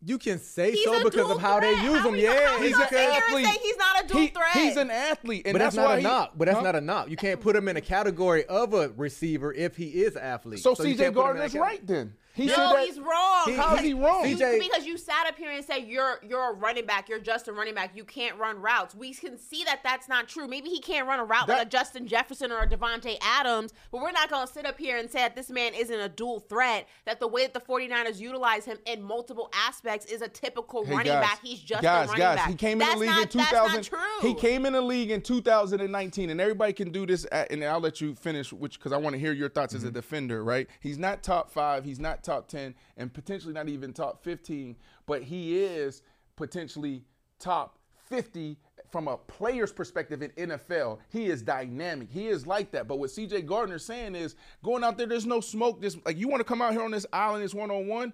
You 0.03 0.17
can 0.17 0.39
say 0.39 0.73
He's 0.73 0.85
so 0.85 1.05
because 1.05 1.31
of 1.31 1.39
how 1.41 1.61
they 1.61 1.73
use 1.73 1.99
How 1.99 2.09
him. 2.09 2.17
Yeah, 2.17 2.47
how 2.57 2.63
he's 2.63 2.73
gonna 2.73 2.85
a 2.85 2.89
sit 2.89 2.99
athlete. 3.11 3.45
say 3.45 3.59
he's 3.63 3.77
not 3.77 4.03
a 4.05 4.09
dual 4.09 4.21
He- 4.23 4.27
threat? 4.29 4.51
He's 4.55 4.77
an 4.79 4.91
athlete, 4.91 5.43
and 5.45 5.53
but 5.53 5.59
that's, 5.59 5.77
not 5.77 5.85
why 5.89 5.95
a 5.95 5.97
he- 5.99 6.03
knock. 6.05 6.33
But 6.37 6.47
that's 6.47 6.57
Huh? 6.57 6.65
not 6.65 6.75
a 6.77 6.81
knock. 6.81 7.11
You 7.11 7.17
can't 7.17 7.39
put 7.39 7.55
him 7.55 7.69
in 7.69 7.77
a 7.77 7.83
category 7.83 8.47
of 8.47 8.73
a 8.73 8.89
receiver 8.97 9.53
if 9.53 9.77
he 9.77 9.89
is 10.03 10.17
athlete. 10.17 10.61
So, 10.61 10.71
you 10.71 10.77
CJ 10.95 10.97
can't 10.97 10.97
put 10.97 11.03
him 11.03 11.07
in 11.07 11.15
Gardner's 11.37 11.55
right 11.55 11.87
then. 11.87 12.15
He 12.41 12.47
no, 12.47 12.55
said 12.55 12.73
that- 12.75 12.87
he's 12.87 12.99
wrong. 13.01 13.43
He- 13.47 13.53
How 13.55 13.75
is 13.77 13.81
he 13.83 13.93
wrong? 13.95 14.29
You- 14.29 14.37
CJ 14.37 14.59
because 14.61 14.87
you 14.87 14.97
sat 14.99 15.27
up 15.27 15.37
here 15.37 15.51
and 15.51 15.65
said 15.65 15.85
you're 15.87 16.19
you're 16.27 16.51
a 16.51 16.53
running 16.55 16.87
back. 16.87 17.09
You're 17.09 17.19
just 17.21 17.49
a 17.49 17.53
running 17.53 17.75
back. 17.75 17.93
You 17.95 18.05
can't 18.05 18.37
run 18.39 18.61
routes. 18.61 18.95
We 18.95 19.13
can 19.15 19.39
see 19.39 19.65
that 19.65 19.81
that's 19.83 20.09
not 20.09 20.29
true. 20.29 20.49
Maybe 20.49 20.69
he 20.69 20.81
can't 20.81 21.07
run 21.07 21.21
a 21.21 21.25
route 21.25 21.49
like 21.49 21.67
a 21.67 21.69
Justin 21.69 22.07
Jefferson 22.07 22.51
or 22.53 22.61
a 22.61 22.67
Davante 22.67 23.17
Adams. 23.23 23.73
But 23.93 24.01
we're 24.03 24.13
not 24.13 24.31
going 24.31 24.47
to 24.47 24.53
sit 24.53 24.65
up 24.67 24.79
here 24.79 24.97
and 24.99 25.11
say 25.11 25.19
that 25.21 25.37
this 25.37 25.51
man 25.51 25.75
isn't 25.75 25.99
a 26.01 26.09
dual 26.09 26.41
threat. 26.41 26.89
That 27.05 27.21
the 27.21 27.29
way 27.29 27.43
that 27.43 27.55
the 27.55 27.61
49ers 27.61 28.19
utilize 28.21 28.65
him 28.65 28.79
in 28.87 29.03
multiple 29.03 29.51
aspects 29.55 30.07
is 30.07 30.23
a 30.23 30.29
typical 30.29 30.85
Hey, 30.85 30.93
running 30.93 31.13
guys, 31.13 31.23
back. 31.29 31.41
He's 31.43 31.61
just 31.61 31.83
guys, 31.83 32.07
a 32.07 32.13
running 32.13 32.19
guys, 32.23 32.37
back. 32.37 32.49
He 32.49 32.55
came 32.55 32.73
in 32.73 32.79
that's 32.81 32.93
the 32.95 32.99
league 33.01 33.11
not, 33.11 33.23
in 33.23 33.29
2000. 33.29 33.53
That's 33.77 33.93
not 33.93 33.99
true. 34.21 34.29
He 34.29 34.35
came 34.35 34.67
in 34.67 34.73
the 34.73 34.81
league 34.81 35.11
in 35.11 35.21
2019, 35.23 36.31
and 36.31 36.41
everybody 36.41 36.73
can 36.73 36.91
do 36.91 37.07
this. 37.07 37.27
At, 37.31 37.51
and 37.53 37.63
I'll 37.65 37.81
let 37.81 38.01
you 38.01 38.15
finish, 38.15 38.53
which 38.53 38.79
because 38.79 38.93
I 38.93 38.97
want 38.97 39.15
to 39.15 39.19
hear 39.21 39.33
your 39.33 39.49
thoughts 39.49 39.71
Mm-hmm. 39.75 39.85
as 39.85 39.89
a 39.91 39.93
defender. 39.93 40.43
Right? 40.43 40.69
He's 40.81 40.99
not 40.99 41.23
top 41.23 41.51
five. 41.51 41.85
He's 41.85 42.01
not 42.01 42.23
top 42.25 42.30
10, 42.31 42.75
and 42.97 43.13
potentially 43.13 43.53
not 43.53 43.69
even 43.69 43.93
top 43.93 44.23
15. 44.23 44.77
But 45.07 45.23
he 45.23 45.59
is 45.59 46.03
potentially 46.37 47.03
top 47.39 47.79
50 48.09 48.57
from 48.91 49.09
a 49.09 49.17
player's 49.17 49.73
perspective 49.73 50.23
in 50.23 50.31
NFL. 50.49 50.99
He 51.11 51.27
is 51.27 51.43
dynamic. 51.43 52.09
He 52.11 52.29
is 52.29 52.47
like 52.47 52.71
that. 52.73 52.89
But 52.89 52.99
what 52.99 53.11
CJ 53.11 53.47
Gardner's 53.47 53.85
saying 53.85 54.15
is 54.15 54.35
going 54.65 54.85
out 54.85 54.99
there. 54.99 55.07
There's 55.07 55.27
no 55.27 55.41
smoke. 55.41 55.81
This 55.81 55.97
like 56.05 56.19
you 56.19 56.29
want 56.29 56.41
to 56.41 56.45
come 56.45 56.61
out 56.61 56.73
here 56.73 56.83
on 56.83 56.91
this 56.91 57.07
island. 57.13 57.45
This 57.45 57.55
one 57.55 57.71
on 57.71 57.87
one. 57.87 58.13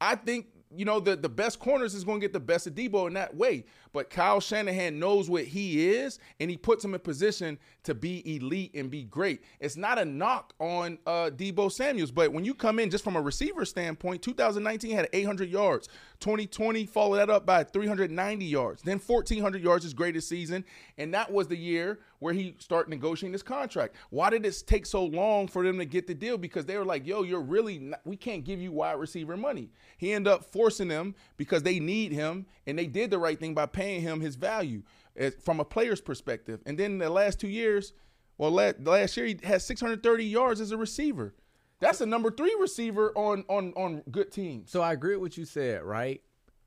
I 0.00 0.14
think 0.14 0.46
you 0.74 0.84
know 0.84 1.00
the 1.00 1.16
the 1.16 1.28
best 1.28 1.58
corners 1.58 1.94
is 1.94 2.04
going 2.04 2.20
to 2.20 2.24
get 2.24 2.32
the 2.32 2.40
best 2.40 2.66
of 2.66 2.74
Deebo 2.74 3.06
in 3.06 3.14
that 3.14 3.34
way. 3.34 3.64
But 3.92 4.10
Kyle 4.10 4.40
Shanahan 4.40 4.98
knows 4.98 5.30
what 5.30 5.44
he 5.44 5.88
is, 5.88 6.18
and 6.40 6.50
he 6.50 6.56
puts 6.56 6.84
him 6.84 6.94
in 6.94 7.00
position 7.00 7.58
to 7.84 7.94
be 7.94 8.36
elite 8.36 8.72
and 8.74 8.90
be 8.90 9.04
great. 9.04 9.42
It's 9.60 9.76
not 9.76 9.98
a 9.98 10.04
knock 10.04 10.52
on 10.58 10.98
uh, 11.06 11.30
Deebo 11.34 11.70
Samuels, 11.72 12.10
but 12.10 12.32
when 12.32 12.44
you 12.44 12.54
come 12.54 12.78
in 12.78 12.90
just 12.90 13.04
from 13.04 13.16
a 13.16 13.20
receiver 13.20 13.64
standpoint, 13.64 14.22
2019 14.22 14.90
had 14.92 15.08
800 15.12 15.48
yards. 15.48 15.88
2020 16.20 16.86
followed 16.86 17.16
that 17.16 17.30
up 17.30 17.46
by 17.46 17.64
390 17.64 18.44
yards. 18.44 18.82
Then 18.82 18.98
1,400 18.98 19.62
yards 19.62 19.84
his 19.84 19.94
greatest 19.94 20.28
season, 20.28 20.64
and 20.96 21.14
that 21.14 21.32
was 21.32 21.48
the 21.48 21.56
year 21.56 22.00
where 22.18 22.34
he 22.34 22.54
started 22.58 22.90
negotiating 22.90 23.32
this 23.32 23.42
contract. 23.42 23.94
Why 24.10 24.30
did 24.30 24.44
it 24.44 24.62
take 24.66 24.86
so 24.86 25.04
long 25.04 25.46
for 25.46 25.62
them 25.64 25.78
to 25.78 25.84
get 25.84 26.06
the 26.06 26.14
deal? 26.14 26.36
Because 26.36 26.66
they 26.66 26.76
were 26.76 26.84
like, 26.84 27.06
"Yo, 27.06 27.22
you're 27.22 27.40
really 27.40 27.78
not, 27.78 28.00
we 28.04 28.16
can't 28.16 28.44
give 28.44 28.60
you 28.60 28.72
wide 28.72 28.98
receiver 28.98 29.36
money." 29.36 29.70
He 29.96 30.12
ended 30.12 30.32
up 30.32 30.44
forcing 30.44 30.88
them 30.88 31.14
because 31.36 31.62
they 31.62 31.78
need 31.78 32.12
him, 32.12 32.46
and 32.66 32.78
they 32.78 32.86
did 32.86 33.10
the 33.10 33.18
right 33.18 33.38
thing 33.38 33.54
by 33.54 33.66
paying 33.78 34.00
him 34.00 34.20
his 34.20 34.34
value 34.34 34.82
as, 35.14 35.34
from 35.36 35.60
a 35.60 35.64
player's 35.64 36.00
perspective. 36.00 36.60
And 36.66 36.76
then 36.76 36.98
the 36.98 37.08
last 37.08 37.38
two 37.38 37.48
years, 37.48 37.92
well, 38.36 38.50
la- 38.50 38.72
last 38.80 39.16
year 39.16 39.26
he 39.26 39.38
had 39.44 39.62
630 39.62 40.24
yards 40.24 40.60
as 40.60 40.72
a 40.72 40.76
receiver. 40.76 41.34
That's 41.78 42.00
a 42.00 42.06
number 42.06 42.32
three 42.32 42.56
receiver 42.58 43.12
on 43.16 43.44
on 43.48 43.72
on 43.76 44.02
good 44.10 44.32
teams. 44.32 44.72
So 44.72 44.82
I 44.82 44.92
agree 44.92 45.14
with 45.14 45.22
what 45.22 45.36
you 45.36 45.44
said, 45.44 45.84
right? 45.84 46.20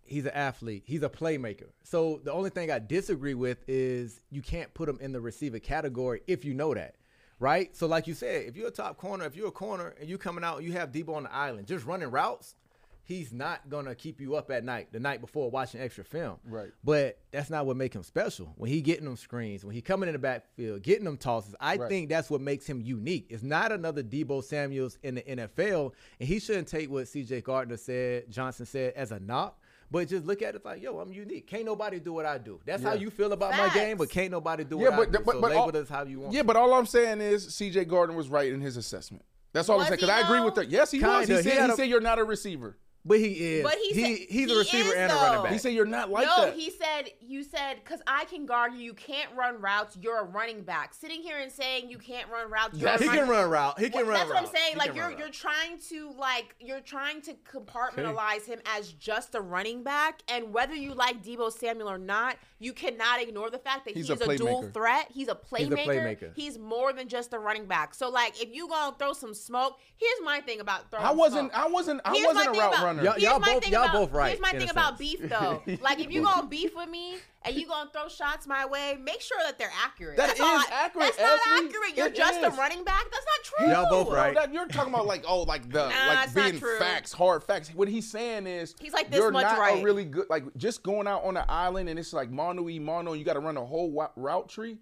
He's 0.06 0.24
an 0.24 0.32
athlete. 0.32 0.84
He's 0.86 1.04
a 1.04 1.10
playmaker. 1.10 1.72
So 1.84 2.22
the 2.24 2.32
only 2.32 2.50
thing 2.50 2.72
I 2.72 2.80
disagree 2.80 3.34
with 3.34 3.58
is 3.68 4.22
you 4.30 4.42
can't 4.42 4.74
put 4.74 4.88
him 4.88 4.98
in 5.02 5.12
the 5.12 5.20
receiver 5.20 5.60
category 5.60 6.22
if 6.28 6.46
you 6.46 6.54
know 6.54 6.74
that, 6.74 6.96
right? 7.40 7.76
So 7.76 7.88
like 7.88 8.08
you 8.08 8.14
said, 8.14 8.46
if 8.46 8.56
you're 8.56 8.70
a 8.70 8.72
top 8.72 8.96
corner, 8.96 9.26
if 9.26 9.36
you're 9.36 9.50
a 9.50 9.52
corner 9.52 9.96
and 10.00 10.10
you 10.10 10.18
coming 10.18 10.46
out, 10.46 10.60
and 10.60 10.66
you 10.66 10.72
have 10.74 10.94
Deebo 10.94 11.16
on 11.16 11.24
the 11.24 11.34
island, 11.34 11.68
just 11.68 11.86
running 11.86 12.10
routes. 12.10 12.56
He's 13.04 13.34
not 13.34 13.68
gonna 13.70 13.96
keep 13.96 14.22
you 14.22 14.36
up 14.36 14.52
at 14.52 14.64
night 14.64 14.90
the 14.94 15.00
night 15.00 15.22
before 15.22 15.50
watching 15.50 15.82
extra 15.82 16.04
film. 16.04 16.38
Right. 16.46 16.70
But 16.84 17.18
that's 17.32 17.50
not 17.50 17.66
what 17.66 17.76
makes 17.76 17.96
him 17.96 18.04
special. 18.04 18.54
When 18.58 18.70
he 18.70 18.82
getting 18.82 19.06
them 19.06 19.18
screens, 19.18 19.66
when 19.66 19.74
he 19.76 19.82
coming 19.82 20.08
in 20.08 20.14
the 20.14 20.20
backfield, 20.20 20.82
getting 20.84 21.06
them 21.06 21.18
tosses, 21.18 21.56
I 21.60 21.76
Right. 21.78 21.90
think 21.90 22.10
that's 22.10 22.30
what 22.30 22.42
makes 22.42 22.66
him 22.68 22.80
unique. 22.82 23.28
It's 23.30 23.44
not 23.44 23.72
another 23.72 24.04
Deebo 24.04 24.44
Samuels 24.44 24.98
in 25.04 25.16
the 25.16 25.22
NFL, 25.24 25.94
and 26.20 26.30
he 26.30 26.40
shouldn't 26.40 26.68
take 26.68 26.90
what 26.90 27.08
C.J. 27.08 27.42
Gardner 27.42 27.78
said, 27.78 28.30
Johnson 28.32 28.66
said 28.66 28.94
as 28.96 29.12
a 29.12 29.20
knock. 29.20 29.58
But 29.90 30.08
just 30.08 30.26
look 30.26 30.42
at 30.42 30.56
it 30.56 30.64
like, 30.64 30.82
yo, 30.82 31.00
I'm 31.00 31.12
unique. 31.12 31.48
Can't 31.48 31.66
nobody 31.66 32.00
do 32.00 32.14
what 32.14 32.26
I 32.26 32.38
do. 32.38 32.62
That's 32.66 32.82
how 32.82 32.94
you 32.94 33.10
feel 33.10 33.34
about 33.34 33.52
my 33.52 33.68
game, 33.74 33.98
but 33.98 34.10
can't 34.10 34.32
nobody 34.32 34.64
do 34.64 34.78
what 34.78 34.94
I 34.94 35.06
do. 35.06 35.12
so 35.26 35.38
label 35.40 35.58
all, 35.58 35.76
us 35.76 35.90
how 35.90 36.04
you 36.04 36.22
want. 36.22 36.34
Yeah, 36.34 36.44
but 36.44 36.56
all 36.56 36.74
I'm 36.74 36.86
saying 36.86 37.20
is 37.20 37.54
C.J. 37.54 37.84
Gardner 37.86 38.16
was 38.16 38.30
right 38.30 38.50
in 38.54 38.62
his 38.62 38.78
assessment. 38.78 39.26
That's 39.52 39.68
all 39.68 39.80
Was 39.80 39.88
I'm 39.88 39.98
saying. 39.98 40.08
Because 40.08 40.10
I 40.10 40.26
agree 40.26 40.40
with 40.40 40.56
that. 40.56 40.70
Yes, 40.70 40.92
he 40.92 41.00
was. 41.02 41.28
Kinda. 41.28 41.42
He 41.42 41.44
He 41.44 41.50
said, 41.50 41.60
had 41.60 41.66
he 41.66 41.74
a- 41.74 41.76
said 41.76 41.90
you're 41.90 42.00
not 42.00 42.20
a 42.20 42.24
receiver. 42.24 42.78
But 43.04 43.20
he 43.20 43.58
is. 43.58 43.64
But 43.64 43.76
he, 43.76 43.94
he 43.94 44.02
said, 44.02 44.28
he's 44.30 44.50
he 44.50 44.54
a 44.54 44.58
receiver 44.58 44.90
is, 44.90 44.96
and 44.96 45.12
a 45.12 45.16
running 45.16 45.44
back. 45.44 45.52
He 45.54 45.58
said 45.58 45.74
you're 45.74 45.86
not 45.86 46.12
like 46.12 46.28
no, 46.28 46.46
that. 46.46 46.54
he 46.54 46.70
said 46.70 47.10
you 47.20 47.44
said 47.44 47.78
because 47.84 48.00
I 48.06 48.26
can 48.26 48.46
guard 48.46 48.74
you. 48.74 48.80
You 48.82 48.94
can't 48.94 49.30
run 49.36 49.60
routes. 49.60 49.98
You're 50.00 50.20
a 50.20 50.24
running 50.24 50.62
back. 50.62 50.94
Sitting 50.94 51.22
here 51.22 51.40
and 51.40 51.52
saying 51.52 51.90
you 51.90 51.98
can't 51.98 52.30
run 52.30 52.52
routes. 52.52 52.78
You're 52.78 52.90
a 52.90 52.98
he 53.00 53.08
running 53.08 53.22
can 53.22 53.30
run 53.30 53.50
route. 53.50 53.80
He 53.80 53.90
can 53.90 54.02
Well, 54.02 54.12
run 54.12 54.14
That's 54.20 54.30
route. 54.30 54.44
what 54.44 54.50
I'm 54.50 54.56
saying. 54.56 54.74
He 54.74 54.78
Like 54.78 54.96
you're 54.96 55.12
you're 55.12 55.30
trying 55.30 55.80
to 55.90 56.12
like 56.12 56.56
you're 56.60 56.82
trying 56.82 57.22
to 57.24 57.34
compartmentalize 57.52 58.46
him 58.46 58.60
as 58.66 58.94
just 58.94 59.34
a 59.34 59.42
running 59.42 59.82
back, 59.84 60.22
and 60.28 60.54
whether 60.54 60.76
you 60.76 60.94
like 60.94 61.24
Deebo 61.24 61.52
Samuel 61.52 61.90
or 61.90 61.98
not, 61.98 62.38
you 62.62 62.74
cannot 62.74 63.20
ignore 63.20 63.50
the 63.50 63.58
fact 63.58 63.86
that 63.86 63.96
He's 63.96 64.08
he's, 64.08 64.22
a 64.22 64.30
a, 64.30 64.38
dual 64.38 64.70
threat. 64.72 65.08
He's 65.12 65.28
a 65.28 65.36
playmaker. 65.36 65.58
He's 65.58 65.68
a 65.68 65.76
playmaker. 65.90 66.32
He's 66.36 66.60
more 66.60 66.94
than 66.94 67.08
just 67.08 67.34
a 67.34 67.40
running 67.40 67.66
back. 67.66 67.96
So 67.96 68.10
like, 68.10 68.40
if 68.42 68.54
you 68.54 68.68
gonna 68.70 68.96
throw 69.00 69.14
some 69.14 69.34
smoke, 69.34 69.80
here's 69.98 70.22
my 70.24 70.42
thing 70.42 70.60
about 70.60 70.92
throwing. 70.92 71.06
I 71.06 71.12
wasn't. 71.12 71.52
smoke. 71.52 71.66
I 71.66 71.68
wasn't. 71.68 72.02
I 72.06 72.14
Here's 72.14 72.28
wasn't 72.28 72.56
a 72.56 72.60
route 72.60 72.74
about- 72.74 72.84
runner. 72.86 73.04
Y'all- 73.04 73.18
y'all 73.18 73.40
both- 73.40 73.68
y'all 73.68 73.84
about, 73.84 73.94
both 73.94 74.12
right, 74.12 74.28
Here's 74.30 74.40
my 74.42 74.52
thing 74.52 74.70
about 74.70 75.00
beef 75.00 75.20
though. 75.22 75.64
like 75.82 76.00
if 76.00 76.12
you 76.12 76.22
gonna 76.22 76.48
beef 76.48 76.76
with 76.76 76.90
me 76.90 77.16
and 77.44 77.56
you 77.56 77.68
gonna 77.68 77.90
throw 77.92 78.08
shots 78.08 78.46
my 78.48 78.66
way, 78.66 78.98
make 79.04 79.20
sure 79.22 79.38
that 79.44 79.58
they're 79.58 79.72
accurate. 79.84 80.18
That 80.18 80.28
that's 80.28 80.40
is 80.40 80.46
all 80.46 80.58
I- 80.58 80.66
accurate, 80.72 81.14
That's 81.18 81.46
not 81.46 81.64
accurate. 81.66 81.98
You're 81.98 82.08
It 82.08 82.16
just 82.16 82.40
is. 82.40 82.44
a 82.44 82.50
running 82.52 82.84
back. 82.84 83.06
That's 83.12 83.26
not 83.26 83.44
true. 83.44 83.68
Y'all 83.74 83.90
both 83.90 84.10
No, 84.10 84.16
right. 84.16 84.36
that- 84.36 84.54
you're 84.54 84.68
talking 84.68 84.94
about 84.94 85.08
like 85.08 85.24
oh 85.28 85.44
like 85.44 85.70
the 85.72 85.90
Nah, 85.90 86.08
like 86.08 86.34
being 86.36 86.60
facts, 86.80 87.12
hard 87.14 87.44
facts. 87.44 87.70
What 87.74 87.88
he's 87.88 88.10
saying 88.10 88.48
is 88.48 88.76
He's 88.80 88.94
like 88.94 89.10
this 89.10 89.20
you're 89.20 89.32
much 89.32 89.44
not 89.44 89.58
right. 89.60 89.82
a 89.82 89.84
really 89.84 90.06
good 90.06 90.28
like 90.30 90.44
just 90.58 90.84
going 90.84 91.08
out 91.08 91.24
on 91.24 91.34
the 91.34 91.50
island 91.52 91.90
and 91.90 91.98
it's 91.98 92.14
like 92.14 92.30
mono 92.30 92.70
e 92.70 92.80
mono. 92.80 93.14
You 93.14 93.24
got 93.24 93.34
to 93.34 93.40
run 93.40 93.58
a 93.58 93.66
whole 93.66 93.90
wa- 93.92 94.12
route 94.16 94.50
tree. 94.50 94.78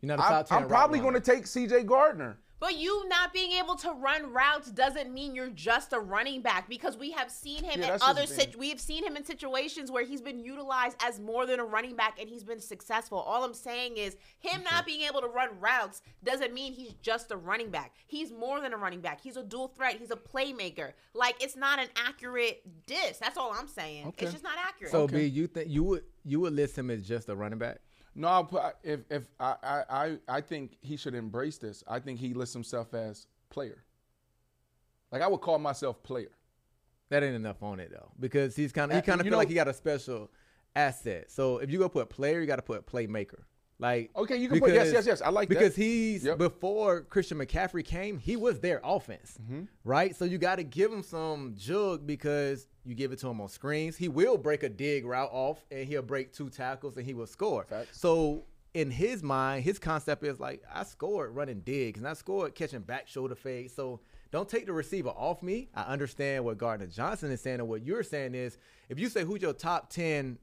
You're 0.00 0.16
not 0.16 0.18
a 0.18 0.22
I'm, 0.24 0.28
top 0.32 0.48
10 0.48 0.58
I'm 0.62 0.68
probably 0.68 0.98
going 0.98 1.14
to 1.14 1.20
take 1.20 1.46
C.J. 1.46 1.84
Gardner. 1.84 2.38
But 2.62 2.78
you 2.78 3.08
not 3.08 3.32
being 3.32 3.54
able 3.54 3.74
to 3.74 3.90
run 3.90 4.32
routes 4.32 4.70
doesn't 4.70 5.12
mean 5.12 5.34
you're 5.34 5.48
just 5.48 5.92
a 5.92 5.98
running 5.98 6.42
back 6.42 6.68
because 6.68 6.96
we 6.96 7.10
have 7.10 7.28
seen 7.28 7.64
him 7.64 7.80
Yeah, 7.80 7.94
in 7.94 8.00
other 8.02 8.24
thing. 8.24 8.38
sit- 8.38 8.56
we 8.56 8.68
have 8.68 8.78
seen 8.78 9.02
him 9.02 9.16
in 9.16 9.24
situations 9.24 9.90
where 9.90 10.04
he's 10.04 10.20
been 10.20 10.38
utilized 10.38 10.96
as 11.02 11.18
more 11.18 11.44
than 11.44 11.58
a 11.58 11.64
running 11.64 11.96
back 11.96 12.20
and 12.20 12.28
he's 12.28 12.44
been 12.44 12.60
successful. 12.60 13.18
All 13.18 13.42
I'm 13.42 13.52
saying 13.52 13.96
is 13.96 14.16
him 14.38 14.62
not 14.62 14.86
being 14.86 15.02
able 15.08 15.22
to 15.22 15.26
run 15.26 15.48
routes 15.58 16.02
doesn't 16.22 16.54
mean 16.54 16.72
he's 16.72 16.92
just 17.02 17.32
a 17.32 17.36
running 17.36 17.70
back. 17.70 17.96
He's 18.06 18.30
more 18.30 18.60
than 18.60 18.72
a 18.72 18.76
running 18.76 19.00
back. 19.00 19.20
He's 19.20 19.36
a 19.36 19.42
dual 19.42 19.66
threat. 19.66 19.96
He's 19.98 20.12
a 20.12 20.16
playmaker. 20.16 20.92
Like 21.14 21.42
it's 21.42 21.56
not 21.56 21.80
an 21.80 21.88
accurate 21.96 22.62
diss. 22.86 23.18
That's 23.18 23.36
all 23.36 23.52
I'm 23.52 23.66
saying. 23.66 24.06
Okay. 24.06 24.26
It's 24.26 24.34
just 24.34 24.44
not 24.44 24.54
accurate. 24.64 24.92
So 24.92 25.08
B, 25.08 25.24
you 25.24 25.48
think 25.48 25.68
you 25.68 25.82
would 25.82 26.04
you 26.24 26.38
would 26.38 26.52
list 26.52 26.78
him 26.78 26.90
as 26.90 27.02
just 27.02 27.28
a 27.28 27.34
running 27.34 27.58
back? 27.58 27.80
No, 28.14 28.28
I'll 28.28 28.44
put, 28.44 28.62
if 28.82 29.00
if 29.10 29.24
I, 29.40 29.54
I 29.88 30.18
I 30.28 30.40
think 30.40 30.76
he 30.82 30.96
should 30.96 31.14
embrace 31.14 31.58
this. 31.58 31.82
I 31.88 31.98
think 31.98 32.18
he 32.18 32.34
lists 32.34 32.52
himself 32.52 32.92
as 32.94 33.26
player. 33.50 33.84
Like 35.10 35.22
I 35.22 35.26
would 35.28 35.40
call 35.40 35.58
myself 35.58 36.02
player. 36.02 36.30
That 37.10 37.22
ain't 37.22 37.34
enough 37.34 37.62
on 37.62 37.80
it 37.80 37.90
though, 37.92 38.10
because 38.18 38.56
he's 38.56 38.72
kind 38.72 38.90
of 38.90 38.96
he 38.96 39.02
kind 39.02 39.20
of 39.20 39.26
feel 39.26 39.36
like 39.36 39.48
he 39.48 39.54
got 39.54 39.68
a 39.68 39.74
special 39.74 40.30
asset. 40.74 41.30
So 41.30 41.58
if 41.58 41.70
you 41.70 41.78
go 41.78 41.88
put 41.88 42.08
player, 42.08 42.40
you 42.40 42.46
got 42.46 42.56
to 42.56 42.62
put 42.62 42.86
playmaker. 42.86 43.40
Like 43.78 44.10
Okay, 44.16 44.36
you 44.36 44.48
can 44.48 44.60
put- 44.60 44.72
yes, 44.72 44.92
yes, 44.92 45.06
yes. 45.06 45.20
I 45.22 45.28
like 45.30 45.48
that. 45.48 45.58
because 45.58 45.74
he's 45.76 46.24
Yep. 46.24 46.38
before 46.38 47.02
Christian 47.02 47.38
McCaffrey 47.38 47.84
came, 47.84 48.16
he 48.18 48.36
was 48.36 48.60
their 48.60 48.80
offense, 48.84 49.36
Mm-hmm. 49.42 49.62
right? 49.84 50.14
So 50.16 50.24
you 50.24 50.38
got 50.38 50.56
to 50.56 50.62
give 50.64 50.92
him 50.92 51.02
some 51.02 51.54
jug 51.56 52.06
because 52.06 52.66
you 52.84 52.94
give 52.94 53.12
it 53.12 53.18
to 53.20 53.28
him 53.28 53.40
on 53.40 53.48
screens. 53.48 53.96
He 53.96 54.08
will 54.08 54.36
break 54.36 54.62
a 54.62 54.68
dig 54.68 55.04
route 55.04 55.30
off, 55.32 55.64
and 55.70 55.86
he'll 55.86 56.02
break 56.02 56.32
two 56.32 56.50
tackles, 56.50 56.96
and 56.96 57.06
he 57.06 57.14
will 57.14 57.26
score. 57.26 57.64
Facts. 57.64 58.00
So 58.00 58.44
in 58.74 58.90
his 58.90 59.22
mind, 59.22 59.64
his 59.64 59.78
concept 59.78 60.24
is 60.24 60.40
like 60.40 60.62
I 60.72 60.82
scored 60.84 61.34
running 61.34 61.60
digs, 61.60 61.98
and 62.00 62.08
I 62.08 62.14
scored 62.14 62.54
catching 62.54 62.80
back 62.80 63.06
shoulder 63.08 63.34
fades. 63.34 63.74
So 63.74 64.00
don't 64.30 64.48
take 64.48 64.66
the 64.66 64.72
receiver 64.72 65.10
off 65.10 65.42
me. 65.42 65.68
I 65.74 65.82
understand 65.82 66.44
what 66.44 66.58
Gardner 66.58 66.86
Johnson 66.86 67.30
is 67.30 67.40
saying, 67.40 67.60
and 67.60 67.68
what 67.68 67.84
you're 67.84 68.02
saying 68.02 68.34
is 68.34 68.58
if 68.88 68.98
you 68.98 69.08
say 69.08 69.24
who's 69.24 69.42
your 69.42 69.52
top 69.52 69.90
ten, 69.90 70.38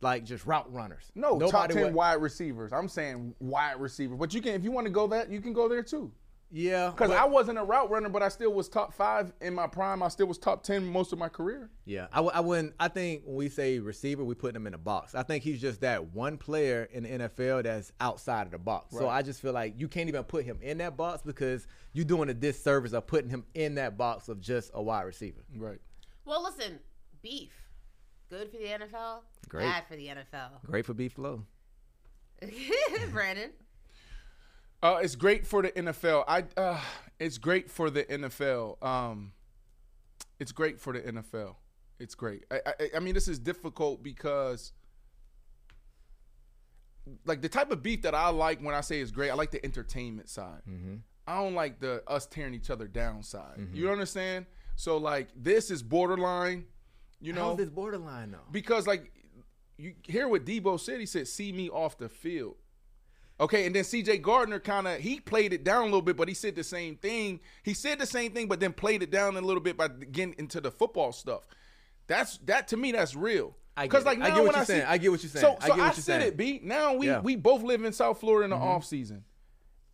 like 0.00 0.24
just 0.24 0.44
route 0.46 0.70
runners. 0.72 1.10
No, 1.14 1.30
top 1.38 1.40
Nobody 1.40 1.74
ten 1.74 1.82
would- 1.84 1.94
wide 1.94 2.14
receivers. 2.14 2.72
I'm 2.72 2.88
saying 2.88 3.34
wide 3.40 3.80
receiver, 3.80 4.14
but 4.16 4.34
you 4.34 4.42
can 4.42 4.52
if 4.54 4.62
you 4.62 4.70
want 4.70 4.86
to 4.86 4.92
go 4.92 5.06
that 5.08 5.30
you 5.30 5.40
can 5.40 5.52
go 5.54 5.68
there 5.68 5.82
too. 5.82 6.12
Yeah, 6.56 6.90
Because 6.90 7.10
I 7.10 7.24
wasn't 7.24 7.58
a 7.58 7.64
route 7.64 7.90
runner, 7.90 8.08
but 8.08 8.22
I 8.22 8.28
still 8.28 8.52
was 8.54 8.68
top 8.68 8.94
five 8.94 9.32
in 9.40 9.54
my 9.54 9.66
prime. 9.66 10.04
I 10.04 10.08
still 10.08 10.28
was 10.28 10.38
top 10.38 10.62
ten 10.62 10.86
most 10.86 11.12
of 11.12 11.18
my 11.18 11.28
career. 11.28 11.68
Yeah, 11.84 12.06
I, 12.12 12.16
w- 12.18 12.30
I 12.32 12.38
wouldn't. 12.38 12.74
I 12.78 12.86
think 12.86 13.22
when 13.24 13.34
we 13.34 13.48
say 13.48 13.80
receiver, 13.80 14.22
we 14.22 14.36
put 14.36 14.54
him 14.54 14.68
in 14.68 14.72
a 14.72 14.78
box. 14.78 15.16
I 15.16 15.24
think 15.24 15.42
he's 15.42 15.60
just 15.60 15.80
that 15.80 16.12
one 16.14 16.38
player 16.38 16.88
in 16.92 17.02
the 17.02 17.08
NFL 17.28 17.64
that's 17.64 17.90
outside 18.00 18.46
of 18.46 18.52
the 18.52 18.58
box. 18.58 18.94
So 18.96 19.08
I 19.08 19.22
just 19.22 19.42
feel 19.42 19.52
like 19.52 19.74
you 19.76 19.88
can't 19.88 20.08
even 20.08 20.22
put 20.22 20.44
him 20.44 20.58
in 20.62 20.78
that 20.78 20.96
box 20.96 21.22
because 21.22 21.66
you're 21.92 22.04
doing 22.04 22.28
a 22.28 22.34
disservice 22.34 22.92
of 22.92 23.04
putting 23.08 23.30
him 23.30 23.42
in 23.54 23.74
that 23.74 23.98
box 23.98 24.28
of 24.28 24.40
just 24.40 24.70
a 24.74 24.82
wide 24.82 25.02
receiver. 25.02 25.42
Right. 25.56 25.80
well, 26.24 26.40
listen, 26.44 26.78
beef. 27.20 27.50
Good 28.30 28.52
for 28.52 28.58
the 28.58 28.64
NFL. 28.66 29.22
Great. 29.48 29.64
Bad 29.64 29.84
for 29.88 29.96
the 29.96 30.06
NFL. 30.06 30.64
Great 30.66 30.86
for 30.86 30.94
beef 30.94 31.14
flow. 31.14 31.42
Brandon. 33.12 33.50
Uh, 34.84 35.00
it's 35.02 35.16
great 35.16 35.46
for 35.46 35.62
the 35.62 35.70
NFL. 35.70 36.24
I 36.28 36.44
uh, 36.58 36.78
it's 37.18 37.38
great 37.38 37.70
for 37.70 37.88
the 37.88 38.04
NFL. 38.04 38.84
Um, 38.84 39.32
it's 40.38 40.52
great 40.52 40.78
for 40.78 40.92
the 40.92 41.00
NFL. 41.00 41.54
It's 41.98 42.14
great. 42.14 42.44
I, 42.50 42.60
I, 42.66 42.90
I 42.96 43.00
mean, 43.00 43.14
this 43.14 43.26
is 43.26 43.38
difficult 43.38 44.02
because, 44.02 44.72
like, 47.24 47.40
the 47.40 47.48
type 47.48 47.70
of 47.70 47.82
beef 47.82 48.02
that 48.02 48.14
I 48.14 48.28
like 48.28 48.60
when 48.60 48.74
I 48.74 48.82
say 48.82 49.00
it's 49.00 49.10
great, 49.10 49.30
I 49.30 49.34
like 49.34 49.52
the 49.52 49.64
entertainment 49.64 50.28
side. 50.28 50.60
I 51.26 51.36
don't 51.36 51.54
like 51.54 51.80
the 51.80 52.02
us 52.06 52.26
tearing 52.26 52.52
each 52.52 52.68
other 52.68 52.86
down 52.86 53.22
side. 53.22 53.68
You 53.72 53.90
understand? 53.90 54.44
So, 54.76 54.98
like, 54.98 55.28
this 55.34 55.70
is 55.70 55.82
borderline. 55.82 56.66
You 57.22 57.32
know, 57.32 57.44
How's 57.50 57.56
this 57.56 57.70
borderline 57.70 58.32
though? 58.32 58.44
because 58.52 58.86
like 58.86 59.10
you 59.78 59.94
hear 60.02 60.28
what 60.28 60.44
Deebo 60.44 60.78
said, 60.78 61.00
he 61.00 61.06
said, 61.06 61.26
"See 61.26 61.52
me 61.52 61.70
off 61.70 61.96
the 61.96 62.10
field." 62.10 62.56
Okay, 63.40 63.66
and 63.66 63.74
then 63.74 63.82
C.J. 63.82 64.18
Gardner 64.18 64.60
kind 64.60 64.86
of 64.86 65.00
he 65.00 65.18
played 65.18 65.52
it 65.52 65.64
down 65.64 65.82
a 65.82 65.84
little 65.86 66.02
bit, 66.02 66.16
but 66.16 66.28
he 66.28 66.34
said 66.34 66.54
the 66.54 66.62
same 66.62 66.94
thing. 66.96 67.40
He 67.64 67.74
said 67.74 67.98
the 67.98 68.06
same 68.06 68.30
thing, 68.32 68.46
but 68.46 68.60
then 68.60 68.72
played 68.72 69.02
it 69.02 69.10
down 69.10 69.36
a 69.36 69.40
little 69.40 69.60
bit 69.62 69.76
by 69.76 69.88
getting 69.88 70.36
into 70.38 70.60
the 70.60 70.70
football 70.70 71.10
stuff. 71.12 71.46
That's 72.06 72.38
that 72.44 72.68
to 72.68 72.76
me. 72.76 72.92
That's 72.92 73.16
real. 73.16 73.56
I 73.76 73.82
get 73.82 73.90
Because 73.90 74.02
it. 74.04 74.06
like 74.06 74.18
I 74.18 74.20
now 74.20 74.26
get 74.28 74.34
what 74.34 74.42
when 74.44 74.52
you're 74.52 74.60
I 74.60 74.64
see, 74.64 74.72
saying. 74.74 74.84
I 74.86 74.98
get 74.98 75.10
what 75.10 75.22
you're 75.24 75.30
saying. 75.30 75.40
So, 75.42 75.56
I 75.60 75.62
so 75.62 75.66
get 75.66 75.70
what 75.70 75.80
I 75.80 75.84
you're 75.86 75.92
said 75.94 76.02
saying. 76.20 76.28
it, 76.28 76.36
B. 76.36 76.60
Now 76.62 76.94
we 76.94 77.06
Yeah. 77.08 77.20
we 77.20 77.34
both 77.34 77.62
live 77.64 77.82
in 77.84 77.92
South 77.92 78.20
Florida 78.20 78.44
in 78.44 78.50
the 78.50 78.56
Mhm. 78.56 78.60
off 78.76 78.84
season. 78.84 79.24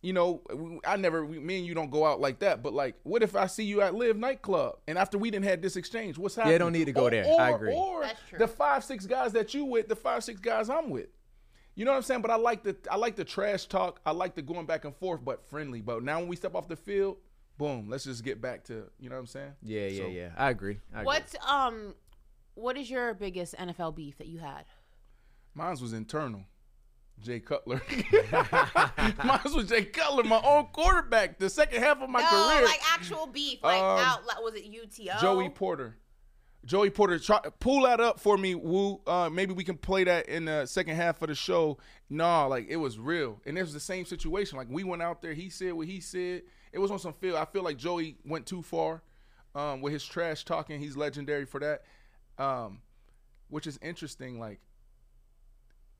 You 0.03 0.13
know, 0.13 0.41
I 0.85 0.95
never, 0.97 1.23
we, 1.25 1.37
me 1.39 1.57
and 1.59 1.65
you 1.65 1.73
don't 1.75 1.89
go 1.91 2.05
out 2.05 2.19
like 2.19 2.39
that. 2.39 2.61
But 2.63 2.73
like, 2.73 2.95
what 3.03 3.21
if 3.23 3.35
I 3.35 3.45
see 3.47 3.63
you 3.63 3.81
at 3.81 3.93
LIV 3.95 4.17
nightclub 4.17 4.77
and 4.87 4.97
after 4.99 5.17
we 5.17 5.29
didn't 5.31 5.45
had 5.45 5.61
this 5.63 5.75
exchange, 5.75 6.17
what's 6.17 6.35
happening? 6.35 6.53
Yeah, 6.53 6.57
don't 6.59 6.73
need 6.73 6.85
to 6.85 6.91
go 6.91 7.05
Or- 7.05 7.09
there. 7.11 7.25
Or, 7.25 7.39
I 7.41 7.49
agree. 7.51 7.73
Or 7.73 8.01
That's 8.01 8.19
true. 8.29 8.39
the 8.39 8.47
five, 8.47 8.83
six 8.83 9.05
guys 9.07 9.31
that 9.33 9.53
you 9.55 9.63
with, 9.65 9.87
the 9.89 9.95
five, 9.95 10.23
six 10.23 10.39
guys 10.39 10.69
I'm 10.69 10.89
with. 10.91 11.09
You 11.75 11.85
know 11.85 11.91
what 11.91 11.97
I'm 11.97 12.03
saying? 12.03 12.21
But 12.21 12.31
I 12.31 12.35
like 12.35 12.63
the, 12.63 12.75
I 12.89 12.97
like 12.97 13.15
the 13.15 13.23
trash 13.23 13.65
talk. 13.65 14.01
I 14.05 14.11
like 14.11 14.35
the 14.35 14.41
going 14.41 14.65
back 14.65 14.85
and 14.85 14.95
forth, 14.95 15.23
but 15.23 15.47
friendly. 15.49 15.81
But 15.81 16.03
now 16.03 16.19
when 16.19 16.27
we 16.27 16.35
step 16.35 16.53
off 16.55 16.67
the 16.67 16.75
field, 16.75 17.17
boom, 17.57 17.87
let's 17.89 18.03
just 18.03 18.23
get 18.23 18.41
back 18.41 18.63
to, 18.65 18.83
you 18.99 19.09
know 19.09 19.15
what 19.15 19.21
I'm 19.21 19.27
saying? 19.27 19.53
Yeah, 19.61 19.87
yeah, 19.87 20.03
So- 20.03 20.09
yeah. 20.09 20.29
I 20.37 20.49
agree. 20.49 20.79
I 20.93 21.01
agree. 21.01 21.05
What 21.05 21.35
um 21.47 21.95
what 22.55 22.77
is 22.77 22.89
your 22.89 23.13
biggest 23.13 23.55
NFL 23.57 23.95
beef 23.95 24.17
that 24.17 24.27
you 24.27 24.39
had? 24.39 24.65
Mine 25.53 25.77
was 25.81 25.93
internal. 25.93 26.43
Jay 27.21 27.39
Cutler. 27.39 27.81
Mine 29.23 29.39
was 29.53 29.69
Jay 29.69 29.85
Cutler, 29.85 30.23
my 30.23 30.41
own 30.43 30.65
quarterback, 30.73 31.37
the 31.39 31.49
second 31.49 31.81
half 31.83 32.01
of 32.01 32.09
my 32.09 32.19
no, 32.21 32.27
career. 32.27 32.65
like 32.65 32.81
actual 32.93 33.27
beef, 33.27 33.59
like 33.63 33.79
Um, 33.81 33.99
out 33.99 34.25
like 34.25 34.41
was 34.41 34.55
it 34.55 34.65
UTO? 34.65 35.19
Joey 35.21 35.49
Porter. 35.49 35.97
Joey 36.65 36.91
Porter, 36.91 37.17
try, 37.17 37.39
pull 37.59 37.83
that 37.83 37.99
up 37.99 38.19
for 38.19 38.37
me, 38.37 38.53
Woo. 38.53 39.01
Uh, 39.07 39.29
maybe 39.31 39.53
we 39.53 39.63
can 39.63 39.77
play 39.77 40.03
that 40.03 40.27
in 40.27 40.45
the 40.45 40.65
second 40.67 40.95
half 40.95 41.21
of 41.21 41.29
the 41.29 41.35
show. 41.35 41.77
Nah, 42.09 42.45
like 42.45 42.67
it 42.69 42.75
was 42.75 42.99
real, 42.99 43.41
and 43.45 43.57
it 43.57 43.61
was 43.61 43.73
the 43.73 43.79
same 43.79 44.05
situation. 44.05 44.57
Like 44.57 44.67
we 44.69 44.83
went 44.83 45.01
out 45.01 45.21
there, 45.21 45.33
he 45.33 45.49
said 45.49 45.73
what 45.73 45.87
he 45.87 45.99
said. 45.99 46.43
It 46.71 46.79
was 46.79 46.91
on 46.91 46.99
some 46.99 47.13
feel. 47.13 47.35
I 47.35 47.45
feel 47.45 47.63
like 47.63 47.77
Joey 47.77 48.17
went 48.25 48.45
too 48.45 48.61
far 48.61 49.01
um, 49.55 49.81
with 49.81 49.93
his 49.93 50.05
trash 50.05 50.45
talking. 50.45 50.79
He's 50.79 50.95
legendary 50.95 51.45
for 51.45 51.59
that, 51.59 51.83
um, 52.37 52.81
which 53.49 53.65
is 53.65 53.79
interesting. 53.81 54.39
Like 54.39 54.59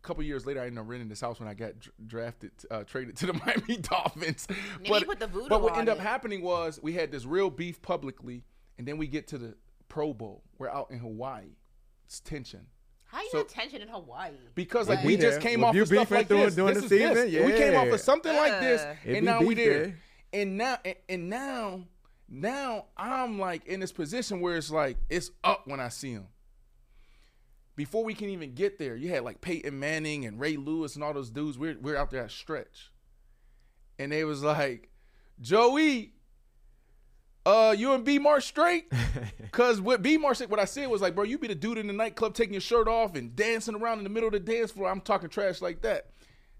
a 0.03 0.07
couple 0.07 0.23
years 0.23 0.45
later, 0.45 0.61
I 0.61 0.67
ended 0.67 0.79
up 0.79 0.89
renting 0.89 1.09
this 1.09 1.21
house 1.21 1.39
when 1.39 1.49
I 1.49 1.55
got 1.55 1.79
dr- 1.79 1.93
drafted, 2.05 2.51
uh, 2.69 2.83
traded 2.83 3.15
to 3.17 3.25
the 3.27 3.33
Miami 3.45 3.77
Dolphins. 3.77 4.47
Maybe 4.79 4.95
you 4.99 5.05
put 5.05 5.19
the 5.19 5.27
voodoo 5.27 5.49
but 5.49 5.63
what 5.63 5.75
ended 5.75 5.89
up 5.95 5.99
happening 5.99 6.43
was 6.43 6.79
we 6.83 6.93
had 6.93 7.11
this 7.11 7.25
real 7.25 7.49
beef 7.49 7.81
publicly, 7.81 8.43
and 8.77 8.87
then 8.87 8.97
we 8.97 9.07
get 9.07 9.27
to 9.29 9.39
the 9.39 9.55
Pro 9.91 10.13
Bowl. 10.13 10.41
We're 10.57 10.69
out 10.69 10.89
in 10.89 10.99
Hawaii. 10.99 11.57
It's 12.05 12.21
tension. 12.21 12.65
How 13.07 13.21
you 13.21 13.29
So- 13.29 13.39
got 13.39 13.49
tension 13.49 13.81
in 13.81 13.89
Hawaii? 13.89 14.31
Because 14.55 14.87
like 14.87 15.01
be 15.01 15.07
we 15.07 15.17
just 15.17 15.41
came 15.41 15.59
Well, 15.59 15.69
off 15.71 15.75
you 15.75 15.81
of 15.81 15.89
stuff 15.89 16.07
beefing 16.07 16.17
like 16.17 16.27
during- 16.29 16.45
this. 16.45 16.55
during 16.55 16.73
This 16.75 16.83
the 16.89 16.95
is 16.95 17.13
this. 17.13 17.25
season? 17.31 17.45
We 17.45 17.51
came 17.57 17.75
off 17.75 17.87
Yeah. 17.87 17.93
of 17.95 17.99
something 17.99 18.33
like 18.33 18.61
this, 18.61 18.81
Uh. 18.81 18.95
And 19.05 19.25
now 19.25 19.39
we 19.41 19.53
beef 19.53 19.57
there. 19.65 19.85
there. 19.87 19.97
And 20.31 20.57
now, 20.57 20.77
and, 20.85 20.95
and 21.09 21.29
now, 21.29 21.87
now 22.29 22.85
I'm 22.95 23.37
like 23.37 23.65
in 23.65 23.81
this 23.81 23.91
position 23.91 24.39
where 24.39 24.55
it's 24.55 24.71
like 24.71 24.95
it's 25.09 25.29
up 25.43 25.67
when 25.67 25.81
I 25.81 25.89
see 25.89 26.11
him. 26.13 26.27
Before 27.75 28.05
we 28.05 28.13
can 28.13 28.29
even 28.29 28.53
get 28.53 28.79
there, 28.79 28.95
you 28.95 29.09
had 29.09 29.23
like 29.23 29.41
Peyton 29.41 29.77
Manning 29.77 30.25
and 30.25 30.39
Ray 30.39 30.55
Lewis 30.55 30.95
and 30.95 31.03
all 31.03 31.13
those 31.13 31.29
dudes. 31.31 31.57
We're 31.57 31.77
we're 31.79 31.97
out 31.97 32.11
there 32.11 32.23
at 32.23 32.31
stretch, 32.31 32.91
and 33.99 34.13
they 34.13 34.23
was 34.23 34.41
like, 34.41 34.89
Joey, 35.41 36.13
uh, 37.45 37.75
you 37.77 37.93
and 37.93 38.03
B 38.03 38.19
Mar 38.19 38.41
straight? 38.41 38.91
Cause 39.51 39.81
what 39.81 40.01
B 40.01 40.17
Mar 40.17 40.33
said, 40.33 40.49
what 40.49 40.59
I 40.59 40.65
said 40.65 40.87
was 40.89 41.01
like, 41.01 41.15
bro, 41.15 41.23
you 41.23 41.37
be 41.37 41.47
the 41.47 41.55
dude 41.55 41.77
in 41.77 41.87
the 41.87 41.93
nightclub 41.93 42.33
taking 42.33 42.53
your 42.53 42.61
shirt 42.61 42.87
off 42.87 43.15
and 43.15 43.35
dancing 43.35 43.75
around 43.75 43.97
in 43.97 44.03
the 44.03 44.09
middle 44.09 44.27
of 44.27 44.33
the 44.33 44.39
dance 44.39 44.71
floor. 44.71 44.89
I'm 44.89 45.01
talking 45.01 45.29
trash 45.29 45.61
like 45.61 45.81
that. 45.81 46.07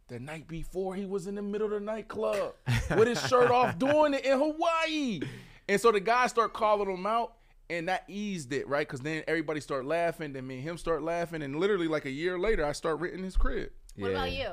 The 0.08 0.20
night 0.20 0.48
before, 0.48 0.94
he 0.94 1.06
was 1.06 1.28
in 1.28 1.36
the 1.36 1.42
middle 1.42 1.68
of 1.68 1.74
the 1.74 1.80
nightclub 1.80 2.54
with 2.98 3.08
his 3.08 3.26
shirt 3.28 3.50
off, 3.50 3.80
doing 3.80 4.14
it 4.14 4.26
in 4.26 4.38
Hawaii. 4.38 5.22
And 5.70 5.80
so 5.80 5.92
the 5.92 6.02
guys 6.02 6.32
start 6.32 6.52
calling 6.52 6.90
him 6.90 7.06
out, 7.06 7.36
and 7.70 7.88
that 7.88 8.04
eased 8.10 8.52
it, 8.52 8.68
right? 8.68 8.86
Because 8.86 9.00
then 9.00 9.24
everybody 9.26 9.62
start 9.62 9.86
laughing, 9.86 10.34
then 10.34 10.46
me 10.46 10.56
and 10.56 10.64
him 10.64 10.78
start 10.78 11.02
laughing, 11.02 11.42
and 11.42 11.56
literally 11.56 11.88
like 11.88 12.04
a 12.04 12.12
year 12.12 12.38
later, 12.38 12.66
I 12.66 12.74
start 12.74 13.00
renting 13.00 13.24
his 13.24 13.38
crib. 13.38 13.70
What 13.96 14.12
about 14.12 14.32
you? 14.34 14.50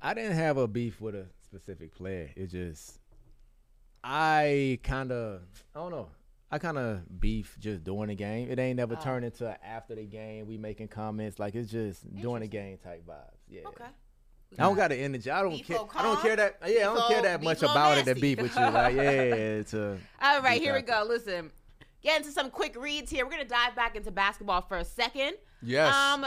I 0.00 0.14
didn't 0.14 0.36
have 0.36 0.56
a 0.56 0.68
beef 0.68 1.00
with 1.00 1.16
a 1.16 1.26
specific 1.42 1.92
player. 1.92 2.30
It 2.36 2.46
just 2.46 3.00
I 4.08 4.78
kind 4.84 5.10
of 5.10 5.40
I 5.74 5.80
don't 5.80 5.90
know. 5.90 6.08
I 6.50 6.58
kind 6.58 6.78
of 6.78 7.20
beef 7.20 7.56
just 7.58 7.82
during 7.82 8.06
the 8.08 8.14
game. 8.14 8.48
It 8.50 8.58
ain't 8.60 8.76
never 8.76 8.94
Oh. 8.96 9.02
turned 9.02 9.24
into 9.24 9.56
after 9.66 9.96
the 9.96 10.04
game. 10.04 10.46
We 10.46 10.56
making 10.58 10.88
comments 10.88 11.40
like 11.40 11.56
it's 11.56 11.70
just 11.70 12.06
during 12.14 12.42
the 12.42 12.46
game 12.46 12.78
type 12.78 13.04
vibes. 13.04 13.34
Yeah. 13.48 13.62
Okay. 13.66 13.84
I 14.56 14.62
don't 14.62 14.76
got 14.76 14.90
the 14.90 14.96
energy. 14.96 15.28
I 15.28 15.42
don't 15.42 15.58
care. 15.58 15.80
on 15.80 15.88
I 15.92 16.02
don't 16.04 16.22
care 16.22 16.36
that. 16.36 16.58
Yeah, 16.66 16.90
I 16.90 16.94
don't 16.94 17.08
care 17.10 17.22
that 17.22 17.42
much 17.42 17.62
about 17.64 17.98
it 17.98 18.04
to 18.04 18.14
beef 18.14 18.40
with 18.40 18.54
you. 18.54 18.62
Like, 18.62 18.94
yeah, 18.96 19.02
it's 19.02 19.74
a. 19.74 19.98
All 20.22 20.40
right, 20.40 20.62
here 20.62 20.72
we 20.72 20.82
go. 20.82 21.04
Listen, 21.06 21.50
get 22.00 22.20
into 22.20 22.30
some 22.30 22.50
quick 22.50 22.80
reads 22.80 23.10
here. 23.10 23.24
We're 23.26 23.32
gonna 23.32 23.44
dive 23.44 23.74
back 23.74 23.96
into 23.96 24.12
basketball 24.12 24.62
for 24.62 24.78
a 24.78 24.84
second. 24.84 25.34
Yes. 25.62 25.92
Um, 25.92 26.24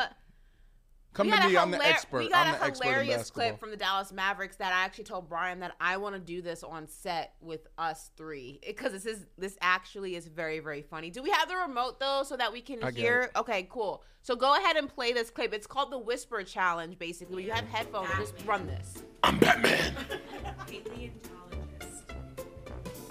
Come 1.14 1.28
we 1.28 1.32
to 1.32 1.38
got 1.38 1.46
a 1.46 1.50
me, 1.50 1.58
I'm 1.58 1.72
the 1.72 1.78
hilar- 1.78 1.90
expert. 1.90 2.20
We 2.20 2.30
got 2.30 2.48
I'm 2.48 2.56
a 2.56 2.72
the 2.72 2.84
hilarious 2.86 3.32
clip 3.32 3.60
from 3.60 3.72
the 3.72 3.78
Dallas 3.78 4.12
Mavericks 4.12 4.58
that 4.58 4.72
I 4.72 4.86
actually 4.86 5.06
told 5.06 5.28
Brian 5.28 5.60
that 5.62 5.76
I 5.82 5.98
want 5.98 6.14
to 6.16 6.20
do 6.22 6.42
this 6.42 6.64
on 6.64 6.88
set 6.88 7.34
with 7.42 7.68
us 7.78 8.12
three 8.16 8.60
eh, 8.64 8.68
because 8.68 8.92
this 8.94 9.06
is 9.08 9.26
this 9.38 9.58
actually 9.62 10.16
is 10.16 10.28
very 10.28 10.60
very 10.60 10.84
funny. 10.84 11.10
Do 11.10 11.24
we 11.24 11.32
have 11.32 11.50
the 11.50 11.56
remote 11.56 12.00
though 12.00 12.22
so 12.24 12.38
that 12.38 12.54
we 12.54 12.62
can 12.62 12.84
I 12.84 12.92
hear? 12.92 13.32
Okay, 13.36 13.68
cool. 13.72 14.04
So 14.22 14.36
go 14.36 14.56
ahead 14.56 14.76
and 14.76 14.88
play 14.88 15.12
this 15.14 15.30
clip. 15.32 15.52
It's 15.54 15.66
called 15.68 15.92
the 15.92 15.98
Whisper 15.98 16.44
Challenge. 16.44 16.98
Basically, 17.00 17.36
where 17.36 17.44
you 17.46 17.52
have 17.52 17.66
headphones. 17.68 18.10
and 18.12 18.20
Just 18.20 18.46
run 18.46 18.68
this. 18.68 19.04
I'm 19.24 19.40
Batman. 19.40 19.96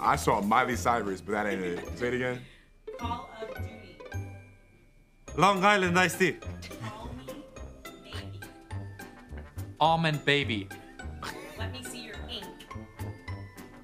I 0.01 0.15
saw 0.15 0.39
Miley 0.41 0.77
Cyrus, 0.77 1.19
but 1.19 1.33
that 1.33 1.47
ain't 1.47 1.61
it. 1.61 1.97
Say 1.99 2.07
it 2.07 2.13
again. 2.13 2.41
Call 2.97 3.29
of 3.41 3.49
Duty. 3.55 3.97
Long 5.35 5.63
Island 5.65 5.99
iced 5.99 6.19
tea. 6.19 6.37
Almond 9.81 10.23
baby. 10.25 10.67
Let 11.57 11.71
me 11.71 11.83
see 11.83 12.03
your 12.03 12.15
ink. 12.29 12.45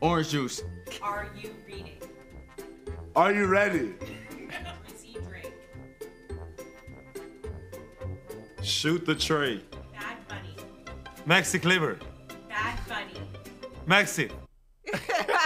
Orange 0.02 0.30
juice. 0.30 0.62
Are 1.02 1.30
you 1.42 1.56
reading? 1.66 2.00
Are 3.16 3.32
you 3.34 3.46
ready? 3.46 3.94
Let 4.50 4.84
me 4.84 4.94
see 4.98 5.14
you 5.14 5.22
drink. 5.22 5.54
Shoot 8.62 9.06
the 9.06 9.16
tray. 9.16 9.62
Bad 9.94 10.18
Bunny. 10.28 10.56
Maxi 11.26 11.62
Kleber. 11.62 11.98
Bad 12.50 12.80
Bunny. 12.90 13.22
Maxi. 13.88 14.32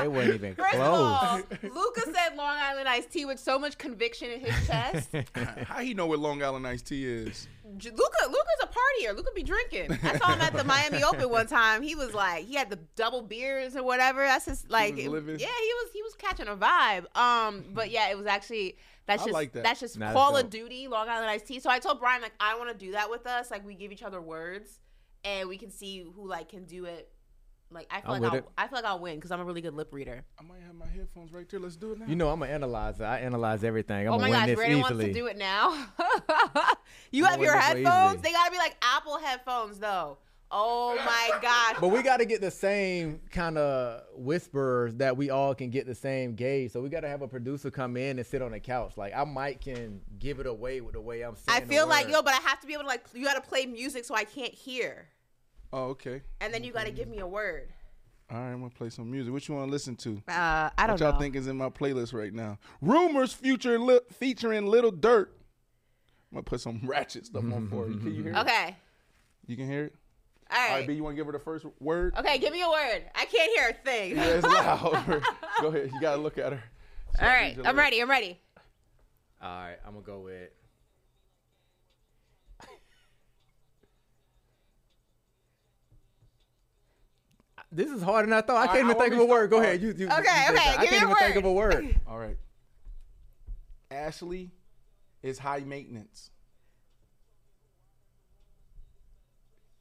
They 0.00 0.08
weren't 0.08 0.34
even 0.34 0.54
First 0.54 0.74
of 0.74 0.80
all, 0.80 1.40
Luka 1.62 2.02
said 2.04 2.36
Long 2.36 2.56
Island 2.58 2.88
iced 2.88 3.10
tea 3.10 3.24
with 3.24 3.38
so 3.38 3.58
much 3.58 3.78
conviction 3.78 4.30
in 4.30 4.40
his 4.40 4.66
chest. 4.66 5.08
How 5.66 5.80
he 5.80 5.94
know 5.94 6.06
what 6.06 6.18
Long 6.18 6.42
Island 6.42 6.66
iced 6.66 6.86
tea 6.86 7.04
is? 7.06 7.48
J- 7.78 7.90
Luka, 7.90 8.24
Luka's 8.26 8.62
a 8.62 8.66
partier. 8.66 9.16
Luka 9.16 9.30
be 9.34 9.42
drinking. 9.42 9.98
I 10.02 10.18
saw 10.18 10.32
him 10.32 10.40
at 10.40 10.52
the 10.54 10.64
Miami 10.64 11.02
Open 11.02 11.28
one 11.30 11.46
time. 11.46 11.82
He 11.82 11.94
was 11.94 12.14
like, 12.14 12.44
he 12.46 12.54
had 12.54 12.70
the 12.70 12.78
double 12.94 13.22
beers 13.22 13.76
or 13.76 13.82
whatever. 13.82 14.20
That's 14.20 14.44
just 14.46 14.70
like, 14.70 14.96
was 14.96 15.26
it- 15.28 15.40
yeah, 15.40 15.46
he 15.46 15.72
was 15.74 15.90
he 15.92 16.02
was 16.02 16.14
catching 16.16 16.46
a 16.48 16.56
vibe. 16.56 17.06
Um, 17.16 17.64
but 17.74 17.90
yeah, 17.90 18.10
it 18.10 18.16
was 18.16 18.26
actually 18.26 18.76
that's 19.06 19.22
I 19.22 19.26
just 19.26 19.34
like 19.34 19.52
that. 19.52 19.62
that's 19.64 19.80
just 19.80 19.98
Nah, 19.98 20.06
that's 20.06 20.16
Call 20.16 20.36
of. 20.36 20.50
Duty, 20.50 20.88
Long 20.88 21.08
Island 21.08 21.30
iced 21.30 21.46
tea. 21.46 21.60
So 21.60 21.70
I 21.70 21.78
told 21.78 22.00
Brian 22.00 22.22
like 22.22 22.34
I 22.40 22.56
want 22.58 22.70
to 22.70 22.76
do 22.86 22.92
that 22.92 23.10
with 23.10 23.26
us. 23.26 23.50
Like 23.50 23.64
we 23.66 23.74
give 23.74 23.92
each 23.92 24.02
other 24.02 24.20
words, 24.20 24.80
and 25.24 25.48
we 25.48 25.58
can 25.58 25.70
see 25.70 26.00
who 26.14 26.26
like 26.28 26.48
can 26.48 26.64
do 26.64 26.84
it. 26.86 27.10
Like 27.70 27.88
I 27.90 28.00
feel 28.00 28.12
I'm 28.12 28.22
like 28.22 28.32
I'll, 28.32 28.38
it. 28.38 28.48
I 28.56 28.68
feel 28.68 28.78
like 28.78 28.84
I'll 28.84 29.00
win 29.00 29.16
because 29.16 29.30
I'm 29.32 29.40
a 29.40 29.44
really 29.44 29.60
good 29.60 29.74
lip 29.74 29.88
reader. 29.92 30.24
I 30.38 30.42
might 30.44 30.60
have 30.64 30.74
my 30.74 30.86
headphones 30.86 31.32
right 31.32 31.48
there. 31.48 31.60
Let's 31.60 31.76
do 31.76 31.92
it 31.92 31.98
now. 31.98 32.06
You 32.06 32.14
know, 32.14 32.28
I'm 32.28 32.40
an 32.42 32.50
analyzer. 32.50 33.04
I 33.04 33.18
analyze 33.20 33.64
everything. 33.64 34.06
I'm 34.06 34.14
oh 34.14 34.18
my 34.18 34.30
gonna 34.30 34.30
win 34.30 34.40
gosh, 34.40 34.46
this 34.46 34.56
Brandon 34.56 34.80
wants 34.80 34.98
to 34.98 35.12
do 35.12 35.26
it 35.26 35.36
now. 35.36 35.70
you 37.10 37.24
I'm 37.24 37.32
have 37.32 37.40
your 37.40 37.54
win 37.54 37.60
this 37.60 37.84
one 37.84 37.92
headphones. 37.92 38.22
They 38.22 38.32
gotta 38.32 38.50
be 38.50 38.58
like 38.58 38.76
Apple 38.82 39.18
headphones 39.18 39.78
though. 39.78 40.18
Oh 40.50 40.96
my 41.04 41.38
gosh. 41.42 41.76
But 41.80 41.88
we 41.88 42.02
got 42.02 42.18
to 42.18 42.24
get 42.24 42.40
the 42.40 42.50
same 42.50 43.20
kind 43.30 43.58
of 43.58 44.02
whisperers 44.14 44.94
that 44.96 45.16
we 45.16 45.30
all 45.30 45.54
can 45.54 45.70
get 45.70 45.86
the 45.86 45.94
same 45.94 46.34
gauge. 46.34 46.70
So 46.70 46.80
we 46.80 46.88
got 46.88 47.00
to 47.00 47.08
have 47.08 47.22
a 47.22 47.28
producer 47.28 47.70
come 47.70 47.96
in 47.96 48.18
and 48.18 48.26
sit 48.26 48.42
on 48.42 48.52
the 48.52 48.60
couch. 48.60 48.96
Like 48.96 49.12
I 49.14 49.24
might 49.24 49.60
can 49.60 50.00
give 50.18 50.38
it 50.38 50.46
away 50.46 50.80
with 50.80 50.94
the 50.94 51.00
way 51.00 51.22
I'm 51.22 51.36
saying. 51.36 51.56
I 51.56 51.60
the 51.60 51.66
feel 51.66 51.86
like 51.86 52.08
yo, 52.08 52.22
but 52.22 52.34
I 52.34 52.40
have 52.48 52.60
to 52.60 52.66
be 52.66 52.74
able 52.74 52.84
to 52.84 52.88
like 52.88 53.06
you 53.12 53.24
got 53.24 53.42
to 53.42 53.48
play 53.48 53.66
music 53.66 54.04
so 54.04 54.14
I 54.14 54.24
can't 54.24 54.54
hear, 54.54 55.08
Oh, 55.72 55.84
okay. 55.90 56.22
and 56.40 56.52
then 56.54 56.64
you 56.64 56.72
got 56.72 56.86
to 56.86 56.92
give 56.92 57.08
me 57.08 57.18
a 57.18 57.26
word. 57.26 57.68
All 58.30 58.36
right, 58.38 58.50
I'm 58.50 58.58
gonna 58.58 58.70
play 58.70 58.90
some 58.90 59.08
music. 59.10 59.32
What 59.32 59.46
you 59.46 59.54
want 59.54 59.68
to 59.68 59.70
listen 59.70 59.94
to? 59.96 60.20
Uh, 60.28 60.68
I 60.76 60.86
don't 60.86 60.86
know. 60.88 60.92
what 60.94 61.00
y'all 61.00 61.12
know. 61.12 61.18
think 61.20 61.36
is 61.36 61.46
in 61.46 61.56
my 61.56 61.68
playlist 61.68 62.12
right 62.12 62.32
now? 62.32 62.58
Rumors 62.80 63.32
future 63.32 63.78
li- 63.78 64.00
featuring 64.18 64.66
Lil 64.66 64.90
Durk. 64.90 65.26
I'm 66.32 66.34
gonna 66.34 66.42
put 66.42 66.60
some 66.60 66.80
ratchet 66.84 67.26
stuff 67.26 67.44
on 67.44 67.68
for 67.68 67.88
you. 67.88 67.98
Can 67.98 68.14
you 68.16 68.22
hear 68.24 68.32
it? 68.32 68.38
Okay. 68.38 68.76
You 69.46 69.56
can 69.56 69.68
hear 69.68 69.84
it. 69.84 69.94
All 70.50 70.58
All 70.58 70.64
right. 70.70 70.74
right, 70.78 70.86
B, 70.88 70.94
you 70.94 71.04
want 71.04 71.12
to 71.14 71.16
give 71.16 71.26
her 71.26 71.32
the 71.32 71.38
first 71.38 71.66
word? 71.80 72.14
Okay, 72.18 72.38
give 72.38 72.52
me 72.52 72.62
a 72.62 72.68
word. 72.68 73.02
I 73.14 73.26
can't 73.26 73.52
hear 73.56 73.68
a 73.68 73.84
thing. 73.84 74.16
Yeah, 74.16 74.24
it's 74.24 74.46
loud. 74.46 75.22
Go 75.60 75.68
ahead. 75.68 75.90
You 75.92 76.00
gotta 76.00 76.20
look 76.20 76.36
at 76.38 76.52
her. 76.52 76.62
All 77.20 77.28
right, 77.28 77.56
I'm 77.64 77.76
ready. 77.76 78.00
I'm 78.02 78.10
ready. 78.10 78.40
All 79.40 79.48
right, 79.48 79.76
I'm 79.86 79.92
gonna 79.92 80.04
go 80.04 80.18
with. 80.20 80.50
This 87.72 87.90
is 87.90 88.02
harder 88.02 88.28
than 88.28 88.38
I 88.38 88.42
thought. 88.42 88.56
I 88.56 88.66
can't 88.72 88.84
right, 88.86 88.90
even 88.90 88.96
I 88.96 89.00
think 89.00 89.14
of 89.14 89.20
a 89.20 89.24
word. 89.26 89.50
Go 89.50 89.60
ahead. 89.60 89.82
You, 89.82 89.88
you, 89.88 89.92
Okay, 89.92 90.02
you 90.04 90.08
take 90.08 90.18
okay, 90.18 90.54
that. 90.54 90.76
I 90.78 90.86
can't 90.86 90.90
me 90.92 90.96
a 90.98 91.02
even 91.02 91.16
think 91.16 91.36
of 91.36 91.44
a 91.44 91.52
word. 91.52 91.74
word. 91.74 92.00
All 92.08 92.18
right. 92.18 92.36
Ashley 93.90 94.50
is 95.22 95.38
high 95.38 95.60
maintenance. 95.60 96.30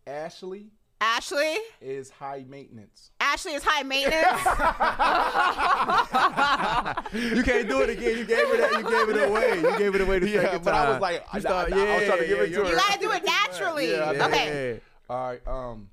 Ashley 0.07 0.67
Ashley. 1.01 1.57
is 1.81 2.09
high 2.09 2.45
maintenance. 2.47 3.11
Ashley 3.19 3.53
is 3.53 3.63
high 3.63 3.83
maintenance. 3.83 4.25
You 7.35 7.43
can't 7.43 7.67
do 7.69 7.81
it 7.81 7.89
again. 7.89 8.17
You 8.17 8.25
gave 8.25 8.47
it. 8.49 8.57
that- 8.59 8.71
You 8.71 8.83
gave 8.89 9.09
it 9.15 9.29
away. 9.29 9.59
You 9.61 9.77
gave 9.77 9.95
it 9.95 10.01
away 10.01 10.19
the 10.19 10.29
Yeah, 10.29 10.41
second 10.41 10.63
but 10.63 10.73
I 10.73 10.89
was 10.91 11.01
like, 11.01 11.25
I- 11.31 11.39
start- 11.39 11.71
I- 11.73 11.93
I 11.93 11.97
was 11.97 12.05
trying 12.07 12.19
to 12.19 12.27
give 12.27 12.39
it 12.39 12.45
to 12.47 12.51
you're 12.51 12.65
her. 12.65 12.71
you 12.71 12.77
got 12.77 12.93
to 12.93 12.99
do 12.99 13.11
it 13.11 13.23
naturally. 13.25 13.91
Yeah, 13.91 14.11
I 14.11 14.27
okay. 14.27 14.79
All 15.09 15.27
right. 15.29 15.47
Um. 15.47 15.89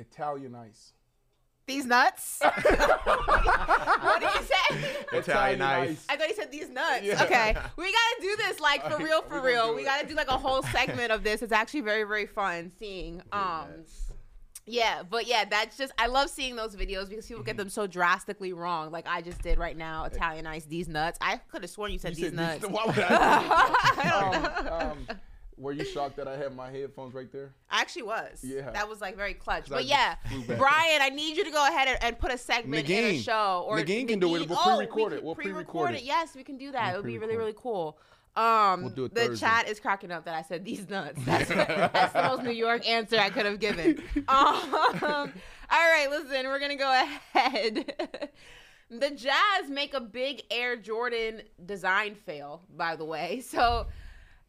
Italian 0.00 0.54
ice. 0.54 0.92
These 1.66 1.86
nuts. 1.86 2.40
what 2.42 4.20
did 4.20 4.30
you 4.34 4.42
say? 4.42 4.88
Italian 5.12 5.62
ice. 5.62 6.04
I 6.08 6.16
thought 6.16 6.28
you 6.28 6.34
said 6.34 6.50
these 6.50 6.68
nuts. 6.68 7.04
Yeah. 7.04 7.22
Okay. 7.22 7.54
We 7.76 7.84
gotta 7.92 8.16
do 8.20 8.36
this 8.38 8.58
like 8.58 8.82
for 8.90 8.98
real, 8.98 9.22
for 9.22 9.36
gonna 9.36 9.42
real. 9.46 9.74
We 9.74 9.84
gotta 9.84 10.06
do 10.08 10.14
like 10.14 10.28
a 10.28 10.38
whole 10.38 10.62
segment 10.64 11.12
of 11.12 11.22
this. 11.22 11.42
It's 11.42 11.52
actually 11.52 11.82
very, 11.82 12.02
very 12.04 12.26
fun 12.26 12.72
seeing. 12.78 13.22
Um 13.32 13.84
Yeah, 14.66 15.02
but 15.08 15.26
yeah, 15.28 15.44
that's 15.44 15.76
just 15.76 15.92
I 15.96 16.06
love 16.08 16.28
seeing 16.28 16.56
those 16.56 16.74
videos 16.74 17.08
because 17.08 17.26
people 17.26 17.42
Mm-hmm. 17.42 17.46
get 17.46 17.56
them 17.56 17.68
so 17.68 17.86
drastically 17.86 18.52
wrong. 18.52 18.90
Like 18.90 19.06
I 19.06 19.20
just 19.22 19.40
did 19.42 19.58
right 19.58 19.76
now, 19.76 20.04
Italian 20.06 20.46
ice 20.48 20.64
these 20.64 20.88
nuts. 20.88 21.18
I 21.20 21.36
could 21.36 21.62
have 21.62 21.70
sworn 21.70 21.92
you 21.92 21.98
said 22.00 22.16
You 22.18 22.30
these 22.30 22.36
said 22.36 22.60
nuts. 22.62 22.64
Why 22.68 22.84
would 22.86 22.98
I? 22.98 24.66
um, 24.72 24.90
um, 24.90 25.18
were 25.60 25.72
you 25.72 25.84
shocked 25.84 26.16
that 26.16 26.26
I 26.26 26.36
had 26.36 26.56
my 26.56 26.70
headphones 26.70 27.14
right 27.14 27.30
there? 27.30 27.52
I 27.70 27.80
actually 27.80 28.02
was. 28.02 28.42
Yeah. 28.42 28.70
That 28.70 28.88
was 28.88 29.00
like 29.00 29.16
very 29.16 29.34
clutch. 29.34 29.68
But 29.68 29.86
just 29.86 29.90
yeah. 29.90 30.16
Brian, 30.56 31.02
I 31.02 31.10
need 31.10 31.36
you 31.36 31.44
to 31.44 31.50
go 31.50 31.66
ahead 31.66 31.88
and, 31.88 31.98
and 32.02 32.18
put 32.18 32.32
a 32.32 32.38
segment 32.38 32.88
in 32.88 33.04
a 33.04 33.18
show. 33.18 33.64
Or 33.68 33.78
Nagin 33.78 34.08
can 34.08 34.18
do 34.18 34.34
it. 34.36 34.48
We'll 34.48 34.58
oh, 34.58 34.76
pre-record 34.76 35.12
we 35.12 35.16
it. 35.16 35.18
can 35.18 35.26
We'll 35.26 35.34
pre-record 35.34 35.66
pre-record 35.66 35.94
it. 35.94 36.02
it. 36.02 36.04
Yes, 36.04 36.34
we 36.34 36.42
can 36.42 36.56
do 36.56 36.72
that. 36.72 36.92
We'll 36.92 37.00
it 37.00 37.02
would 37.02 37.08
be 37.08 37.18
really, 37.18 37.36
really 37.36 37.54
cool. 37.56 37.98
Um, 38.36 38.82
We'll 38.82 38.90
do 38.90 39.04
it 39.06 39.14
the 39.14 39.26
Thursday. 39.26 39.46
chat 39.46 39.68
is 39.68 39.80
cracking 39.80 40.12
up 40.12 40.24
that 40.24 40.34
I 40.34 40.42
said 40.42 40.64
these 40.64 40.88
nuts. 40.88 41.20
That's, 41.26 41.48
that's 41.48 42.12
the 42.12 42.22
most 42.22 42.42
New 42.44 42.52
York 42.52 42.88
answer 42.88 43.18
I 43.18 43.28
could 43.30 43.44
have 43.46 43.58
given. 43.60 44.02
Um, 44.28 45.32
all 45.72 45.88
right, 45.88 46.08
listen, 46.10 46.46
we're 46.46 46.58
gonna 46.58 46.76
go 46.76 47.06
ahead. 47.34 48.30
the 48.90 49.10
Jazz 49.10 49.68
make 49.68 49.94
a 49.94 50.00
big 50.00 50.42
Air 50.50 50.76
Jordan 50.76 51.42
design 51.64 52.14
fail, 52.14 52.62
by 52.76 52.96
the 52.96 53.04
way. 53.04 53.40
So, 53.40 53.86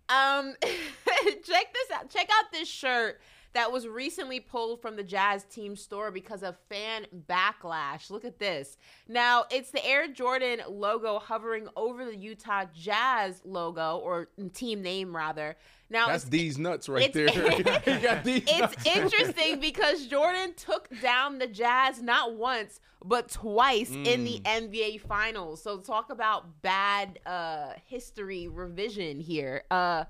um, 0.09 0.55
check 0.61 1.73
this 1.73 1.91
out. 1.93 2.09
Check 2.09 2.29
out 2.39 2.51
this 2.51 2.67
shirt 2.67 3.19
that 3.53 3.71
was 3.71 3.87
recently 3.87 4.39
pulled 4.39 4.81
from 4.81 4.95
the 4.95 5.03
Jazz 5.03 5.43
team 5.45 5.75
store 5.75 6.11
because 6.11 6.43
of 6.43 6.55
fan 6.69 7.05
backlash. 7.29 8.09
Look 8.09 8.25
at 8.25 8.39
this. 8.39 8.77
Now, 9.07 9.45
it's 9.51 9.71
the 9.71 9.85
Air 9.85 10.07
Jordan 10.07 10.61
logo 10.69 11.19
hovering 11.19 11.67
over 11.75 12.05
the 12.05 12.15
Utah 12.15 12.65
Jazz 12.73 13.41
logo 13.43 13.97
or 13.97 14.29
team 14.53 14.81
name 14.81 15.15
rather. 15.15 15.55
Now, 15.89 16.07
That's 16.07 16.23
these 16.23 16.57
nuts 16.57 16.87
right 16.87 17.11
there. 17.11 17.25
it's- 17.27 18.01
got 18.03 18.23
these 18.23 18.43
it's 18.47 18.59
nuts. 18.59 18.85
interesting 18.85 19.59
because 19.59 20.07
Jordan 20.07 20.53
took 20.55 20.87
down 21.01 21.37
the 21.39 21.47
Jazz 21.47 22.01
not 22.01 22.35
once 22.35 22.79
but 23.03 23.29
twice 23.29 23.89
in 23.89 24.23
the 24.23 24.39
Mm. 24.45 24.69
NBA 24.69 25.01
Finals. 25.01 25.61
So 25.63 25.79
talk 25.79 26.11
about 26.11 26.61
bad 26.61 27.19
uh, 27.25 27.73
history 27.87 28.47
revision 28.47 29.19
here. 29.19 29.63
Uh, 29.71 30.03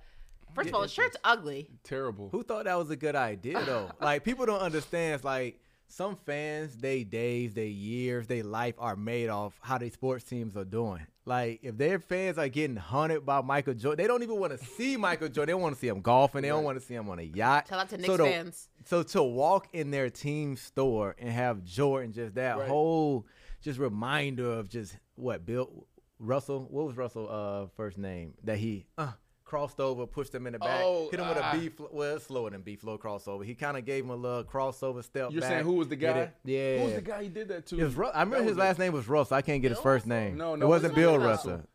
first 0.54 0.70
of 0.70 0.76
all, 0.76 0.82
the 0.82 0.88
shirt's 0.88 1.18
ugly. 1.24 1.70
Terrible. 1.84 2.30
Who 2.32 2.44
thought 2.44 2.66
that 2.66 2.78
was 2.78 2.90
a 2.90 2.96
good 2.96 3.16
idea 3.16 3.64
though? 3.66 3.90
like 4.02 4.24
people 4.24 4.46
don't 4.46 4.62
understand. 4.62 5.16
It's 5.16 5.24
like 5.24 5.60
some 5.88 6.16
fans, 6.26 6.78
they 6.78 7.04
days, 7.04 7.54
they 7.54 7.68
years, 7.68 8.26
they 8.28 8.42
life 8.44 8.76
are 8.80 8.96
made 8.96 9.28
off 9.30 9.54
how 9.62 9.78
they 9.78 9.90
sports 9.90 10.24
teams 10.24 10.56
are 10.56 10.64
doing. 10.64 11.06
Like 11.26 11.60
if 11.64 11.78
their 11.78 12.00
fans 12.00 12.38
are 12.38 12.48
getting 12.48 12.78
hunted 12.78 13.26
by 13.26 13.42
Michael 13.42 13.74
Jordan, 13.76 14.02
they 14.04 14.08
don't 14.08 14.24
even 14.24 14.40
want 14.40 14.58
to 14.58 14.66
see 14.66 14.98
Michael 14.98 15.28
Jordan. 15.30 15.56
They 15.56 15.62
want 15.62 15.76
to 15.76 15.80
see 15.80 15.88
him 15.88 16.02
golfing. 16.02 16.42
They 16.42 16.48
don't 16.48 16.64
want 16.64 16.80
to 16.80 16.86
see 16.86 16.96
him 16.96 17.10
on 17.10 17.20
a 17.20 17.24
yacht. 17.24 17.68
Shout 17.70 17.80
out 17.80 17.90
to 17.90 17.96
So 17.96 18.02
Knicks 18.02 18.18
to- 18.18 18.24
fans. 18.24 18.70
So 18.86 19.04
to 19.04 19.22
walk 19.22 19.68
in 19.74 19.92
their 19.92 20.10
team 20.10 20.56
store 20.58 21.16
and 21.20 21.30
have 21.30 21.64
Jordan 21.64 22.12
just 22.14 22.36
that 22.36 22.58
Right. 22.58 22.68
whole 22.68 23.28
just 23.62 23.78
reminder 23.78 24.50
of 24.52 24.70
just 24.70 24.98
what 25.16 25.46
Bill 25.46 25.86
Russell, 26.18 26.68
what 26.72 26.86
was 26.88 26.98
Russell 26.98 27.28
uh 27.30 27.68
first 27.76 27.98
name 27.98 28.34
that 28.44 28.58
he 28.58 28.86
uh 28.98 29.12
crossed 29.52 29.82
over, 29.82 30.08
pushed 30.08 30.34
him 30.34 30.48
in 30.48 30.54
the 30.54 30.60
back, 30.60 30.80
Oh, 30.82 31.10
hit 31.12 31.20
him 31.20 31.28
with 31.28 31.38
a 31.38 31.50
B 31.52 31.68
flow, 31.68 31.90
well 31.92 32.16
it's 32.16 32.26
slower 32.28 32.50
than 32.52 32.62
B 32.62 32.78
flow 32.78 32.98
crossover. 32.98 33.44
He 33.44 33.54
kind 33.54 33.76
of 33.76 33.84
gave 33.84 34.06
him 34.06 34.10
a 34.10 34.16
little 34.16 34.46
crossover 34.46 35.04
step. 35.04 35.30
You're 35.30 35.42
back, 35.42 35.50
saying 35.50 35.66
who 35.66 35.74
was 35.74 35.90
the 35.90 35.98
guy? 35.98 36.32
Yeah, 36.46 36.78
Who 36.78 36.86
was 36.86 36.94
the 36.94 37.02
guy 37.02 37.24
he 37.24 37.28
did 37.28 37.50
that 37.50 37.66
to? 37.66 37.78
It 37.78 37.84
was 37.84 37.96
Ru- 37.96 38.08
I 38.08 38.22
remember 38.22 38.38
That 38.38 38.44
his 38.44 38.52
was 38.52 38.58
last 38.60 38.78
a- 38.78 38.80
name 38.80 38.94
was 38.94 39.10
Russell. 39.10 39.36
I 39.36 39.42
can't 39.42 39.62
get 39.62 39.72
his 39.72 39.80
first 39.82 40.08
name. 40.08 40.38
No, 40.38 40.56
no, 40.56 40.66
it 40.66 40.70
wasn't 40.70 40.96
Bill 40.96 41.20
not 41.20 41.26
Russell. 41.28 41.52
Russell. 41.52 41.68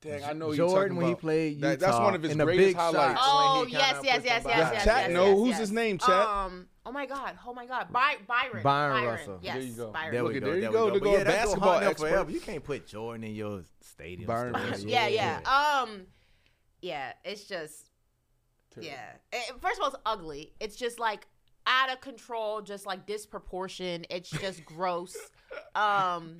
Dang, 0.00 0.24
I 0.24 0.32
know 0.32 0.46
who 0.46 0.54
you're 0.54 0.68
Jordan 0.68 0.88
talking 0.88 0.96
when 0.96 1.06
he 1.06 1.14
played 1.14 1.54
Utah. 1.58 1.68
That- 1.68 1.78
that's 1.78 1.98
one 1.98 2.14
of 2.16 2.22
his 2.24 2.32
in 2.32 2.38
greatest 2.38 2.76
highlights. 2.76 3.20
shots 3.20 3.20
Oh 3.22 3.60
when 3.60 3.68
he 3.68 3.74
yes, 3.76 4.00
yes, 4.02 4.04
yes, 4.04 4.22
yes, 4.24 4.44
yes. 4.44 4.84
chat 4.84 4.96
yes, 5.02 5.10
know 5.12 5.26
yes, 5.28 5.38
who's 5.38 5.48
yes. 5.50 5.58
his 5.60 5.70
name, 5.70 5.98
chat. 5.98 6.26
Um. 6.26 6.66
Oh 6.84 6.90
my 6.90 7.06
God. 7.06 7.38
Oh 7.46 7.54
my 7.54 7.66
God. 7.66 7.92
By- 7.92 8.16
Byron. 8.26 8.62
Byron 8.64 9.04
Russell. 9.04 9.38
Yes. 9.42 9.54
There 9.54 9.62
you 9.62 9.72
go. 9.74 9.90
Byron. 9.92 10.12
There 10.12 10.24
we 10.24 10.34
at- 10.34 10.40
go. 10.40 10.46
there 10.46 10.54
you 10.56 10.60
there 10.62 10.72
go, 10.72 10.86
we 10.86 10.92
to 10.94 11.00
go 11.00 11.12
yeah, 11.12 11.18
a 11.20 11.24
that's 11.24 11.54
gonna 11.54 11.60
basketball 11.60 12.14
expert. 12.18 12.30
You 12.32 12.40
can't 12.40 12.64
put 12.64 12.86
Jordan 12.88 13.22
in 13.22 13.36
your 13.36 13.62
stadium. 13.80 14.26
Byron 14.26 14.54
store. 14.54 14.66
Russell. 14.70 14.88
yeah, 14.88 15.06
yeah. 15.06 15.82
Um, 15.84 16.06
yeah. 16.82 17.12
It's 17.24 17.44
just, 17.44 17.88
yeah. 18.78 19.12
It- 19.32 19.54
first 19.60 19.78
of 19.78 19.84
all, 19.84 19.88
it's 19.88 19.96
ugly. 20.04 20.52
It's 20.60 20.76
just 20.76 20.98
like 20.98 21.26
out 21.66 21.90
of 21.90 22.00
control, 22.00 22.60
just 22.60 22.84
like 22.86 23.06
disproportion. 23.06 24.04
It's 24.10 24.28
just 24.28 24.64
gross. 24.66 25.16
Um, 25.74 26.38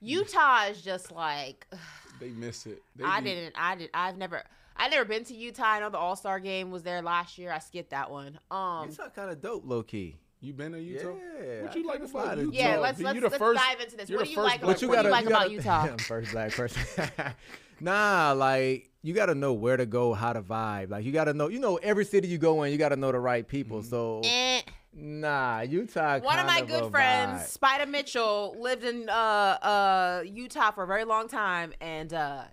Utah 0.00 0.64
is 0.66 0.82
just 0.82 1.10
like 1.12 1.66
They 2.20 2.30
miss 2.30 2.66
it. 2.66 2.82
They 2.96 3.04
I 3.04 3.20
be- 3.20 3.30
didn't. 3.30 3.54
I 3.56 3.74
did. 3.76 3.90
I've 3.94 4.16
never. 4.16 4.42
I've 4.80 4.90
never 4.92 5.04
been 5.04 5.24
to 5.24 5.34
Utah. 5.34 5.64
I 5.64 5.80
know 5.80 5.90
the 5.90 5.98
All 5.98 6.14
Star 6.16 6.38
game 6.40 6.70
was 6.70 6.82
there 6.84 7.02
last 7.02 7.36
year. 7.38 7.50
I 7.52 7.58
skipped 7.58 7.90
that 7.90 8.10
one. 8.10 8.38
Um, 8.50 8.88
Utah 8.90 9.08
kind 9.08 9.30
of 9.30 9.40
dope, 9.40 9.64
low 9.66 9.82
key. 9.82 10.16
You 10.40 10.52
been 10.52 10.72
to 10.72 10.80
Utah? 10.80 11.00
Yeah, 11.02 11.62
What 11.62 11.72
I 11.74 11.78
you 11.78 11.86
like 11.86 11.98
kinda 12.00 12.18
about 12.18 12.38
Utah? 12.38 12.50
yeah, 12.52 12.76
let's 12.78 13.00
let's, 13.00 13.18
the 13.18 13.22
let's 13.26 13.36
first- 13.38 13.60
dive 13.60 13.80
into 13.80 13.96
this. 13.96 14.08
What 14.10 14.18
the 14.20 14.24
do 14.24 14.30
you 14.30 14.36
first 14.36 14.44
like 14.46 14.60
black 14.60 14.60
about 14.60 14.68
what 14.68 14.78
do 14.78 14.86
you 14.86 15.10
like 15.10 15.26
about 15.26 15.50
Utah? 15.50 15.82
I'm 15.90 15.98
first 15.98 16.30
black 16.32 16.52
person. 16.52 17.10
nah, 17.80 18.32
like 18.36 18.90
you 19.02 19.14
gotta 19.14 19.34
know 19.34 19.52
where 19.52 19.76
to 19.76 19.86
go, 19.86 20.14
how 20.14 20.32
to 20.32 20.42
vibe. 20.42 20.90
Like 20.90 21.04
you 21.04 21.12
gotta 21.12 21.34
know, 21.34 21.48
you 21.48 21.58
know, 21.58 21.76
every 21.76 22.04
city 22.04 22.28
you 22.28 22.38
go 22.38 22.62
in, 22.62 22.72
you 22.72 22.78
gotta 22.78 22.96
know 22.96 23.10
the 23.12 23.18
right 23.20 23.46
people. 23.46 23.82
So 23.82 24.20
Eh. 24.24 24.62
nah, 24.92 25.60
Utah. 25.60 26.20
One 26.20 26.38
of 26.38 26.46
my 26.46 26.58
kind 26.58 26.68
good 26.68 26.90
friends, 26.90 27.56
vibe. 27.58 27.80
Spida 27.80 27.88
Mitchell, 27.88 28.54
lived 28.60 28.84
in 28.84 29.08
uh 29.08 29.12
uh 29.12 30.22
Utah 30.24 30.70
for 30.70 30.84
a 30.84 30.86
very 30.86 31.04
long 31.04 31.26
time, 31.28 31.72
and 31.80 32.12
uh 32.14 32.44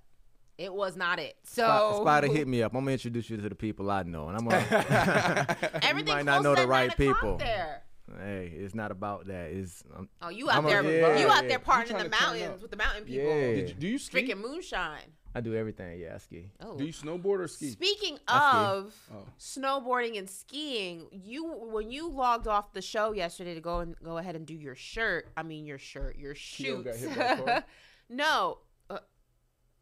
it 0.58 0.74
was 0.74 0.96
not 0.96 1.20
it. 1.20 1.36
So 1.44 1.64
Spi- 1.96 2.02
Spider 2.02 2.28
hit 2.28 2.48
me 2.48 2.64
up. 2.64 2.74
I'm 2.74 2.82
gonna 2.82 2.92
introduce 2.92 3.30
you 3.30 3.38
to 3.38 3.50
the 3.50 3.56
people 3.56 3.90
I 3.92 4.04
know, 4.04 4.30
and 4.30 4.38
I'm 4.38 4.46
gonna. 4.48 5.58
Everything 5.84 6.14
might 6.14 6.26
not 6.26 6.44
know 6.44 6.56
the 6.56 6.62
at 6.62 6.68
right 6.68 6.96
people. 6.96 7.38
There. 7.38 7.82
Hey, 8.20 8.52
it's 8.56 8.76
not 8.76 8.92
about 8.92 9.26
that. 9.28 9.50
It's 9.52 9.84
um, 9.96 10.08
Oh, 10.22 10.30
you 10.30 10.50
out 10.50 10.58
I'm 10.60 10.66
a- 10.66 10.70
there? 10.70 10.84
yeah, 10.84 11.20
you 11.20 11.28
out 11.28 11.44
yeah. 11.44 11.50
there 11.50 11.60
partying 11.60 11.92
in 12.00 12.10
the 12.10 12.10
mountains 12.10 12.62
with 12.62 12.70
the 12.72 12.78
mountain 12.78 13.04
people? 13.04 13.26
Yeah. 13.26 13.56
Did 13.56 13.70
you, 13.70 13.76
do 13.76 13.88
you 13.88 13.98
ski? 13.98 14.12
Drinking 14.12 14.38
moonshine. 14.42 15.00
I 15.38 15.42
do 15.42 15.54
everything. 15.56 16.00
Yeah, 16.00 16.14
I 16.16 16.18
ski. 16.20 16.52
Oh. 16.62 16.78
Do 16.78 16.86
you 16.86 16.94
snowboard 16.94 17.40
or 17.40 17.48
ski? 17.50 17.72
Speaking 17.72 18.18
I 18.28 18.52
ski. 18.52 18.58
of 18.78 18.96
Oh. 19.14 19.26
snowboarding 19.40 20.18
and 20.20 20.30
skiing, 20.30 21.08
you 21.12 21.46
when 21.46 21.90
you 21.92 22.08
logged 22.10 22.48
off 22.48 22.72
the 22.74 22.82
show 22.82 23.12
yesterday 23.12 23.54
to 23.56 23.60
go 23.60 23.80
and 23.80 23.96
go 24.04 24.18
ahead 24.18 24.36
and 24.36 24.46
do 24.46 24.54
your 24.54 24.76
shirt. 24.76 25.28
I 25.36 25.42
mean 25.44 25.66
your 25.66 25.80
shirt, 25.80 26.16
your 26.18 26.36
Keo 26.36 26.84
got 26.84 26.94
shoots. 26.98 27.04
hit 27.06 27.18
by 27.18 27.24
a 27.26 27.42
car? 27.44 27.64
no. 28.10 28.60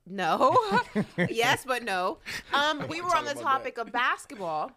No. 0.05 0.57
yes, 1.29 1.63
but 1.65 1.83
no. 1.83 2.17
Um, 2.53 2.85
we 2.87 3.01
were 3.01 3.15
on 3.15 3.25
the 3.25 3.35
topic 3.35 3.77
of 3.77 3.91
basketball, 3.91 4.71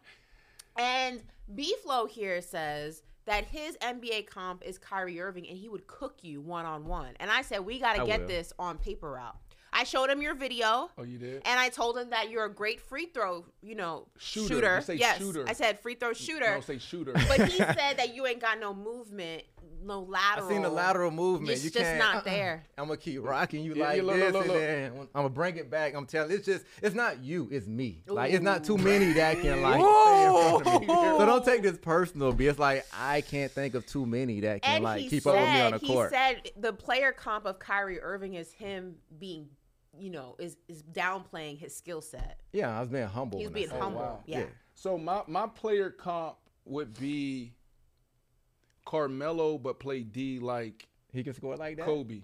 and 0.79 1.21
B 1.55 1.75
Flow 1.83 2.07
here 2.07 2.41
says 2.41 3.03
that 3.27 3.45
his 3.45 3.77
NBA 3.79 4.29
comp 4.29 4.63
is 4.65 4.79
Kyrie 4.79 5.21
Irving, 5.21 5.49
and 5.49 5.59
he 5.59 5.69
would 5.69 5.87
cook 5.87 6.19
you 6.23 6.41
one 6.41 6.65
on 6.65 6.87
one. 6.87 7.11
And 7.19 7.31
I 7.31 7.43
said 7.43 7.65
we 7.65 7.81
got 7.81 7.97
to 7.97 8.07
get 8.07 8.21
will. 8.21 8.29
this 8.29 8.53
on 8.59 8.79
paper 8.79 9.13
route. 9.13 9.37
I 9.79 9.85
showed 9.85 10.09
him 10.09 10.23
your 10.23 10.35
video. 10.35 10.91
Oh, 10.97 11.03
you 11.03 11.19
did? 11.19 11.43
And 11.45 11.61
I 11.61 11.69
told 11.69 11.99
him 11.99 12.09
that 12.11 12.31
you're 12.31 12.47
a 12.47 12.53
great 12.53 12.81
free 12.81 13.07
throw, 13.07 13.45
you 13.61 13.75
know, 13.75 14.07
Shooter. 14.17 14.55
shooter. 14.55 14.77
You 14.77 14.83
say 14.83 14.95
yes, 14.95 15.19
shooter. 15.19 15.45
I 15.47 15.53
said 15.53 15.79
free 15.81 15.95
throw 15.97 16.15
shooter. 16.15 16.55
No, 16.55 16.61
say 16.63 16.79
shooter. 16.79 17.13
But 17.29 17.49
he 17.49 17.59
said 17.59 17.99
that 17.99 18.15
you 18.15 18.27
ain't 18.27 18.41
got 18.41 18.59
no 18.59 18.73
movement, 18.73 19.43
no 19.85 20.01
lateral. 20.01 20.15
I 20.15 20.31
lateral. 20.31 20.49
seen 20.49 20.63
the 20.63 20.71
lateral 20.71 21.11
movement. 21.11 21.51
It's 21.53 21.65
you 21.65 21.71
just 21.71 21.85
can't, 21.85 21.99
not 21.99 22.15
uh-uh. 22.17 22.23
there. 22.25 22.65
I'm 22.79 22.87
gonna 22.87 22.97
keep 22.97 23.23
rocking 23.23 23.65
you 23.65 23.75
Yeah, 23.75 23.85
like 23.85 23.97
yeah, 23.99 24.03
look, 24.03 24.17
this, 24.17 24.33
look, 24.33 24.47
look, 24.47 24.57
and 24.57 24.63
then 24.63 24.93
I'm 24.97 25.07
gonna 25.15 25.29
bring 25.29 25.57
it 25.57 25.71
back. 25.71 25.95
I'm 25.95 26.07
telling. 26.07 26.31
It's 26.33 26.47
just, 26.47 26.65
it's 26.83 26.95
not 26.95 27.23
you, 27.23 27.49
it's 27.53 27.67
me. 27.67 28.03
Like 28.07 28.33
it's 28.33 28.43
not 28.43 28.65
too 28.65 28.79
many 28.79 29.13
that 29.13 29.41
can 29.43 29.61
like 29.61 29.75
stay 29.81 30.25
in 30.25 30.63
front 30.63 30.67
of 30.67 30.81
me. 30.81 30.87
So 31.19 31.27
don't 31.27 31.45
take 31.45 31.63
this 31.63 31.77
personal. 31.79 32.33
Be 32.33 32.47
it's 32.47 32.59
like 32.59 32.87
I 32.99 33.21
can't 33.21 33.51
think 33.53 33.75
of 33.75 33.85
too 33.87 34.07
many 34.07 34.41
that 34.41 34.63
can 34.63 34.77
And 34.77 34.85
like 34.85 35.09
keep 35.11 35.23
said, 35.23 35.35
up 35.35 35.41
with 35.41 35.51
me 35.53 35.61
on 35.61 35.73
the 35.73 35.79
court. 35.81 36.11
He 36.13 36.17
said 36.17 36.51
the 36.57 36.73
player 36.73 37.13
comp 37.13 37.45
of 37.45 37.59
Kyrie 37.59 38.01
Irving 38.01 38.35
is 38.35 38.53
him 38.53 38.97
being, 39.19 39.49
you 39.99 40.11
know, 40.11 40.37
is 40.39 40.57
is 40.69 40.83
downplaying 40.83 41.59
his 41.59 41.75
skill 41.77 42.01
set. 42.01 42.41
yeah, 42.53 42.77
I 42.77 42.81
was 42.81 42.89
being 42.91 43.07
humble. 43.07 43.39
He 43.39 43.47
was 43.47 43.55
being 43.55 43.69
said 43.69 43.81
humble. 43.81 44.01
that. 44.01 44.23
Yeah. 44.27 44.45
So 44.75 44.97
my 44.99 45.23
my 45.27 45.47
player 45.47 45.91
comp 45.91 46.37
would 46.65 46.99
be 46.99 47.53
Carmelo, 48.85 49.59
but 49.59 49.81
play 49.81 50.01
D 50.01 50.39
like 50.39 50.89
He 51.13 51.23
can 51.25 51.35
score 51.35 51.57
like 51.57 51.77
that. 51.79 51.87
Kobe. 51.87 52.23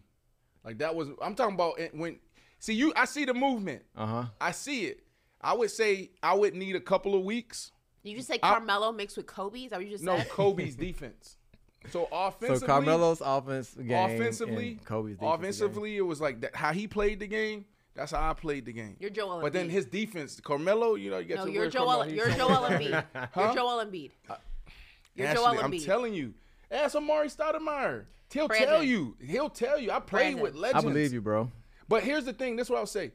Like 0.65 0.79
that 0.79 0.95
was 0.95 1.09
I'm 1.21 1.35
talking 1.35 1.55
about 1.55 1.79
it 1.81 1.95
when 1.95 2.19
see 2.59 2.75
you 2.75 2.93
I 2.97 3.05
see 3.05 3.25
the 3.25 3.35
movement. 3.35 3.83
Uh 3.97 4.07
huh. 4.07 4.25
I 4.41 4.53
see 4.53 4.87
it. 4.87 5.01
I 5.41 5.55
would 5.55 5.71
say 5.71 6.11
I 6.23 6.35
would 6.35 6.55
need 6.55 6.77
a 6.77 6.81
couple 6.81 7.15
of 7.17 7.25
weeks. 7.25 7.73
You 8.05 8.17
just 8.17 8.29
say 8.29 8.39
I- 8.43 8.51
Carmelo 8.55 8.93
mixed 8.93 9.17
with 9.17 9.27
Kobe? 9.27 9.61
Is 9.61 9.71
that 9.71 9.77
what 9.79 9.85
you 9.87 9.93
just 9.93 10.05
No, 10.05 10.17
said? 10.19 10.29
Kobe's 10.29 10.77
defense. 10.89 11.37
So 11.91 12.09
offensively, 12.13 12.59
So 12.59 12.67
Carmelo's 12.67 13.21
offense 13.25 13.75
game, 13.75 13.91
offensively, 13.91 14.69
and 14.71 14.85
Kobe's 14.85 15.17
defensive 15.17 15.21
game. 15.21 15.29
offensively, 15.29 15.97
it 15.97 16.01
was 16.03 16.21
like 16.21 16.41
that. 16.43 16.55
How 16.55 16.73
he 16.73 16.87
played 16.87 17.21
the 17.21 17.27
game. 17.27 17.65
That's 17.95 18.13
how 18.13 18.31
I 18.31 18.33
played 18.33 18.65
the 18.65 18.73
game. 18.73 18.97
You're 19.01 19.11
Joel 19.11 19.41
But 19.41 19.53
then 19.53 19.69
his 19.69 19.85
defense, 19.85 20.41
Carmelo, 20.41 20.95
you 20.95 21.11
know, 21.11 21.19
you 21.19 21.25
get 21.27 21.37
No, 21.39 21.45
to 21.47 21.53
you're 21.53 21.69
Joel. 21.69 22.09
You're 22.09 22.31
Joel 22.31 22.69
Embiid. 22.71 23.05
Huh? 23.15 23.27
You're 23.37 23.55
Joel 23.55 23.85
Embiid. 23.85 24.11
Uh, 24.31 24.35
you're 25.15 25.27
Ashley, 25.27 25.43
Joel 25.43 25.65
I'm 25.65 25.79
telling 25.79 26.15
you. 26.15 26.33
Ask 26.71 26.97
Amar'e 26.97 27.35
Stoudemire. 27.37 28.05
He'll 28.33 28.49
tell 28.49 28.83
you. 28.83 29.15
He'll 29.21 29.51
tell 29.51 29.79
you. 29.79 29.91
I 29.91 30.01
played 30.01 30.09
Brandon. 30.09 30.43
with 30.43 30.55
legends. 30.55 30.85
I 30.85 30.89
believe 30.89 31.13
you, 31.13 31.21
bro. 31.21 31.51
But 31.87 32.03
here's 32.03 32.25
the 32.25 32.33
thing. 32.33 32.57
This 32.57 32.69
is 32.69 32.71
what 32.71 32.79
I'll 32.79 32.87
say. 32.87 33.13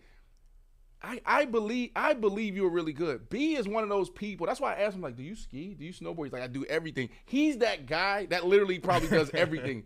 I, 1.02 1.22
I 1.26 1.46
believe 1.46 1.92
I 1.96 2.14
believe 2.14 2.56
you're 2.56 2.70
really 2.70 2.94
good. 2.94 3.30
B 3.30 3.56
is 3.56 3.68
one 3.68 3.84
of 3.84 3.90
those 3.90 4.10
people. 4.10 4.48
That's 4.48 4.60
why 4.60 4.74
I 4.74 4.82
asked 4.82 4.96
him 4.96 5.02
like, 5.02 5.16
"Do 5.16 5.24
you 5.24 5.36
ski? 5.36 5.76
Do 5.76 5.86
you 5.86 5.94
snowboard?" 5.94 6.26
He's 6.26 6.34
like, 6.34 6.42
"I 6.42 6.48
do 6.48 6.66
everything." 6.66 7.10
He's 7.26 7.58
that 7.60 7.86
guy 7.86 8.26
that 8.28 8.46
literally 8.46 8.80
probably 8.80 9.08
does 9.10 9.30
everything. 9.34 9.84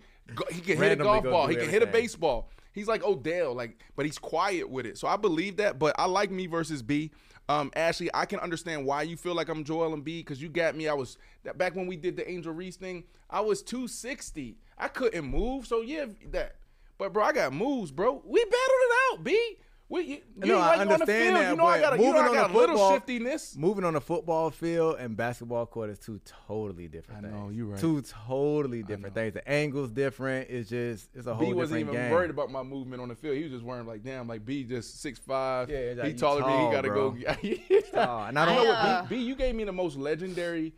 He 0.51 0.62
can 0.62 0.78
hit 0.78 0.93
a 0.93 0.95
golf 1.03 1.24
ball. 1.24 1.47
He 1.47 1.55
can 1.55 1.70
hit 1.70 1.84
a 1.84 1.88
baseball. 1.88 2.49
He's 2.74 2.88
like 2.88 3.03
Odell, 3.03 3.53
like, 3.53 3.78
but 3.97 4.05
he's 4.05 4.18
quiet 4.18 4.70
with 4.70 4.86
it. 4.86 4.97
So 4.97 5.07
I 5.07 5.18
believe 5.18 5.57
that. 5.57 5.78
But 5.78 5.95
I 5.99 6.05
like 6.05 6.32
me 6.32 6.47
versus 6.47 6.82
B. 6.82 7.12
Um, 7.49 7.70
Ashley, 7.76 8.09
I 8.14 8.26
can 8.26 8.39
understand 8.39 8.86
why 8.86 9.01
you 9.01 9.18
feel 9.18 9.36
like 9.36 9.49
I'm 9.49 9.66
Joel 9.66 9.93
and 9.93 10.05
B 10.05 10.20
because 10.20 10.41
you 10.41 10.47
got 10.47 10.76
me. 10.76 10.88
I 10.88 10.93
was 10.93 11.18
that 11.43 11.57
back 11.57 11.76
when 11.76 11.88
we 11.88 11.97
did 11.97 12.16
the 12.16 12.30
Angel 12.30 12.53
Reese 12.53 12.78
thing. 12.78 13.03
I 13.30 13.41
was 13.41 13.62
260. 13.62 14.57
I 14.78 14.88
couldn't 14.88 15.26
move. 15.26 15.68
So 15.68 15.82
yeah, 15.82 16.05
that. 16.30 16.55
But 16.97 17.12
bro, 17.12 17.26
I 17.26 17.34
got 17.34 17.51
moves, 17.51 17.91
bro. 17.91 18.22
We 18.26 18.43
battled 18.43 18.53
it 18.53 18.91
out, 19.12 19.24
B. 19.24 19.57
You, 19.94 20.00
you 20.00 20.22
no, 20.38 20.58
I 20.58 20.78
understand 20.78 21.36
that. 21.36 21.52
You 21.52 21.58
know 21.58 21.66
I 21.66 21.80
got 21.82 21.94
a, 21.94 21.98
you 21.98 22.04
moving 22.06 22.14
know 22.22 22.22
I 22.22 22.28
on 22.30 22.34
got 22.34 22.50
a 22.52 22.54
little 22.58 22.76
football- 22.78 22.94
shiftiness. 22.94 23.58
Moving 23.58 23.84
on 23.84 23.94
the 23.94 24.00
football 24.02 24.50
field 24.50 24.96
and 25.00 25.18
basketball 25.18 25.66
court 25.66 25.89
is 25.89 26.00
two 26.00 26.22
totally 26.48 26.88
different 26.88 27.24
things. 27.24 27.34
know, 27.34 27.50
you're 27.50 27.66
right. 27.68 27.80
Two 27.80 28.02
totally 28.02 28.84
different 28.84 29.14
things. 29.16 29.34
The 29.34 29.48
angles 29.48 29.92
different. 29.92 30.50
It's 30.50 30.70
just 30.70 31.10
it's 31.14 31.28
a 31.28 31.34
whole 31.34 31.46
different 31.46 31.48
thing. 31.48 31.50
B 31.50 31.54
wasn't 31.54 31.80
even 31.82 31.94
game. 31.94 32.12
worried 32.12 32.30
about 32.30 32.50
my 32.50 32.64
movement 32.64 33.02
on 33.02 33.10
the 33.10 33.16
field. 33.16 33.36
He 33.36 33.44
was 33.44 33.52
just 33.52 33.64
worried, 33.66 33.86
like, 33.86 34.02
damn, 34.04 34.28
like 34.28 34.46
B 34.46 34.64
just 34.64 35.02
six 35.02 35.20
five. 35.20 35.70
Yeah, 35.70 35.94
like, 35.98 36.08
he 36.08 36.14
taller 36.14 36.42
than 36.42 36.50
me. 36.58 36.66
He 36.68 36.72
got 36.72 36.82
to 36.82 36.89
go. 36.89 37.12
Tall. 37.94 38.26
And 38.28 38.39
I 38.39 38.46
don't- 38.46 38.56
know 38.66 38.72
I, 38.74 39.02
what? 39.02 39.10
B, 39.10 39.18
B, 39.18 39.24
you 39.24 39.36
gave 39.36 39.56
me 39.56 39.66
the 39.66 39.74
most 39.74 39.98
legendary. 39.98 40.74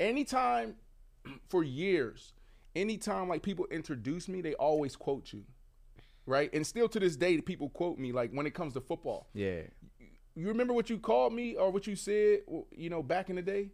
Anytime, 0.00 0.74
for 1.48 1.64
years, 1.64 2.32
anytime 2.76 3.28
like 3.28 3.42
people 3.42 3.66
introduce 3.70 4.28
me, 4.28 4.40
they 4.40 4.54
always 4.54 4.94
quote 4.96 5.32
you, 5.32 5.42
right? 6.28 6.50
And 6.52 6.66
still 6.66 6.88
to 6.90 7.00
this 7.00 7.16
day, 7.16 7.40
people 7.40 7.68
quote 7.70 7.98
me 7.98 8.12
like 8.12 8.30
when 8.32 8.46
it 8.46 8.54
comes 8.54 8.74
to 8.74 8.80
football. 8.80 9.28
Yeah. 9.34 9.62
You 10.36 10.46
remember 10.48 10.72
what 10.72 10.88
you 10.88 10.98
called 10.98 11.32
me 11.32 11.56
or 11.56 11.70
what 11.72 11.86
you 11.88 11.96
said? 11.96 12.40
You 12.70 12.90
know, 12.90 13.02
back 13.02 13.30
in 13.30 13.36
the 13.36 13.42
day. 13.42 13.70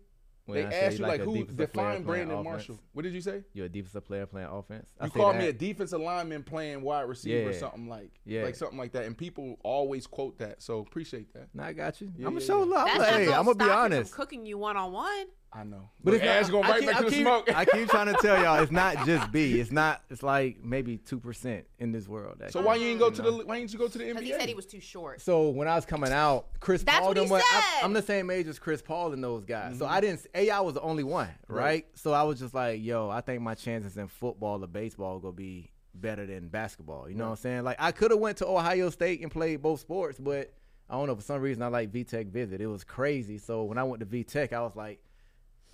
When 0.47 0.59
they 0.61 0.67
I 0.77 0.79
asked 0.81 0.99
you 0.99 1.07
like, 1.07 1.21
a 1.23 1.25
who 1.25 1.39
defensive 1.39 1.73
player 1.73 1.93
define 1.93 2.03
Brandon 2.03 2.31
offense. 2.33 2.45
Marshall. 2.45 2.81
What 2.93 3.03
did 3.03 3.15
you 3.15 3.23
say? 3.23 3.45
You're 3.55 3.65
a 3.65 3.69
defensive 3.71 4.05
player 4.05 4.27
playing 4.27 4.49
offense. 4.49 4.91
I 5.01 5.07
You 5.07 5.11
say 5.11 5.19
called 5.19 5.37
me 5.37 5.49
a 5.49 5.55
defensive 5.55 6.01
lineman 6.03 6.43
playing 6.43 6.83
wide 6.83 7.09
receiver 7.09 7.49
or 7.49 7.53
something 7.55 7.89
like 7.89 8.11
Yeah. 8.27 8.43
like 8.45 8.55
something 8.55 8.77
like 8.77 8.93
that. 8.93 9.07
And 9.07 9.17
people 9.17 9.59
always 9.65 10.07
quote 10.07 10.39
that. 10.41 10.63
So 10.63 10.81
appreciate 10.81 11.33
that. 11.33 11.49
No, 11.55 11.63
I 11.63 11.73
got 11.73 11.99
you. 12.03 12.13
Yeah, 12.15 12.27
I'm 12.27 12.35
gonna 12.35 12.41
yeah, 12.43 12.47
show 12.47 12.59
yeah. 12.65 12.77
love. 12.77 12.89
That's 12.89 13.11
Hey, 13.11 13.23
I'm 13.33 13.45
gonna 13.47 13.55
gonna 13.55 13.65
be 13.65 13.71
honest. 13.71 14.13
from 14.15 14.23
cooking 14.23 14.45
you 14.45 14.59
one 14.59 14.77
on 14.77 14.93
one. 14.93 15.27
I 15.57 15.63
know. 15.63 15.89
But 16.03 16.11
But 16.11 16.15
it's 16.15 16.25
ass 16.25 16.51
going 16.51 16.65
I 16.65 16.69
right 16.71 16.81
keep, 16.81 16.89
back 16.89 16.97
I 16.97 17.05
to 17.05 17.11
the 17.11 17.21
smoke. 17.23 17.55
I 17.55 17.65
keep 17.65 17.89
trying 17.89 18.07
to 18.13 18.19
tell 18.21 18.43
y'all, 18.43 18.61
it's 18.61 18.73
not 18.73 18.97
just 19.07 19.31
B. 19.31 19.61
It's 19.61 19.71
not. 19.71 20.03
It's 20.11 20.23
like 20.25 20.65
maybe 20.65 20.99
two 20.99 21.21
percent 21.21 21.65
in 21.79 21.93
this 21.93 22.09
world. 22.09 22.39
that 22.41 22.53
So 22.53 22.59
can- 22.59 22.67
why 22.67 22.75
you 22.75 22.89
ain't 22.89 22.99
go 22.99 23.09
to 23.11 23.23
know? 23.23 23.39
the 23.39 23.47
why 23.47 23.61
didn't 23.61 23.73
you 23.73 23.79
go 23.79 23.87
to 23.87 23.97
the 23.99 24.05
Because 24.05 24.23
NBA? 24.23 24.27
he 24.27 24.33
said 24.33 24.49
he 24.49 24.55
was 24.55 24.67
too 24.67 24.81
short. 24.81 25.21
So 25.21 25.51
when 25.51 25.69
I 25.69 25.77
was 25.77 25.85
coming 25.87 26.11
out, 26.13 26.47
Chris 26.59 26.83
That's 26.83 26.99
Paul. 26.99 27.09
what 27.09 27.17
he 27.17 27.23
them 27.23 27.31
was- 27.31 27.43
I, 27.53 27.61
said. 27.79 27.85
am 27.85 27.93
the 27.93 28.03
same 28.03 28.31
age 28.31 28.49
as 28.49 28.59
Chris 28.59 28.83
Paul 28.83 29.13
and 29.13 29.23
those 29.23 29.45
guys. 29.45 29.79
So 29.79 29.87
Mhm. 29.87 29.91
I 29.91 30.01
didn't. 30.01 30.27
AI 30.35 30.59
was 30.61 30.75
the 30.75 30.81
only 30.81 31.05
one, 31.05 31.29
right? 31.47 31.63
Right. 31.65 31.87
So 31.95 32.13
I 32.13 32.25
was 32.25 32.41
just 32.41 32.53
like, 32.53 32.83
yo, 32.83 33.09
I 33.09 33.21
think 33.21 33.41
my 33.41 33.55
chances 33.55 33.97
in 33.97 34.09
football 34.09 34.65
or 34.65 34.67
baseball 34.67 35.21
gonna 35.21 35.35
be 35.35 35.71
better 35.95 36.27
than 36.27 36.49
basketball. 36.49 37.09
You 37.09 37.15
know 37.15 37.27
what 37.27 37.31
I'm 37.31 37.37
saying? 37.37 37.63
Like 37.63 37.77
I 37.79 37.93
could 37.93 38.11
have 38.11 38.19
went 38.19 38.39
to 38.39 38.47
Ohio 38.49 38.91
State 38.91 39.21
and 39.21 39.31
played 39.31 39.63
both 39.63 39.79
sports, 39.79 40.19
but 40.19 40.53
I 40.91 40.95
don't 40.95 41.07
know 41.07 41.15
for 41.15 41.23
some 41.23 41.41
reason 41.41 41.63
I 41.63 41.69
like 41.69 41.93
VTech 41.93 42.27
Visit. 42.27 42.61
It 42.61 42.67
was 42.67 42.83
crazy. 42.83 43.39
So 43.39 43.63
when 43.63 43.79
I 43.79 43.85
went 43.85 44.01
to 44.01 44.07
VTech, 44.07 44.53
I 44.53 44.61
was 44.61 44.75
like. 44.75 44.99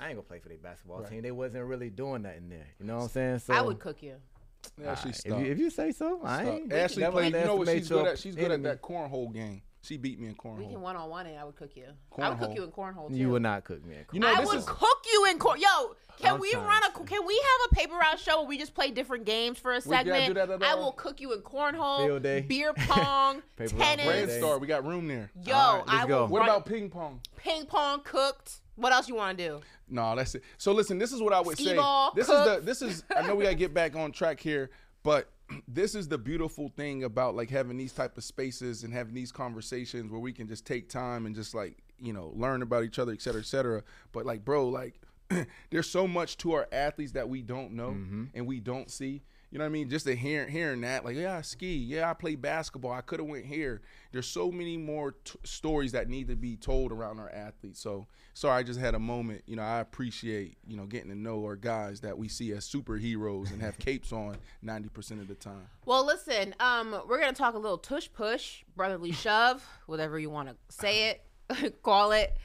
I 0.00 0.06
ain't 0.08 0.16
gonna 0.16 0.22
play 0.22 0.38
for 0.38 0.48
their 0.48 0.58
basketball 0.58 1.00
Right. 1.00 1.10
team. 1.10 1.22
They 1.22 1.30
wasn't 1.30 1.64
really 1.66 1.90
doing 1.90 2.22
that 2.22 2.36
in 2.36 2.48
there. 2.48 2.66
You 2.78 2.86
know 2.86 2.96
what 2.96 3.02
I'm 3.04 3.08
saying? 3.10 3.38
So 3.40 3.52
I 3.54 3.60
would 3.60 3.78
cook 3.78 4.02
you. 4.02 4.14
Yeah, 4.78 4.94
she 4.94 5.08
Alright, 5.08 5.20
if 5.24 5.46
you, 5.46 5.52
if 5.52 5.58
you 5.58 5.70
say 5.70 5.90
so, 5.92 6.20
I 6.22 6.44
ain't. 6.44 6.72
Ashley 6.72 7.02
never 7.02 7.12
played. 7.18 7.32
You 7.34 7.40
know 7.44 7.56
what 7.56 7.68
underestimate 7.68 7.78
she's 7.78 7.88
good 7.88 8.06
at? 8.06 8.18
She's 8.18 8.34
good 8.36 8.50
at 8.50 8.62
that 8.64 8.82
cornhole 8.82 9.32
game. 9.32 9.62
She 9.82 9.96
beat 9.96 10.20
me 10.20 10.28
in 10.28 10.34
cornhole. 10.34 10.58
We 10.58 10.66
can 10.66 10.82
one 10.82 10.94
on 10.96 11.08
one, 11.08 11.24
and 11.26 11.38
I 11.38 11.44
would 11.44 11.56
cook 11.56 11.70
you. 11.74 11.86
I 12.18 12.28
would 12.28 12.38
cook 12.38 12.54
you 12.54 12.64
in 12.64 12.70
cornhole 12.70 13.08
too. 13.08 13.14
You 13.16 13.30
would 13.30 13.40
not 13.40 13.64
cook 13.64 13.82
me. 13.84 13.94
in 13.96 14.04
You 14.12 14.20
know, 14.20 14.28
I 14.28 14.44
would 14.44 14.58
is 14.58 14.64
cook 14.66 15.06
you 15.10 15.26
in 15.30 15.38
corn. 15.38 15.58
Yo, 15.58 15.94
can 16.18 16.34
I'm 16.34 16.40
we 16.40 16.52
run 16.54 16.82
a? 16.84 16.90
Can 17.04 17.26
we 17.26 17.34
have 17.34 17.72
a 17.72 17.74
paper 17.74 17.94
route 17.94 18.20
show 18.20 18.40
where 18.40 18.48
we 18.48 18.58
just 18.58 18.74
play 18.74 18.90
different 18.90 19.24
games 19.24 19.58
for 19.58 19.72
a 19.72 19.76
We 19.82 19.90
gotta 19.90 20.04
do 20.04 20.10
segment? 20.12 20.34
that 20.34 20.50
at, 20.50 20.62
I 20.62 20.74
will 20.74 20.92
cook 20.92 21.18
you 21.22 21.32
in 21.32 21.40
cornhole, 21.40 22.04
Field 22.04 22.22
day. 22.22 22.42
beer 22.42 22.74
pong, 22.76 23.42
tennis. 23.56 24.04
Brand 24.04 24.30
Star. 24.30 24.58
We 24.58 24.66
got 24.66 24.84
room 24.84 25.08
there. 25.08 25.30
Yo, 25.46 25.54
All 25.54 25.76
right, 25.78 25.86
let's 25.86 26.04
I 26.04 26.06
go. 26.06 26.20
will. 26.24 26.28
What 26.28 26.42
about 26.42 26.66
ping 26.66 26.90
pong? 26.90 27.20
ping 27.38 27.64
pong 27.64 28.02
cooked? 28.04 28.60
What 28.80 28.92
else 28.92 29.08
you 29.08 29.14
want 29.14 29.36
to 29.38 29.48
do? 29.48 29.60
No, 29.88 30.16
that's 30.16 30.34
it. 30.34 30.42
So 30.58 30.72
listen, 30.72 30.98
this 30.98 31.12
is 31.12 31.20
what 31.22 31.32
I 31.32 31.40
would 31.40 31.56
Skee 31.56 31.66
say. 31.66 31.76
ball, 31.76 32.12
this 32.14 32.28
is 32.28 32.44
the 32.44 32.60
this 32.62 32.82
is 32.82 33.04
I 33.14 33.26
know 33.26 33.34
we 33.34 33.44
gotta 33.44 33.56
get 33.56 33.74
back 33.74 33.96
on 33.96 34.12
track 34.12 34.40
here, 34.40 34.70
but 35.02 35.28
this 35.68 35.94
is 35.94 36.08
the 36.08 36.18
beautiful 36.18 36.68
thing 36.68 37.04
about 37.04 37.34
like 37.34 37.50
having 37.50 37.76
these 37.76 37.92
type 37.92 38.16
of 38.16 38.24
spaces 38.24 38.84
and 38.84 38.92
having 38.92 39.14
these 39.14 39.32
conversations 39.32 40.10
where 40.10 40.20
we 40.20 40.32
can 40.32 40.48
just 40.48 40.66
take 40.66 40.88
time 40.88 41.26
and 41.26 41.34
just 41.34 41.54
like, 41.54 41.78
you 41.98 42.12
know, 42.12 42.32
learn 42.34 42.62
about 42.62 42.84
each 42.84 42.98
other, 42.98 43.12
et 43.12 43.20
cetera, 43.20 43.40
et 43.40 43.46
cetera. 43.46 43.82
But 44.12 44.26
like, 44.26 44.44
bro, 44.44 44.68
like 44.68 45.00
there's 45.70 45.90
so 45.90 46.06
much 46.06 46.36
to 46.38 46.52
our 46.52 46.68
athletes 46.72 47.12
that 47.12 47.28
we 47.28 47.42
don't 47.42 47.72
know 47.72 47.90
mm-hmm. 47.90 48.24
and 48.34 48.46
we 48.46 48.60
don't 48.60 48.90
see. 48.90 49.22
You 49.50 49.58
know 49.58 49.64
what 49.64 49.70
I 49.70 49.72
mean? 49.72 49.88
Just 49.90 50.06
to 50.06 50.14
hear, 50.14 50.46
hearing 50.46 50.80
that, 50.82 51.04
like, 51.04 51.16
yeah, 51.16 51.38
I 51.38 51.42
ski, 51.42 51.74
yeah, 51.76 52.08
I 52.08 52.14
play 52.14 52.36
basketball, 52.36 52.92
I 52.92 53.00
could 53.00 53.18
have 53.18 53.28
went 53.28 53.46
here. 53.46 53.80
There's 54.12 54.28
so 54.28 54.52
many 54.52 54.76
more 54.76 55.12
t- 55.24 55.38
stories 55.42 55.90
that 55.92 56.08
need 56.08 56.28
to 56.28 56.36
be 56.36 56.56
told 56.56 56.92
around 56.92 57.18
our 57.18 57.30
athletes. 57.30 57.80
So, 57.80 58.06
sorry, 58.32 58.60
I 58.60 58.62
just 58.62 58.78
had 58.78 58.94
a 58.94 59.00
moment. 59.00 59.42
You 59.46 59.56
know, 59.56 59.62
I 59.62 59.80
appreciate 59.80 60.56
you 60.68 60.76
know 60.76 60.86
getting 60.86 61.10
to 61.10 61.16
know 61.16 61.44
our 61.44 61.56
guys 61.56 62.00
that 62.00 62.16
we 62.16 62.28
see 62.28 62.52
as 62.52 62.68
superheroes 62.68 63.52
and 63.52 63.60
have 63.60 63.78
capes 63.80 64.12
on 64.12 64.36
90% 64.64 65.20
of 65.20 65.26
the 65.26 65.34
time. 65.34 65.68
Well, 65.84 66.06
listen, 66.06 66.54
um, 66.60 67.02
we're 67.08 67.18
gonna 67.18 67.32
talk 67.32 67.54
a 67.54 67.58
little 67.58 67.78
tush 67.78 68.08
push, 68.12 68.62
brotherly 68.76 69.12
shove, 69.12 69.66
whatever 69.86 70.18
you 70.18 70.30
want 70.30 70.48
to 70.48 70.56
say 70.68 71.10
it, 71.10 71.82
call 71.82 72.12
it. 72.12 72.36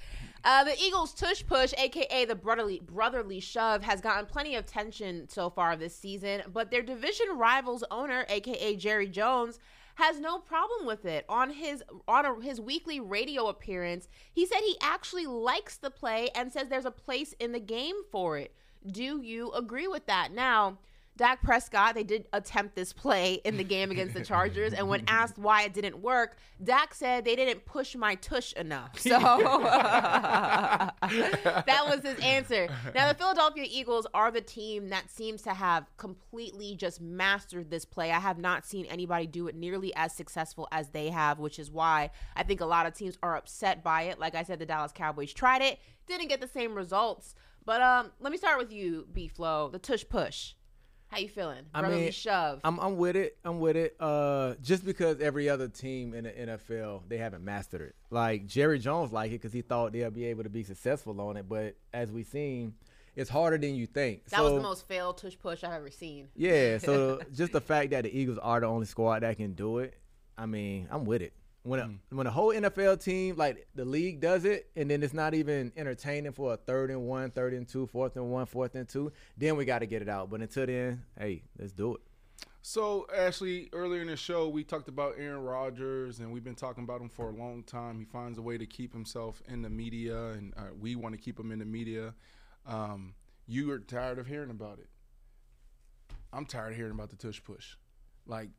Uh, 0.45 0.63
the 0.63 0.77
Eagles 0.79 1.11
tush 1.11 1.43
push, 1.47 1.73
aka 1.75 2.23
the 2.23 2.35
brotherly 2.35 2.79
brotherly 2.79 3.39
shove, 3.39 3.81
has 3.81 3.99
gotten 3.99 4.27
plenty 4.27 4.55
of 4.55 4.63
tension 4.63 5.27
so 5.27 5.49
far 5.49 5.75
this 5.75 5.95
season, 5.95 6.43
but 6.53 6.69
their 6.69 6.83
division 6.83 7.25
rivals 7.35 7.83
owner, 7.89 8.27
aka 8.29 8.75
Jerry 8.75 9.07
Jones, 9.07 9.57
has 9.95 10.19
no 10.19 10.37
problem 10.37 10.85
with 10.85 11.03
it. 11.03 11.25
On 11.27 11.49
his 11.49 11.83
on 12.07 12.25
a, 12.27 12.39
his 12.41 12.61
weekly 12.61 12.99
radio 12.99 13.47
appearance, 13.47 14.07
he 14.31 14.45
said 14.45 14.59
he 14.59 14.77
actually 14.81 15.25
likes 15.25 15.77
the 15.77 15.89
play 15.89 16.29
and 16.35 16.53
says 16.53 16.67
there's 16.69 16.85
a 16.85 16.91
place 16.91 17.33
in 17.39 17.51
the 17.51 17.59
game 17.59 17.95
for 18.11 18.37
it. 18.37 18.53
Do 18.85 19.23
you 19.23 19.51
agree 19.53 19.87
with 19.87 20.05
that? 20.05 20.31
Now, 20.31 20.77
Dak 21.17 21.41
Prescott, 21.41 21.95
they 21.95 22.03
did 22.03 22.27
attempt 22.33 22.75
this 22.75 22.91
play 22.91 23.35
in 23.45 23.55
the 23.55 23.63
game 23.63 23.89
against 23.89 24.13
the 24.13 24.23
Chargers, 24.23 24.73
and 24.73 24.89
when 24.89 25.03
asked 25.07 25.37
why 25.37 25.63
it 25.63 25.73
didn't 25.73 26.01
work, 26.01 26.37
Dak 26.61 26.93
said 26.93 27.23
they 27.23 27.37
didn't 27.37 27.65
push 27.65 27.95
my 27.95 28.15
tush 28.15 28.51
enough. 28.53 28.99
So 28.99 29.09
that 29.19 30.91
was 31.87 32.01
his 32.01 32.19
answer. 32.19 32.67
Now, 32.93 33.07
the 33.07 33.17
Philadelphia 33.17 33.65
Eagles 33.69 34.05
are 34.13 34.29
the 34.29 34.41
team 34.41 34.89
that 34.89 35.09
seems 35.09 35.41
to 35.43 35.53
have 35.53 35.85
completely 35.95 36.75
just 36.75 36.99
mastered 36.99 37.69
this 37.69 37.85
play. 37.85 38.11
I 38.11 38.19
have 38.19 38.37
not 38.37 38.65
seen 38.65 38.85
anybody 38.87 39.25
do 39.25 39.47
it 39.47 39.55
nearly 39.55 39.93
as 39.95 40.13
successful 40.13 40.67
as 40.71 40.89
they 40.89 41.09
have, 41.11 41.39
which 41.39 41.59
is 41.59 41.71
why 41.71 42.11
I 42.35 42.43
think 42.43 42.59
a 42.59 42.65
lot 42.65 42.85
of 42.85 42.93
teams 42.93 43.17
are 43.23 43.37
upset 43.37 43.83
by 43.83 44.03
it. 44.03 44.19
Like 44.19 44.35
I 44.35 44.43
said, 44.43 44.59
the 44.59 44.65
Dallas 44.65 44.91
Cowboys 44.93 45.31
tried 45.31 45.61
it, 45.61 45.79
didn't 46.07 46.27
get 46.27 46.41
the 46.41 46.47
same 46.47 46.75
results. 46.75 47.35
But 47.65 47.81
um, 47.81 48.11
let 48.19 48.31
me 48.31 48.37
start 48.37 48.59
with 48.59 48.71
you, 48.71 49.07
B 49.11 49.27
Flow, 49.27 49.69
the 49.69 49.79
tush 49.79 50.03
push. 50.07 50.53
How 51.07 51.19
you 51.19 51.29
feeling? 51.29 51.63
I 51.73 51.81
Brotherly 51.81 52.03
mean, 52.03 52.11
shove. 52.11 52.61
I'm 52.63 52.79
I'm 52.79 52.97
with 52.97 53.15
it. 53.15 53.37
I'm 53.45 53.59
with 53.59 53.75
it. 53.75 53.95
Uh, 53.99 54.55
just 54.61 54.85
because 54.85 55.21
every 55.21 55.49
other 55.49 55.67
team 55.67 56.13
in 56.13 56.25
the 56.25 56.31
NFL 56.31 57.03
they 57.07 57.17
haven't 57.17 57.43
mastered 57.43 57.81
it. 57.81 57.95
Like 58.09 58.47
Jerry 58.47 58.79
Jones 58.79 59.11
like 59.11 59.31
it 59.31 59.35
because 59.35 59.53
he 59.53 59.61
thought 59.61 59.93
they'll 59.93 60.11
be 60.11 60.25
able 60.25 60.43
to 60.43 60.49
be 60.49 60.63
successful 60.63 61.19
on 61.21 61.37
it, 61.37 61.47
but 61.47 61.75
as 61.93 62.11
we've 62.11 62.27
seen, 62.27 62.73
it's 63.15 63.29
harder 63.29 63.57
than 63.57 63.75
you 63.75 63.85
think. 63.85 64.25
that 64.25 64.37
so, 64.37 64.43
was 64.43 64.53
the 64.53 64.61
most 64.61 64.87
failed 64.87 65.17
tush 65.17 65.37
push 65.39 65.63
I've 65.63 65.73
ever 65.73 65.91
seen. 65.91 66.27
Yeah. 66.35 66.79
So 66.79 67.21
just 67.33 67.53
the 67.53 67.61
fact 67.61 67.91
that 67.91 68.03
the 68.03 68.17
Eagles 68.17 68.39
are 68.41 68.59
the 68.59 68.67
only 68.67 68.85
squad 68.85 69.21
that 69.21 69.37
can 69.37 69.53
do 69.53 69.79
it, 69.79 69.93
I 70.37 70.45
mean, 70.45 70.87
I'm 70.91 71.05
with 71.05 71.21
it. 71.21 71.33
When 71.65 71.79
a, 71.79 71.89
when 72.15 72.27
a 72.27 72.31
whole 72.31 72.53
NFL 72.53 73.03
team 73.03 73.37
like 73.37 73.67
the 73.73 73.85
league 73.85 74.21
does 74.21 74.45
it, 74.45 74.69
and 74.75 74.89
then 74.89 75.01
it's 75.01 75.15
not 75.15 75.33
even 75.33 75.71
entertaining 75.75 76.31
for 76.31 76.53
a 76.53 76.57
third 76.57 76.91
and 76.91 77.07
one, 77.07 77.31
third 77.31 77.55
and 77.55 77.67
two, 77.67 77.87
fourth 77.87 78.15
and 78.17 78.29
one, 78.29 78.45
fourth 78.45 78.75
and 78.75 78.87
two, 78.87 79.11
then 79.35 79.57
we 79.57 79.65
got 79.65 79.79
to 79.79 79.87
get 79.87 80.03
it 80.03 80.07
out. 80.07 80.29
But 80.29 80.41
until 80.41 80.67
then, 80.67 81.03
hey, 81.17 81.41
let's 81.57 81.71
do 81.71 81.95
it. 81.95 82.01
So, 82.61 83.07
Ashley, 83.15 83.69
earlier 83.73 84.01
in 84.01 84.07
the 84.07 84.15
show, 84.15 84.47
we 84.47 84.63
talked 84.63 84.89
about 84.89 85.15
Aaron 85.17 85.41
Rodgers, 85.41 86.19
and 86.19 86.31
we've 86.31 86.43
been 86.43 86.53
talking 86.55 86.83
about 86.83 87.01
him 87.01 87.09
for 87.09 87.29
a 87.29 87.33
long 87.33 87.63
time. 87.63 87.97
He 87.97 88.05
finds 88.05 88.37
a 88.37 88.43
way 88.43 88.59
to 88.59 88.65
keep 88.67 88.93
himself 88.93 89.41
in 89.47 89.63
the 89.63 89.69
media, 89.69 90.29
and 90.29 90.53
uh, 90.57 90.61
we 90.79 90.95
want 90.95 91.15
to 91.15 91.21
keep 91.21 91.39
him 91.39 91.51
in 91.51 91.57
the 91.57 91.65
media. 91.65 92.13
Um, 92.67 93.15
you 93.47 93.71
are 93.71 93.79
tired 93.79 94.19
of 94.19 94.27
hearing 94.27 94.51
about 94.51 94.77
it. 94.77 94.89
I'm 96.31 96.45
tired 96.45 96.71
of 96.71 96.77
hearing 96.77 96.91
about 96.91 97.09
the 97.09 97.15
tush 97.15 97.43
push. 97.43 97.75
Like, 98.27 98.49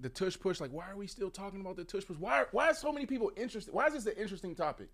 the 0.00 0.08
tush 0.08 0.38
push, 0.38 0.60
like, 0.60 0.72
why 0.72 0.90
are 0.90 0.96
we 0.96 1.06
still 1.06 1.30
talking 1.30 1.60
about 1.60 1.76
the 1.76 1.84
tush 1.84 2.04
push? 2.04 2.16
Why, 2.18 2.44
why 2.52 2.68
are 2.68 2.74
so 2.74 2.92
many 2.92 3.06
people 3.06 3.32
interested? 3.36 3.72
Why 3.72 3.86
is 3.86 3.94
this 3.94 4.06
an 4.06 4.14
interesting 4.20 4.54
topic? 4.54 4.88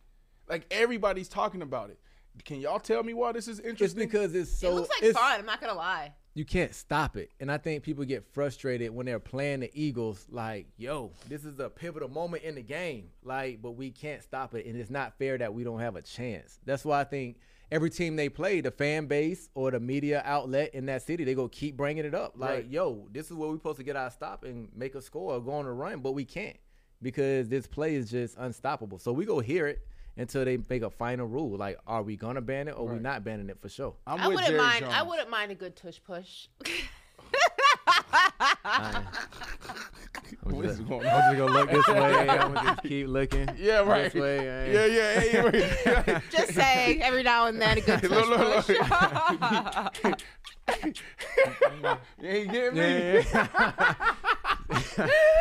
Like, 0.48 0.66
everybody's 0.70 1.28
talking 1.28 1.62
about 1.62 1.90
it. 1.90 1.98
Can 2.44 2.60
y'all 2.60 2.80
tell 2.80 3.02
me 3.02 3.12
why 3.12 3.32
this 3.32 3.46
is 3.46 3.58
interesting? 3.60 3.84
It's 3.84 3.94
interesting? 3.94 4.08
because 4.08 4.34
it's 4.34 4.50
so. 4.58 4.70
it 4.70 4.74
looks 4.74 4.88
like 4.88 5.02
it's, 5.02 5.18
fun. 5.18 5.40
I'm 5.40 5.46
not 5.46 5.60
gonna 5.60 5.74
lie. 5.74 6.14
you 6.34 6.46
can't 6.46 6.74
stop 6.74 7.16
it. 7.16 7.30
And 7.40 7.52
I 7.52 7.58
think 7.58 7.82
people 7.82 8.04
get 8.06 8.24
frustrated 8.32 8.90
when 8.90 9.04
they're 9.04 9.18
playing 9.18 9.60
the 9.60 9.70
Eagles, 9.74 10.26
like, 10.30 10.66
yo, 10.78 11.12
this 11.28 11.44
is 11.44 11.58
a 11.58 11.68
pivotal 11.68 12.08
moment 12.08 12.42
in 12.42 12.54
the 12.54 12.62
game. 12.62 13.10
Like, 13.22 13.60
but 13.60 13.72
we 13.72 13.90
can't 13.90 14.22
stop 14.22 14.54
it. 14.54 14.64
And 14.64 14.76
it's 14.76 14.90
not 14.90 15.18
fair 15.18 15.36
that 15.38 15.52
we 15.52 15.62
don't 15.62 15.80
have 15.80 15.96
a 15.96 16.02
chance. 16.02 16.58
That's 16.64 16.84
why 16.86 17.00
I 17.00 17.04
think 17.04 17.36
every 17.72 17.90
team 17.90 18.14
they 18.16 18.28
play, 18.28 18.60
the 18.60 18.70
fan 18.70 19.06
base 19.06 19.48
or 19.54 19.70
the 19.70 19.80
media 19.80 20.22
outlet 20.24 20.72
in 20.74 20.86
that 20.86 21.02
city, 21.02 21.24
they 21.24 21.34
go 21.34 21.48
keep 21.48 21.76
bringing 21.76 22.04
it 22.04 22.14
up. 22.14 22.34
Like, 22.36 22.50
Right. 22.50 22.66
yo, 22.66 23.08
this 23.10 23.26
is 23.30 23.32
where 23.32 23.48
we're 23.48 23.56
supposed 23.56 23.78
to 23.78 23.82
get 23.82 23.96
our 23.96 24.10
stop 24.10 24.44
and 24.44 24.68
make 24.76 24.94
a 24.94 25.00
score 25.00 25.32
or 25.34 25.40
go 25.40 25.52
on 25.52 25.64
a 25.64 25.72
run, 25.72 26.00
but 26.00 26.12
we 26.12 26.24
can't 26.26 26.58
because 27.00 27.48
this 27.48 27.66
play 27.66 27.94
is 27.94 28.10
just 28.10 28.36
unstoppable. 28.38 28.98
So 28.98 29.10
we 29.12 29.24
go 29.24 29.40
hear 29.40 29.66
it 29.66 29.84
until 30.18 30.44
they 30.44 30.58
make 30.68 30.82
a 30.82 30.90
final 30.90 31.26
rule. 31.26 31.56
Like, 31.56 31.78
are 31.86 32.02
we 32.02 32.16
gonna 32.16 32.42
ban 32.42 32.68
it 32.68 32.72
or 32.78 32.86
we 32.86 32.98
not 32.98 33.24
banning 33.24 33.48
it 33.48 33.58
for 33.60 33.70
sure? 33.70 33.94
I'm 34.06 34.20
I 34.20 34.28
with 34.28 34.34
wouldn't 34.36 34.50
Jerry 34.52 34.62
mind. 34.62 34.84
I 34.84 35.02
wouldn't 35.02 35.30
mind 35.30 35.50
a 35.50 35.54
good 35.54 35.74
tush 35.74 35.98
push. 36.04 36.48
I'm 40.44 40.56
What 40.56 40.64
is 40.64 40.78
just, 40.78 40.88
going 40.88 41.06
I'm 41.06 41.34
just 41.34 41.38
gonna 41.38 41.52
look 41.52 41.70
this 41.70 41.88
way. 41.88 42.28
I'm 42.28 42.54
gonna 42.54 42.70
just 42.70 42.82
keep 42.82 43.08
looking. 43.08 43.48
Yeah, 43.58 43.80
right. 43.80 44.12
This 44.12 44.20
way. 44.20 44.38
I 44.38 44.70
Yeah, 44.72 44.86
yeah, 44.86 45.20
hey, 45.20 45.40
right. 45.40 46.22
Just 46.30 46.54
saying, 46.54 47.02
every 47.02 47.22
now 47.22 47.46
and 47.46 47.60
then 47.60 47.78
a 47.78 47.80
good 47.80 48.00
tush 48.00 48.10
Look, 48.10 48.28
look, 48.28 48.66
push. 48.66 48.78
You 52.20 52.28
ain't 52.28 52.52
getting 52.52 52.74
me. 52.74 53.24
Yeah, 53.32 53.48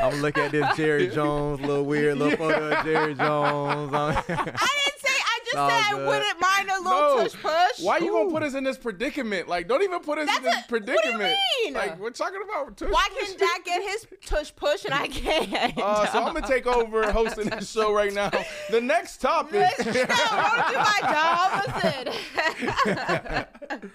I'm 0.01 0.11
gonna 0.11 0.21
look 0.21 0.37
at 0.37 0.51
this 0.51 0.75
Jerry 0.75 1.07
Jones, 1.07 1.61
little 1.61 1.85
weird 1.85 2.17
little 2.17 2.37
photo 2.37 2.71
of 2.71 2.85
Jerry 2.85 3.15
Jones. 3.15 3.91
I 3.93 4.21
didn't 4.27 5.00
say. 5.53 5.59
I 5.59 5.59
just 5.59 5.59
All 5.59 5.69
said 5.69 5.93
I 5.95 5.97
good. 5.97 6.07
wouldn't 6.07 6.41
mind 6.41 6.69
a 6.69 6.77
little 6.81 7.17
No. 7.17 7.23
tush 7.23 7.33
push. 7.41 7.85
Why 7.85 7.97
you 7.97 8.11
gonna 8.11 8.29
put 8.29 8.43
us 8.43 8.53
in 8.53 8.63
this 8.63 8.77
predicament? 8.77 9.47
Like, 9.47 9.67
don't 9.67 9.81
even 9.83 9.99
put 10.01 10.17
us 10.17 10.27
in 10.37 10.43
this 10.43 10.53
That's 10.53 10.71
a- 10.71 10.73
what 10.73 10.85
do 10.85 10.91
you 10.91 10.95
predicament. 10.97 11.35
mean? 11.63 11.73
Like, 11.73 11.99
we're 11.99 12.09
talking 12.11 12.41
about 12.43 12.77
tush 12.77 12.87
push. 12.89 12.93
Why 12.93 13.07
push. 13.19 13.29
can 13.29 13.37
Dak 13.37 13.65
get 13.65 13.81
his 13.81 14.07
tush 14.25 14.51
push 14.55 14.85
and 14.85 14.93
I 14.93 15.07
can't? 15.09 15.77
Uh, 15.77 16.05
so 16.11 16.23
I'm 16.23 16.33
gonna 16.33 16.47
take 16.47 16.67
over 16.67 17.11
hosting 17.11 17.49
this 17.49 17.71
show 17.71 17.93
right 17.93 18.13
now. 18.13 18.31
The 18.69 18.81
next 18.81 19.17
topic. 19.21 19.53
Let's 19.77 19.83
go. 19.83 19.91
Don't 19.91 20.05
do 20.05 20.77
my 20.77 20.99
job. 21.01 21.63
Listen. 21.83 23.45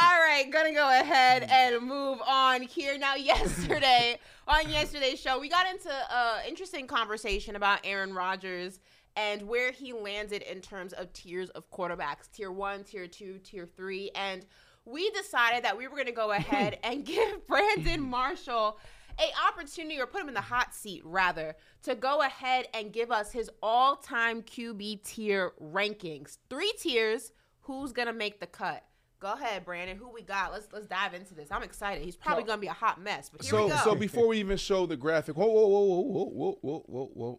All 0.00 0.18
right, 0.18 0.48
gonna 0.50 0.72
go 0.72 0.88
ahead 1.00 1.42
and 1.50 1.84
move 1.86 2.18
on 2.26 2.62
here. 2.62 2.96
Now, 2.98 3.14
yesterday 3.14 4.18
on 4.48 4.68
yesterday's 4.70 5.20
show, 5.20 5.38
we 5.38 5.48
got 5.48 5.66
into 5.70 5.90
an 5.90 6.40
interesting 6.48 6.86
conversation 6.86 7.56
about 7.56 7.80
Aaron 7.84 8.14
Rodgers 8.14 8.80
and 9.16 9.42
where 9.42 9.72
he 9.72 9.92
landed 9.92 10.42
in 10.42 10.60
terms 10.60 10.92
of 10.92 11.12
tiers 11.12 11.50
of 11.50 11.70
quarterbacks 11.70 12.30
tier 12.32 12.52
one, 12.52 12.84
tier 12.84 13.06
two, 13.06 13.38
tier 13.38 13.66
three. 13.76 14.10
And 14.14 14.44
we 14.84 15.10
decided 15.10 15.64
that 15.64 15.76
we 15.76 15.88
were 15.88 15.96
gonna 15.96 16.12
go 16.12 16.30
ahead 16.32 16.78
and 16.82 17.04
give 17.04 17.46
Brandon 17.46 18.00
Marshall 18.10 18.78
a 19.18 19.48
opportunity 19.48 20.00
or 20.00 20.06
put 20.06 20.22
him 20.22 20.28
in 20.28 20.34
the 20.34 20.40
hot 20.40 20.74
seat 20.74 21.02
rather 21.04 21.54
to 21.82 21.94
go 21.94 22.22
ahead 22.22 22.68
and 22.72 22.92
give 22.92 23.10
us 23.10 23.32
his 23.32 23.50
all-time 23.62 24.40
QB 24.42 25.02
tier 25.04 25.52
rankings. 25.60 26.38
Three 26.48 26.72
tiers, 26.80 27.32
who's 27.60 27.92
going 27.92 28.06
to 28.06 28.14
make 28.14 28.40
the 28.40 28.46
cut? 28.46 28.82
Go 29.18 29.32
ahead, 29.34 29.66
Brandon. 29.66 29.98
Who 29.98 30.08
we 30.08 30.22
got? 30.22 30.50
Let's 30.52 30.68
let's 30.72 30.86
dive 30.86 31.12
into 31.12 31.34
this. 31.34 31.48
I'm 31.50 31.62
excited. 31.62 32.02
He's 32.02 32.16
probably 32.16 32.44
going 32.44 32.56
to 32.56 32.60
be 32.60 32.68
a 32.68 32.72
hot 32.72 33.02
mess, 33.02 33.28
but 33.28 33.42
here 33.42 33.50
so, 33.50 33.64
we 33.64 33.70
go. 33.70 33.76
so 33.84 33.94
before 33.94 34.26
we 34.26 34.38
even 34.38 34.56
show 34.56 34.86
the 34.86 34.96
graphic, 34.96 35.36
whoa, 35.36 35.46
whoa, 35.46 35.66
whoa, 35.66 35.80
whoa, 35.80 36.00
whoa, 36.00 36.30
whoa, 36.30 36.58
whoa, 36.62 36.84
whoa, 36.86 37.38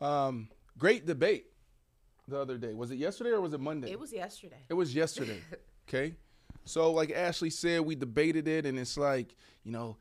whoa. 0.00 0.06
Um, 0.06 0.48
great 0.80 1.06
debate 1.06 1.46
the 2.26 2.38
other 2.40 2.58
day. 2.58 2.74
Was 2.74 2.90
it 2.90 2.96
yesterday 2.96 3.30
or 3.30 3.40
was 3.40 3.52
it 3.52 3.60
Monday? 3.60 3.92
it 3.92 4.00
was 4.00 4.12
yesterday. 4.12 4.64
It 4.68 4.74
was 4.74 4.92
yesterday. 4.94 5.40
okay. 5.88 6.14
So, 6.64 6.90
like 6.90 7.12
Ashley 7.12 7.50
said, 7.50 7.82
we 7.82 7.94
debated 7.94 8.48
it, 8.48 8.66
and 8.66 8.78
it's 8.78 8.96
like, 8.96 9.34
you 9.62 9.72
know, 9.72 9.96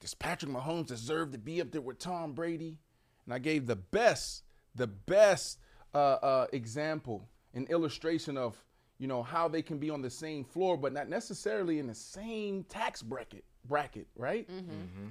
does 0.00 0.14
Patrick 0.14 0.50
Mahomes 0.50 0.86
deserve 0.86 1.32
to 1.32 1.38
be 1.38 1.60
up 1.60 1.70
there 1.70 1.80
with 1.80 1.98
Tom 1.98 2.32
Brady? 2.32 2.78
And 3.24 3.34
I 3.34 3.38
gave 3.38 3.66
the 3.66 3.76
best, 3.76 4.42
the 4.74 4.86
best 4.86 5.58
uh, 5.94 5.98
uh, 5.98 6.46
example, 6.52 7.28
an 7.54 7.66
illustration 7.70 8.36
of, 8.36 8.56
you 8.98 9.06
know, 9.06 9.22
how 9.22 9.48
they 9.48 9.62
can 9.62 9.78
be 9.78 9.90
on 9.90 10.02
the 10.02 10.10
same 10.10 10.44
floor, 10.44 10.76
but 10.76 10.92
not 10.92 11.08
necessarily 11.08 11.78
in 11.78 11.86
the 11.86 11.94
same 11.94 12.64
tax 12.64 13.02
bracket. 13.02 13.44
Bracket, 13.64 14.08
right? 14.16 14.48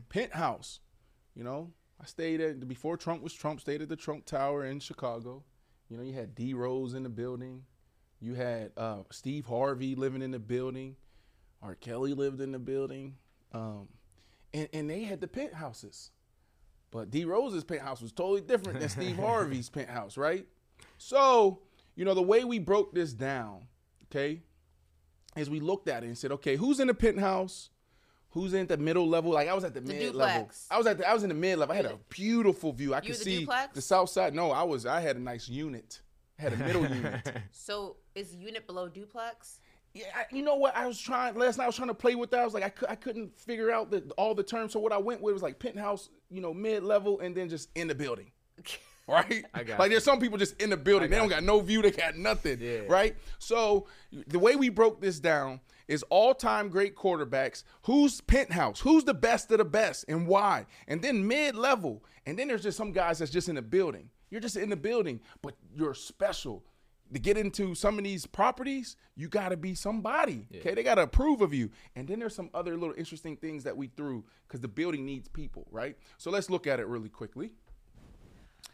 Penthouse. 0.10 0.82
You 1.36 1.45
know, 1.45 1.72
I 2.02 2.06
stayed 2.06 2.41
at 2.41 2.68
before 2.68 2.98
Trump 2.98 3.22
was 3.22 3.34
Trump. 3.34 3.61
Stayed 3.61 3.82
at 3.82 3.90
the 3.90 3.95
Trump 3.95 4.26
Tower 4.26 4.65
in 4.65 4.80
Chicago. 4.80 5.44
You 5.90 5.98
know, 5.98 6.03
you 6.03 6.14
had 6.14 6.34
D 6.34 6.53
Rose 6.53 6.94
in 6.94 7.03
the 7.03 7.10
building. 7.10 7.64
You 8.19 8.34
had 8.34 8.72
uh, 8.76 9.03
Steve 9.11 9.45
Harvey 9.45 9.95
living 9.95 10.22
in 10.22 10.32
the 10.32 10.40
building. 10.40 10.95
R. 11.61 11.76
Kelly 11.76 12.14
lived 12.14 12.41
in 12.41 12.52
the 12.52 12.60
building. 12.60 13.15
Um, 13.52 13.88
and, 14.53 14.68
and 14.73 14.90
they 14.90 15.03
had 15.03 15.22
the 15.22 15.28
penthouses. 15.28 16.11
But 16.90 17.11
D 17.11 17.26
Rose's 17.26 17.64
penthouse 17.64 18.02
was 18.02 18.11
totally 18.11 18.41
different 18.41 18.80
than 18.80 18.90
Steve 18.90 19.15
Harvey's 19.19 19.69
penthouse, 19.69 20.18
right? 20.18 20.45
So, 20.98 21.61
you 21.95 22.06
know, 22.06 22.14
the 22.14 22.22
way 22.22 22.44
we 22.44 22.60
broke 22.60 22.94
this 22.94 23.14
down, 23.14 23.68
okay, 24.06 24.41
is 25.36 25.49
we 25.49 25.60
looked 25.60 25.88
at 25.88 26.03
it 26.03 26.07
and 26.07 26.18
said, 26.18 26.32
okay, 26.34 26.56
who's 26.56 26.80
in 26.80 26.88
the 26.88 26.94
penthouse? 26.94 27.69
Who's 28.32 28.53
in 28.53 28.66
the 28.68 28.78
middle 28.78 29.08
level? 29.08 29.32
Like 29.32 29.49
I 29.49 29.53
was 29.53 29.64
at 29.64 29.74
the, 29.74 29.82
The 29.82 29.94
mid 29.94 30.16
level. 30.16 30.49
I 30.70 30.78
was 30.78 30.88
at 30.88 30.98
the, 30.98 31.10
I 31.10 31.14
was 31.14 31.24
in 31.24 31.30
the 31.30 31.36
mid 31.36 31.58
level. 31.60 31.74
I 31.74 31.76
had 31.78 31.86
a 31.86 31.98
beautiful 32.10 32.72
view. 32.72 32.94
I 32.94 32.98
You 32.98 33.02
could 33.12 33.12
the 33.12 33.16
see 33.24 33.40
duplex? 33.40 33.74
the 33.76 33.82
south 33.82 34.10
side. 34.10 34.34
No, 34.34 34.52
I 34.52 34.64
was 34.64 34.86
I 34.86 35.02
had 35.02 35.18
a 35.18 35.20
nice 35.20 35.49
unit. 35.49 36.02
I 36.40 36.44
had 36.44 36.53
a 36.53 36.58
middle 36.58 36.86
unit. 36.95 37.30
So 37.52 37.98
is 38.16 38.34
unit 38.36 38.66
below 38.68 38.88
duplex? 38.88 39.60
Yeah, 39.94 40.06
I, 40.16 40.24
you 40.34 40.41
know 40.41 40.56
what? 40.56 40.76
I 40.78 40.88
was 40.88 40.98
trying 40.99 41.36
last 41.36 41.58
night. 41.58 41.66
I 41.66 41.68
was 41.68 41.76
trying 41.76 41.90
to 41.90 41.94
play 41.94 42.16
with 42.16 42.32
that. 42.32 42.40
I 42.40 42.45
was 42.45 42.53
like, 42.53 42.64
I, 42.64 42.70
cou- 42.70 42.86
I 42.88 42.95
couldn't 42.95 43.38
figure 43.38 43.72
out 43.72 43.91
the, 43.91 44.10
all 44.18 44.34
the 44.34 44.44
terms. 44.44 44.72
So 44.72 44.80
what 44.80 44.94
I 44.94 44.98
went 44.98 45.22
with 45.22 45.34
was 45.34 45.44
like 45.44 45.60
penthouse, 45.60 46.08
you 46.30 46.40
know, 46.40 46.53
mid 46.53 46.84
level, 46.84 47.20
and 47.20 47.36
then 47.36 47.49
just 47.49 47.68
in 47.76 47.88
the 47.88 47.95
building. 47.95 48.32
Right? 49.08 49.44
I 49.53 49.64
got 49.64 49.80
like 49.80 49.88
you. 49.88 49.95
there's 49.95 50.03
some 50.06 50.20
people 50.22 50.38
just 50.38 50.62
in 50.62 50.70
the 50.70 50.78
building. 50.78 51.10
They 51.10 51.18
got 51.18 51.24
don't 51.24 51.30
got 51.30 51.44
no 51.44 51.60
view. 51.60 51.82
They 51.82 51.91
got 51.91 52.16
nothing. 52.16 52.60
Yeah. 52.62 52.82
Right? 52.88 53.18
So 53.40 53.88
the 54.28 54.40
way 54.40 54.56
we 54.56 54.70
broke 54.70 55.02
this 55.02 55.20
down 55.20 55.60
is 55.91 56.03
all-time 56.09 56.69
great 56.69 56.95
quarterbacks. 56.95 57.63
Who's 57.84 58.22
penthouse? 58.22 58.80
Who's 58.80 59.03
the 59.03 59.13
best 59.13 59.51
of 59.51 59.57
the 59.57 59.65
best, 59.65 60.05
and 60.07 60.26
why? 60.26 60.65
And 60.88 61.01
then 61.01 61.27
mid-level, 61.27 62.03
and 62.26 62.39
then 62.39 62.47
there's 62.47 62.63
just 62.63 62.77
some 62.77 62.93
guys 62.93 63.19
that's 63.19 63.30
just 63.30 63.49
in 63.49 63.55
the 63.55 63.61
building. 63.61 64.09
You're 64.30 64.41
just 64.41 64.55
in 64.55 64.69
the 64.69 64.77
building, 64.77 65.19
but 65.41 65.55
you're 65.76 65.93
special. 65.93 66.63
To 67.13 67.19
get 67.19 67.38
into 67.38 67.76
some 67.76 67.97
of 67.97 68.05
these 68.05 68.26
properties, 68.26 68.95
you 69.18 69.27
got 69.27 69.49
to 69.49 69.57
be 69.57 69.76
somebody. 69.76 70.47
Okay, 70.55 70.73
they 70.73 70.81
got 70.81 70.95
to 70.95 71.01
approve 71.01 71.41
of 71.41 71.53
you. 71.53 71.69
And 71.97 72.07
then 72.07 72.19
there's 72.19 72.34
some 72.34 72.49
other 72.53 72.77
little 72.77 72.95
interesting 72.97 73.35
things 73.35 73.65
that 73.65 73.76
we 73.76 73.88
threw 73.88 74.23
because 74.47 74.61
the 74.61 74.69
building 74.69 75.05
needs 75.05 75.27
people, 75.27 75.68
right? 75.72 75.97
So 76.18 76.31
let's 76.31 76.49
look 76.49 76.68
at 76.68 76.80
it 76.80 76.88
really 76.88 77.09
quickly. 77.09 77.51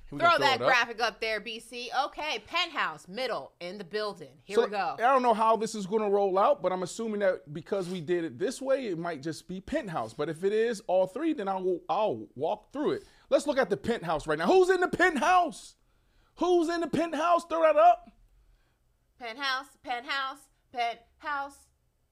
Here 0.09 0.19
Throw 0.19 0.37
that 0.37 0.55
it 0.55 0.61
up. 0.61 0.67
graphic 0.67 1.01
up 1.01 1.19
there, 1.19 1.41
BC. 1.41 1.87
Okay, 2.05 2.41
penthouse, 2.47 3.07
middle, 3.09 3.51
in 3.59 3.77
the 3.77 3.83
building. 3.83 4.29
Here 4.45 4.55
So, 4.55 4.63
we 4.63 4.71
go. 4.71 4.95
I 4.97 5.01
don't 5.01 5.21
know 5.21 5.33
how 5.33 5.57
this 5.57 5.75
is 5.75 5.85
going 5.85 6.01
to 6.01 6.09
roll 6.09 6.39
out, 6.39 6.61
but 6.61 6.71
I'm 6.71 6.83
assuming 6.83 7.19
that 7.19 7.53
because 7.53 7.89
we 7.89 7.99
did 7.99 8.23
it 8.23 8.39
this 8.39 8.61
way, 8.61 8.87
it 8.87 8.97
might 8.97 9.21
just 9.21 9.49
be 9.49 9.59
penthouse. 9.59 10.13
But 10.13 10.29
if 10.29 10.45
it 10.45 10.53
is 10.53 10.81
all 10.87 11.07
three, 11.07 11.33
then 11.33 11.49
I'll 11.49 11.81
I'll 11.89 12.25
walk 12.35 12.71
through 12.71 12.91
it. 12.91 13.03
Let's 13.29 13.47
look 13.47 13.57
at 13.57 13.69
the 13.69 13.75
penthouse 13.75 14.27
right 14.27 14.37
now. 14.37 14.45
Who's 14.47 14.69
in 14.69 14.79
the 14.79 14.87
penthouse? 14.87 15.75
Who's 16.35 16.69
in 16.69 16.79
the 16.79 16.87
penthouse? 16.87 17.43
Throw 17.45 17.61
that 17.63 17.75
up. 17.75 18.09
Penthouse, 19.19 19.65
penthouse, 19.83 20.37
penthouse. 20.71 21.57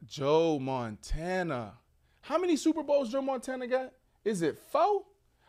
Joe 0.06 0.60
Montana. 0.60 1.76
How 2.22 2.38
many 2.38 2.58
Super 2.58 2.84
Bowls 2.84 3.12
Joe 3.12 3.22
Montana 3.22 3.68
got? 3.68 3.94
Is 4.26 4.42
it 4.42 4.58
four? 4.58 5.04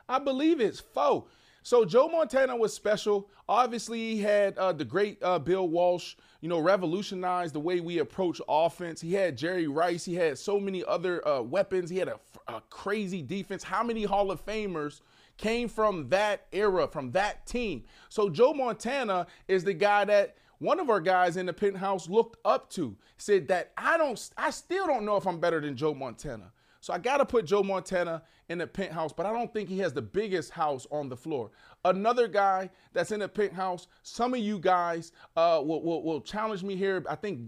I 0.08 0.18
believe 0.20 0.60
it's 0.60 0.78
four. 0.80 1.24
So 1.66 1.84
Joe 1.84 2.06
Montana 2.06 2.56
was 2.56 2.72
special. 2.72 3.28
Obviously, 3.48 3.98
he 3.98 4.20
had 4.20 4.56
uh, 4.56 4.72
the 4.72 4.84
great 4.84 5.20
uh, 5.20 5.40
Bill 5.40 5.68
Walsh, 5.68 6.14
you 6.40 6.48
know, 6.48 6.60
revolutionized 6.60 7.56
the 7.56 7.58
way 7.58 7.80
we 7.80 7.98
approach 7.98 8.40
offense. 8.48 9.00
He 9.00 9.14
had 9.14 9.36
Jerry 9.36 9.66
Rice. 9.66 10.04
He 10.04 10.14
had 10.14 10.38
so 10.38 10.60
many 10.60 10.84
other 10.84 11.26
uh, 11.26 11.42
weapons. 11.42 11.90
He 11.90 11.98
had 11.98 12.06
a, 12.06 12.20
a 12.46 12.62
crazy 12.70 13.20
defense. 13.20 13.64
How 13.64 13.82
many 13.82 14.04
Hall 14.04 14.30
of 14.30 14.46
Famers 14.46 15.00
came 15.38 15.68
from 15.68 16.08
that 16.10 16.46
era, 16.52 16.86
from 16.86 17.10
that 17.10 17.44
team? 17.46 17.82
So 18.10 18.30
Joe 18.30 18.54
Montana 18.54 19.26
is 19.48 19.64
the 19.64 19.74
guy 19.74 20.04
that 20.04 20.36
one 20.58 20.78
of 20.78 20.88
our 20.88 21.00
guys 21.00 21.36
in 21.36 21.46
the 21.46 21.52
penthouse 21.52 22.08
looked 22.08 22.36
up 22.44 22.70
to. 22.74 22.96
Said 23.18 23.48
that 23.48 23.72
I 23.76 23.98
don't, 23.98 24.30
I 24.38 24.50
still 24.50 24.86
don't 24.86 25.04
know 25.04 25.16
if 25.16 25.26
I'm 25.26 25.40
better 25.40 25.60
than 25.60 25.76
Joe 25.76 25.94
Montana. 25.94 26.52
So 26.80 26.92
I 26.92 26.98
got 26.98 27.18
to 27.18 27.26
put 27.26 27.46
Joe 27.46 27.62
Montana 27.62 28.22
in 28.48 28.58
the 28.58 28.66
penthouse, 28.66 29.12
but 29.12 29.26
I 29.26 29.32
don't 29.32 29.52
think 29.52 29.68
he 29.68 29.78
has 29.80 29.92
the 29.92 30.02
biggest 30.02 30.50
house 30.50 30.86
on 30.90 31.08
the 31.08 31.16
floor. 31.16 31.50
Another 31.84 32.28
guy 32.28 32.70
that's 32.92 33.12
in 33.12 33.20
the 33.20 33.28
penthouse, 33.28 33.88
some 34.02 34.34
of 34.34 34.40
you 34.40 34.58
guys 34.58 35.12
uh, 35.36 35.60
will, 35.64 35.82
will, 35.82 36.02
will 36.02 36.20
challenge 36.20 36.62
me 36.62 36.76
here. 36.76 37.04
I 37.08 37.14
think 37.14 37.40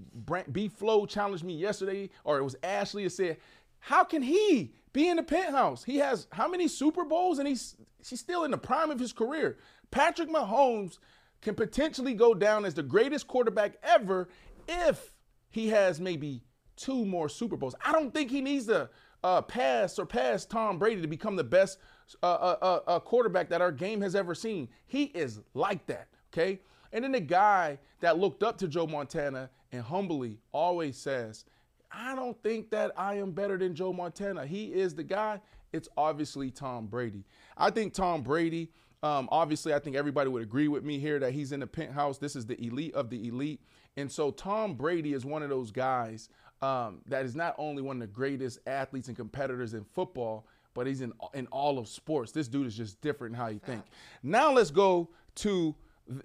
B 0.52 0.68
Flow 0.68 1.06
challenged 1.06 1.44
me 1.44 1.54
yesterday, 1.54 2.10
or 2.24 2.38
it 2.38 2.44
was 2.44 2.56
Ashley 2.62 3.04
that 3.04 3.10
said, 3.10 3.36
How 3.80 4.04
can 4.04 4.22
he 4.22 4.72
be 4.92 5.08
in 5.08 5.16
the 5.16 5.22
penthouse? 5.22 5.84
He 5.84 5.96
has 5.98 6.26
how 6.32 6.48
many 6.48 6.68
Super 6.68 7.04
Bowls 7.04 7.38
and 7.38 7.46
he's 7.46 7.76
he's 8.08 8.20
still 8.20 8.44
in 8.44 8.50
the 8.50 8.58
prime 8.58 8.90
of 8.90 8.98
his 8.98 9.12
career. 9.12 9.58
Patrick 9.90 10.28
Mahomes 10.28 10.98
can 11.40 11.54
potentially 11.54 12.14
go 12.14 12.34
down 12.34 12.64
as 12.64 12.74
the 12.74 12.82
greatest 12.82 13.28
quarterback 13.28 13.76
ever 13.82 14.28
if 14.66 15.12
he 15.50 15.68
has 15.68 16.00
maybe 16.00 16.42
two 16.76 17.04
more 17.04 17.28
Super 17.28 17.56
Bowls. 17.56 17.74
I 17.84 17.92
don't 17.92 18.12
think 18.12 18.30
he 18.30 18.40
needs 18.40 18.66
to 18.66 18.88
uh, 19.24 19.42
pass 19.42 19.94
surpass 19.94 20.44
Tom 20.44 20.78
Brady 20.78 21.00
to 21.00 21.08
become 21.08 21.36
the 21.36 21.44
best 21.44 21.78
uh, 22.22 22.26
uh, 22.26 22.56
uh, 22.62 22.80
uh, 22.86 23.00
quarterback 23.00 23.48
that 23.50 23.60
our 23.60 23.72
game 23.72 24.00
has 24.00 24.14
ever 24.14 24.34
seen. 24.34 24.68
He 24.86 25.04
is 25.04 25.40
like 25.54 25.86
that, 25.86 26.08
okay? 26.32 26.60
And 26.92 27.04
then 27.04 27.12
the 27.12 27.20
guy 27.20 27.78
that 28.00 28.18
looked 28.18 28.42
up 28.42 28.56
to 28.58 28.68
Joe 28.68 28.86
Montana 28.86 29.50
and 29.72 29.82
humbly 29.82 30.38
always 30.52 30.96
says, 30.96 31.44
I 31.90 32.14
don't 32.14 32.40
think 32.42 32.70
that 32.70 32.92
I 32.96 33.14
am 33.14 33.32
better 33.32 33.56
than 33.56 33.74
Joe 33.74 33.92
Montana. 33.92 34.46
He 34.46 34.66
is 34.66 34.94
the 34.94 35.04
guy. 35.04 35.40
It's 35.72 35.88
obviously 35.96 36.50
Tom 36.50 36.86
Brady. 36.86 37.24
I 37.56 37.70
think 37.70 37.92
Tom 37.92 38.22
Brady, 38.22 38.70
um, 39.02 39.28
obviously, 39.30 39.74
I 39.74 39.78
think 39.78 39.96
everybody 39.96 40.30
would 40.30 40.42
agree 40.42 40.68
with 40.68 40.84
me 40.84 40.98
here 40.98 41.18
that 41.18 41.32
he's 41.32 41.52
in 41.52 41.60
the 41.60 41.66
penthouse. 41.66 42.18
This 42.18 42.36
is 42.36 42.46
the 42.46 42.62
elite 42.64 42.94
of 42.94 43.10
the 43.10 43.28
elite. 43.28 43.60
And 43.96 44.10
so 44.10 44.30
Tom 44.30 44.74
Brady 44.74 45.12
is 45.12 45.24
one 45.24 45.42
of 45.42 45.50
those 45.50 45.70
guys 45.70 46.28
um, 46.62 47.00
that 47.06 47.24
is 47.24 47.34
not 47.34 47.54
only 47.58 47.82
one 47.82 47.96
of 47.96 48.00
the 48.00 48.06
greatest 48.06 48.58
athletes 48.66 49.08
and 49.08 49.16
competitors 49.16 49.74
in 49.74 49.84
football, 49.84 50.46
but 50.74 50.86
he's 50.86 51.00
in 51.00 51.12
in 51.34 51.46
all 51.48 51.78
of 51.78 51.88
sports. 51.88 52.32
This 52.32 52.48
dude 52.48 52.66
is 52.66 52.76
just 52.76 53.00
different 53.00 53.34
in 53.34 53.40
how 53.40 53.48
you 53.48 53.58
think. 53.58 53.82
Now 54.22 54.52
let's 54.52 54.70
go 54.70 55.08
to 55.36 55.74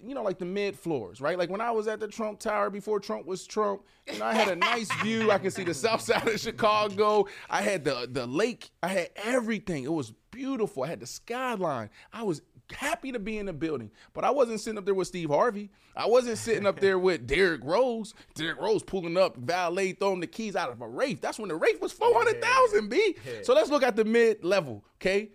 you 0.06 0.16
know, 0.16 0.24
like 0.24 0.40
the 0.40 0.46
mid 0.46 0.78
floors, 0.78 1.20
right? 1.22 1.38
Like 1.38 1.50
when 1.50 1.62
I 1.62 1.72
was 1.72 1.88
at 1.88 2.00
the 2.00 2.08
Trump 2.08 2.40
Tower 2.40 2.70
before 2.70 3.00
Trump 3.00 3.26
was 3.26 3.46
Trump, 3.46 3.82
you 4.12 4.20
know, 4.20 4.26
I 4.26 4.34
had 4.34 4.48
a 4.48 4.56
nice 4.56 4.90
view. 5.04 5.32
I 5.32 5.38
could 5.38 5.54
see 5.54 5.64
the 5.64 5.74
south 5.74 6.02
side 6.02 6.28
of 6.28 6.40
Chicago. 6.40 7.28
I 7.50 7.62
had 7.62 7.84
the 7.84 8.08
the 8.10 8.26
lake. 8.26 8.72
I 8.82 8.88
had 8.88 9.10
everything. 9.16 9.84
It 9.84 9.92
was 9.92 10.14
beautiful. 10.32 10.84
I 10.84 10.88
had 10.88 11.00
the 11.00 11.08
skyline. 11.08 11.90
I 12.12 12.24
was 12.24 12.42
happy 12.72 13.12
to 13.12 13.20
be 13.20 13.38
in 13.38 13.46
the 13.46 13.54
building, 13.54 13.92
but 14.14 14.24
I 14.24 14.32
wasn't 14.32 14.60
sitting 14.60 14.78
up 14.78 14.86
there 14.86 14.94
with 14.94 15.08
Steve 15.08 15.30
Harvey. 15.30 15.70
I 15.96 16.08
wasn't 16.08 16.38
sitting 16.38 16.66
up 16.66 16.80
there 16.80 16.98
with 16.98 17.28
Derrick 17.28 17.62
Rose. 17.64 18.14
Derrick 18.36 18.60
Rose 18.60 18.84
pulling 18.84 19.18
up, 19.18 19.36
valet 19.38 19.94
throwing 19.94 20.20
the 20.20 20.28
keys 20.28 20.56
out 20.56 20.72
of 20.72 20.82
a 20.82 20.88
Wraith. 20.88 21.22
That's 21.22 21.38
when 21.38 21.50
the 21.50 21.56
Wraith 21.56 21.82
was 21.82 21.92
400,000, 21.92 22.90
B. 22.90 23.16
So 23.44 23.54
let's 23.54 23.70
look 23.70 23.84
at 23.84 23.96
the 23.96 24.06
mid 24.06 24.44
level, 24.44 24.84
okay? 24.98 25.32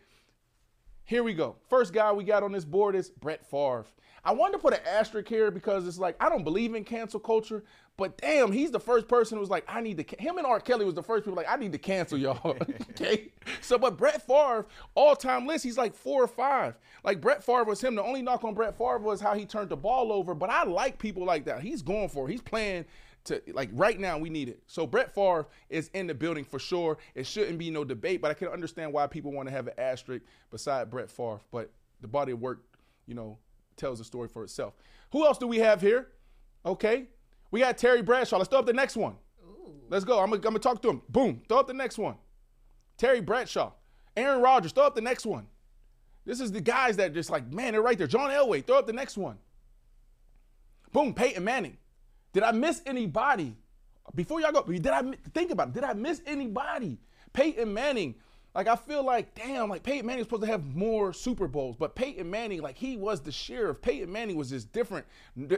Here 1.05 1.23
we 1.23 1.33
go. 1.33 1.57
First 1.71 1.93
guy 1.93 2.13
we 2.13 2.25
got 2.25 2.43
on 2.43 2.53
this 2.53 2.65
board 2.65 2.95
is 2.95 3.11
Brett 3.11 3.49
Favre. 3.51 3.87
I 4.25 4.33
wanted 4.33 4.53
to 4.55 4.59
put 4.59 4.75
an 4.75 4.81
asterisk 4.87 5.29
here 5.29 5.51
because 5.51 5.87
it's 5.87 5.99
like 5.99 6.17
I 6.21 6.29
don't 6.29 6.45
believe 6.45 6.75
in 6.75 6.85
cancel 6.85 7.21
culture, 7.21 7.65
but 7.99 8.17
damn, 8.17 8.53
he's 8.53 8.71
the 8.71 8.79
first 8.79 9.09
person 9.09 9.37
who 9.37 9.41
was 9.41 9.51
like, 9.51 9.65
I 9.67 9.81
need 9.81 9.99
to. 9.99 10.23
Him 10.23 10.39
and 10.39 10.47
R. 10.47 10.61
Kelly 10.61 10.85
was 10.85 10.95
the 10.95 11.03
first 11.03 11.25
people 11.25 11.37
like, 11.37 11.51
I 11.51 11.57
need 11.57 11.73
to 11.73 11.79
cancel 11.79 12.17
y'all. 12.17 12.39
okay, 12.91 13.33
so 13.61 13.77
but 13.77 13.99
Brett 13.99 14.25
Favre 14.25 14.67
all 14.95 15.17
time 15.17 15.49
list, 15.49 15.65
he's 15.65 15.77
like 15.77 15.97
four 15.97 16.23
or 16.23 16.29
five. 16.29 16.79
Like 17.03 17.21
Brett 17.21 17.43
Favre 17.43 17.65
was 17.65 17.83
him. 17.83 17.97
The 17.97 18.03
only 18.05 18.23
knock 18.23 18.45
on 18.45 18.55
Brett 18.55 18.79
Favre 18.79 18.99
was 18.99 19.21
how 19.21 19.35
he 19.35 19.45
turned 19.45 19.69
the 19.69 19.77
ball 19.77 20.13
over. 20.13 20.33
But 20.33 20.49
I 20.49 20.63
like 20.63 21.01
people 21.01 21.25
like 21.25 21.45
that. 21.47 21.61
He's 21.61 21.83
going 21.83 22.09
for 22.09 22.29
it. 22.29 22.31
He's 22.31 22.41
playing 22.41 22.85
to 23.25 23.43
like 23.53 23.69
right 23.73 23.99
now 23.99 24.17
we 24.17 24.31
need 24.31 24.49
it. 24.49 24.63
So 24.69 24.87
Brett 24.87 25.13
Favre 25.13 25.49
is 25.69 25.91
in 25.93 26.07
the 26.07 26.15
building 26.15 26.45
for 26.45 26.61
sure. 26.61 26.99
It 27.17 27.27
shouldn't 27.27 27.59
be 27.59 27.69
no 27.69 27.83
debate, 27.83 28.23
but 28.23 28.31
I 28.31 28.35
can 28.35 28.47
understand 28.47 28.93
why 28.93 29.09
people 29.09 29.33
want 29.33 29.49
to 29.49 29.53
have 29.53 29.67
an 29.67 29.75
asterisk 29.77 30.25
beside 30.53 30.89
Brett 30.89 31.11
Favre. 31.11 31.41
But 31.51 31.73
the 32.01 32.07
body 32.07 32.31
of 32.31 32.41
work, 32.41 32.63
you 33.07 33.15
know, 33.17 33.39
tells 33.77 33.99
the 33.99 34.05
story 34.05 34.29
for 34.29 34.45
itself. 34.45 34.75
Who 35.11 35.27
else 35.27 35.39
do 35.39 35.49
we 35.49 35.59
have 35.59 35.81
here? 35.81 36.09
Okay. 36.65 37.09
We 37.51 37.61
got 37.61 37.79
Terry 37.79 38.03
Bradshaw. 38.03 38.39
Let's 38.39 38.49
throw 38.49 38.59
up 38.59 38.67
the 38.67 38.73
next 38.73 38.97
one. 38.97 39.17
Let's 39.89 40.05
go. 40.05 40.21
I'm 40.21 40.31
to 40.31 40.59
talk 40.59 40.83
to 40.83 40.91
him. 40.91 41.03
Boom. 41.09 41.43
Throw 41.49 41.61
up 41.61 41.67
the 41.67 41.75
next 41.75 41.99
one. 41.99 42.17
Terry 42.99 43.21
Bradshaw. 43.21 43.73
Aaron 44.17 44.43
Rodgers. 44.43 44.73
Throw 44.73 44.85
up 44.85 44.95
the 44.95 45.01
next 45.01 45.25
one. 45.25 45.47
This 46.27 46.41
is 46.41 46.53
the 46.53 46.61
guys 46.61 46.97
that 46.99 47.15
just 47.15 47.31
like, 47.31 47.51
man, 47.51 47.73
they're 47.73 47.83
right 47.83 47.97
there. 47.97 48.07
John 48.07 48.31
Elway. 48.31 48.67
Throw 48.67 48.79
up 48.79 48.87
the 48.87 48.93
next 48.93 49.17
one. 49.17 49.39
Boom. 50.93 51.15
Peyton 51.15 51.43
Manning. 51.43 51.79
Did 52.35 52.43
I 52.43 52.53
miss 52.53 52.83
anybody? 52.85 53.57
Before 54.15 54.41
y'all 54.41 54.53
go, 54.53 54.63
did 54.63 54.87
I 54.87 55.03
think 55.33 55.51
about 55.51 55.69
it? 55.69 55.75
Did 55.75 55.85
I 55.85 55.95
miss 55.95 56.21
anybody? 56.27 56.99
Peyton 57.33 57.73
Manning 57.73 58.15
like 58.59 58.67
I 58.67 58.75
feel 58.75 59.05
like, 59.05 59.37
damn, 59.37 59.69
like 59.69 59.85
Peyton 59.85 60.05
Manning 60.05 60.19
was 60.19 60.27
supposed 60.27 60.43
to 60.43 60.49
have 60.49 60.75
more 60.75 61.13
Super 61.13 61.47
Bowls, 61.47 61.77
but 61.77 61.95
Peyton 61.95 62.29
Manning, 62.29 62.61
like 62.61 62.77
he 62.77 62.97
was 62.97 63.21
the 63.21 63.31
sheriff. 63.31 63.81
Peyton 63.81 64.11
Manning 64.11 64.35
was 64.35 64.51
just 64.51 64.73
different. 64.73 65.07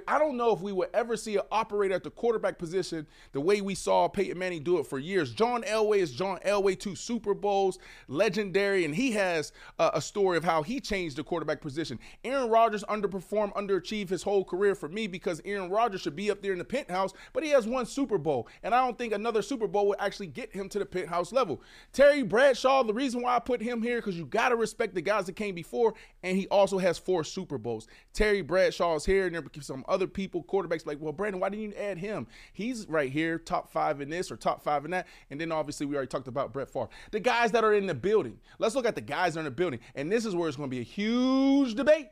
I 0.06 0.18
don't 0.18 0.36
know 0.36 0.52
if 0.52 0.60
we 0.60 0.70
would 0.72 0.90
ever 0.92 1.16
see 1.16 1.36
an 1.36 1.44
operator 1.50 1.94
at 1.94 2.04
the 2.04 2.10
quarterback 2.10 2.58
position 2.58 3.06
the 3.32 3.40
way 3.40 3.62
we 3.62 3.74
saw 3.74 4.06
Peyton 4.06 4.38
Manning 4.38 4.62
do 4.62 4.80
it 4.80 4.86
for 4.86 4.98
years. 4.98 5.32
John 5.32 5.62
Elway 5.62 6.00
is 6.00 6.12
John 6.12 6.40
Elway, 6.44 6.78
two 6.78 6.94
Super 6.94 7.32
Bowls, 7.32 7.78
legendary, 8.06 8.84
and 8.84 8.94
he 8.94 9.12
has 9.12 9.52
a 9.78 10.02
story 10.02 10.36
of 10.36 10.44
how 10.44 10.62
he 10.62 10.78
changed 10.78 11.16
the 11.16 11.24
quarterback 11.24 11.62
position. 11.62 11.98
Aaron 12.22 12.50
Rodgers 12.50 12.84
underperformed, 12.84 13.54
underachieved 13.54 14.10
his 14.10 14.24
whole 14.24 14.44
career 14.44 14.74
for 14.74 14.90
me 14.90 15.06
because 15.06 15.40
Aaron 15.46 15.70
Rodgers 15.70 16.02
should 16.02 16.16
be 16.16 16.30
up 16.30 16.42
there 16.42 16.52
in 16.52 16.58
the 16.58 16.66
penthouse, 16.66 17.14
but 17.32 17.42
he 17.44 17.48
has 17.48 17.66
one 17.66 17.86
Super 17.86 18.18
Bowl, 18.18 18.46
and 18.62 18.74
I 18.74 18.84
don't 18.84 18.98
think 18.98 19.14
another 19.14 19.40
Super 19.40 19.66
Bowl 19.66 19.88
would 19.88 20.00
actually 20.00 20.26
get 20.26 20.52
him 20.52 20.68
to 20.68 20.78
the 20.78 20.84
penthouse 20.84 21.32
level. 21.32 21.62
Terry 21.94 22.22
Bradshaw 22.22 22.89
the 22.90 22.94
reason 22.94 23.22
why 23.22 23.36
I 23.36 23.38
put 23.38 23.62
him 23.62 23.82
here 23.82 23.98
because 23.98 24.18
you 24.18 24.26
got 24.26 24.48
to 24.48 24.56
respect 24.56 24.96
the 24.96 25.00
guys 25.00 25.26
that 25.26 25.36
came 25.36 25.54
before, 25.54 25.94
and 26.24 26.36
he 26.36 26.48
also 26.48 26.76
has 26.78 26.98
four 26.98 27.22
Super 27.22 27.56
Bowls. 27.56 27.86
Terry 28.12 28.42
Bradshaw 28.42 28.96
is 28.96 29.04
here, 29.04 29.26
and 29.26 29.34
there 29.34 29.44
some 29.60 29.84
other 29.86 30.08
people, 30.08 30.42
quarterbacks, 30.42 30.86
like, 30.86 30.98
well, 31.00 31.12
Brandon, 31.12 31.40
why 31.40 31.50
didn't 31.50 31.66
you 31.66 31.74
add 31.74 31.98
him? 31.98 32.26
He's 32.52 32.88
right 32.88 33.08
here, 33.08 33.38
top 33.38 33.70
five 33.70 34.00
in 34.00 34.10
this 34.10 34.32
or 34.32 34.36
top 34.36 34.64
five 34.64 34.84
in 34.84 34.90
that. 34.90 35.06
And 35.30 35.40
then 35.40 35.52
obviously 35.52 35.86
we 35.86 35.94
already 35.94 36.08
talked 36.08 36.26
about 36.26 36.52
Brett 36.52 36.68
Favre. 36.68 36.88
The 37.12 37.20
guys 37.20 37.52
that 37.52 37.62
are 37.62 37.74
in 37.74 37.86
the 37.86 37.94
building. 37.94 38.40
Let's 38.58 38.74
look 38.74 38.86
at 38.86 38.96
the 38.96 39.00
guys 39.00 39.34
that 39.34 39.40
are 39.40 39.42
in 39.42 39.44
the 39.44 39.52
building, 39.52 39.78
and 39.94 40.10
this 40.10 40.26
is 40.26 40.34
where 40.34 40.48
it's 40.48 40.56
going 40.56 40.68
to 40.68 40.74
be 40.74 40.80
a 40.80 40.84
huge 40.84 41.76
debate. 41.76 42.08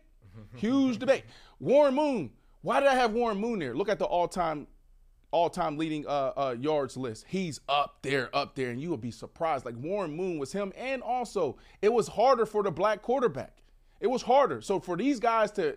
huge 0.55 0.99
debate. 1.01 1.25
Warren 1.59 1.97
Moon. 1.97 2.31
Why 2.63 2.79
did 2.79 2.89
I 2.89 2.95
have 2.95 3.13
Warren 3.13 3.39
Moon 3.39 3.59
there? 3.59 3.75
Look 3.75 3.89
at 3.89 3.99
the 3.99 4.05
all-time 4.05 4.69
all-time 5.31 5.77
leading 5.77 6.07
uh, 6.07 6.33
uh, 6.37 6.57
yards 6.59 6.97
list. 6.97 7.25
He's 7.29 7.61
up 7.69 7.99
there, 8.03 8.35
up 8.35 8.55
there, 8.55 8.71
and 8.71 8.81
you 8.81 8.89
will 8.91 8.97
be 8.97 9.11
surprised. 9.11 9.65
Like 9.65 9.77
Warren 9.77 10.15
Moon 10.17 10.39
was 10.39 10.53
him, 10.53 10.73
and 10.77 11.03
also 11.03 11.57
it 11.83 11.93
was 11.93 12.09
harder 12.09 12.47
for 12.47 12.63
the 12.63 12.71
black 12.71 13.03
quarterback. 13.03 13.59
It 14.01 14.07
was 14.07 14.23
harder. 14.23 14.61
So 14.61 14.81
for 14.81 14.97
these 14.97 15.21
guys 15.21 15.51
to, 15.53 15.77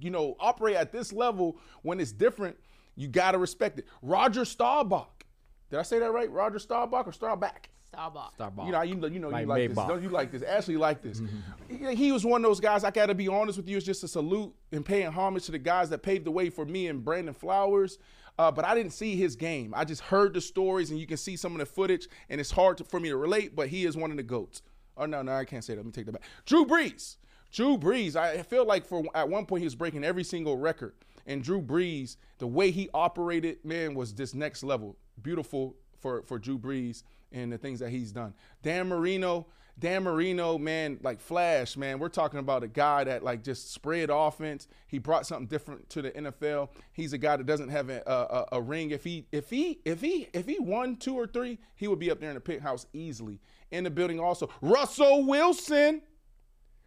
you 0.00 0.10
know, 0.10 0.36
operate 0.40 0.76
at 0.76 0.90
this 0.92 1.12
level 1.12 1.58
when 1.82 2.00
it's 2.00 2.12
different, 2.12 2.56
you 2.96 3.08
got 3.08 3.32
to 3.32 3.38
respect 3.38 3.78
it. 3.78 3.86
Roger 4.02 4.44
Staubach. 4.44 5.24
Did 5.70 5.78
I 5.78 5.82
say 5.82 5.98
that 5.98 6.10
right? 6.10 6.30
Roger 6.30 6.58
Staubach 6.58 7.06
or 7.06 7.12
Staubach? 7.12 7.68
Staubach. 7.92 8.32
Staubach. 8.34 8.66
You 8.66 8.72
know, 8.72 8.82
you 8.82 8.94
know, 8.96 9.06
you 9.06 9.18
know, 9.18 9.28
Like 9.28 9.42
you 9.42 9.46
like 9.48 9.62
Maybach. 9.62 9.74
this. 9.74 9.84
Don't 9.86 10.02
you 10.02 10.08
like 10.08 10.32
this? 10.32 10.42
Ashley 10.42 10.76
like 10.76 11.02
this. 11.02 11.22
he, 11.68 11.94
he 11.94 12.12
was 12.12 12.24
one 12.24 12.44
of 12.44 12.48
those 12.48 12.60
guys. 12.60 12.84
I 12.84 12.90
got 12.90 13.06
to 13.06 13.14
be 13.14 13.28
honest 13.28 13.56
with 13.58 13.68
you. 13.68 13.76
It's 13.76 13.86
just 13.86 14.02
a 14.02 14.08
salute 14.08 14.54
and 14.72 14.84
paying 14.84 15.06
homage 15.08 15.44
to 15.46 15.52
the 15.52 15.58
guys 15.58 15.90
that 15.90 16.02
paved 16.02 16.24
the 16.24 16.30
way 16.30 16.50
for 16.50 16.64
me 16.64 16.88
and 16.88 17.04
Brandon 17.04 17.34
Flowers. 17.34 17.98
Uh, 18.38 18.50
but 18.52 18.64
I 18.64 18.74
didn't 18.74 18.92
see 18.92 19.16
his 19.16 19.34
game. 19.34 19.74
I 19.76 19.84
just 19.84 20.00
heard 20.00 20.32
the 20.32 20.40
stories, 20.40 20.90
and 20.90 21.00
you 21.00 21.06
can 21.06 21.16
see 21.16 21.36
some 21.36 21.52
of 21.52 21.58
the 21.58 21.66
footage, 21.66 22.08
and 22.28 22.40
it's 22.40 22.52
hard 22.52 22.78
to, 22.78 22.84
for 22.84 23.00
me 23.00 23.08
to 23.08 23.16
relate. 23.16 23.56
But 23.56 23.68
he 23.68 23.84
is 23.84 23.96
one 23.96 24.10
of 24.10 24.16
the 24.16 24.22
goats. 24.22 24.62
Oh 24.96 25.06
no, 25.06 25.22
no, 25.22 25.32
I 25.32 25.44
can't 25.44 25.64
say 25.64 25.74
that. 25.74 25.80
Let 25.80 25.86
me 25.86 25.92
take 25.92 26.06
that 26.06 26.12
back. 26.12 26.22
Drew 26.46 26.64
Brees. 26.64 27.16
Drew 27.52 27.78
Brees. 27.78 28.14
I 28.16 28.42
feel 28.42 28.66
like 28.66 28.84
for 28.86 29.02
at 29.14 29.28
one 29.28 29.46
point 29.46 29.60
he 29.60 29.66
was 29.66 29.74
breaking 29.74 30.04
every 30.04 30.24
single 30.24 30.56
record. 30.56 30.94
And 31.26 31.42
Drew 31.42 31.60
Brees, 31.60 32.16
the 32.38 32.46
way 32.46 32.70
he 32.70 32.88
operated, 32.94 33.64
man, 33.64 33.94
was 33.94 34.14
this 34.14 34.34
next 34.34 34.62
level. 34.62 34.96
Beautiful 35.22 35.76
for 35.98 36.22
for 36.22 36.38
Drew 36.38 36.58
Brees 36.58 37.02
and 37.32 37.52
the 37.52 37.58
things 37.58 37.80
that 37.80 37.90
he's 37.90 38.12
done. 38.12 38.34
Dan 38.62 38.88
Marino, 38.88 39.46
Dan 39.78 40.02
Marino, 40.02 40.58
man, 40.58 40.98
like 41.02 41.20
Flash, 41.20 41.76
man. 41.76 41.98
We're 41.98 42.08
talking 42.08 42.40
about 42.40 42.64
a 42.64 42.68
guy 42.68 43.04
that 43.04 43.22
like 43.22 43.44
just 43.44 43.72
spread 43.72 44.10
offense. 44.12 44.66
He 44.88 44.98
brought 44.98 45.26
something 45.26 45.46
different 45.46 45.88
to 45.90 46.02
the 46.02 46.10
NFL. 46.10 46.70
He's 46.92 47.12
a 47.12 47.18
guy 47.18 47.36
that 47.36 47.46
doesn't 47.46 47.68
have 47.68 47.88
a, 47.88 48.02
a, 48.06 48.56
a 48.56 48.62
ring. 48.62 48.90
If 48.90 49.04
he 49.04 49.26
if 49.30 49.50
he 49.50 49.80
if 49.84 50.00
he 50.00 50.28
if 50.32 50.46
he 50.46 50.58
won 50.58 50.96
two 50.96 51.14
or 51.14 51.26
three, 51.26 51.58
he 51.76 51.86
would 51.86 52.00
be 52.00 52.10
up 52.10 52.20
there 52.20 52.30
in 52.30 52.34
the 52.34 52.40
pit 52.40 52.60
house 52.60 52.86
easily. 52.92 53.40
In 53.70 53.84
the 53.84 53.90
building 53.90 54.18
also, 54.18 54.50
Russell 54.60 55.24
Wilson. 55.24 56.02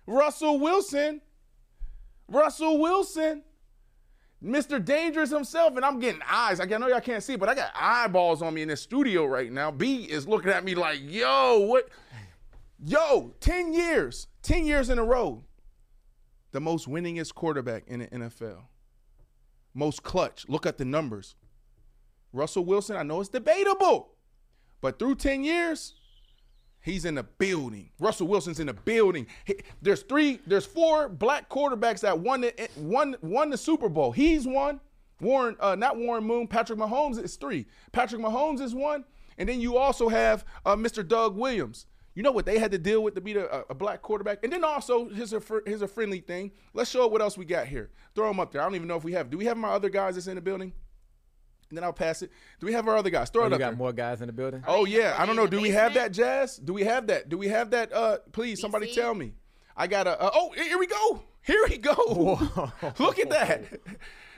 Russell 0.05 0.59
Wilson. 0.59 1.21
Russell 2.27 2.77
Wilson. 2.79 3.43
Mr. 4.43 4.83
Dangerous 4.83 5.29
himself, 5.29 5.75
and 5.75 5.85
I'm 5.85 5.99
getting 5.99 6.21
eyes. 6.27 6.59
I 6.59 6.65
know 6.65 6.87
y'all 6.87 6.99
can't 6.99 7.21
see, 7.21 7.35
but 7.35 7.47
I 7.47 7.53
got 7.53 7.71
eyeballs 7.75 8.41
on 8.41 8.55
me 8.55 8.63
in 8.63 8.69
this 8.69 8.81
studio 8.81 9.25
right 9.25 9.51
now. 9.51 9.69
B 9.69 10.05
is 10.05 10.27
looking 10.27 10.49
at 10.49 10.63
me 10.63 10.73
like, 10.73 10.99
yo, 11.03 11.59
what? 11.59 11.89
Yo, 12.83 13.33
10 13.39 13.73
years, 13.73 14.27
10 14.41 14.65
years 14.65 14.89
in 14.89 14.97
a 14.97 15.03
row. 15.03 15.43
The 16.51 16.59
most 16.59 16.87
winningest 16.89 17.35
quarterback 17.35 17.83
in 17.87 17.99
the 17.99 18.07
NFL. 18.07 18.63
Most 19.73 20.03
clutch. 20.03 20.45
Look 20.49 20.65
at 20.65 20.77
the 20.77 20.85
numbers. 20.85 21.35
Russell 22.33 22.65
Wilson, 22.65 22.97
I 22.97 23.03
know 23.03 23.19
it's 23.21 23.29
debatable, 23.29 24.09
but 24.81 24.99
through 24.99 25.15
10 25.15 25.43
years, 25.43 25.93
He's 26.83 27.05
in 27.05 27.13
the 27.15 27.23
building. 27.23 27.91
Russell 27.99 28.27
Wilson's 28.27 28.59
in 28.59 28.65
the 28.67 28.73
building. 28.73 29.27
He- 29.45 29.61
there's 29.83 30.01
three, 30.01 30.39
there's 30.47 30.65
four 30.65 31.07
black 31.09 31.47
quarterbacks 31.47 31.99
that 31.99 32.17
won 32.19 32.41
the 32.41 32.69
won 32.75 33.15
won 33.21 33.51
the 33.51 33.57
Super 33.57 33.87
Bowl. 33.87 34.11
He's 34.11 34.47
one. 34.47 34.81
Warren, 35.19 35.55
uh, 35.59 35.75
not 35.75 35.97
Warren 35.97 36.23
Moon. 36.23 36.47
Patrick 36.47 36.79
Mahomes 36.79 37.23
is 37.23 37.35
three. 37.35 37.67
Patrick 37.91 38.19
Mahomes 38.19 38.61
is 38.61 38.73
one, 38.73 39.05
and 39.37 39.47
then 39.47 39.61
you 39.61 39.77
also 39.77 40.09
have 40.09 40.43
uh, 40.65 40.75
Mr. 40.75 41.07
Doug 41.07 41.37
Williams. 41.37 41.85
You 42.13 42.23
know 42.23 42.31
what 42.31 42.45
they 42.45 42.59
had 42.59 42.71
to 42.71 42.77
deal 42.77 43.01
with 43.03 43.15
to 43.15 43.21
be 43.21 43.35
a, 43.35 43.63
a 43.69 43.73
black 43.73 44.01
quarterback, 44.01 44.39
and 44.43 44.51
then 44.51 44.63
also 44.63 45.07
here's 45.09 45.31
a 45.33 45.39
fr- 45.39 45.59
here's 45.65 45.81
a 45.81 45.87
friendly 45.87 46.19
thing. 46.19 46.51
Let's 46.73 46.89
show 46.91 47.07
what 47.07 47.21
else 47.21 47.37
we 47.37 47.45
got 47.45 47.67
here. 47.67 47.89
Throw 48.15 48.27
them 48.27 48.39
up 48.39 48.51
there. 48.51 48.61
I 48.61 48.65
don't 48.65 48.75
even 48.75 48.87
know 48.87 48.97
if 48.97 49.03
we 49.03 49.13
have. 49.13 49.29
Do 49.29 49.37
we 49.37 49.45
have 49.45 49.55
my 49.57 49.69
other 49.69 49.89
guys 49.89 50.15
that's 50.15 50.27
in 50.27 50.35
the 50.35 50.41
building? 50.41 50.73
and 51.69 51.77
then 51.77 51.85
I'll 51.85 51.93
pass 51.93 52.21
it. 52.21 52.29
Do 52.59 52.65
we 52.65 52.73
have 52.73 52.85
our 52.89 52.97
other 52.97 53.09
guys? 53.09 53.29
Throw 53.29 53.43
Oh, 53.43 53.45
it 53.45 53.49
you 53.51 53.55
up 53.55 53.59
got 53.61 53.67
there. 53.69 53.77
more 53.77 53.93
guys 53.93 54.19
in 54.19 54.27
the 54.27 54.33
building. 54.33 54.61
Oh 54.67 54.83
yeah, 54.83 55.15
I 55.17 55.25
don't 55.25 55.37
know. 55.37 55.47
Do 55.47 55.61
we 55.61 55.69
have 55.69 55.93
that, 55.93 56.11
Jazz? 56.11 56.57
Do 56.57 56.73
we 56.73 56.83
have 56.83 57.07
that? 57.07 57.29
Do 57.29 57.37
we 57.37 57.47
have 57.47 57.69
that? 57.71 57.93
Uh, 57.93 58.17
please, 58.33 58.59
somebody 58.59 58.87
BC? 58.87 58.95
tell 58.95 59.13
me. 59.15 59.31
I 59.77 59.87
got 59.87 60.05
a. 60.05 60.21
Uh, 60.21 60.31
oh, 60.33 60.51
here 60.51 60.77
we 60.77 60.87
go. 60.87 61.23
Here 61.43 61.63
we 61.69 61.77
go. 61.77 62.39
Look 62.99 63.19
at 63.19 63.29
that. 63.29 63.63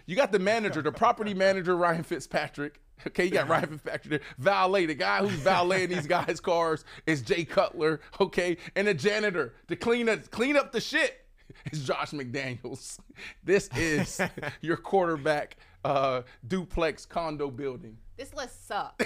You 0.05 0.15
got 0.15 0.31
the 0.31 0.39
manager, 0.39 0.81
the 0.81 0.91
property 0.91 1.33
manager, 1.33 1.75
Ryan 1.75 2.03
Fitzpatrick. 2.03 2.81
Okay, 3.07 3.25
you 3.25 3.31
got 3.31 3.47
Ryan 3.47 3.67
Fitzpatrick 3.67 4.09
there. 4.09 4.19
Valet, 4.37 4.85
the 4.85 4.93
guy 4.93 5.19
who's 5.19 5.31
valeting 5.39 5.89
these 5.89 6.07
guys' 6.07 6.39
cars 6.39 6.85
is 7.05 7.21
Jay 7.21 7.45
Cutler. 7.45 8.01
Okay, 8.19 8.57
and 8.75 8.87
the 8.87 8.93
janitor 8.93 9.53
to 9.67 9.75
clean 9.75 10.09
up 10.09 10.29
clean 10.31 10.55
up 10.55 10.71
the 10.71 10.81
shit 10.81 11.25
is 11.71 11.85
Josh 11.85 12.11
McDaniels. 12.11 12.99
This 13.43 13.69
is 13.75 14.21
your 14.61 14.77
quarterback 14.77 15.57
uh, 15.83 16.21
duplex 16.47 17.05
condo 17.05 17.49
building. 17.49 17.97
This 18.17 18.33
list 18.33 18.67
sucks. 18.67 19.05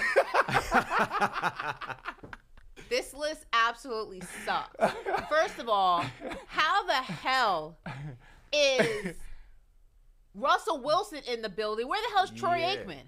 this 2.88 3.14
list 3.14 3.46
absolutely 3.52 4.22
sucks. 4.44 4.92
First 5.28 5.58
of 5.58 5.68
all, 5.68 6.04
how 6.46 6.86
the 6.86 6.92
hell 6.92 7.78
is 8.52 9.16
Russell 10.40 10.80
Wilson 10.82 11.20
in 11.28 11.42
the 11.42 11.48
building? 11.48 11.88
Where 11.88 12.00
the 12.00 12.14
hell 12.14 12.24
is 12.24 12.30
Troy 12.30 12.56
Yeah. 12.58 12.76
Aikman? 12.76 13.02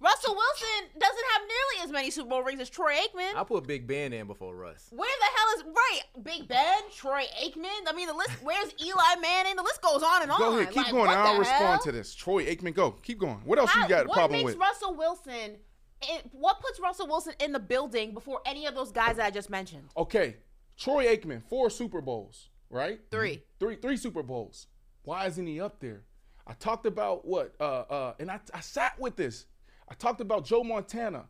Russell 0.00 0.32
Wilson 0.36 0.90
doesn't 0.96 1.24
have 1.32 1.42
nearly 1.42 1.84
as 1.84 1.90
many 1.90 2.10
Super 2.12 2.28
Bowl 2.28 2.42
rings 2.44 2.60
as 2.60 2.70
Troy 2.70 2.92
Aikman. 2.94 3.34
I 3.34 3.42
put 3.42 3.66
Big 3.66 3.84
Ben 3.88 4.12
in 4.12 4.28
before 4.28 4.54
Russ. 4.54 4.86
Where 4.92 5.10
the 5.10 5.24
hell 5.36 5.48
is 5.58 5.74
right? 5.76 6.24
Big 6.24 6.46
Ben, 6.46 6.82
Troy 6.94 7.22
Aikman. 7.42 7.88
I 7.88 7.92
mean, 7.96 8.06
the 8.06 8.14
list. 8.14 8.30
Where's 8.40 8.72
Eli 8.80 9.16
Manning? 9.20 9.56
The 9.56 9.62
list 9.64 9.82
goes 9.82 10.04
on 10.04 10.22
and 10.22 10.30
on. 10.30 10.38
Go 10.38 10.56
ahead, 10.56 10.68
keep 10.72 10.84
Like, 10.84 10.92
going. 10.92 11.10
I'll 11.10 11.36
respond 11.36 11.64
hell? 11.64 11.78
to 11.80 11.90
this. 11.92 12.14
Troy 12.14 12.44
Aikman, 12.46 12.74
go. 12.74 12.92
Keep 12.92 13.18
going. 13.18 13.38
What 13.44 13.58
else 13.58 13.70
How- 13.70 13.82
you 13.82 13.88
got 13.88 14.06
a 14.06 14.08
problem 14.08 14.08
with? 14.08 14.08
what 14.08 14.14
problem 14.14 14.38
makes 14.38 14.44
with? 14.52 14.60
Russell 14.60 14.94
Wilson? 14.94 15.58
It, 16.00 16.26
what 16.30 16.60
puts 16.60 16.78
Russell 16.78 17.08
Wilson 17.08 17.34
in 17.40 17.50
the 17.50 17.58
building 17.58 18.14
before 18.14 18.40
any 18.46 18.66
of 18.66 18.76
those 18.76 18.92
guys 18.92 19.16
that 19.16 19.26
I 19.26 19.30
just 19.32 19.50
mentioned? 19.50 19.88
okay, 19.96 20.36
Troy 20.76 21.06
Aikman, 21.06 21.42
four 21.48 21.70
Super 21.70 22.00
Bowls, 22.00 22.50
right? 22.70 23.00
Three. 23.10 23.42
Three, 23.58 23.74
three 23.74 23.96
Super 23.96 24.22
Bowls. 24.22 24.68
Why 25.08 25.24
isn't 25.24 25.46
he 25.46 25.58
up 25.58 25.80
there? 25.80 26.02
I 26.46 26.52
talked 26.52 26.84
about 26.84 27.26
what, 27.26 27.54
uh, 27.58 27.62
uh, 27.62 28.14
and 28.18 28.30
I, 28.30 28.40
I 28.52 28.60
sat 28.60 29.00
with 29.00 29.16
this. 29.16 29.46
I 29.88 29.94
talked 29.94 30.20
about 30.20 30.44
Joe 30.44 30.62
Montana, 30.62 31.24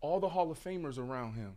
all 0.00 0.20
the 0.20 0.28
Hall 0.28 0.52
of 0.52 0.62
Famers 0.62 0.96
around 0.96 1.34
him. 1.34 1.54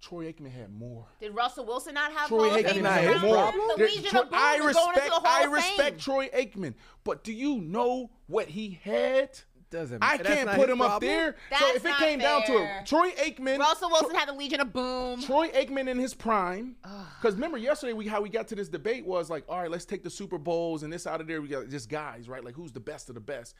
Troy 0.00 0.32
Aikman 0.32 0.52
had 0.52 0.72
more. 0.72 1.06
Did 1.18 1.34
Russell 1.34 1.66
Wilson 1.66 1.94
not 1.94 2.12
have 2.12 2.28
Troy 2.28 2.48
Hall 2.48 2.58
of 2.58 2.64
Aikman 2.64 2.82
Famers 2.82 3.12
had 3.12 3.22
more. 3.22 3.50
The 3.50 3.74
There- 3.76 3.86
Legion 3.88 4.04
Troy- 4.04 4.20
of 4.20 4.30
Boom 4.30 4.38
I 4.40 4.56
respect, 4.58 5.12
I 5.24 5.44
respect. 5.46 6.00
Troy 6.00 6.28
Aikman, 6.28 6.74
but 7.02 7.24
do 7.24 7.32
you 7.32 7.60
know 7.60 8.12
what 8.28 8.46
he 8.46 8.78
had? 8.84 9.30
Doesn't 9.74 10.04
I 10.04 10.18
that's 10.18 10.28
can't 10.28 10.50
put 10.50 10.68
his 10.68 10.70
him 10.70 10.80
up 10.80 11.00
problem? 11.00 11.10
there. 11.10 11.34
so 11.58 11.74
if 11.74 11.84
it 11.84 11.88
not 11.88 11.98
came 11.98 12.20
down 12.20 12.44
to 12.44 12.52
it, 12.52 12.86
Troy 12.86 13.10
Aikman, 13.10 13.58
Russell 13.58 13.90
Wilson 13.90 14.14
had 14.14 14.28
the 14.28 14.32
Legion 14.32 14.60
of 14.60 14.72
Boom. 14.72 15.20
Troy 15.20 15.48
Aikman 15.48 15.88
in 15.88 15.98
his 15.98 16.14
prime. 16.14 16.76
Because 17.20 17.34
remember 17.34 17.58
yesterday 17.58 17.92
we 17.92 18.06
how 18.06 18.20
we 18.20 18.28
got 18.28 18.46
to 18.48 18.54
this 18.54 18.68
debate 18.68 19.04
was 19.04 19.30
like, 19.30 19.44
all 19.48 19.60
right, 19.60 19.70
let's 19.70 19.84
take 19.84 20.04
the 20.04 20.10
Super 20.10 20.38
Bowls 20.38 20.84
and 20.84 20.92
this 20.92 21.08
out 21.08 21.20
of 21.20 21.26
there. 21.26 21.42
We 21.42 21.48
got 21.48 21.68
just 21.68 21.88
guys, 21.88 22.28
right? 22.28 22.44
Like 22.44 22.54
who's 22.54 22.70
the 22.70 22.78
best 22.78 23.08
of 23.08 23.16
the 23.16 23.20
best? 23.20 23.56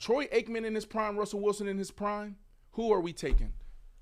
Troy 0.00 0.26
Aikman 0.26 0.64
in 0.66 0.74
his 0.74 0.84
prime, 0.84 1.16
Russell 1.16 1.38
Wilson 1.38 1.68
in 1.68 1.78
his 1.78 1.92
prime. 1.92 2.34
Who 2.72 2.92
are 2.92 3.00
we 3.00 3.12
taking? 3.12 3.52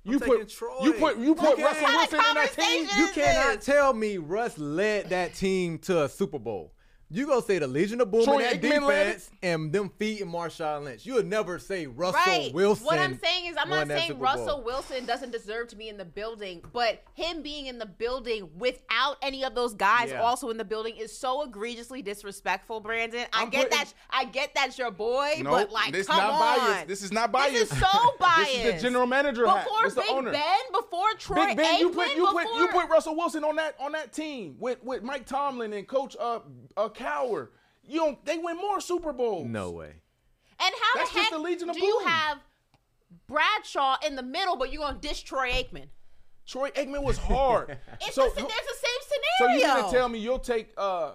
You 0.03 0.19
put 0.19 0.49
Troy. 0.49 0.79
you 0.83 0.95
put 0.95 1.19
you 1.19 1.35
put 1.35 1.53
Okay. 1.53 1.63
Russell 1.63 1.89
Wilson 1.89 2.21
in 2.27 2.35
that 2.37 2.53
team. 2.55 2.89
You 2.97 3.09
cannot 3.09 3.61
tell 3.61 3.93
me 3.93 4.17
Russ 4.17 4.57
led 4.57 5.11
that 5.11 5.35
team 5.35 5.77
to 5.81 6.05
a 6.05 6.09
Super 6.09 6.39
Bowl. 6.39 6.73
You 7.13 7.27
go 7.27 7.41
say 7.41 7.59
the 7.59 7.67
Legion 7.67 8.01
of 8.01 8.11
Boom 8.13 8.25
Troy 8.25 8.35
in 8.39 8.43
that 8.43 8.61
Aikman 8.63 8.87
led 8.87 9.05
defense 9.07 9.31
and 9.43 9.73
them 9.73 9.89
feet 9.99 10.21
and 10.21 10.33
Marshawn 10.33 10.85
Lynch. 10.85 11.05
You 11.05 11.15
would 11.15 11.27
never 11.27 11.59
say 11.59 11.87
Russell 11.89 12.21
right. 12.25 12.55
Wilson. 12.55 12.87
What 12.87 13.01
I'm 13.01 13.19
saying 13.19 13.47
is, 13.47 13.57
I'm 13.59 13.69
not 13.69 13.89
saying 13.89 14.17
Russell 14.21 14.63
Wilson 14.63 15.07
doesn't 15.07 15.33
deserve 15.33 15.67
to 15.69 15.77
be 15.77 15.89
in 15.89 15.97
the 15.97 16.05
building, 16.05 16.63
but 16.73 17.03
him 17.15 17.43
being 17.43 17.67
in 17.67 17.79
the 17.79 17.87
building 17.87 18.49
without 18.57 19.17
any 19.23 19.43
of 19.45 19.57
those 19.57 19.75
guys 19.75 20.11
Yeah. 20.11 20.23
also 20.23 20.51
in 20.51 20.57
the 20.57 20.65
building 20.65 20.97
is 20.97 21.17
so 21.17 21.43
egregiously 21.43 22.01
disrespectful, 22.01 22.79
Brandon. 22.79 23.27
I 23.33 23.43
I'm 23.43 23.51
get 23.51 23.71
putting- 23.71 23.79
that. 23.79 23.93
I 24.11 24.25
get 24.27 24.55
that's 24.55 24.79
your 24.79 24.93
boy, 24.93 25.41
No, 25.43 25.51
but 25.51 25.73
like, 25.73 25.93
this 25.93 26.07
come 26.07 26.17
not 26.19 26.33
on. 26.35 26.59
biased. 26.59 26.87
This 26.87 27.03
is 27.03 27.11
not 27.11 27.33
biased. 27.33 27.55
This 27.55 27.73
is 27.73 27.79
so 27.79 28.15
biased. 28.21 28.51
This 28.51 28.75
is 28.77 28.83
the 28.83 28.89
general 28.89 29.07
manager. 29.07 29.45
Before 29.47 29.83
This 29.83 29.95
the 29.95 30.03
Big 30.03 30.11
owner. 30.11 30.31
Ben, 30.33 30.43
before 30.73 31.13
Troy 31.19 31.47
Big 31.47 31.57
Ben, 31.57 31.81
you 31.81 31.91
put 31.91 32.15
you 32.15 32.27
put 32.27 32.45
you 32.57 32.69
put 32.69 32.89
Russell 32.89 33.17
Wilson 33.17 33.43
on 33.43 33.57
that 33.57 33.75
on 33.81 33.93
that 33.93 34.13
team 34.13 34.55
with 34.61 34.83
with 34.85 35.03
Mike 35.03 35.27
Tomlin 35.27 35.73
and 35.73 35.89
Coach 35.89 36.17
uh, 36.21 36.39
uh 36.77 36.89
Cowher. 37.01 37.49
You 37.87 37.99
don't. 38.01 38.25
They 38.25 38.39
win 38.39 38.57
more 38.57 38.81
Super 38.81 39.13
Bowls. 39.13 39.47
No 39.49 39.71
way. 39.71 39.95
And 40.61 40.75
how 40.75 40.99
That's 40.99 41.11
the 41.11 41.17
just 41.17 41.31
heck 41.31 41.39
the 41.39 41.39
Legion 41.39 41.71
of 41.71 41.77
do 41.77 41.85
you 41.85 42.03
have 42.05 42.39
Bradshaw 43.27 43.97
in 44.07 44.15
the 44.15 44.23
middle, 44.23 44.57
but 44.57 44.73
you're 44.73 44.83
gonna 44.83 44.99
dish 44.99 45.23
Troy 45.23 45.51
Aikman? 45.51 45.87
Troy 46.47 46.71
Aikman 46.71 47.03
was 47.03 47.17
hard. 47.17 47.79
It's 48.01 48.15
so 48.15 48.29
the, 48.29 48.35
there's 48.35 48.47
the 48.47 48.47
same 48.47 49.01
scenario. 49.39 49.39
so 49.39 49.67
you're 49.67 49.83
gonna 49.83 49.93
tell 49.93 50.09
me 50.09 50.19
you'll 50.19 50.39
take 50.39 50.73
uh 50.77 51.13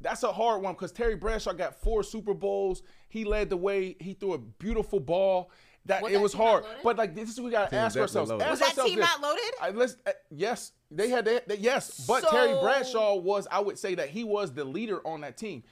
that's 0.00 0.22
a 0.24 0.32
hard 0.32 0.62
one 0.62 0.74
because 0.74 0.92
Terry 0.92 1.14
Bradshaw 1.14 1.52
got 1.52 1.80
four 1.80 2.02
Super 2.02 2.34
Bowls. 2.34 2.82
He 3.08 3.24
led 3.24 3.50
the 3.50 3.56
way. 3.56 3.96
He 4.00 4.14
threw 4.14 4.34
a 4.34 4.38
beautiful 4.38 4.98
ball. 5.00 5.50
That 5.86 6.02
Was 6.02 6.12
it 6.12 6.14
that 6.14 6.22
was 6.22 6.32
hard. 6.32 6.64
But 6.84 6.96
like 6.96 7.14
this 7.14 7.28
is 7.28 7.38
what 7.40 7.46
we 7.46 7.50
gotta 7.50 7.74
ask 7.74 7.96
ourselves. 7.96 8.30
Ask 8.30 8.40
Was 8.40 8.58
that 8.60 8.68
ourselves 8.68 8.90
team 8.90 9.00
this. 9.00 9.08
not 9.08 9.20
loaded? 9.20 9.52
I, 9.60 9.70
let's, 9.70 9.96
uh, 10.06 10.12
yes, 10.30 10.72
they 10.90 11.08
had 11.08 11.24
that. 11.24 11.58
yes, 11.58 12.06
but 12.06 12.24
Terry 12.30 12.54
Bradshaw 12.60 13.16
was. 13.16 13.48
I 13.50 13.60
would 13.60 13.78
say 13.78 13.94
that 13.96 14.08
he 14.08 14.22
was 14.22 14.52
the 14.52 14.64
leader 14.64 15.04
on 15.06 15.22
that 15.22 15.36
team. 15.36 15.64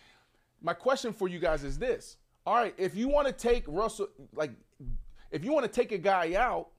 My 0.61 0.73
question 0.75 1.13
for 1.13 1.29
you 1.29 1.39
guys 1.39 1.63
is 1.63 1.79
this: 1.79 2.17
All 2.45 2.57
right, 2.57 2.75
if 2.77 2.97
you 2.97 3.09
want 3.09 3.29
to 3.29 3.33
take 3.33 3.65
Russell, 3.69 4.09
like, 4.35 4.51
if 5.31 5.45
you 5.45 5.53
want 5.53 5.65
to 5.65 5.73
take 5.73 5.93
a 5.93 5.99
guy 5.99 6.35
out, 6.35 6.71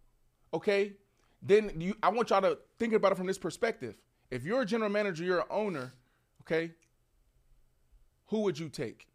okay, 0.53 0.93
then 1.41 1.71
you. 1.79 1.95
I 2.03 2.09
want 2.09 2.31
y'all 2.31 2.41
to 2.41 2.57
think 2.79 2.93
about 2.93 3.13
it 3.13 3.15
from 3.15 3.27
this 3.27 3.37
perspective. 3.37 3.95
If 4.29 4.43
you're 4.43 4.61
a 4.61 4.65
general 4.65 4.89
manager, 4.89 5.23
you're 5.23 5.39
an 5.39 5.47
owner, 5.49 5.93
okay. 6.41 6.71
Who 8.27 8.41
would 8.41 8.59
you 8.59 8.69
take? 8.69 9.07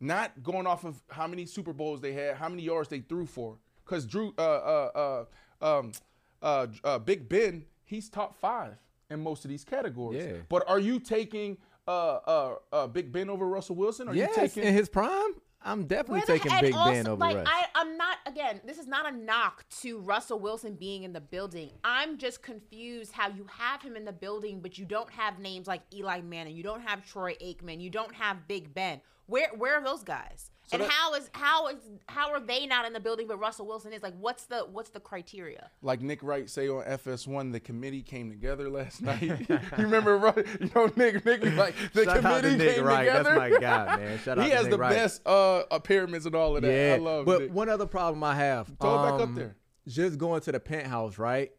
Not 0.00 0.42
going 0.42 0.66
off 0.66 0.84
of 0.84 1.02
how 1.10 1.26
many 1.26 1.44
Super 1.44 1.72
Bowls 1.72 2.00
they 2.00 2.12
had, 2.12 2.36
how 2.36 2.48
many 2.48 2.62
yards 2.62 2.88
they 2.88 3.00
threw 3.00 3.26
for. 3.26 3.58
Because 3.84 4.06
Drew, 4.06 4.32
uh, 4.38 4.42
uh, 4.42 5.24
uh, 5.62 5.78
um, 5.78 5.92
uh, 6.40 6.66
uh, 6.84 6.98
Big 6.98 7.28
Ben, 7.28 7.64
he's 7.84 8.08
top 8.08 8.34
five 8.40 8.76
in 9.10 9.20
most 9.20 9.44
of 9.44 9.50
these 9.50 9.64
categories. 9.64 10.24
Yeah. 10.24 10.38
But 10.48 10.66
are 10.68 10.78
you 10.78 11.00
taking 11.00 11.58
uh, 11.86 11.90
uh, 11.90 12.54
uh, 12.72 12.86
Big 12.86 13.12
Ben 13.12 13.28
over 13.28 13.46
Russell 13.46 13.76
Wilson? 13.76 14.08
Are 14.08 14.14
yes, 14.14 14.30
you 14.30 14.42
taking 14.42 14.62
in 14.62 14.74
his 14.74 14.88
prime, 14.88 15.34
I'm 15.62 15.84
definitely 15.84 16.22
taking 16.22 16.52
Big 16.60 16.74
also, 16.74 16.90
Ben 16.90 17.06
over 17.06 17.20
like, 17.20 17.36
Russ. 17.36 17.48
I, 17.48 17.64
I'm 17.74 17.96
not 17.96 18.16
again. 18.26 18.60
This 18.64 18.78
is 18.78 18.86
not 18.86 19.12
a 19.12 19.16
knock 19.16 19.64
to 19.80 19.98
Russell 19.98 20.38
Wilson 20.38 20.74
being 20.74 21.02
in 21.02 21.12
the 21.12 21.20
building. 21.20 21.70
I'm 21.84 22.16
just 22.16 22.42
confused 22.42 23.12
how 23.12 23.28
you 23.28 23.46
have 23.58 23.82
him 23.82 23.96
in 23.96 24.04
the 24.04 24.12
building, 24.12 24.60
but 24.60 24.78
you 24.78 24.86
don't 24.86 25.10
have 25.10 25.38
names 25.38 25.66
like 25.66 25.82
Eli 25.94 26.22
Manning. 26.22 26.56
You 26.56 26.62
don't 26.62 26.80
have 26.80 27.06
Troy 27.06 27.34
Aikman. 27.34 27.80
You 27.80 27.90
don't 27.90 28.14
have 28.14 28.48
Big 28.48 28.72
Ben. 28.74 29.00
Where 29.26 29.50
where 29.56 29.76
are 29.76 29.84
those 29.84 30.02
guys? 30.02 30.50
So 30.70 30.76
and 30.76 30.84
that- 30.84 30.90
how 30.92 31.14
is 31.14 31.28
how 31.32 31.66
is 31.68 31.78
how 32.08 32.30
are 32.30 32.38
they 32.38 32.64
not 32.64 32.86
in 32.86 32.92
the 32.92 33.00
building, 33.00 33.26
but 33.26 33.38
Russell 33.38 33.66
Wilson 33.66 33.92
is? 33.92 34.02
Like, 34.04 34.14
what's 34.20 34.44
the 34.44 34.60
what's 34.70 34.90
the 34.90 35.00
criteria? 35.00 35.68
like 35.82 36.00
Nick 36.00 36.22
Wright 36.22 36.48
say 36.48 36.68
on 36.68 36.84
FS1, 36.84 37.50
the 37.50 37.58
committee 37.58 38.02
came 38.02 38.30
together 38.30 38.70
last 38.70 39.02
night. 39.02 39.20
you 39.22 39.58
remember, 39.76 40.16
Ru- 40.16 40.44
you 40.60 40.70
know, 40.74 40.90
Nick, 40.94 41.24
Nick 41.24 41.44
like 41.56 41.74
the 41.92 42.04
Shout 42.04 42.24
out 42.24 42.36
to 42.36 42.40
committee 42.42 42.56
Nick 42.56 42.74
came 42.76 42.84
Wright. 42.84 43.06
That's 43.06 43.28
together. 43.28 43.50
my 43.50 43.58
guy, 43.58 43.96
man. 43.96 44.18
Shout 44.24 44.38
out 44.38 44.44
he 44.44 44.50
to 44.50 44.56
has 44.56 44.64
Nick 44.66 44.70
the 44.72 44.78
Wright. 44.78 44.92
best 44.94 45.22
uh, 45.26 45.58
uh, 45.70 45.78
pyramids 45.80 46.26
and 46.26 46.34
all 46.36 46.54
of 46.56 46.62
that. 46.62 46.70
Yeah, 46.72 46.94
I 46.94 46.98
love. 46.98 47.26
but 47.26 47.40
Nick. 47.42 47.52
one 47.52 47.68
other 47.68 47.86
problem 47.86 48.22
I 48.22 48.36
have. 48.36 48.68
Throw 48.80 48.94
it 49.02 49.10
back 49.10 49.14
up 49.14 49.20
um, 49.22 49.34
there. 49.34 49.56
Just 49.88 50.18
going 50.18 50.40
to 50.42 50.52
the 50.52 50.60
penthouse, 50.60 51.18
right? 51.18 51.50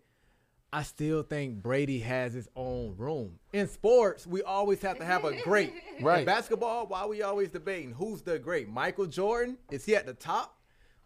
I 0.73 0.83
still 0.83 1.21
think 1.23 1.61
Brady 1.61 1.99
has 1.99 2.33
his 2.33 2.47
own 2.55 2.95
room. 2.97 3.39
In 3.51 3.67
sports, 3.67 4.25
we 4.25 4.41
always 4.41 4.81
have 4.81 4.97
to 4.99 5.05
have 5.05 5.25
a 5.25 5.33
great. 5.41 5.73
Right. 6.01 6.19
In 6.19 6.25
basketball, 6.25 6.87
why 6.87 7.05
we 7.05 7.21
always 7.21 7.49
debating 7.49 7.91
who's 7.91 8.21
the 8.23 8.39
great? 8.39 8.67
Michael 8.69 9.05
Jordan? 9.05 9.57
Is 9.69 9.85
he 9.85 9.95
at 9.95 10.07
the 10.07 10.13
top? 10.15 10.57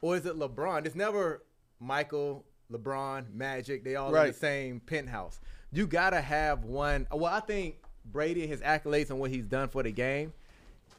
Or 0.01 0.15
is 0.15 0.25
it 0.25 0.35
LeBron? 0.37 0.85
It's 0.85 0.95
never 0.95 1.43
Michael, 1.81 2.45
LeBron, 2.71 3.33
Magic. 3.33 3.83
They 3.83 3.95
all 3.95 4.15
in 4.15 4.27
the 4.27 4.33
same 4.33 4.79
penthouse. 4.79 5.41
You 5.73 5.85
gotta 5.87 6.21
have 6.21 6.63
one. 6.63 7.07
Well, 7.11 7.25
I 7.33 7.41
think 7.41 7.75
Brady 8.05 8.41
and 8.43 8.49
his 8.49 8.61
accolades 8.61 9.09
and 9.09 9.19
what 9.19 9.31
he's 9.31 9.47
done 9.47 9.67
for 9.67 9.83
the 9.83 9.91
game, 9.91 10.31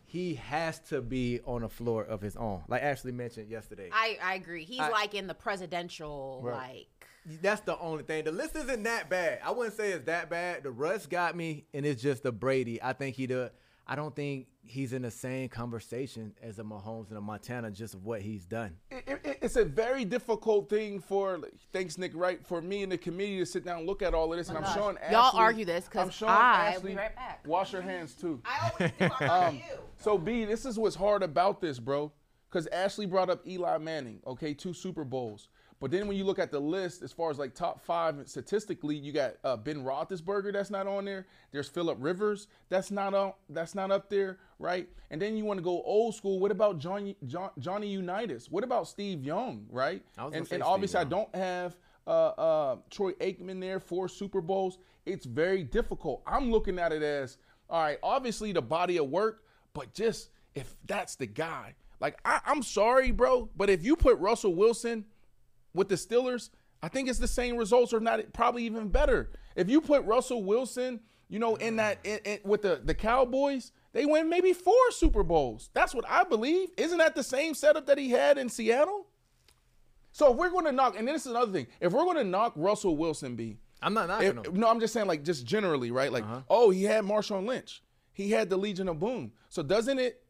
he 0.05 0.35
has 0.35 0.79
to 0.91 1.01
be 1.01 1.41
on 1.47 1.63
a 1.63 1.69
floor 1.69 2.05
of 2.05 2.21
his 2.21 2.37
own. 2.37 2.63
Like 2.69 2.83
Ashley 2.83 3.13
mentioned 3.13 3.49
yesterday. 3.51 3.89
I 3.93 4.19
I 4.23 4.35
agree. 4.35 4.65
He's 4.65 4.81
I- 4.81 4.91
like 4.91 5.15
in 5.15 5.27
the 5.27 5.35
presidential 5.35 6.41
Right. 6.43 6.55
like. 6.55 6.87
That's 7.43 7.61
the 7.63 7.79
only 7.79 8.05
thing. 8.05 8.25
The 8.25 8.33
list 8.33 8.55
isn't 8.57 8.83
that 8.85 9.11
bad. 9.11 9.41
I 9.45 9.51
wouldn't 9.51 9.77
say 9.77 9.91
it's 9.93 10.07
that 10.07 10.31
bad. 10.31 10.63
The 10.63 10.71
Russ 10.71 11.07
got 11.07 11.35
me, 11.37 11.65
and 11.75 11.85
it's 11.85 12.01
just 12.03 12.23
the 12.23 12.33
Brady. 12.33 12.81
I 12.83 12.93
think 12.93 13.17
he 13.17 13.27
the. 13.27 13.51
I 13.89 13.95
don't 13.95 14.17
think 14.17 14.49
he's 14.65 14.93
in 14.93 15.03
the 15.03 15.13
same 15.13 15.49
conversation 15.49 16.35
as 16.43 16.59
a 16.59 16.65
Mahomes 16.65 17.11
and 17.11 17.19
a 17.19 17.21
Montana 17.21 17.71
just 17.71 17.95
of 17.95 18.05
what 18.05 18.21
he's 18.21 18.45
done. 18.45 18.77
It, 18.91 19.21
it, 19.25 19.39
it's 19.43 19.55
a 19.55 19.65
very 19.65 20.05
difficult 20.05 20.69
thing 20.69 20.99
for 20.99 21.39
thanks 21.73 21.97
Nick 21.97 22.11
Wright 22.17 22.45
for 22.45 22.61
me 22.61 22.83
and 22.83 22.91
the 22.91 22.99
committee 22.99 23.39
to 23.39 23.47
sit 23.47 23.65
down 23.65 23.79
and 23.79 23.87
look 23.87 24.03
at 24.03 24.13
all 24.13 24.33
of 24.33 24.39
this. 24.39 24.49
Oh 24.49 24.57
and 24.57 24.59
I'm 24.59 24.65
gosh. 24.65 24.75
showing 24.75 24.97
Y'all 25.13 25.27
Ashley- 25.27 25.41
argue 25.41 25.65
this 25.67 25.87
'cause 25.87 26.03
I'm 26.03 26.11
showing 26.11 26.33
I 26.33 26.73
will 26.77 26.83
be 26.89 26.95
right 26.97 27.15
back. 27.15 27.47
Wash 27.47 27.73
your 27.73 27.83
hands 27.83 28.15
too. 28.15 28.43
I 28.45 28.71
always 28.73 28.93
do. 28.99 29.09
I'm 29.21 29.31
Um, 29.51 29.55
you. 29.57 29.63
so 29.99 30.19
B, 30.19 30.45
this 30.45 30.67
is 30.67 30.79
what's 30.81 30.97
hard 30.97 31.23
about 31.23 31.61
this, 31.61 31.79
bro. 31.79 32.11
Because 32.51 32.67
Ashley 32.69 33.07
brought 33.07 33.31
up 33.31 33.47
Eli 33.47 33.79
Manning, 33.79 34.21
okay, 34.27 34.53
two 34.55 34.73
Super 34.73 35.05
Bowls. 35.05 35.49
But 35.79 35.91
then 35.91 36.09
when 36.09 36.17
you 36.17 36.25
look 36.25 36.39
at 36.39 36.51
the 36.51 36.61
list, 36.61 37.03
as 37.03 37.13
far 37.13 37.31
as 37.31 37.39
like 37.39 37.55
top 37.55 37.85
five 37.85 38.17
statistically, 38.27 38.97
you 38.97 39.13
got 39.13 39.35
uh, 39.45 39.57
Ben 39.57 39.85
Roethlisberger 39.85 40.53
that's 40.53 40.71
not 40.71 40.87
on 40.87 41.05
there. 41.05 41.27
There's 41.53 41.69
Philip 41.69 41.99
Rivers 42.01 42.49
that's 42.71 42.91
not 42.91 43.13
on 43.13 43.35
that's 43.51 43.75
not 43.75 43.91
up 43.91 44.09
there, 44.09 44.39
right? 44.59 44.89
And 45.11 45.21
then 45.21 45.37
you 45.37 45.45
want 45.45 45.59
to 45.59 45.63
go 45.65 45.83
old 45.83 46.15
school. 46.15 46.41
What 46.41 46.51
about 46.51 46.79
Johnny 46.79 47.17
John, 47.27 47.51
Johnny 47.59 47.89
Unitas? 47.89 48.51
What 48.51 48.65
about 48.65 48.89
Steve 48.89 49.23
Young, 49.23 49.67
right? 49.71 50.03
I 50.17 50.25
was 50.25 50.33
gonna 50.33 50.45
and 50.45 50.53
and 50.53 50.63
obviously 50.63 51.01
I 51.01 51.05
don't 51.05 51.35
have 51.35 51.77
uh, 52.07 52.11
uh, 52.11 52.77
Troy 52.91 53.13
Aikman 53.13 53.61
there, 53.61 53.81
for 53.81 54.09
Super 54.09 54.41
Bowls. 54.41 54.79
It's 55.05 55.27
very 55.27 55.63
difficult. 55.63 56.23
I'm 56.27 56.51
looking 56.51 56.79
at 56.79 56.93
it 56.93 57.03
as 57.03 57.37
all 57.69 57.83
right. 57.83 57.99
Obviously 58.03 58.53
the 58.53 58.63
body 58.63 58.97
of 58.97 59.09
work, 59.11 59.45
but 59.75 59.93
just 59.93 60.31
if 60.55 60.75
that's 60.87 61.17
the 61.17 61.27
guy, 61.27 61.75
like 62.01 62.19
I, 62.25 62.41
I'm 62.47 62.63
sorry, 62.63 63.11
bro, 63.11 63.51
but 63.57 63.69
if 63.69 63.85
you 63.85 63.95
put 63.95 64.19
Russell 64.19 64.55
Wilson 64.55 65.05
with 65.77 65.89
the 65.89 65.95
Steelers, 65.95 66.51
I 66.83 66.89
think 66.89 67.09
it's 67.09 67.19
the 67.19 67.29
same 67.29 67.57
results, 67.57 67.93
or 67.93 68.01
not 68.01 68.21
probably 68.33 68.65
even 68.65 68.89
better. 68.89 69.31
If 69.55 69.71
you 69.71 69.81
put 69.81 70.05
Russell 70.05 70.43
Wilson, 70.45 71.01
you 71.29 71.39
know, 71.39 71.57
in 71.57 71.77
that 71.77 71.99
in, 72.05 72.19
in- 72.25 72.41
with 72.45 72.63
the 72.63 72.81
the 72.85 72.95
Cowboys, 72.95 73.73
they 73.93 74.05
win 74.07 74.29
maybe 74.29 74.53
four 74.53 74.75
Super 74.91 75.23
Bowls. 75.23 75.71
That's 75.73 75.95
what 75.95 76.05
I 76.09 76.25
believe. 76.25 76.69
Isn't 76.77 76.99
that 76.99 77.15
the 77.15 77.23
same 77.23 77.55
setup 77.55 77.87
that 77.87 77.99
he 77.99 78.11
had 78.11 78.39
in 78.39 78.49
Seattle? 78.49 79.07
So 80.13 80.33
if 80.33 80.39
we're 80.39 80.51
going 80.51 80.65
to 80.65 80.73
knock, 80.73 80.99
and 80.99 81.07
this 81.07 81.27
is 81.27 81.33
another 81.33 81.53
thing, 81.53 81.67
if 81.81 81.93
we're 81.93 82.05
going 82.05 82.17
to 82.17 82.25
knock 82.25 82.55
Russell 82.57 82.97
Wilson, 82.97 83.37
be 83.37 83.59
I'm 83.83 83.93
not 83.95 84.09
knocking 84.09 84.29
if- 84.39 84.47
him. 84.47 84.55
no, 84.55 84.69
I'm 84.69 84.81
just 84.81 84.93
saying 84.95 85.07
like 85.07 85.25
just 85.25 85.45
generally, 85.47 85.91
right? 85.91 86.11
Like, 86.13 86.25
uh-huh. 86.25 86.41
oh, 86.49 86.71
he 86.71 86.85
had 86.85 87.05
Marshawn 87.05 87.47
Lynch, 87.47 87.83
he 88.13 88.31
had 88.31 88.49
the 88.49 88.57
Legion 88.57 88.89
of 88.89 88.99
Boom. 88.99 89.33
So 89.49 89.63
doesn't 89.63 89.99
it? 89.99 90.23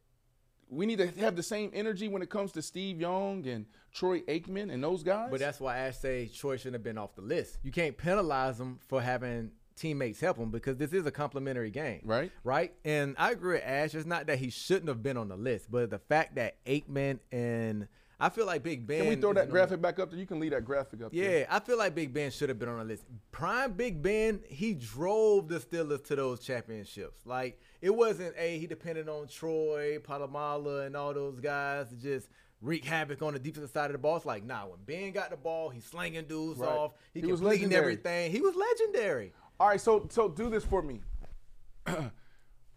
We 0.68 0.86
need 0.86 0.98
to 0.98 1.06
have 1.20 1.36
the 1.36 1.42
same 1.42 1.70
energy 1.74 2.08
when 2.08 2.22
it 2.22 2.30
comes 2.30 2.52
to 2.52 2.62
Steve 2.62 3.00
Young 3.00 3.46
and 3.46 3.66
Troy 3.92 4.20
Aikman 4.22 4.72
and 4.72 4.82
those 4.82 5.02
guys. 5.02 5.28
But 5.30 5.40
that's 5.40 5.60
why 5.60 5.78
Ash 5.78 5.96
say 5.98 6.26
Troy 6.26 6.56
shouldn't 6.56 6.74
have 6.74 6.82
been 6.82 6.98
off 6.98 7.14
the 7.14 7.22
list. 7.22 7.58
You 7.62 7.70
can't 7.70 7.96
penalize 7.96 8.58
him 8.58 8.80
for 8.88 9.00
having 9.00 9.52
teammates 9.76 10.20
help 10.20 10.38
him 10.38 10.50
because 10.50 10.76
this 10.76 10.92
is 10.92 11.06
a 11.06 11.10
complementary 11.10 11.70
game. 11.70 12.00
Right. 12.04 12.32
Right. 12.42 12.72
And 12.84 13.14
I 13.18 13.30
agree 13.32 13.54
with 13.54 13.64
Ash. 13.64 13.94
It's 13.94 14.06
not 14.06 14.26
that 14.26 14.38
he 14.38 14.50
shouldn't 14.50 14.88
have 14.88 15.02
been 15.02 15.16
on 15.16 15.28
the 15.28 15.36
list, 15.36 15.70
but 15.70 15.90
the 15.90 15.98
fact 15.98 16.34
that 16.36 16.64
Aikman 16.64 17.20
and 17.30 17.88
I 18.18 18.30
feel 18.30 18.46
like 18.46 18.62
Big 18.62 18.86
Ben. 18.86 19.00
Can 19.00 19.08
we 19.08 19.16
throw 19.16 19.34
that 19.34 19.50
graphic 19.50 19.82
back 19.82 19.98
up 19.98 20.10
there? 20.10 20.18
You 20.18 20.26
can 20.26 20.40
leave 20.40 20.52
that 20.52 20.64
graphic 20.64 21.02
up 21.02 21.12
there. 21.12 21.40
Yeah, 21.40 21.46
I 21.50 21.60
feel 21.60 21.76
like 21.76 21.94
Big 21.94 22.14
Ben 22.14 22.30
should 22.30 22.48
have 22.48 22.58
been 22.58 22.70
on 22.70 22.78
the 22.78 22.84
list. 22.84 23.04
Prime 23.30 23.74
Big 23.74 24.02
Ben, 24.02 24.40
he 24.48 24.72
drove 24.72 25.48
the 25.48 25.58
Steelers 25.58 26.02
to 26.04 26.16
those 26.16 26.40
championships. 26.40 27.26
Like 27.26 27.60
it 27.86 27.94
wasn't 27.94 28.34
a 28.36 28.58
he 28.58 28.66
depended 28.66 29.08
on 29.08 29.28
Troy, 29.28 29.98
Polamalu, 29.98 30.86
and 30.86 30.96
all 30.96 31.14
those 31.14 31.38
guys 31.38 31.88
to 31.90 31.94
just 31.96 32.28
wreak 32.60 32.84
havoc 32.84 33.22
on 33.22 33.32
the 33.34 33.38
defensive 33.38 33.70
side 33.70 33.86
of 33.86 33.92
the 33.92 33.98
ball. 33.98 34.16
It's 34.16 34.26
like, 34.26 34.44
nah, 34.44 34.66
when 34.66 34.78
Ben 34.84 35.12
got 35.12 35.30
the 35.30 35.36
ball, 35.36 35.68
he's 35.68 35.84
slinging 35.84 36.24
dudes 36.24 36.58
Right. 36.58 36.68
off. 36.68 36.94
He, 37.14 37.20
He 37.20 37.26
was 37.26 37.40
legendary. 37.40 37.80
everything. 37.80 38.32
He 38.32 38.40
was 38.40 38.56
legendary. 38.56 39.32
All 39.60 39.68
right, 39.68 39.80
so 39.80 40.06
so 40.10 40.28
do 40.28 40.50
this 40.50 40.64
for 40.64 40.82
me. 40.82 41.00
I'm 41.86 42.10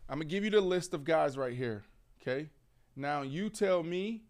gonna 0.07 0.25
give 0.25 0.43
you 0.43 0.51
the 0.51 0.61
list 0.61 0.93
of 0.93 1.03
guys 1.03 1.37
right 1.37 1.55
here. 1.55 1.83
Okay. 2.21 2.49
Now 2.95 3.23
you 3.23 3.49
tell 3.49 3.81
me, 3.81 4.25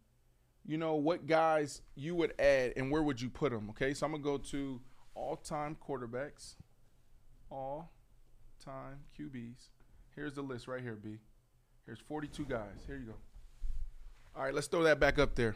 you 0.66 0.78
know, 0.78 0.96
what 0.96 1.28
guys 1.28 1.82
you 1.96 2.16
would 2.16 2.40
add 2.40 2.74
and 2.78 2.90
where 2.90 3.04
would 3.04 3.20
you 3.20 3.30
put 3.30 3.52
them. 3.52 3.70
Okay. 3.72 3.94
So 3.94 4.06
I'm 4.06 4.14
gonna 4.14 4.24
go 4.24 4.38
to 4.38 4.80
all-time 5.14 5.76
quarterbacks, 5.86 6.56
all-time 7.50 9.00
QBs. 9.20 9.68
Here's 10.20 10.34
the 10.34 10.42
list 10.42 10.68
right 10.68 10.82
here, 10.82 10.98
B. 11.02 11.18
Here's 11.86 12.00
42 12.00 12.44
guys. 12.44 12.84
Here 12.86 12.98
you 12.98 13.06
go. 13.06 13.14
All 14.36 14.44
right, 14.44 14.54
let's 14.54 14.68
throw 14.68 14.84
that 14.84 15.00
back 15.00 15.18
up 15.18 15.34
there. 15.34 15.56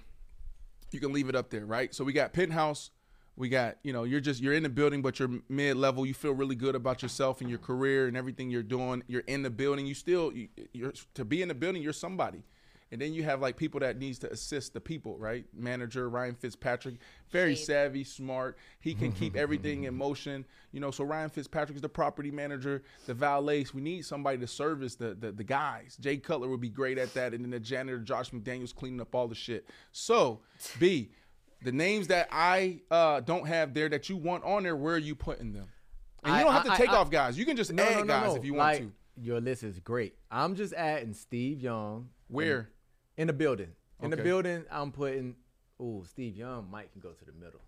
You 0.91 1.01
can 1.01 1.11
leave 1.11 1.27
it 1.27 1.35
up 1.35 1.49
there, 1.49 1.65
right? 1.65 1.93
So 1.93 2.05
we 2.05 2.13
got 2.13 2.31
Penthouse. 2.31 2.89
We 3.35 3.49
got, 3.49 3.75
you 3.83 3.91
know, 3.91 4.05
you're 4.05 4.21
just 4.21 4.41
you're 4.41 4.53
in 4.53 4.63
the 4.63 4.69
building, 4.69 5.01
but 5.01 5.19
you're 5.19 5.31
mid 5.49 5.75
level. 5.75 6.05
You 6.05 6.13
feel 6.13 6.31
really 6.31 6.55
good 6.55 6.75
about 6.75 7.01
yourself 7.01 7.41
and 7.41 7.49
your 7.49 7.59
career 7.59 8.07
and 8.07 8.15
everything 8.15 8.49
you're 8.49 8.63
doing. 8.63 9.03
You're 9.05 9.23
in 9.27 9.43
the 9.43 9.49
building. 9.49 9.85
You 9.85 9.95
still 9.95 10.31
you, 10.31 10.47
you're 10.71 10.93
to 11.15 11.25
be 11.25 11.41
in 11.41 11.49
the 11.49 11.55
building. 11.55 11.81
You're 11.81 11.91
somebody. 11.91 12.43
And 12.93 13.01
then 13.01 13.13
you 13.13 13.23
have 13.23 13.41
like 13.41 13.57
people 13.57 13.79
that 13.79 13.97
needs 13.97 14.19
to 14.19 14.31
assist 14.31 14.73
the 14.73 14.79
people, 14.79 15.17
right? 15.17 15.45
Manager 15.53 16.09
Ryan 16.09 16.35
Fitzpatrick, 16.35 16.95
very 17.31 17.55
Shade. 17.55 17.65
savvy, 17.65 18.03
smart. 18.03 18.55
He 18.79 18.93
can 18.93 19.11
keep 19.11 19.35
everything 19.35 19.85
in 19.85 19.95
motion. 19.97 20.45
You 20.71 20.79
know, 20.79 20.91
so 20.91 21.03
Ryan 21.03 21.29
Fitzpatrick 21.31 21.75
is 21.75 21.81
the 21.81 21.89
property 21.89 22.29
manager, 22.29 22.83
the 23.07 23.15
valets. 23.15 23.73
We 23.73 23.81
need 23.81 24.05
somebody 24.05 24.37
to 24.37 24.47
service 24.47 24.93
the, 24.95 25.15
the 25.15 25.31
the 25.31 25.43
guys. 25.43 25.97
Jay 25.99 26.17
Cutler 26.17 26.47
would 26.49 26.61
be 26.61 26.69
great 26.69 26.99
at 26.99 27.13
that, 27.15 27.33
and 27.33 27.43
then 27.43 27.49
the 27.49 27.59
janitor 27.59 27.97
Josh 27.97 28.29
McDaniels 28.29 28.73
cleaning 28.75 29.01
up 29.01 29.15
all 29.15 29.27
the 29.27 29.35
shit. 29.35 29.67
So, 29.91 30.41
B, 30.79 31.09
the 31.63 31.71
names 31.71 32.07
that 32.09 32.27
I 32.31 32.81
uh, 32.91 33.21
don't 33.21 33.47
have 33.47 33.73
there 33.73 33.89
that 33.89 34.07
you 34.07 34.17
want 34.17 34.43
on 34.43 34.61
there, 34.63 34.75
where 34.75 34.93
are 34.93 34.99
you 34.99 35.15
putting 35.15 35.51
them? 35.51 35.67
And 36.23 36.35
you 36.37 36.43
don't 36.43 36.53
have 36.53 36.65
to 36.65 36.71
I- 36.73 36.77
take 36.77 36.89
I- 36.89 36.95
off 36.97 37.09
guys. 37.09 37.37
You 37.39 37.45
can 37.45 37.57
just 37.57 37.73
No, 37.73 37.81
add 37.83 37.95
no, 37.95 37.99
no, 38.01 38.05
guys 38.07 38.29
no. 38.29 38.35
if 38.35 38.45
you 38.45 38.53
want 38.53 38.73
Like, 38.75 38.81
to. 38.83 38.91
Your 39.19 39.41
list 39.41 39.63
is 39.63 39.79
great. 39.79 40.15
I'm 40.31 40.55
just 40.55 40.73
adding 40.73 41.13
Steve 41.13 41.59
Young. 41.59 42.09
Where? 42.29 42.69
In 43.17 43.27
the 43.27 43.33
building. 43.33 43.69
In 44.01 44.09
the 44.09 44.17
building, 44.17 44.65
I'm 44.71 44.91
putting. 44.91 45.35
Ooh, 45.81 46.03
Steve 46.07 46.35
Young 46.35 46.69
might 46.69 46.91
can 46.91 47.01
go 47.01 47.11
to 47.11 47.25
the 47.25 47.31
middle. 47.33 47.61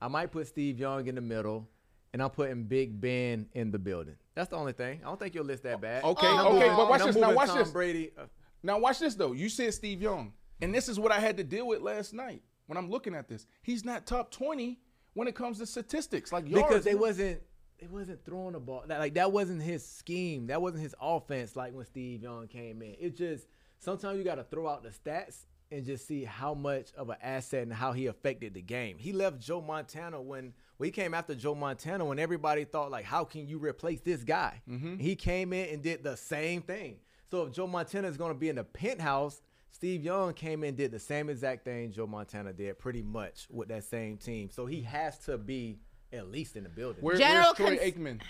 I 0.00 0.08
might 0.08 0.30
put 0.30 0.46
Steve 0.46 0.78
Young 0.78 1.06
in 1.06 1.14
the 1.14 1.20
middle, 1.20 1.68
and 2.12 2.22
I'm 2.22 2.30
putting 2.30 2.64
Big 2.64 3.00
Ben 3.00 3.46
in 3.54 3.70
the 3.70 3.78
building. 3.78 4.16
That's 4.34 4.48
the 4.50 4.56
only 4.56 4.72
thing. 4.72 5.00
I 5.02 5.08
don't 5.08 5.18
think 5.18 5.34
you'll 5.34 5.44
list 5.44 5.62
that 5.64 5.80
bad. 5.80 6.04
Okay, 6.04 6.26
I'm 6.26 6.46
okay, 6.46 6.52
moving- 6.60 6.76
but 6.76 6.88
watch 6.90 7.02
this. 7.04 7.16
Now 7.16 7.34
watch 7.34 7.48
Tom 7.48 7.58
this. 7.58 7.70
Brady. 7.70 8.12
uh, 8.18 8.26
Now 8.62 8.78
watch 8.78 8.98
this 9.00 9.14
though. 9.14 9.32
You 9.32 9.48
said 9.48 9.74
Steve 9.74 10.00
Young, 10.02 10.32
and 10.60 10.74
this 10.74 10.88
is 10.88 10.98
what 11.00 11.12
I 11.12 11.18
had 11.18 11.36
to 11.38 11.44
deal 11.44 11.66
with 11.66 11.80
last 11.80 12.12
night 12.14 12.42
when 12.66 12.76
I'm 12.76 12.90
looking 12.90 13.14
at 13.14 13.28
this. 13.28 13.46
He's 13.62 13.84
not 13.84 14.06
top 14.06 14.30
20 14.30 14.78
when 15.14 15.26
it 15.28 15.34
comes 15.34 15.58
to 15.58 15.66
statistics, 15.66 16.30
like 16.32 16.48
yards. 16.48 16.68
because 16.68 16.84
they 16.84 16.94
wasn't 16.94 17.40
it 17.78 17.90
wasn't 17.90 18.24
throwing 18.24 18.52
the 18.52 18.60
ball. 18.60 18.84
That, 18.86 18.98
like 19.00 19.14
that 19.14 19.32
wasn't 19.32 19.62
his 19.62 19.84
scheme. 19.86 20.46
That 20.48 20.60
wasn't 20.62 20.82
his 20.82 20.94
offense. 21.00 21.56
Like 21.56 21.72
when 21.74 21.84
Steve 21.86 22.22
Young 22.22 22.46
came 22.48 22.82
in, 22.82 22.94
it 23.00 23.16
just 23.16 23.46
sometimes 23.78 24.18
you 24.18 24.24
got 24.24 24.36
to 24.36 24.44
throw 24.44 24.68
out 24.68 24.82
the 24.82 24.90
stats 24.90 25.46
and 25.70 25.84
just 25.84 26.06
see 26.06 26.24
how 26.24 26.54
much 26.54 26.92
of 26.96 27.10
an 27.10 27.16
asset 27.22 27.62
and 27.64 27.72
how 27.72 27.92
he 27.92 28.06
affected 28.06 28.54
the 28.54 28.62
game. 28.62 28.96
He 28.98 29.12
left 29.12 29.38
Joe 29.38 29.60
Montana 29.60 30.20
when 30.20 30.54
when 30.78 30.86
he 30.86 30.90
came 30.90 31.12
after 31.12 31.34
Joe 31.34 31.54
Montana 31.54 32.04
when 32.04 32.18
everybody 32.18 32.64
thought 32.64 32.90
like, 32.90 33.04
how 33.04 33.24
can 33.24 33.46
you 33.46 33.58
replace 33.58 34.00
this 34.00 34.22
guy? 34.22 34.62
Mm-hmm. 34.68 34.96
He 34.96 35.16
came 35.16 35.52
in 35.52 35.68
and 35.74 35.82
did 35.82 36.02
the 36.02 36.16
same 36.16 36.62
thing. 36.62 36.96
So 37.30 37.42
if 37.46 37.52
Joe 37.52 37.66
Montana 37.66 38.08
is 38.08 38.16
going 38.16 38.32
to 38.32 38.38
be 38.38 38.48
in 38.48 38.56
the 38.56 38.64
penthouse. 38.64 39.42
Steve 39.70 40.02
Young 40.02 40.32
came 40.32 40.64
in 40.64 40.70
and 40.70 40.76
did 40.76 40.90
the 40.90 40.98
same 40.98 41.28
exact 41.28 41.64
thing 41.64 41.92
Joe 41.92 42.06
Montana 42.06 42.52
did, 42.52 42.78
pretty 42.78 43.02
much 43.02 43.46
with 43.50 43.68
that 43.68 43.84
same 43.84 44.16
team. 44.16 44.48
So 44.50 44.66
he 44.66 44.80
has 44.82 45.18
to 45.26 45.38
be 45.38 45.78
at 46.12 46.28
least 46.32 46.56
in 46.56 46.64
the 46.64 46.68
building. 46.70 47.02
Where, 47.02 47.16
General 47.16 47.54
where's 47.56 47.78
Troy 47.78 47.78
cons- 47.78 47.94
Aikman? 47.94 48.22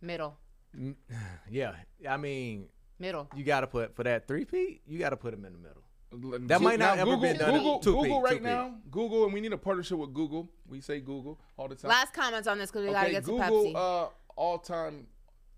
Middle. 0.00 0.36
Yeah, 1.50 1.74
I 2.08 2.16
mean, 2.16 2.66
Middle. 2.98 3.28
you 3.34 3.44
got 3.44 3.60
to 3.60 3.66
put 3.66 3.94
for 3.96 4.04
that 4.04 4.26
three 4.28 4.44
P. 4.44 4.80
You 4.86 4.98
got 4.98 5.10
to 5.10 5.16
put 5.16 5.34
him 5.34 5.44
in 5.44 5.52
the 5.52 5.58
middle. 5.58 5.82
That 6.38 6.46
That 6.48 6.60
might 6.62 6.78
not 6.78 6.96
ever 6.98 7.06
Google, 7.16 7.20
been 7.22 7.38
done. 7.38 7.54
Google, 7.58 7.78
Two-peat, 7.80 8.02
Google 8.04 8.22
right 8.22 8.30
two-peat. 8.34 8.44
now. 8.44 8.74
Google, 8.90 9.24
and 9.24 9.32
we 9.34 9.40
need 9.40 9.52
a 9.52 9.58
partnership 9.58 9.98
with 9.98 10.14
Google. 10.14 10.48
We 10.68 10.80
say 10.80 11.00
Google 11.00 11.40
all 11.56 11.66
the 11.66 11.74
time. 11.74 11.88
Last 11.88 12.12
comments 12.14 12.46
on 12.46 12.58
this 12.58 12.70
because 12.70 12.86
we 12.86 12.92
gotta 12.92 13.06
okay, 13.06 13.12
get 13.14 13.24
to 13.24 13.30
Google 13.32 13.64
Pepsi. 13.64 13.74
uh, 13.74 14.08
all 14.36 14.58
time, 14.58 15.08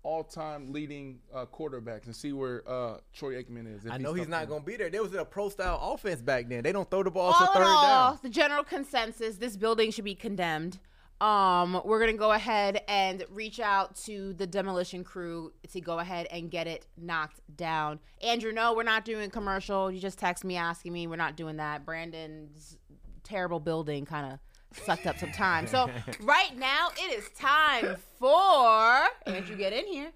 all 0.01 0.23
time 0.23 0.71
leading 0.73 1.19
uh, 1.31 1.45
quarterbacks 1.45 2.05
and 2.07 2.15
see 2.15 2.33
where 2.33 2.63
uh, 2.67 2.97
Troy 3.13 3.35
Aikman 3.41 3.71
is. 3.75 3.85
if 3.85 3.91
I 3.91 3.97
know 3.97 4.13
he's 4.13 4.25
top 4.25 4.31
not 4.31 4.47
going 4.47 4.61
to 4.61 4.65
be 4.65 4.77
there. 4.77 4.89
There 4.89 5.03
was 5.03 5.13
a 5.13 5.23
pro 5.25 5.49
style 5.49 5.79
offense 5.93 6.21
back 6.23 6.49
then. 6.49 6.63
They 6.63 6.71
don't 6.71 6.89
throw 6.89 7.03
the 7.03 7.11
ball 7.11 7.33
all 7.33 7.33
to 7.33 7.43
in 7.43 7.49
third 7.53 7.63
all, 7.63 8.11
down. 8.13 8.19
the 8.23 8.29
general 8.29 8.63
consensus: 8.63 9.35
this 9.37 9.55
building 9.55 9.91
should 9.91 10.05
be 10.05 10.15
condemned. 10.15 10.79
Um, 11.19 11.81
we're 11.83 11.99
gonna 11.99 12.13
go 12.13 12.31
ahead 12.31 12.81
and 12.87 13.25
reach 13.31 13.59
out 13.59 13.95
to 14.05 14.33
the 14.33 14.45
demolition 14.45 15.03
crew 15.03 15.51
to 15.71 15.81
go 15.81 15.99
ahead 15.99 16.27
and 16.29 16.51
get 16.51 16.67
it 16.67 16.85
knocked 16.95 17.39
down. 17.55 17.99
Andrew, 18.21 18.51
no, 18.51 18.73
we're 18.75 18.83
not 18.83 19.03
doing 19.03 19.29
commercial. 19.31 19.91
You 19.91 19.99
just 19.99 20.19
text 20.19 20.43
me 20.43 20.57
asking 20.57 20.93
me. 20.93 21.07
We're 21.07 21.15
not 21.15 21.35
doing 21.35 21.57
that. 21.57 21.85
Brandon's 21.85 22.77
terrible 23.23 23.59
building 23.59 24.05
kind 24.05 24.31
of 24.33 24.39
sucked 24.83 25.07
up 25.07 25.17
some 25.17 25.31
time. 25.31 25.65
So 25.67 25.89
right 26.21 26.55
now 26.57 26.89
it 26.97 27.17
is 27.17 27.29
time 27.31 27.97
for 28.19 29.07
Andrew. 29.25 29.55
Get 29.55 29.73
in 29.73 29.87
here. 29.87 30.11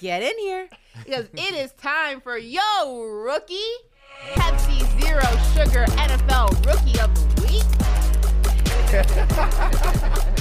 Get 0.00 0.22
in 0.22 0.38
here 0.38 0.68
because 1.04 1.26
it 1.32 1.54
is 1.54 1.72
time 1.72 2.20
for 2.20 2.36
yo 2.36 3.00
rookie 3.00 3.56
Pepsi 4.34 5.00
Zero 5.00 5.22
Sugar 5.54 5.86
NFL 5.96 6.50
Rookie 6.66 7.00
of 7.00 7.14
the 7.14 7.42
Week. 7.42 7.62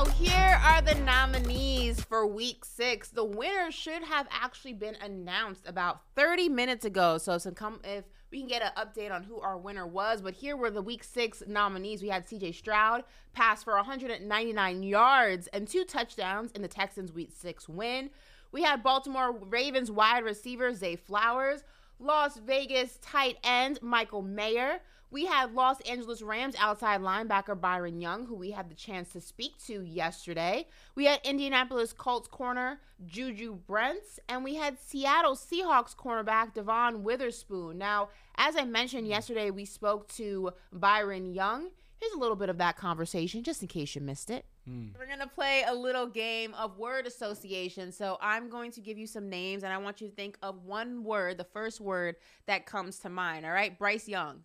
now, 0.00 0.10
here 0.12 0.58
are 0.64 0.80
the 0.80 0.94
nominees 0.94 2.00
for 2.00 2.26
week 2.26 2.64
six. 2.64 3.10
The 3.10 3.24
winner 3.24 3.70
should 3.70 4.02
have 4.02 4.26
actually 4.30 4.72
been 4.72 4.94
announced 4.94 5.64
about 5.66 6.00
30 6.16 6.48
minutes 6.48 6.86
ago. 6.86 7.18
So 7.18 7.36
some 7.36 7.54
come 7.54 7.80
if 7.84 8.04
we 8.30 8.38
can 8.38 8.48
get 8.48 8.62
an 8.62 8.70
update 8.78 9.12
on 9.12 9.24
who 9.24 9.40
our 9.40 9.58
winner 9.58 9.86
was. 9.86 10.22
But 10.22 10.32
here 10.32 10.56
were 10.56 10.70
the 10.70 10.80
week 10.80 11.04
six 11.04 11.42
nominees. 11.46 12.02
We 12.02 12.08
had 12.08 12.26
CJ 12.26 12.54
Stroud 12.54 13.04
pass 13.34 13.62
for 13.62 13.74
199 13.74 14.82
yards 14.82 15.48
and 15.48 15.68
two 15.68 15.84
touchdowns 15.84 16.52
in 16.52 16.62
the 16.62 16.68
Texans 16.68 17.12
week 17.12 17.32
six 17.36 17.68
win. 17.68 18.08
We 18.52 18.62
had 18.62 18.82
Baltimore 18.82 19.32
Ravens 19.32 19.90
wide 19.90 20.24
receiver 20.24 20.72
Zay 20.72 20.96
Flowers, 20.96 21.62
Las 21.98 22.38
Vegas 22.38 22.98
tight 23.02 23.36
end 23.44 23.82
Michael 23.82 24.22
Mayer. 24.22 24.80
We 25.10 25.26
had 25.26 25.54
Los 25.54 25.80
Angeles 25.80 26.22
Rams 26.22 26.54
outside 26.58 27.00
linebacker 27.00 27.60
Byron 27.60 28.00
Young, 28.00 28.26
who 28.26 28.36
we 28.36 28.52
had 28.52 28.70
the 28.70 28.76
chance 28.76 29.10
to 29.12 29.20
speak 29.20 29.58
to 29.66 29.82
yesterday. 29.82 30.68
We 30.94 31.06
had 31.06 31.20
Indianapolis 31.24 31.92
Colts 31.92 32.28
corner 32.28 32.80
Juju 33.06 33.54
Brents, 33.66 34.20
and 34.28 34.44
we 34.44 34.54
had 34.54 34.78
Seattle 34.78 35.34
Seahawks 35.34 35.96
cornerback 35.96 36.54
Devon 36.54 37.02
Witherspoon. 37.02 37.76
Now, 37.76 38.10
as 38.36 38.56
I 38.56 38.64
mentioned 38.64 39.06
mm. 39.06 39.10
yesterday, 39.10 39.50
we 39.50 39.64
spoke 39.64 40.06
to 40.14 40.52
Byron 40.72 41.34
Young. 41.34 41.70
Here's 41.98 42.12
a 42.12 42.18
little 42.18 42.36
bit 42.36 42.48
of 42.48 42.58
that 42.58 42.76
conversation, 42.76 43.42
just 43.42 43.62
in 43.62 43.68
case 43.68 43.94
you 43.94 44.00
missed 44.00 44.30
it. 44.30 44.46
Mm. 44.68 44.96
We're 44.98 45.06
going 45.06 45.18
to 45.18 45.26
play 45.26 45.64
a 45.66 45.74
little 45.74 46.06
game 46.06 46.54
of 46.54 46.78
word 46.78 47.06
association. 47.06 47.90
So 47.92 48.16
I'm 48.20 48.48
going 48.48 48.70
to 48.72 48.80
give 48.80 48.96
you 48.96 49.06
some 49.06 49.28
names, 49.28 49.64
and 49.64 49.72
I 49.72 49.78
want 49.78 50.00
you 50.00 50.08
to 50.08 50.14
think 50.14 50.38
of 50.42 50.64
one 50.64 51.02
word, 51.02 51.36
the 51.36 51.44
first 51.44 51.80
word 51.80 52.16
that 52.46 52.64
comes 52.64 53.00
to 53.00 53.10
mind. 53.10 53.44
All 53.44 53.52
right? 53.52 53.76
Bryce 53.78 54.08
Young. 54.08 54.44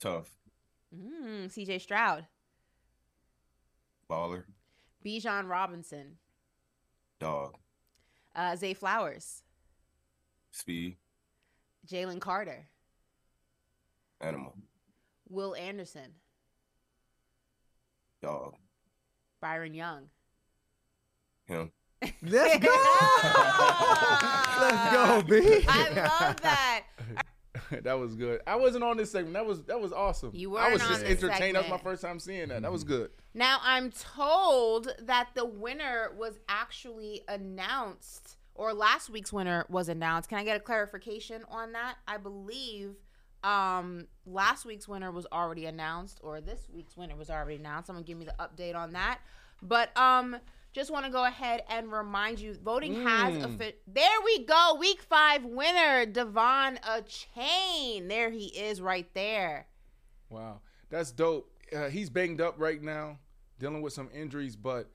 Tough. 0.00 0.30
Mm, 0.94 1.46
CJ 1.46 1.80
Stroud. 1.80 2.26
Baller. 4.10 4.44
Bijan 5.04 5.48
Robinson. 5.48 6.16
Dog. 7.18 7.56
Uh, 8.34 8.54
Zay 8.56 8.74
Flowers. 8.74 9.42
Speed. 10.52 10.96
Jalen 11.86 12.20
Carter. 12.20 12.66
Animal. 14.20 14.54
Will 15.28 15.54
Anderson. 15.54 16.12
Dog. 18.22 18.54
Byron 19.40 19.74
Young. 19.74 20.08
Him. 21.46 21.70
Let's 22.22 22.58
go. 22.58 22.70
Let's 24.60 24.92
go, 24.92 25.22
B. 25.28 25.64
I 25.68 25.88
love 25.94 26.40
that. 26.42 26.75
that 27.82 27.98
was 27.98 28.14
good. 28.14 28.40
I 28.46 28.56
wasn't 28.56 28.84
on 28.84 28.96
this 28.96 29.10
segment. 29.10 29.34
That 29.34 29.46
was 29.46 29.62
that 29.64 29.80
was 29.80 29.92
awesome. 29.92 30.30
You 30.34 30.50
were. 30.50 30.60
I 30.60 30.72
was 30.72 30.82
just 30.82 31.00
this 31.00 31.22
entertained. 31.22 31.56
That 31.56 31.62
was 31.62 31.70
my 31.70 31.78
first 31.78 32.02
time 32.02 32.18
seeing 32.18 32.48
that. 32.48 32.62
That 32.62 32.72
was 32.72 32.84
good. 32.84 33.10
Now 33.34 33.58
I'm 33.62 33.90
told 33.90 34.92
that 35.02 35.30
the 35.34 35.44
winner 35.44 36.10
was 36.16 36.38
actually 36.48 37.22
announced, 37.28 38.36
or 38.54 38.72
last 38.72 39.10
week's 39.10 39.32
winner 39.32 39.66
was 39.68 39.88
announced. 39.88 40.28
Can 40.28 40.38
I 40.38 40.44
get 40.44 40.56
a 40.56 40.60
clarification 40.60 41.42
on 41.48 41.72
that? 41.72 41.96
I 42.06 42.16
believe 42.16 42.96
um 43.44 44.06
last 44.26 44.64
week's 44.64 44.88
winner 44.88 45.10
was 45.10 45.26
already 45.32 45.66
announced, 45.66 46.20
or 46.22 46.40
this 46.40 46.68
week's 46.72 46.96
winner 46.96 47.16
was 47.16 47.30
already 47.30 47.56
announced. 47.56 47.86
Someone 47.88 48.04
give 48.04 48.18
me 48.18 48.24
the 48.24 48.34
update 48.38 48.74
on 48.74 48.92
that. 48.92 49.20
But 49.62 49.96
um 49.96 50.36
just 50.76 50.90
want 50.90 51.06
to 51.06 51.10
go 51.10 51.24
ahead 51.24 51.62
and 51.70 51.90
remind 51.90 52.38
you, 52.38 52.52
voting 52.62 53.02
has 53.02 53.34
a 53.42 53.48
Mm. 53.48 53.56
fit. 53.56 53.80
There 53.86 54.20
we 54.22 54.44
go, 54.44 54.76
week 54.78 55.00
five 55.00 55.42
winner, 55.42 56.04
Devon 56.04 56.78
a 56.82 57.00
chain. 57.00 58.08
There 58.08 58.28
he 58.30 58.48
is, 58.48 58.82
right 58.82 59.08
there. 59.14 59.68
Wow, 60.28 60.60
that's 60.90 61.12
dope. 61.12 61.50
Uh, 61.74 61.88
he's 61.88 62.10
banged 62.10 62.42
up 62.42 62.56
right 62.58 62.82
now, 62.82 63.18
dealing 63.58 63.80
with 63.80 63.94
some 63.94 64.10
injuries. 64.12 64.54
But 64.54 64.90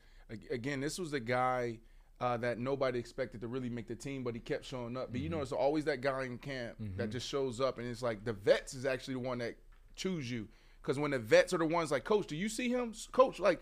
again, 0.52 0.82
this 0.82 1.00
was 1.00 1.14
a 1.14 1.20
guy 1.20 1.80
uh, 2.20 2.38
that 2.38 2.60
nobody 2.60 3.00
expected 3.00 3.42
to 3.42 3.48
really 3.48 3.70
make 3.70 3.88
the 3.88 3.96
team, 3.96 4.24
but 4.24 4.36
he 4.36 4.40
kept 4.40 4.64
showing 4.64 4.96
up. 4.96 5.12
But 5.12 5.22
you 5.22 5.30
know, 5.30 5.38
there's 5.38 5.52
always 5.52 5.86
that 5.86 6.02
guy 6.02 6.26
in 6.26 6.38
camp 6.38 6.76
that 6.96 7.10
just 7.10 7.28
shows 7.28 7.60
up, 7.60 7.80
and 7.80 7.88
it's 7.88 8.04
like 8.04 8.24
the 8.24 8.34
vets 8.34 8.76
is 8.76 8.86
actually 8.86 9.16
the 9.16 9.22
one 9.22 9.40
that 9.40 9.56
choose 9.96 10.30
you. 10.30 10.48
Because 10.80 11.00
when 11.00 11.10
the 11.10 11.18
vets 11.20 11.56
are 11.56 11.58
the 11.58 11.66
ones 11.66 11.90
like, 11.92 12.04
Coach, 12.04 12.28
do 12.28 12.36
you 12.36 12.50
see 12.50 12.70
him? 12.70 12.94
Coach, 13.12 13.40
like, 13.40 13.62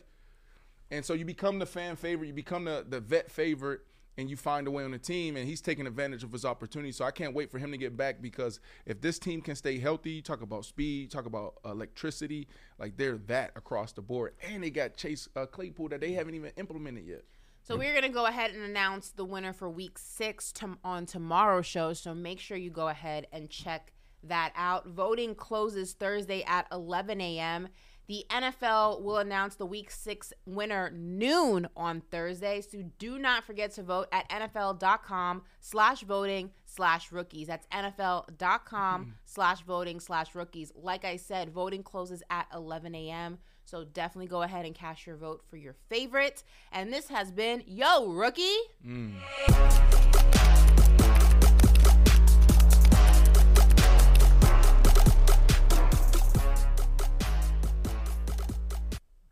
and 0.92 1.06
so 1.06 1.14
you 1.14 1.26
become 1.26 1.60
the 1.60 1.66
fan 1.66 1.96
favorite, 1.96 2.28
you 2.28 2.34
become 2.34 2.66
the, 2.66 2.86
the 2.88 3.00
vet 3.00 3.32
favorite, 3.32 3.82
and 4.18 4.30
you 4.30 4.36
find 4.36 4.68
a 4.68 4.72
way 4.72 4.84
on 4.84 4.92
the 4.92 4.98
team, 4.98 5.38
and 5.38 5.48
he's 5.48 5.62
taking 5.62 5.88
advantage 5.88 6.24
of 6.24 6.32
his 6.32 6.44
opportunity. 6.44 6.92
So 6.92 7.06
I 7.06 7.12
can't 7.12 7.34
wait 7.34 7.50
for 7.50 7.58
him 7.58 7.72
to 7.72 7.78
get 7.78 7.96
back 7.96 8.22
because 8.22 8.60
if 8.86 9.00
this 9.00 9.18
team 9.18 9.42
can 9.42 9.56
stay 9.56 9.80
healthy, 9.80 10.12
you 10.12 10.22
talk 10.22 10.42
about 10.42 10.66
speed, 10.66 11.10
talk 11.10 11.26
about 11.26 11.56
electricity, 11.64 12.48
like 12.78 12.98
they're 12.98 13.18
that 13.28 13.52
across 13.56 13.94
the 13.94 14.02
board. 14.02 14.34
And 14.46 14.62
they 14.64 14.72
got 14.72 14.98
Chase 14.98 15.30
uh, 15.36 15.46
Claypool 15.46 15.90
that 15.90 16.02
they 16.02 16.12
haven't 16.12 16.36
even 16.36 16.52
implemented 16.58 17.06
yet. 17.06 17.24
So 17.64 17.78
we're 17.78 17.94
gonna 17.94 18.10
go 18.10 18.26
ahead 18.26 18.52
and 18.52 18.64
announce 18.64 19.12
the 19.12 19.24
winner 19.24 19.54
for 19.54 19.70
week 19.70 20.00
six 20.00 20.52
to, 20.54 20.76
on 20.84 21.06
tomorrow's 21.06 21.68
show. 21.68 21.94
So 21.94 22.16
make 22.16 22.40
sure 22.40 22.58
you 22.58 22.72
go 22.72 22.88
ahead 22.88 23.28
and 23.32 23.48
check 23.48 23.94
that 24.24 24.54
out. 24.56 24.88
Voting 24.88 25.36
closes 25.36 25.94
Thursday 25.94 26.44
at 26.44 26.66
11 26.72 27.22
a.m. 27.22 27.70
The 28.10 28.26
NFL 28.32 29.04
will 29.04 29.20
announce 29.20 29.54
the 29.54 29.68
week 29.68 29.92
six 29.92 30.34
winner 30.48 30.90
noon 30.90 31.68
on 31.78 32.02
Thursday. 32.10 32.60
So 32.62 32.84
do 32.98 33.20
not 33.20 33.44
forget 33.44 33.70
to 33.74 33.84
vote 33.84 34.08
at 34.12 34.28
NFL.com 34.32 35.44
slash 35.62 36.02
voting 36.02 36.50
slash 36.66 37.12
rookies. 37.12 37.46
That's 37.46 37.68
NFL.com 37.68 39.02
mm-hmm. 39.02 39.12
slash 39.26 39.62
voting 39.62 40.00
slash 40.00 40.34
rookies. 40.34 40.72
Like 40.76 41.06
I 41.06 41.18
said, 41.18 41.52
voting 41.52 41.84
closes 41.84 42.24
at 42.32 42.48
11 42.52 42.96
a.m. 42.96 43.38
So 43.66 43.84
definitely 43.86 44.26
go 44.26 44.42
ahead 44.42 44.66
and 44.66 44.74
cast 44.74 45.06
your 45.06 45.16
vote 45.16 45.44
for 45.48 45.58
your 45.58 45.76
favorite. 45.88 46.44
And 46.72 46.92
this 46.92 47.10
has 47.10 47.32
been 47.32 47.62
Yo 47.68 48.08
Rookie. 48.08 48.58
Mm. 48.84 49.14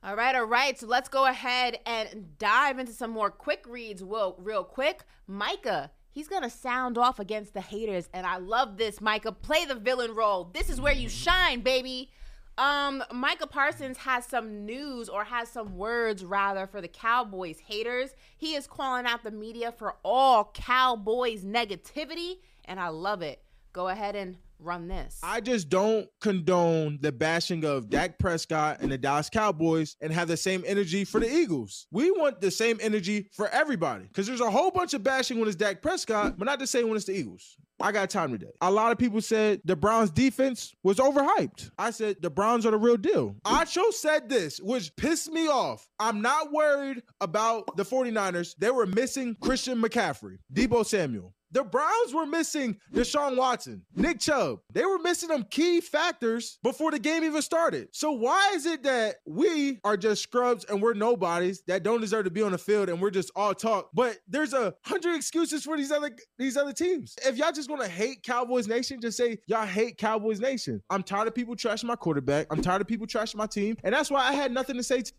All 0.07 0.15
right, 0.15 0.35
all 0.35 0.45
right. 0.45 0.79
So 0.79 0.87
let's 0.87 1.09
go 1.09 1.25
ahead 1.25 1.79
and 1.85 2.37
dive 2.39 2.79
into 2.79 2.93
some 2.93 3.11
more 3.11 3.29
quick 3.29 3.65
reads 3.67 4.01
real, 4.01 4.37
real 4.39 4.63
quick. 4.63 5.01
Micah, 5.27 5.91
he's 6.11 6.29
going 6.29 6.43
to 6.43 6.49
sound 6.49 6.97
off 6.97 7.19
against 7.19 7.53
the 7.53 7.59
haters. 7.59 8.07
And 8.13 8.25
I 8.25 8.37
love 8.37 8.77
this, 8.77 9.01
Micah. 9.01 9.33
Play 9.33 9.65
the 9.65 9.75
villain 9.75 10.15
role. 10.15 10.45
This 10.45 10.69
is 10.69 10.79
where 10.79 10.93
you 10.93 11.09
shine, 11.09 11.59
baby. 11.59 12.09
Um, 12.57 13.03
Micah 13.11 13.47
Parsons 13.47 13.97
has 13.97 14.25
some 14.25 14.65
news 14.65 15.09
or 15.09 15.25
has 15.25 15.49
some 15.49 15.75
words 15.75 16.23
rather 16.23 16.67
for 16.67 16.79
the 16.79 16.87
Cowboys 16.87 17.59
haters. 17.59 18.11
He 18.37 18.55
is 18.55 18.65
calling 18.65 19.05
out 19.05 19.25
the 19.25 19.31
media 19.31 19.73
for 19.73 19.97
all 20.05 20.51
Cowboys 20.53 21.43
negativity, 21.43 22.37
and 22.63 22.79
I 22.79 22.87
love 22.87 23.21
it. 23.21 23.43
Go 23.73 23.89
ahead 23.89 24.15
and 24.15 24.37
run 24.59 24.87
this. 24.87 25.19
I 25.23 25.41
just 25.41 25.69
don't 25.69 26.07
condone 26.21 26.99
the 27.01 27.11
bashing 27.11 27.65
of 27.65 27.89
Dak 27.89 28.19
Prescott 28.19 28.79
and 28.81 28.91
the 28.91 28.97
Dallas 28.97 29.29
Cowboys 29.29 29.95
and 30.01 30.11
have 30.13 30.27
the 30.27 30.37
same 30.37 30.63
energy 30.65 31.03
for 31.03 31.19
the 31.19 31.31
Eagles. 31.31 31.87
We 31.91 32.11
want 32.11 32.41
the 32.41 32.51
same 32.51 32.77
energy 32.81 33.29
for 33.33 33.47
everybody 33.49 34.05
because 34.05 34.27
there's 34.27 34.41
a 34.41 34.51
whole 34.51 34.71
bunch 34.71 34.93
of 34.93 35.03
bashing 35.03 35.39
when 35.39 35.47
it's 35.47 35.57
Dak 35.57 35.81
Prescott, 35.81 36.37
but 36.37 36.45
not 36.45 36.59
the 36.59 36.67
same 36.67 36.87
when 36.87 36.97
it's 36.97 37.05
the 37.05 37.13
Eagles. 37.13 37.57
I 37.79 37.91
got 37.91 38.09
time 38.09 38.31
today. 38.31 38.51
A 38.61 38.71
lot 38.71 38.91
of 38.91 38.97
people 38.97 39.21
said 39.21 39.61
the 39.63 39.75
Browns 39.75 40.09
defense 40.09 40.73
was 40.83 40.97
overhyped. 40.97 41.69
I 41.77 41.91
said 41.91 42.17
the 42.21 42.29
Browns 42.29 42.65
are 42.65 42.71
the 42.71 42.77
real 42.77 42.97
deal. 42.97 43.35
Acho 43.45 43.93
said 43.93 44.29
this, 44.29 44.59
which 44.59 44.95
pissed 44.95 45.31
me 45.31 45.47
off. 45.47 45.87
I'm 45.99 46.21
not 46.21 46.51
worried 46.51 47.03
about 47.21 47.77
the 47.77 47.85
49ers. 47.85 48.55
They 48.57 48.71
were 48.71 48.87
missing 48.87 49.35
Christian 49.39 49.79
McCaffrey, 49.79 50.37
Deebo 50.51 50.85
Samuel. 50.85 51.33
The 51.51 51.63
Browns 51.63 52.13
were 52.13 52.25
missing 52.25 52.77
Deshaun 52.93 53.37
Watson, 53.37 53.83
Nick 53.95 54.19
Chubb. 54.19 54.59
They 54.73 54.83
were 54.85 54.99
missing 54.99 55.29
them 55.29 55.43
key 55.49 55.79
factors 55.79 56.59
before 56.61 56.91
the 56.91 56.99
game 56.99 57.23
even 57.23 57.41
started. 57.41 57.87
So 57.93 58.11
why 58.11 58.51
is 58.53 58.65
it 58.65 58.83
that 58.83 59.15
we 59.25 59.79
are 59.85 59.95
just 59.95 60.23
scrubs 60.23 60.65
and 60.65 60.81
we're 60.81 60.93
nobodies 60.93 61.63
that 61.67 61.83
don't 61.83 62.01
deserve 62.01 62.25
to 62.25 62.31
be 62.31 62.41
on 62.41 62.51
the 62.51 62.57
field 62.57 62.89
and 62.89 63.01
we're 63.01 63.11
just 63.11 63.31
all 63.35 63.53
talk? 63.53 63.89
But 63.93 64.17
there's 64.27 64.53
a 64.53 64.73
hundred 64.83 65.15
excuses 65.15 65.63
for 65.63 65.77
these 65.77 65.91
other 65.91 66.11
these 66.37 66.57
other 66.57 66.73
teams. 66.73 67.15
If 67.25 67.37
y'all 67.37 67.53
just 67.53 67.69
gonna 67.69 67.87
hate 67.87 68.23
Cowboys 68.23 68.67
Nation, 68.67 68.99
just 68.99 69.17
say 69.17 69.37
y'all 69.47 69.65
hate 69.65 69.97
Cowboys 69.97 70.41
Nation. 70.41 70.81
I'm 70.89 71.01
tired 71.03 71.29
of 71.29 71.35
people 71.35 71.55
trashing 71.55 71.85
my 71.85 71.95
quarterback. 71.95 72.47
I'm 72.51 72.61
tired 72.61 72.81
of 72.81 72.87
people 72.87 73.07
trashing 73.07 73.35
my 73.35 73.47
team, 73.47 73.77
and 73.83 73.93
that's 73.93 74.11
why 74.11 74.21
I 74.27 74.33
had 74.33 74.51
nothing 74.51 74.75
to 74.75 74.83
say. 74.83 75.01
To- 75.01 75.13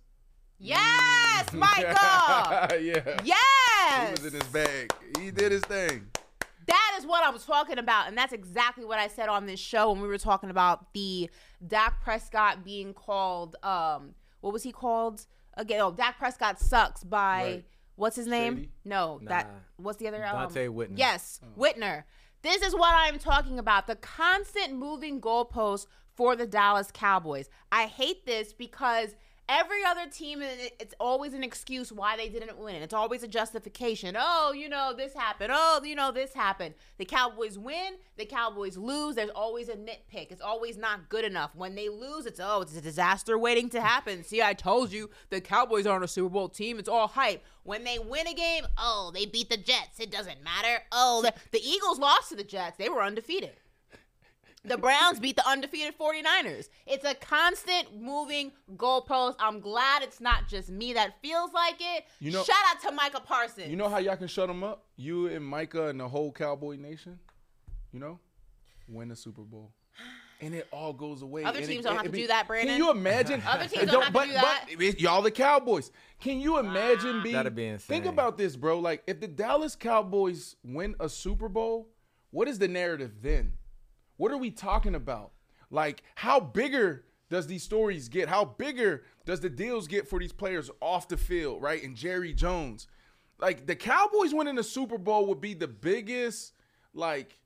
yes, 0.59 1.53
Michael. 1.55 1.85
yeah. 2.81 3.21
Yes. 3.25 4.07
He 4.07 4.11
was 4.23 4.35
in 4.35 4.41
his 4.41 4.49
bag. 4.53 4.93
He 5.19 5.31
did 5.31 5.53
his 5.53 5.63
thing. 5.63 6.07
That 6.69 6.97
is 6.99 7.07
what 7.07 7.25
I 7.25 7.31
was 7.31 7.45
talking 7.45 7.79
about. 7.79 8.09
And 8.09 8.17
that's 8.17 8.33
exactly 8.33 8.85
what 8.85 8.99
I 8.99 9.09
said 9.09 9.29
on 9.29 9.47
this 9.47 9.59
show 9.61 9.91
when 9.93 10.01
we 10.01 10.09
were 10.09 10.19
talking 10.19 10.51
about 10.51 10.93
the 10.93 11.29
Dak 11.67 12.03
Prescott 12.03 12.65
being 12.65 12.93
called, 12.95 13.57
um, 13.63 14.15
what 14.41 14.53
was 14.53 14.63
he 14.63 14.71
called? 14.73 15.27
Again, 15.55 15.81
oh, 15.81 15.91
Dak 15.93 16.19
Prescott 16.19 16.61
sucks 16.61 17.03
by, 17.03 17.43
Right. 17.43 17.65
what's 17.97 18.17
his 18.17 18.27
name? 18.27 18.57
Shady? 18.57 18.71
No, 18.85 19.19
that, 19.25 19.49
Nah. 19.49 19.55
what's 19.79 19.99
the 19.99 20.09
other? 20.09 20.25
um, 20.25 20.49
Donte 20.49 20.69
Whitner. 20.73 20.93
Yes, 20.97 21.41
Whitner. 21.59 22.05
This 22.43 22.63
is 22.63 22.75
what 22.75 22.95
I'm 22.95 23.19
talking 23.19 23.59
about 23.59 23.87
the 23.89 23.97
constant 23.97 24.75
moving 24.75 25.21
goalposts 25.21 25.87
for 26.15 26.37
the 26.37 26.47
Dallas 26.47 26.91
Cowboys. 26.93 27.49
I 27.73 27.87
hate 27.87 28.27
this 28.27 28.53
because 28.53 29.17
Every 29.51 29.83
other 29.83 30.07
team, 30.11 30.43
it's 30.43 30.95
always 31.01 31.33
an 31.33 31.43
excuse 31.43 31.91
why 31.91 32.19
they 32.19 32.29
didn't 32.29 32.59
win. 32.59 32.83
It's 32.83 32.93
always 32.93 33.23
a 33.23 33.29
justification. 33.29 34.15
Oh, 34.19 34.53
you 34.53 34.69
know, 34.69 34.93
this 34.95 35.15
happened. 35.15 35.53
Oh, 35.55 35.81
you 35.83 35.95
know, 35.95 36.13
this 36.13 36.35
happened. 36.35 36.75
The 36.99 37.07
Cowboys 37.07 37.59
win, 37.59 37.95
the 38.19 38.27
Cowboys 38.27 38.77
lose. 38.77 39.15
There's 39.15 39.31
always 39.31 39.71
a 39.71 39.77
nitpick. 39.77 40.31
It's 40.31 40.43
always 40.43 40.77
not 40.77 41.09
good 41.09 41.25
enough. 41.25 41.55
When 41.55 41.75
they 41.75 41.89
lose, 41.89 42.27
it's, 42.27 42.41
oh, 42.43 42.61
it's 42.61 42.77
a 42.77 42.83
disaster 42.83 43.39
waiting 43.39 43.71
to 43.71 43.81
happen. 43.81 44.23
See, 44.23 44.43
I 44.43 44.53
told 44.53 44.93
you 44.93 45.09
the 45.31 45.41
Cowboys 45.41 45.87
aren't 45.87 46.05
a 46.05 46.09
Super 46.09 46.29
Bowl 46.29 46.51
team. 46.51 46.79
It's 46.79 46.89
all 46.89 47.09
hype. 47.09 47.43
When 47.63 47.85
they 47.85 47.99
win 47.99 48.27
a 48.27 48.35
game, 48.35 48.65
oh, 48.77 49.11
they 49.15 49.25
beat 49.25 49.49
the 49.49 49.57
Jets. 49.57 49.99
It 49.99 50.11
doesn't 50.11 50.45
matter. 50.45 50.83
Oh, 50.93 51.23
the, 51.23 51.33
the 51.53 51.67
Eagles 51.67 51.99
lost 51.99 52.29
to 52.29 52.37
the 52.37 52.45
Jets. 52.45 52.77
They 52.77 52.91
were 52.91 53.03
undefeated. 53.03 53.53
The 54.65 54.77
Browns 54.77 55.21
beat 55.21 55.37
the 55.37 55.49
undefeated 55.49 55.95
49ers. 55.99 56.69
It's 56.87 57.05
a 57.05 57.15
constant 57.15 57.97
moving 58.01 58.51
goalpost. 58.77 59.37
I'm 59.39 59.61
glad 59.61 60.03
it's 60.03 60.21
not 60.21 60.49
just 60.49 60.69
me 60.69 60.93
that 60.95 61.15
feels 61.23 61.53
like 61.53 61.77
it. 61.81 62.05
You 62.21 62.33
know- 62.33 62.43
Shout 62.43 62.57
out 62.69 62.83
to 62.83 62.91
Micah 62.91 63.21
Parsons. 63.21 63.69
You 63.69 63.77
know 63.77 63.89
how 63.89 63.99
y'all 63.99 64.17
can 64.17 64.27
shut 64.27 64.49
them 64.49 64.65
up? 64.65 64.85
You 64.97 65.29
and 65.29 65.45
Micah 65.45 65.89
and 65.89 66.01
the 66.01 66.09
whole 66.09 66.33
Cowboy 66.33 66.77
Nation. 66.77 67.19
You 67.93 68.01
know, 68.01 68.19
win 68.89 69.09
the 69.09 69.17
Super 69.17 69.43
Bowl. 69.43 69.73
And 70.41 70.55
it 70.55 70.69
all 70.73 70.93
goes 70.93 71.23
away. 71.23 71.45
Other 71.45 71.59
And 71.59 71.67
teams 71.67 71.81
it- 71.81 71.89
don't 71.89 71.95
it- 71.95 71.97
have 71.97 72.05
to 72.05 72.09
it 72.11 72.13
be- 72.13 72.21
do 72.23 72.27
that, 72.29 72.47
Brandon. 72.47 72.69
Can 72.77 72.79
you 72.85 72.91
imagine? 72.91 73.43
Other 73.47 73.67
teams 73.69 73.83
It 73.85 73.87
don't 73.91 74.03
have 74.03 74.07
to 74.09 74.13
but, 74.13 74.27
do 74.27 74.33
that. 74.35 74.67
But 74.79 75.01
y'all 75.01 75.23
the 75.23 75.31
Cowboys. 75.31 75.91
Can 76.21 76.41
you 76.41 76.59
imagine 76.59 77.23
being? 77.23 77.35
That'd 77.35 77.55
be 77.57 77.67
insane. 77.67 77.87
Think 78.03 78.07
about 78.07 78.37
this, 78.37 78.55
bro. 78.57 78.79
Like 78.81 79.03
if 79.07 79.21
the 79.21 79.29
Dallas 79.29 79.75
Cowboys 79.77 80.57
win 80.65 80.95
a 81.01 81.09
Super 81.09 81.49
Bowl, 81.49 81.89
what 82.31 82.47
is 82.49 82.59
the 82.59 82.69
narrative 82.69 83.23
then? 83.23 83.53
What 84.19 84.31
are 84.31 84.37
we 84.37 84.51
talking 84.51 84.95
about? 84.95 85.33
Like 85.71 86.03
how 86.15 86.39
bigger 86.41 87.05
does 87.31 87.47
these 87.47 87.63
stories 87.63 88.09
get? 88.09 88.29
How 88.29 88.45
bigger 88.45 89.05
does 89.25 89.41
the 89.41 89.51
deals 89.51 89.87
get 89.89 90.07
for 90.09 90.19
these 90.19 90.33
players 90.33 90.71
off 90.81 91.09
the 91.09 91.17
field, 91.17 91.63
right? 91.63 91.83
And 91.83 91.97
Jerry 91.97 92.33
Jones. 92.35 92.87
Like 93.41 93.67
the 93.67 93.77
Cowboys 93.77 94.35
winning 94.35 94.57
the 94.57 94.65
Super 94.65 94.99
Bowl 94.99 95.27
would 95.27 95.41
be 95.41 95.55
the 95.55 95.69
biggest 95.69 96.53
like 96.93 97.39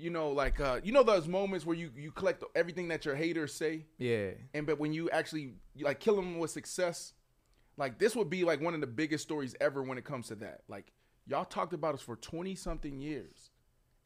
you 0.00 0.10
know, 0.10 0.30
like 0.30 0.60
uh, 0.60 0.80
you 0.84 0.92
know 0.92 1.02
those 1.02 1.26
moments 1.26 1.66
where 1.66 1.76
you 1.76 1.90
you 1.96 2.12
collect 2.12 2.44
everything 2.54 2.86
that 2.88 3.04
your 3.04 3.16
haters 3.16 3.52
say, 3.52 3.86
Yeah. 3.98 4.30
and 4.54 4.64
but 4.64 4.78
when 4.78 4.92
you 4.92 5.10
actually 5.10 5.54
like 5.80 5.98
kill 5.98 6.14
them 6.14 6.38
with 6.38 6.52
success, 6.52 7.14
like 7.76 7.98
this 7.98 8.14
would 8.14 8.30
be 8.30 8.44
like 8.44 8.60
one 8.60 8.74
of 8.74 8.80
the 8.80 8.86
biggest 8.86 9.24
stories 9.24 9.56
ever 9.60 9.82
when 9.82 9.98
it 9.98 10.04
comes 10.04 10.28
to 10.28 10.36
that. 10.36 10.60
Like 10.68 10.92
y'all 11.26 11.44
talked 11.44 11.72
about 11.72 11.94
us 11.94 12.00
for 12.00 12.14
twenty 12.16 12.54
something 12.54 13.00
years, 13.00 13.47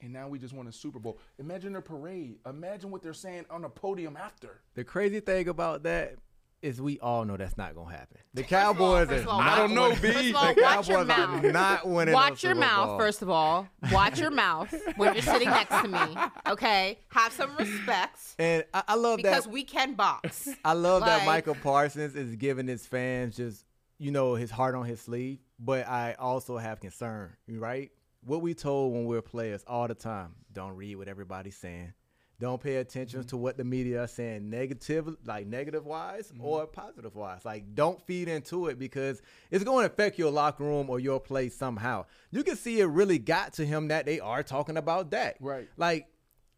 and 0.02 0.12
now 0.12 0.28
we 0.28 0.38
just 0.38 0.52
won 0.52 0.66
a 0.66 0.72
Super 0.72 0.98
Bowl. 0.98 1.18
Imagine 1.38 1.72
their 1.72 1.80
parade. 1.80 2.36
Imagine 2.46 2.90
what 2.90 3.02
they're 3.02 3.14
saying 3.14 3.46
on 3.50 3.62
the 3.62 3.68
podium 3.68 4.16
after. 4.16 4.60
The 4.74 4.84
crazy 4.84 5.20
thing 5.20 5.48
about 5.48 5.84
that 5.84 6.16
is 6.60 6.80
we 6.80 6.98
all 7.00 7.24
know 7.24 7.36
that's 7.36 7.56
not 7.56 7.74
gonna 7.74 7.90
happen. 7.90 8.18
The 8.34 8.44
Cowboys 8.44 9.08
first 9.08 9.20
are 9.20 9.22
of 9.22 9.28
all, 9.28 9.38
not 9.40 9.48
I 9.52 9.56
don't 9.58 9.74
know, 9.74 9.90
B. 9.90 9.96
First 10.12 10.16
The 10.16 10.32
watch 10.32 10.56
your 10.56 10.64
Cowboys 10.64 10.88
are 10.90 11.04
mouth. 11.04 11.52
not 11.52 11.88
winning. 11.88 12.14
Watch 12.14 12.42
your 12.44 12.52
Super 12.54 12.60
mouth, 12.60 12.86
Bowl. 12.90 12.98
first 12.98 13.22
of 13.22 13.30
all. 13.30 13.68
Watch 13.90 14.20
your 14.20 14.30
mouth 14.30 14.72
when 14.96 15.14
you're 15.14 15.22
sitting 15.22 15.48
next 15.50 15.82
to 15.82 15.88
me. 15.88 16.16
Okay? 16.48 16.98
Have 17.08 17.32
some 17.32 17.50
respect 17.56 18.18
And 18.38 18.64
I, 18.72 18.82
I 18.88 18.94
love 18.94 19.16
because 19.16 19.44
that. 19.44 19.50
we 19.52 19.64
can 19.64 19.94
box. 19.94 20.48
I 20.64 20.74
love 20.74 21.04
that 21.04 21.26
Michael 21.26 21.56
Parsons 21.56 22.14
is 22.14 22.36
giving 22.36 22.68
his 22.68 22.86
fans 22.86 23.36
just, 23.36 23.64
you 23.98 24.12
know, 24.12 24.34
his 24.36 24.50
heart 24.52 24.76
on 24.76 24.84
his 24.84 25.00
sleeve. 25.00 25.38
But 25.58 25.88
I 25.88 26.14
also 26.18 26.58
have 26.58 26.78
concern, 26.80 27.32
right? 27.48 27.90
What 28.24 28.40
we 28.42 28.54
told 28.54 28.92
when 28.92 29.04
we 29.06 29.16
were 29.16 29.22
players 29.22 29.64
all 29.66 29.88
the 29.88 29.94
time: 29.94 30.34
don't 30.52 30.76
read 30.76 30.96
what 30.96 31.08
everybody's 31.08 31.56
saying. 31.56 31.92
Don't 32.40 32.60
pay 32.60 32.76
attention 32.76 33.20
Mm-hmm. 33.20 33.28
to 33.28 33.36
what 33.36 33.56
the 33.56 33.62
media 33.62 34.02
are 34.02 34.06
saying 34.08 34.50
negative, 34.50 35.14
like 35.24 35.46
negative 35.46 35.86
wise 35.86 36.32
or 36.40 36.66
positive 36.66 37.14
wise. 37.14 37.44
Like, 37.44 37.74
don't 37.76 38.04
feed 38.04 38.26
into 38.26 38.66
it 38.66 38.80
because 38.80 39.22
it's 39.52 39.62
going 39.62 39.86
to 39.86 39.92
affect 39.92 40.18
your 40.18 40.32
locker 40.32 40.64
room 40.64 40.90
or 40.90 40.98
your 40.98 41.20
play 41.20 41.50
somehow. 41.50 42.06
You 42.32 42.42
can 42.42 42.56
see 42.56 42.80
it 42.80 42.86
really 42.86 43.18
got 43.20 43.52
to 43.54 43.64
him 43.66 43.88
that 43.88 44.06
they 44.06 44.18
are 44.18 44.42
talking 44.42 44.76
about 44.76 45.12
that, 45.12 45.36
Right. 45.38 45.68
Like, 45.76 46.08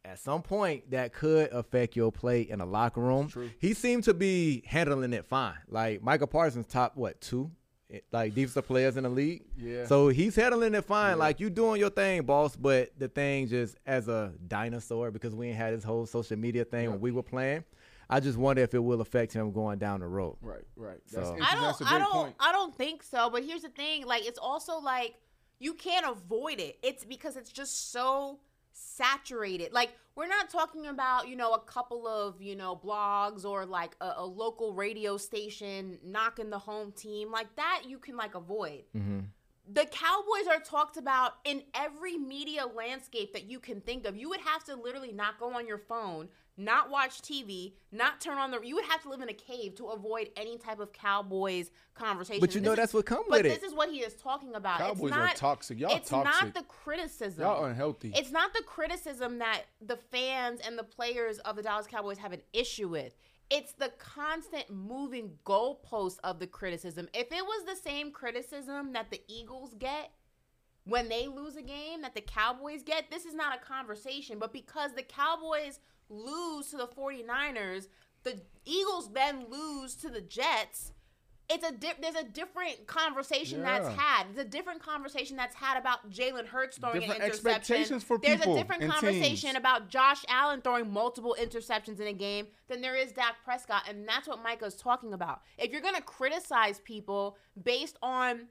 at 0.07 0.19
some 0.19 0.41
point 0.43 0.91
that 0.93 1.13
could 1.13 1.51
affect 1.53 1.97
your 1.97 2.11
play 2.13 2.43
in 2.43 2.61
a 2.63 2.67
locker 2.67 3.01
room. 3.03 3.29
He 3.59 3.75
seemed 3.75 4.05
to 4.05 4.15
be 4.15 4.63
handling 4.67 5.13
it 5.13 5.27
fine. 5.27 5.57
Like 5.69 6.03
Michael 6.03 6.27
Parsons, 6.29 6.67
top 6.67 6.97
what 6.97 7.21
two, 7.21 7.51
like 8.13 8.35
defensive 8.35 8.67
players 8.67 8.97
in 8.97 9.05
the 9.05 9.09
league. 9.09 9.43
Yeah. 9.59 9.87
So 9.87 10.09
he's 10.09 10.35
handling 10.37 10.75
it 10.75 10.85
fine. 10.85 11.19
Like 11.19 11.41
you 11.41 11.51
doing 11.51 11.81
your 11.81 11.91
thing, 11.91 12.23
boss. 12.23 12.57
But 12.57 12.93
the 12.99 13.09
thing 13.09 13.49
just 13.49 13.77
as 13.87 14.09
a 14.09 14.33
dinosaur 14.49 15.11
because 15.11 15.35
we 15.35 15.49
ain't 15.49 15.57
had 15.57 15.75
this 15.77 15.85
whole 15.85 16.07
social 16.07 16.37
media 16.37 16.65
thing 16.65 16.91
when 16.91 17.01
we 17.01 17.11
were 17.11 17.23
playing. 17.23 17.65
I 18.11 18.21
just 18.21 18.37
wonder 18.37 18.63
if 18.63 18.75
it 18.75 18.79
will 18.81 19.01
affect 19.01 19.33
him 19.33 19.51
going 19.51 19.79
down 19.79 20.01
the 20.01 20.07
road. 20.07 20.37
Right, 20.43 20.61
right. 20.77 20.99
That's, 21.11 21.27
So- 21.29 21.35
interesting. 21.37 21.59
I 21.59 21.61
That's 21.63 21.81
a 21.81 21.85
don't. 21.85 21.93
I 21.93 21.99
don't. 21.99 22.13
point. 22.13 22.35
I 22.39 22.53
don't 22.53 22.77
think 22.77 23.03
so. 23.03 23.31
But 23.31 23.45
here's 23.45 23.63
the 23.63 23.71
thing: 23.71 24.05
like, 24.07 24.27
it's 24.27 24.39
also 24.39 24.79
like 24.79 25.15
you 25.59 25.73
can't 25.75 26.07
avoid 26.07 26.61
it. 26.61 26.79
It's 26.83 27.05
because 27.05 27.37
it's 27.37 27.51
just 27.51 27.93
so 27.93 28.41
saturated. 28.75 29.73
Like, 29.73 29.91
we're 30.17 30.29
not 30.29 30.51
talking 30.51 30.87
about 30.87 31.29
you 31.29 31.37
know 31.37 31.53
a 31.53 31.61
couple 31.61 32.07
of 32.07 32.41
you 32.41 32.55
know 32.55 32.77
blogs 32.77 33.45
or 33.45 33.65
like 33.65 33.97
a, 34.01 34.13
a 34.19 34.27
local 34.27 34.75
radio 34.75 35.17
station 35.17 35.99
knocking 36.05 36.51
the 36.51 36.59
home 36.59 36.93
team 36.93 37.31
like 37.31 37.55
that. 37.57 37.83
You 37.89 37.99
can 37.99 38.17
like 38.17 38.35
avoid. 38.35 38.83
Mm-hmm. 38.97 39.21
The 39.73 39.87
Cowboys 39.87 40.47
are 40.51 40.61
talked 40.61 40.99
about 40.99 41.37
in 41.45 41.63
every 41.75 42.19
media 42.19 42.67
landscape 42.67 43.33
that 43.33 43.45
you 43.45 43.59
can 43.59 43.81
think 43.81 44.05
of. 44.05 44.15
You 44.15 44.29
would 44.29 44.41
have 44.41 44.63
to 44.65 44.77
literally 44.77 45.13
not 45.13 45.41
go 45.41 45.55
on 45.55 45.67
your 45.67 45.79
phone, 45.79 46.29
not 46.57 46.91
watch 46.91 47.21
TV, 47.21 47.73
not 47.91 48.21
turn 48.21 48.39
on 48.39 48.51
the. 48.51 48.61
You 48.63 48.77
would 48.77 48.85
have 48.85 49.03
to 49.03 49.09
live 49.09 49.21
in 49.21 49.29
a 49.29 49.35
cave 49.35 49.75
to 49.77 49.87
avoid 49.87 50.31
any 50.37 50.57
type 50.57 50.79
of 50.79 50.93
Cowboys 50.93 51.71
conversation. 51.95 52.41
But 52.41 52.55
you 52.55 52.61
This 52.61 52.67
know 52.67 52.73
is- 52.73 52.77
that's 52.77 52.95
what 52.95 53.07
come 53.07 53.25
But 53.29 53.43
with 53.43 53.61
this 53.61 53.63
is 53.69 53.75
what 53.75 53.91
he 53.91 53.99
is 54.01 54.15
talking 54.15 54.55
about. 54.55 54.79
Cowboys 54.79 55.11
it's 55.11 55.17
are 55.17 55.27
not, 55.27 55.37
toxic. 55.37 55.81
Y'all 55.81 55.97
it's 55.97 56.09
toxic. 56.09 56.33
It's 56.33 56.43
not 56.45 56.55
the 56.55 56.69
criticism. 56.69 57.43
Y'all 57.43 57.65
unhealthy. 57.65 58.13
It's 58.15 58.31
not 58.31 58.53
the 58.55 58.63
criticism 58.63 59.39
that 59.39 59.63
the 59.81 59.97
fans 59.97 60.61
and 60.65 60.79
the 60.79 60.85
players 60.85 61.39
of 61.41 61.57
the 61.57 61.63
Dallas 61.63 61.87
Cowboys 61.87 62.19
have 62.19 62.33
an 62.33 62.43
issue 62.53 62.89
with. 62.89 63.17
It's 63.51 63.73
the 63.73 63.91
constant 63.99 64.71
moving 64.71 65.39
goalpost 65.45 66.19
of 66.25 66.39
the 66.39 66.47
criticism. 66.47 67.09
If 67.13 67.33
it 67.33 67.45
was 67.45 67.65
the 67.67 67.77
same 67.77 68.11
criticism 68.11 68.93
that 68.93 69.11
the 69.11 69.21
Eagles 69.29 69.75
get 69.79 70.13
when 70.85 71.09
they 71.09 71.27
lose 71.27 71.57
a 71.57 71.63
game 71.63 72.03
that 72.03 72.15
the 72.15 72.21
Cowboys 72.21 72.83
get, 72.83 73.11
this 73.11 73.25
is 73.25 73.35
not 73.35 73.57
a 73.57 73.65
conversation. 73.65 74.39
But 74.39 74.53
because 74.53 74.93
the 74.95 75.03
Cowboys 75.03 75.79
lose 76.17 76.71
to 76.71 76.77
the 76.77 76.87
49ers, 76.89 77.89
the 78.23 78.41
Eagles 78.65 79.13
then 79.13 79.47
lose 79.51 79.95
to 79.97 80.09
the 80.09 80.21
Jets. 80.21 80.93
It's 81.51 81.63
a 81.63 81.73
di- 81.73 81.93
there's 82.01 82.15
a 82.15 82.25
different 82.25 82.87
conversation 82.87 83.61
that's 83.61 83.87
had. 83.89 84.29
There's 84.33 84.47
a 84.47 84.49
different 84.49 84.83
conversation 84.83 85.37
that's 85.37 85.55
had 85.55 85.77
about 85.77 86.11
Jalen 86.11 86.47
Hurts 86.47 86.79
throwing 86.79 87.01
Different 87.01 87.21
an 87.21 87.27
interception. 87.27 87.51
expectations 87.59 88.03
for 88.03 88.17
there's 88.17 88.39
people 88.41 88.55
a 88.57 88.59
different 88.59 88.91
conversation 88.91 89.51
teams. 89.51 89.59
about 89.59 89.91
Josh 89.91 90.25
Allen 90.31 90.63
throwing 90.63 90.91
multiple 90.91 91.37
interceptions 91.39 92.01
in 92.01 92.07
a 92.07 92.15
game 92.15 92.47
than 92.69 92.81
there 92.81 92.97
is 92.97 93.13
Dak 93.13 93.35
Prescott, 93.45 93.83
and 93.87 94.09
that's 94.09 94.27
what 94.27 94.43
Micah's 94.43 94.75
talking 94.75 95.13
about. 95.13 95.43
If 95.59 95.71
you're 95.71 95.83
gonna 95.83 96.01
criticize 96.01 96.81
people 96.81 97.37
based 97.63 97.99
on 98.03 98.47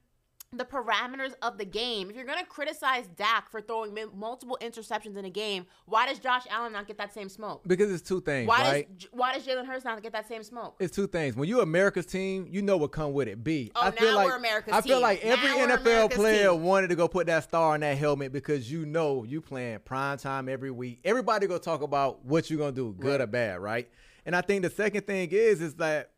the 0.57 0.65
parameters 0.65 1.33
of 1.41 1.57
the 1.57 1.65
game. 1.65 2.09
If 2.09 2.15
you're 2.15 2.25
going 2.25 2.39
to 2.39 2.45
criticize 2.45 3.07
Dak 3.15 3.49
for 3.49 3.61
throwing 3.61 3.95
multiple 4.15 4.57
interceptions 4.61 5.17
in 5.17 5.25
a 5.25 5.29
game, 5.29 5.65
why 5.85 6.07
does 6.07 6.19
Josh 6.19 6.43
Allen 6.49 6.73
not 6.73 6.87
get 6.87 6.97
that 6.97 7.13
same 7.13 7.29
smoke? 7.29 7.63
Because 7.67 7.91
it's 7.91 8.01
two 8.01 8.21
things, 8.21 8.47
Why 8.47 8.61
right? 8.61 8.97
does 8.97 9.07
why 9.11 9.33
does 9.33 9.45
Jalen 9.45 9.65
Hurts 9.65 9.85
not 9.85 10.01
get 10.01 10.11
that 10.13 10.27
same 10.27 10.43
smoke? 10.43 10.75
It's 10.79 10.95
two 10.95 11.07
things. 11.07 11.35
When 11.35 11.47
you're 11.49 11.63
America's 11.63 12.05
team, 12.05 12.47
you 12.49 12.61
know 12.61 12.77
what 12.77 12.91
come 12.91 13.13
with 13.13 13.27
it. 13.27 13.43
B. 13.43 13.71
Oh, 13.75 13.81
I 13.81 13.91
feel 13.91 14.09
now 14.11 14.15
like 14.17 14.27
we're 14.27 14.37
America's 14.37 14.73
I 14.73 14.81
feel 14.81 14.97
team. 14.97 15.03
like 15.03 15.23
every 15.23 15.49
Now 15.67 15.77
NFL 15.77 16.11
player 16.11 16.49
team. 16.51 16.63
wanted 16.63 16.87
to 16.89 16.95
go 16.95 17.07
put 17.07 17.27
that 17.27 17.43
star 17.43 17.73
on 17.73 17.79
that 17.81 17.97
helmet 17.97 18.31
because 18.31 18.71
you 18.71 18.85
know 18.85 19.23
you 19.23 19.41
playing 19.41 19.79
prime 19.79 20.17
time 20.17 20.49
every 20.49 20.71
week. 20.71 20.99
Everybody 21.03 21.47
gonna 21.47 21.59
talk 21.59 21.81
about 21.81 22.23
what 22.25 22.49
you're 22.49 22.59
gonna 22.59 22.71
do, 22.71 22.93
good 22.99 23.21
or 23.21 23.27
bad, 23.27 23.59
right? 23.59 23.89
And 24.25 24.35
I 24.35 24.41
think 24.41 24.61
the 24.63 24.69
second 24.69 25.05
thing 25.05 25.29
is 25.31 25.61
is 25.61 25.75
that 25.75 26.11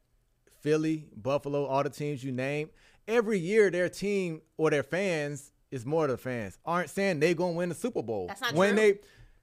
Philly, 0.62 1.06
Buffalo, 1.16 1.66
all 1.66 1.84
the 1.84 1.90
teams 1.90 2.24
you 2.24 2.32
name, 2.32 2.70
every 3.08 3.40
year 3.40 3.70
their 3.70 3.90
team 3.90 4.42
or 4.58 4.70
their 4.70 4.84
fans 4.84 5.52
is 5.72 5.86
more 5.86 6.08
the 6.08 6.18
fans 6.18 6.58
aren't 6.66 6.90
saying 6.90 7.20
they 7.20 7.34
gonna 7.34 7.54
win 7.54 7.70
the 7.70 7.76
Super 7.76 8.02
Bowl. 8.02 8.28
That's 8.28 8.42
not 8.42 8.54
when 8.54 8.76
true. 8.76 8.78
they 8.78 9.00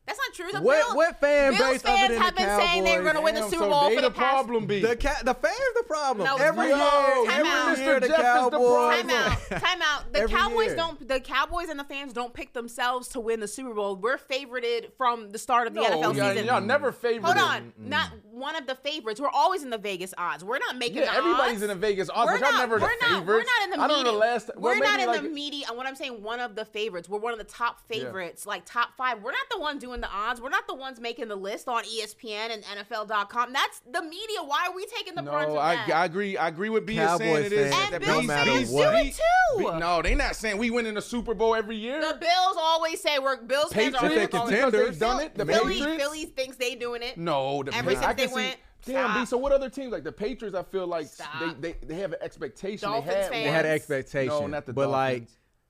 That's 0.07 0.19
not 0.19 0.35
true. 0.35 0.51
The 0.53 0.61
What- 0.61 0.85
Bill- 0.89 0.97
what 0.97 1.21
fan 1.21 1.53
Bills 1.57 1.73
base 1.75 1.83
fans 1.83 2.19
have 2.19 2.35
the 2.35 2.41
been 2.43 2.59
saying 2.61 2.83
they 2.83 2.97
were 2.97 3.05
going 3.05 3.15
to 3.15 3.21
win 3.21 3.37
the 3.37 3.43
Damn, 3.43 3.51
Super 3.51 3.63
so 3.65 3.71
Bowl 3.71 3.89
they 3.89 3.95
for 3.95 4.01
the 4.03 4.09
the 4.09 4.15
past. 4.15 4.33
problem 4.35 4.67
be. 4.67 4.81
the 4.81 4.97
ca- 4.97 5.23
the 5.23 5.33
fans 5.35 5.57
the 5.77 5.85
problem. 5.85 6.27
No, 6.27 6.37
every 6.39 6.71
no, 6.71 6.77
year, 6.77 7.31
time 7.31 7.47
every 7.47 7.49
out. 7.51 7.79
year 7.79 8.01
the 8.01 8.07
Mr. 8.09 8.11
Jeff 8.11 8.19
is 8.19 8.45
the 8.45 8.51
Cowboys. 8.51 9.01
Time 9.01 9.11
out. 9.11 9.39
Time 9.63 9.83
out. 9.83 10.13
The 10.13 10.19
Every 10.23 10.37
Cowboys 10.37 10.67
year. 10.67 10.77
don't. 10.77 11.09
The 11.09 11.21
Cowboys 11.21 11.69
and 11.69 11.79
the 11.79 11.85
fans 11.85 12.13
don't 12.13 12.35
pick 12.35 12.53
themselves 12.53 13.07
to 13.09 13.21
win 13.21 13.39
the 13.39 13.47
Super 13.47 13.73
Bowl. 13.75 13.95
We're 13.95 14.19
favorited 14.19 14.93
from 14.99 15.31
the 15.31 15.39
start 15.39 15.69
of 15.69 15.75
the 15.75 15.81
No, 15.83 15.87
NFL 15.91 16.17
y'all, 16.17 16.31
season. 16.31 16.47
y'all 16.47 16.61
never 16.61 16.91
mm. 16.91 16.97
favored. 16.97 17.25
Hold 17.27 17.39
on, 17.39 17.73
not 17.79 18.11
one 18.33 18.57
of 18.57 18.67
the 18.67 18.75
favorites. 18.75 19.21
We're 19.21 19.29
always 19.31 19.63
in 19.63 19.71
the 19.71 19.79
Vegas 19.79 20.13
odds. 20.19 20.43
We're 20.43 20.59
not 20.59 20.77
making 20.79 20.97
Yeah, 20.99 21.13
the 21.13 21.19
everybody's 21.19 21.55
odds. 21.55 21.63
in 21.63 21.69
the 21.69 21.75
Vegas 21.77 22.11
odds, 22.11 22.33
We're 22.33 22.39
not, 22.41 22.55
never 22.55 22.79
the 22.81 22.85
we're 22.87 23.09
not, 23.09 23.25
We're 23.27 23.37
not 23.39 23.63
in 23.65 23.71
the 23.71 23.81
I 23.81 23.87
don't 23.87 23.89
know 23.89 23.97
media. 23.99 24.13
the 24.13 24.19
last- 24.19 24.51
we're 24.57 24.79
not 24.79 24.99
in 24.99 25.13
the 25.13 25.31
media. 25.31 25.67
And 25.69 25.77
what 25.77 25.87
I'm 25.87 25.95
saying, 25.95 26.23
one 26.25 26.41
of 26.41 26.57
the 26.57 26.65
favorites. 26.65 27.09
We're 27.09 27.21
one 27.21 27.33
of 27.33 27.39
the 27.39 27.45
top 27.45 27.87
favorites, 27.87 28.47
like 28.47 28.65
top 28.65 28.97
five. 28.97 29.23
We're 29.23 29.31
not 29.31 29.49
the 29.51 29.61
one 29.61 29.79
doing 29.79 29.92
doing 29.93 30.01
the 30.01 30.11
odds. 30.11 30.41
We're 30.41 30.49
not 30.49 30.67
the 30.67 30.75
ones 30.75 31.01
making 31.01 31.29
the 31.29 31.37
list 31.37 31.69
on 31.69 31.85
ESPN 31.85 32.51
and 32.53 32.65
NFL.com. 32.65 33.53
That's 33.53 33.81
the 33.91 34.03
media. 34.03 34.43
Why 34.45 34.67
are 34.69 34.75
we 34.75 34.87
taking 34.87 35.15
the 35.15 35.23
brunt 35.23 35.51
of 35.51 35.59
I, 35.59 35.75
that? 35.77 35.91
I 35.91 36.05
agree. 36.07 36.37
I 36.37 36.49
agree 36.49 36.71
with 36.71 36.87
being 36.87 36.99
Cowboys 37.01 37.19
saying 37.27 37.45
it 37.47 37.53
is. 37.53 37.75
fans, 37.75 37.91
that 37.91 37.95
And 37.97 38.05
Bills 38.05 38.21
these- 38.23 38.31
fans 38.31 38.59
these- 38.59 38.71
do 38.71 38.83
it 38.83 39.15
too. 39.15 39.59
be- 39.73 39.79
No, 39.79 40.03
they 40.03 40.15
not 40.15 40.35
saying 40.37 40.57
we 40.59 40.71
winning 40.71 40.95
the 40.95 41.03
Super 41.03 41.35
Bowl 41.35 41.55
every 41.55 41.77
year. 41.77 42.01
the 42.01 42.15
Bills 42.19 42.57
always 42.59 43.01
say 43.01 43.19
we're 43.19 43.37
Bills 43.43 43.73
fans 43.73 43.95
are 43.95 44.01
Patriots, 44.09 44.35
always 44.35 44.55
because 44.71 44.99
done 44.99 45.21
it. 45.21 45.35
The 45.35 45.45
Philly, 45.47 45.75
Patriots. 45.75 46.03
Philly 46.03 46.25
thinks 46.27 46.57
they 46.57 46.75
doing 46.75 47.03
it. 47.03 47.19
No, 47.19 47.63
the 47.63 47.75
Ever 47.75 47.91
since 47.95 48.15
they 48.17 48.27
see- 48.29 48.35
went, 48.35 48.57
Damn, 48.85 49.21
B. 49.21 49.27
So 49.27 49.37
what 49.39 49.53
other 49.53 49.71
teams 49.71 49.93
like 49.93 50.03
the 50.03 50.11
Patriots? 50.11 50.57
I 50.57 50.65
feel 50.65 50.89
like 50.89 51.07
Stop. 51.07 51.29
they, 51.61 51.73
they 51.73 51.87
they 51.87 51.95
have 51.97 52.13
an 52.15 52.19
expectation. 52.21 52.89
Dolphins 52.89 53.07
they 53.15 53.21
had, 53.21 53.31
fans. 53.31 53.45
They 53.45 53.51
had 53.51 53.65
an 53.67 53.71
expectation. 53.73 54.29
No, 54.41 54.47
not 54.49 54.67
the 54.67 54.73
but 54.73 54.89
like 54.91 55.29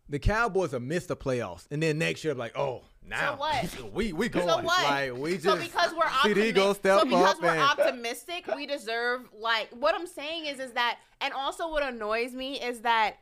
the 0.09 0.19
Cowboys 0.19 0.71
have 0.73 0.81
missed 0.81 1.09
the 1.09 1.17
playoffs, 1.17 1.67
and 1.71 1.83
then 1.83 1.99
next 1.99 2.25
year, 2.25 2.33
like, 2.35 2.57
oh, 2.57 2.83
now 3.07 3.35
So 3.35 3.41
what? 3.41 3.93
we 3.95 4.13
we 4.13 4.29
going. 4.29 4.47
So 4.49 4.57
what? 4.63 4.85
Like 4.85 5.17
we 5.17 5.33
just 5.33 5.45
so 5.45 5.57
because 5.57 5.93
we're 5.93 6.05
optimistic, 6.07 6.77
step 6.77 6.99
so 7.01 7.05
because 7.05 7.41
we're 7.41 7.49
and 7.51 7.61
optimistic, 7.61 8.47
we 8.55 8.67
deserve 8.67 9.29
like 9.39 9.69
what 9.71 9.95
I'm 9.95 10.07
saying 10.07 10.47
is 10.47 10.59
is 10.61 10.73
that 10.73 10.99
and 11.21 11.33
also 11.35 11.71
what 11.71 11.83
annoys 11.83 12.33
me 12.35 12.61
is 12.61 12.81
that 12.81 13.17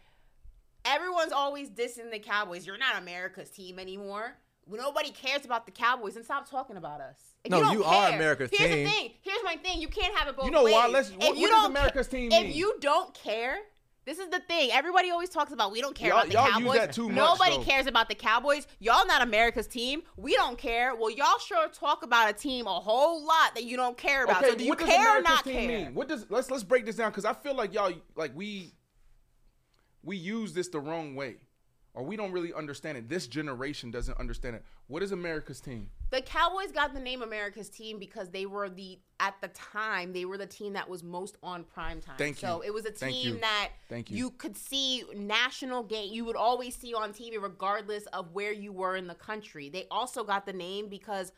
everyone's 0.84 1.32
always 1.32 1.70
dissing 1.70 2.10
the 2.10 2.18
Cowboys. 2.18 2.66
You're 2.66 2.78
not 2.78 2.96
America's 3.00 3.50
team 3.50 3.78
anymore. 3.78 4.36
Nobody 4.70 5.10
cares 5.10 5.44
about 5.44 5.66
the 5.66 5.72
Cowboys 5.72 6.14
and 6.16 6.24
stop 6.24 6.48
talking 6.48 6.76
about 6.76 7.00
us. 7.00 7.16
If 7.44 7.50
No, 7.50 7.58
you, 7.72 7.78
you 7.80 7.84
are 7.84 8.06
care- 8.08 8.16
America's 8.16 8.50
Here's 8.52 8.70
team. 8.70 8.78
Here's 8.78 8.90
the 8.90 8.96
thing. 8.98 9.10
Here's 9.22 9.42
my 9.42 9.56
thing. 9.56 9.80
You 9.80 9.88
can't 9.88 10.14
have 10.16 10.28
it 10.28 10.36
both 10.36 10.44
You 10.44 10.52
know 10.52 10.62
ways. 10.64 10.74
why? 10.74 10.86
Let's- 10.86 11.10
If 11.10 11.16
what- 11.16 11.36
you 11.36 11.42
what 11.42 11.50
don't 11.50 11.70
America's 11.72 12.06
ca- 12.06 12.16
team 12.16 12.30
If 12.30 12.42
mean? 12.44 12.52
you 12.54 12.76
don't 12.80 13.12
care, 13.14 13.58
this 14.06 14.18
is 14.18 14.28
the 14.30 14.40
thing. 14.40 14.70
Everybody 14.72 15.10
always 15.10 15.28
talks 15.28 15.52
about 15.52 15.72
we 15.72 15.80
don't 15.80 15.94
care 15.94 16.08
Y'all- 16.08 16.20
about 16.20 16.28
the 16.28 16.50
Cowboys. 16.50 16.96
much, 16.98 16.98
Nobody 17.14 17.56
though. 17.58 17.62
cares 17.62 17.86
about 17.86 18.08
the 18.08 18.14
Cowboys. 18.14 18.66
Y'all 18.78 19.06
not 19.06 19.22
America's 19.22 19.66
team. 19.66 20.02
We 20.16 20.34
don't 20.34 20.56
care. 20.58 20.94
Well, 20.96 21.10
y'all 21.10 21.38
sure 21.38 21.68
talk 21.68 22.02
about 22.02 22.30
a 22.30 22.32
team 22.32 22.66
a 22.66 22.80
whole 22.80 23.24
lot 23.24 23.54
that 23.54 23.64
you 23.64 23.76
don't 23.76 23.96
care 23.96 24.24
about. 24.24 24.42
so 24.44 24.54
do 24.54 24.64
you 24.64 24.70
what 24.70 24.78
does 24.78 24.88
care 24.88 24.98
or 25.16 25.18
America's 25.18 25.28
not 25.28 25.44
team 25.44 25.68
care? 25.68 25.84
Mean? 25.84 25.94
What 25.94 26.08
does 26.08 26.26
let's 26.30 26.50
let's 26.50 26.64
break 26.64 26.86
this 26.86 26.96
down 26.96 27.10
because 27.10 27.24
I 27.24 27.34
feel 27.34 27.54
like 27.54 27.74
y'all 27.74 27.92
like 28.16 28.34
we 28.34 28.72
we 30.02 30.16
use 30.16 30.54
this 30.54 30.68
the 30.68 30.80
wrong 30.80 31.14
way, 31.14 31.36
or 31.94 32.04
we 32.04 32.16
don't 32.16 32.30
really 32.32 32.52
understand 32.52 32.96
it. 32.96 33.08
This 33.08 33.26
generation 33.26 33.90
doesn't 33.90 34.16
understand 34.18 34.56
it. 34.56 34.64
What 34.86 35.02
is 35.02 35.12
America's 35.12 35.60
team? 35.60 35.88
The 36.10 36.20
Cowboys 36.22 36.70
got 36.72 36.94
the 36.94 37.00
name 37.00 37.22
America's 37.22 37.68
team 37.68 37.98
because 37.98 38.30
they 38.30 38.46
were 38.46 38.68
the 38.68 38.98
at 39.18 39.34
the 39.40 39.48
time 39.48 40.12
they 40.12 40.24
were 40.24 40.38
the 40.38 40.46
team 40.46 40.72
that 40.74 40.88
was 40.88 41.02
most 41.02 41.36
on 41.42 41.64
prime 41.64 42.00
time. 42.00 42.14
Thank 42.16 42.42
you. 42.42 42.48
So 42.48 42.60
it 42.62 42.72
was 42.72 42.84
a 42.86 42.92
Thank 42.92 43.14
team 43.14 43.34
you. 43.34 43.40
that 43.40 43.70
Thank 43.88 44.10
you. 44.10 44.16
you 44.16 44.30
could 44.30 44.56
see 44.56 45.04
national 45.16 45.82
game. 45.82 46.12
You 46.12 46.24
would 46.24 46.36
always 46.36 46.74
see 46.76 46.94
on 46.94 47.12
TV 47.12 47.40
regardless 47.40 48.06
of 48.06 48.32
where 48.32 48.52
you 48.52 48.72
were 48.72 48.96
in 48.96 49.06
the 49.06 49.14
country. 49.14 49.68
They 49.68 49.86
also 49.90 50.22
got 50.24 50.46
the 50.46 50.52
name 50.52 50.88
because 50.88 51.32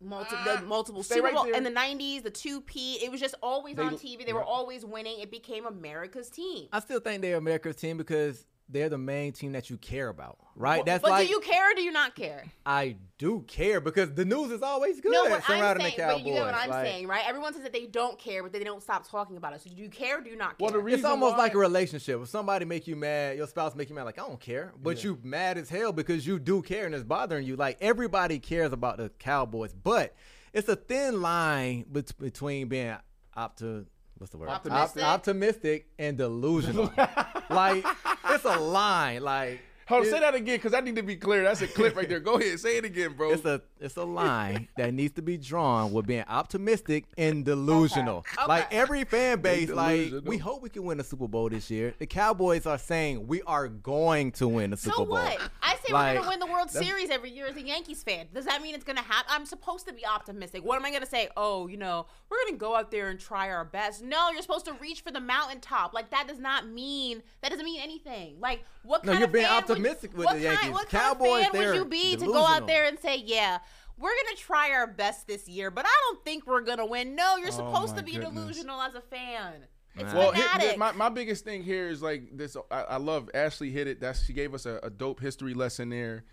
multi- 0.00 0.30
the 0.44 0.58
ah, 0.58 0.62
multiple 0.66 1.02
stay 1.02 1.16
Super 1.16 1.26
right 1.26 1.34
Bowl 1.34 1.44
there. 1.44 1.54
in 1.54 1.62
the 1.64 1.70
90s, 1.70 2.22
the 2.22 2.30
2P, 2.30 3.02
it 3.02 3.10
was 3.10 3.20
just 3.20 3.34
always 3.42 3.76
They- 3.76 3.82
on 3.82 3.94
TV. 3.96 4.24
They 4.24 4.32
were 4.32 4.42
always 4.42 4.84
winning. 4.84 5.20
It 5.20 5.30
became 5.30 5.66
America's 5.66 6.28
team. 6.30 6.68
I 6.72 6.80
still 6.80 7.00
think 7.00 7.22
they're 7.22 7.36
America's 7.36 7.76
team 7.76 7.96
because 7.96 8.46
they're 8.68 8.88
the 8.88 8.98
main 8.98 9.32
team 9.32 9.52
that 9.52 9.68
you 9.68 9.76
care 9.76 10.08
about, 10.08 10.38
right? 10.56 10.76
Well, 10.78 10.84
That's 10.84 11.02
but 11.02 11.10
like 11.10 11.26
do 11.26 11.32
you 11.32 11.40
care 11.40 11.70
or 11.70 11.74
do 11.74 11.82
you 11.82 11.92
not 11.92 12.14
care? 12.16 12.44
I 12.64 12.96
do 13.18 13.44
care 13.46 13.80
because 13.80 14.14
the 14.14 14.24
news 14.24 14.50
is 14.50 14.62
always 14.62 15.00
good 15.00 15.12
No, 15.12 15.24
what 15.24 15.32
I'm 15.32 15.42
surrounding 15.42 15.86
saying, 15.86 15.96
the 15.96 16.02
Cowboys. 16.02 16.22
but 16.22 16.26
you 16.28 16.34
get 16.34 16.44
what 16.46 16.54
I'm 16.54 16.70
Like, 16.70 16.86
saying, 16.86 17.06
right? 17.06 17.24
Everyone 17.28 17.52
says 17.52 17.62
that 17.62 17.72
they 17.74 17.86
don't 17.86 18.18
care, 18.18 18.42
but 18.42 18.52
they 18.52 18.64
don't 18.64 18.82
stop 18.82 19.06
talking 19.08 19.36
about 19.36 19.52
it. 19.54 19.60
So 19.60 19.68
do 19.70 19.76
you 19.76 19.90
care 19.90 20.18
or 20.18 20.20
do 20.22 20.30
you 20.30 20.36
not 20.36 20.58
care? 20.58 20.64
Well, 20.64 20.72
the 20.72 20.78
reason 20.78 21.00
It's 21.00 21.06
almost 21.06 21.32
why- 21.36 21.44
like 21.44 21.54
a 21.54 21.58
relationship. 21.58 22.20
If 22.22 22.28
somebody 22.28 22.64
make 22.64 22.86
you 22.86 22.96
mad, 22.96 23.36
your 23.36 23.46
spouse 23.46 23.74
make 23.74 23.90
you 23.90 23.94
mad, 23.94 24.04
like 24.04 24.18
I 24.18 24.26
don't 24.26 24.40
care, 24.40 24.72
but 24.82 24.96
Yeah. 24.98 25.10
you 25.10 25.18
mad 25.22 25.58
as 25.58 25.68
hell 25.68 25.92
because 25.92 26.26
you 26.26 26.38
do 26.38 26.62
care 26.62 26.86
and 26.86 26.94
it's 26.94 27.04
bothering 27.04 27.46
you. 27.46 27.56
Like 27.56 27.76
everybody 27.82 28.38
cares 28.38 28.72
about 28.72 28.96
the 28.96 29.10
Cowboys, 29.18 29.74
but 29.74 30.14
it's 30.54 30.68
a 30.68 30.76
thin 30.76 31.20
line 31.20 31.84
bet- 31.88 32.16
between 32.18 32.68
being 32.68 32.96
opto. 33.36 33.86
What's 34.18 34.30
the 34.30 34.38
word? 34.38 34.48
Op- 34.48 34.56
Optimistic? 34.66 35.02
optimistic 35.02 35.86
and 35.98 36.16
delusional. 36.16 36.92
like 37.50 37.84
it's 38.30 38.44
a 38.44 38.58
line. 38.58 39.22
Like 39.22 39.60
Hold 39.88 40.04
on, 40.04 40.10
say 40.10 40.20
that 40.20 40.34
again 40.34 40.56
because 40.56 40.74
I 40.74 40.80
need 40.80 40.96
to 40.96 41.02
be 41.02 41.16
clear. 41.16 41.42
That's 41.42 41.60
a 41.62 41.66
clip 41.66 41.96
right 41.96 42.08
there. 42.08 42.20
Go 42.20 42.34
ahead, 42.34 42.58
say 42.60 42.78
it 42.78 42.84
again, 42.84 43.14
bro. 43.16 43.32
It's 43.32 43.44
a 43.44 43.60
it's 43.80 43.96
a 43.96 44.04
line 44.04 44.68
that 44.76 44.94
needs 44.94 45.12
to 45.14 45.22
be 45.22 45.36
drawn 45.36 45.92
with 45.92 46.06
being 46.06 46.24
optimistic 46.26 47.04
and 47.18 47.44
delusional. 47.44 48.18
Okay. 48.38 48.46
Like 48.48 48.72
every 48.72 49.04
fan 49.04 49.40
base, 49.40 49.68
like 49.68 50.12
we 50.24 50.38
hope 50.38 50.62
we 50.62 50.70
can 50.70 50.84
win 50.84 50.98
the 50.98 51.04
Super 51.04 51.28
Bowl 51.28 51.48
this 51.48 51.70
year. 51.70 51.94
The 51.98 52.06
Cowboys 52.06 52.66
are 52.66 52.78
saying 52.78 53.26
we 53.26 53.42
are 53.42 53.68
going 53.68 54.32
to 54.32 54.48
win 54.48 54.70
the 54.70 54.76
Super 54.76 54.96
so 54.96 55.04
Bowl. 55.04 55.14
what? 55.14 55.38
I 55.62 55.76
say 55.84 55.92
Like, 55.92 56.14
we're 56.14 56.20
gonna 56.20 56.30
win 56.30 56.38
the 56.40 56.46
World 56.46 56.70
Series 56.70 57.10
every 57.10 57.30
year 57.30 57.46
as 57.46 57.56
a 57.56 57.62
Yankees 57.62 58.02
fan. 58.02 58.26
Does 58.32 58.46
that 58.46 58.62
mean 58.62 58.74
it's 58.74 58.84
gonna 58.84 59.02
happen? 59.02 59.30
I'm 59.30 59.44
supposed 59.46 59.86
to 59.88 59.92
be 59.92 60.06
optimistic. 60.06 60.64
What 60.64 60.76
am 60.76 60.84
I 60.84 60.92
gonna 60.92 61.04
say? 61.06 61.28
Oh, 61.36 61.66
you 61.66 61.76
know, 61.76 62.06
we're 62.30 62.38
gonna 62.46 62.56
go 62.56 62.74
out 62.74 62.90
there 62.90 63.10
and 63.10 63.20
try 63.20 63.50
our 63.50 63.64
best. 63.64 64.02
No, 64.02 64.30
you're 64.30 64.42
supposed 64.42 64.64
to 64.66 64.72
reach 64.74 65.02
for 65.02 65.10
the 65.10 65.20
mountaintop. 65.20 65.92
Like 65.92 66.10
that 66.10 66.26
does 66.26 66.38
not 66.38 66.66
mean 66.68 67.22
that 67.42 67.50
doesn't 67.50 67.64
mean 67.64 67.80
anything. 67.82 68.36
Like 68.40 68.64
what 68.82 69.04
No, 69.04 69.12
kind 69.12 69.20
you're 69.20 69.26
of 69.26 69.32
being 69.32 69.46
fan 69.46 69.73
optimistic 69.78 70.10
would, 70.12 70.18
with 70.18 70.26
what 70.26 70.38
the 70.40 70.54
kind, 70.54 70.72
What 70.72 70.88
Cowboys, 70.88 71.28
kind 71.42 71.46
of 71.46 71.52
fan 71.52 71.66
would 71.70 71.76
you 71.76 71.84
be 71.84 72.16
to 72.16 72.26
go 72.26 72.44
out 72.46 72.66
there 72.66 72.86
and 72.86 72.98
say, 72.98 73.16
yeah? 73.24 73.58
We're 73.96 74.10
gonna 74.24 74.36
try 74.36 74.72
our 74.72 74.86
best 74.88 75.26
this 75.28 75.48
year, 75.48 75.70
but 75.70 75.86
I 75.86 75.92
don't 76.08 76.24
think 76.24 76.46
we're 76.46 76.62
gonna 76.62 76.86
win. 76.86 77.14
No, 77.14 77.36
you're 77.36 77.48
Oh, 77.48 77.50
supposed 77.52 77.92
my 77.92 77.98
to 78.00 78.04
be 78.04 78.12
goodness. 78.12 78.32
delusional 78.34 78.80
as 78.80 78.94
a 78.96 79.00
fan. 79.00 79.66
It's 79.96 80.12
well, 80.12 80.32
hit- 80.32 80.76
my, 80.76 80.90
my 80.90 81.08
biggest 81.08 81.44
thing 81.44 81.62
here 81.62 81.88
is 81.88 82.02
like 82.02 82.36
this. 82.36 82.56
I, 82.72 82.80
I 82.82 82.96
love 82.96 83.30
Ashley 83.32 83.70
hit 83.70 83.86
it. 83.86 84.00
That's 84.00 84.24
she 84.24 84.32
gave 84.32 84.52
us 84.52 84.66
a, 84.66 84.80
a 84.82 84.90
dope 84.90 85.20
history 85.20 85.54
lesson 85.54 85.90
there. 85.90 86.24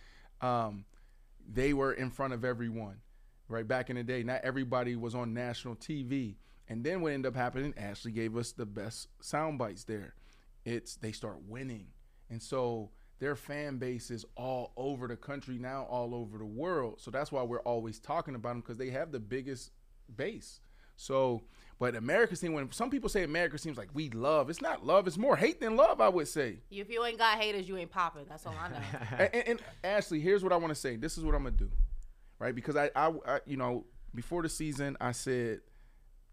Um, 0.41 0.85
they 1.47 1.73
were 1.73 1.93
in 1.93 2.09
front 2.09 2.34
of 2.34 2.43
everyone, 2.43 2.97
right 3.47 3.68
back 3.68 3.91
in 3.91 3.95
the 3.95 4.03
day. 4.03 4.23
Not 4.23 4.41
everybody 4.43 4.95
was 4.95 5.13
on 5.13 5.34
national 5.35 5.76
TV. 5.76 6.38
And 6.68 6.84
then 6.84 7.01
what 7.01 7.11
ended 7.13 7.30
up 7.31 7.35
happening? 7.35 7.76
Ashley 7.77 8.11
gave 8.11 8.35
us 8.35 8.53
the 8.53 8.65
best 8.65 9.09
sound 9.22 9.59
bites 9.59 9.84
there. 9.84 10.15
It's 10.65 10.95
they 10.95 11.11
start 11.11 11.43
winning, 11.47 11.88
and 12.31 12.41
so 12.41 12.89
their 13.22 13.35
fan 13.35 13.77
base 13.77 14.10
is 14.10 14.26
all 14.35 14.73
over 14.76 15.07
the 15.07 15.15
country 15.15 15.60
now, 15.60 15.84
all 15.84 16.15
over 16.15 16.39
the 16.39 16.45
world. 16.45 16.99
So 16.99 17.11
that's 17.11 17.31
why 17.31 17.43
we're 17.43 17.61
always 17.61 17.99
talking 17.99 18.34
about 18.34 18.49
them 18.49 18.61
because 18.61 18.77
they 18.77 18.89
have 18.89 19.11
the 19.11 19.19
biggest 19.19 19.69
base. 20.18 20.60
So, 20.95 21.43
but 21.77 21.95
America 21.95 22.35
seems 22.35 22.56
when 22.56 22.72
some 22.72 22.89
people 22.89 23.10
say 23.10 23.22
America 23.22 23.60
seems 23.60 23.77
like 23.77 23.89
we 23.93 24.10
love, 24.10 24.49
it's 24.49 24.60
not 24.60 24.84
love, 24.84 25.06
it's 25.06 25.19
more 25.19 25.38
hate 25.38 25.61
than 25.61 25.76
love, 25.76 26.02
I 26.02 26.10
would 26.10 26.27
say. 26.27 26.61
if 26.72 26.89
you 26.89 27.06
ain't 27.06 27.19
got 27.19 27.39
haters, 27.39 27.69
you 27.69 27.77
ain't 27.77 27.91
popping. 27.91 28.26
That's 28.27 28.48
all 28.48 28.56
I 28.60 28.69
know. 28.69 28.77
and, 29.19 29.30
and, 29.35 29.48
and 29.49 29.61
Ashley, 29.84 30.19
here's 30.19 30.43
what 30.43 30.52
I 30.52 30.56
want 30.56 30.69
to 30.69 30.80
say. 30.80 30.95
This 30.95 31.15
is 31.19 31.23
what 31.23 31.35
I'm 31.35 31.43
gonna 31.43 31.56
do, 31.56 31.69
right? 32.39 32.56
Because 32.56 32.76
I, 32.76 32.89
I, 32.95 33.14
I, 33.27 33.39
you 33.45 33.56
know, 33.56 33.85
before 34.15 34.41
the 34.41 34.49
season, 34.49 34.98
I 34.99 35.11
said 35.11 35.60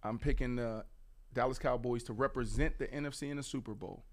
I'm 0.03 0.19
picking 0.19 0.57
the 0.57 0.87
Dallas 1.35 1.59
Cowboys 1.59 2.03
to 2.05 2.15
represent 2.15 2.79
the 2.79 2.87
NFC 2.87 3.31
in 3.31 3.37
the 3.37 3.43
Super 3.43 3.75
Bowl. 3.75 4.05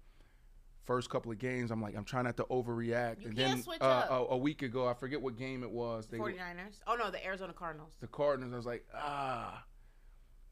First 0.86 1.10
couple 1.10 1.32
of 1.32 1.38
games, 1.38 1.72
I'm 1.72 1.82
like, 1.82 1.96
I'm 1.96 2.04
trying 2.04 2.24
not 2.24 2.36
to 2.36 2.44
overreact. 2.44 3.22
You 3.22 3.28
and 3.28 3.36
then 3.36 3.64
uh. 3.80 4.06
A, 4.08 4.14
a 4.30 4.36
week 4.36 4.62
ago, 4.62 4.86
I 4.86 4.94
forget 4.94 5.20
what 5.20 5.36
game 5.36 5.64
it 5.64 5.70
was. 5.70 6.06
They, 6.06 6.16
49ers. 6.18 6.80
Oh 6.86 6.94
no, 6.94 7.10
the 7.10 7.24
Arizona 7.24 7.52
Cardinals. 7.52 7.94
the 8.00 8.06
Cardinals. 8.06 8.52
I 8.52 8.56
was 8.56 8.66
like, 8.66 8.84
ah. 8.94 9.64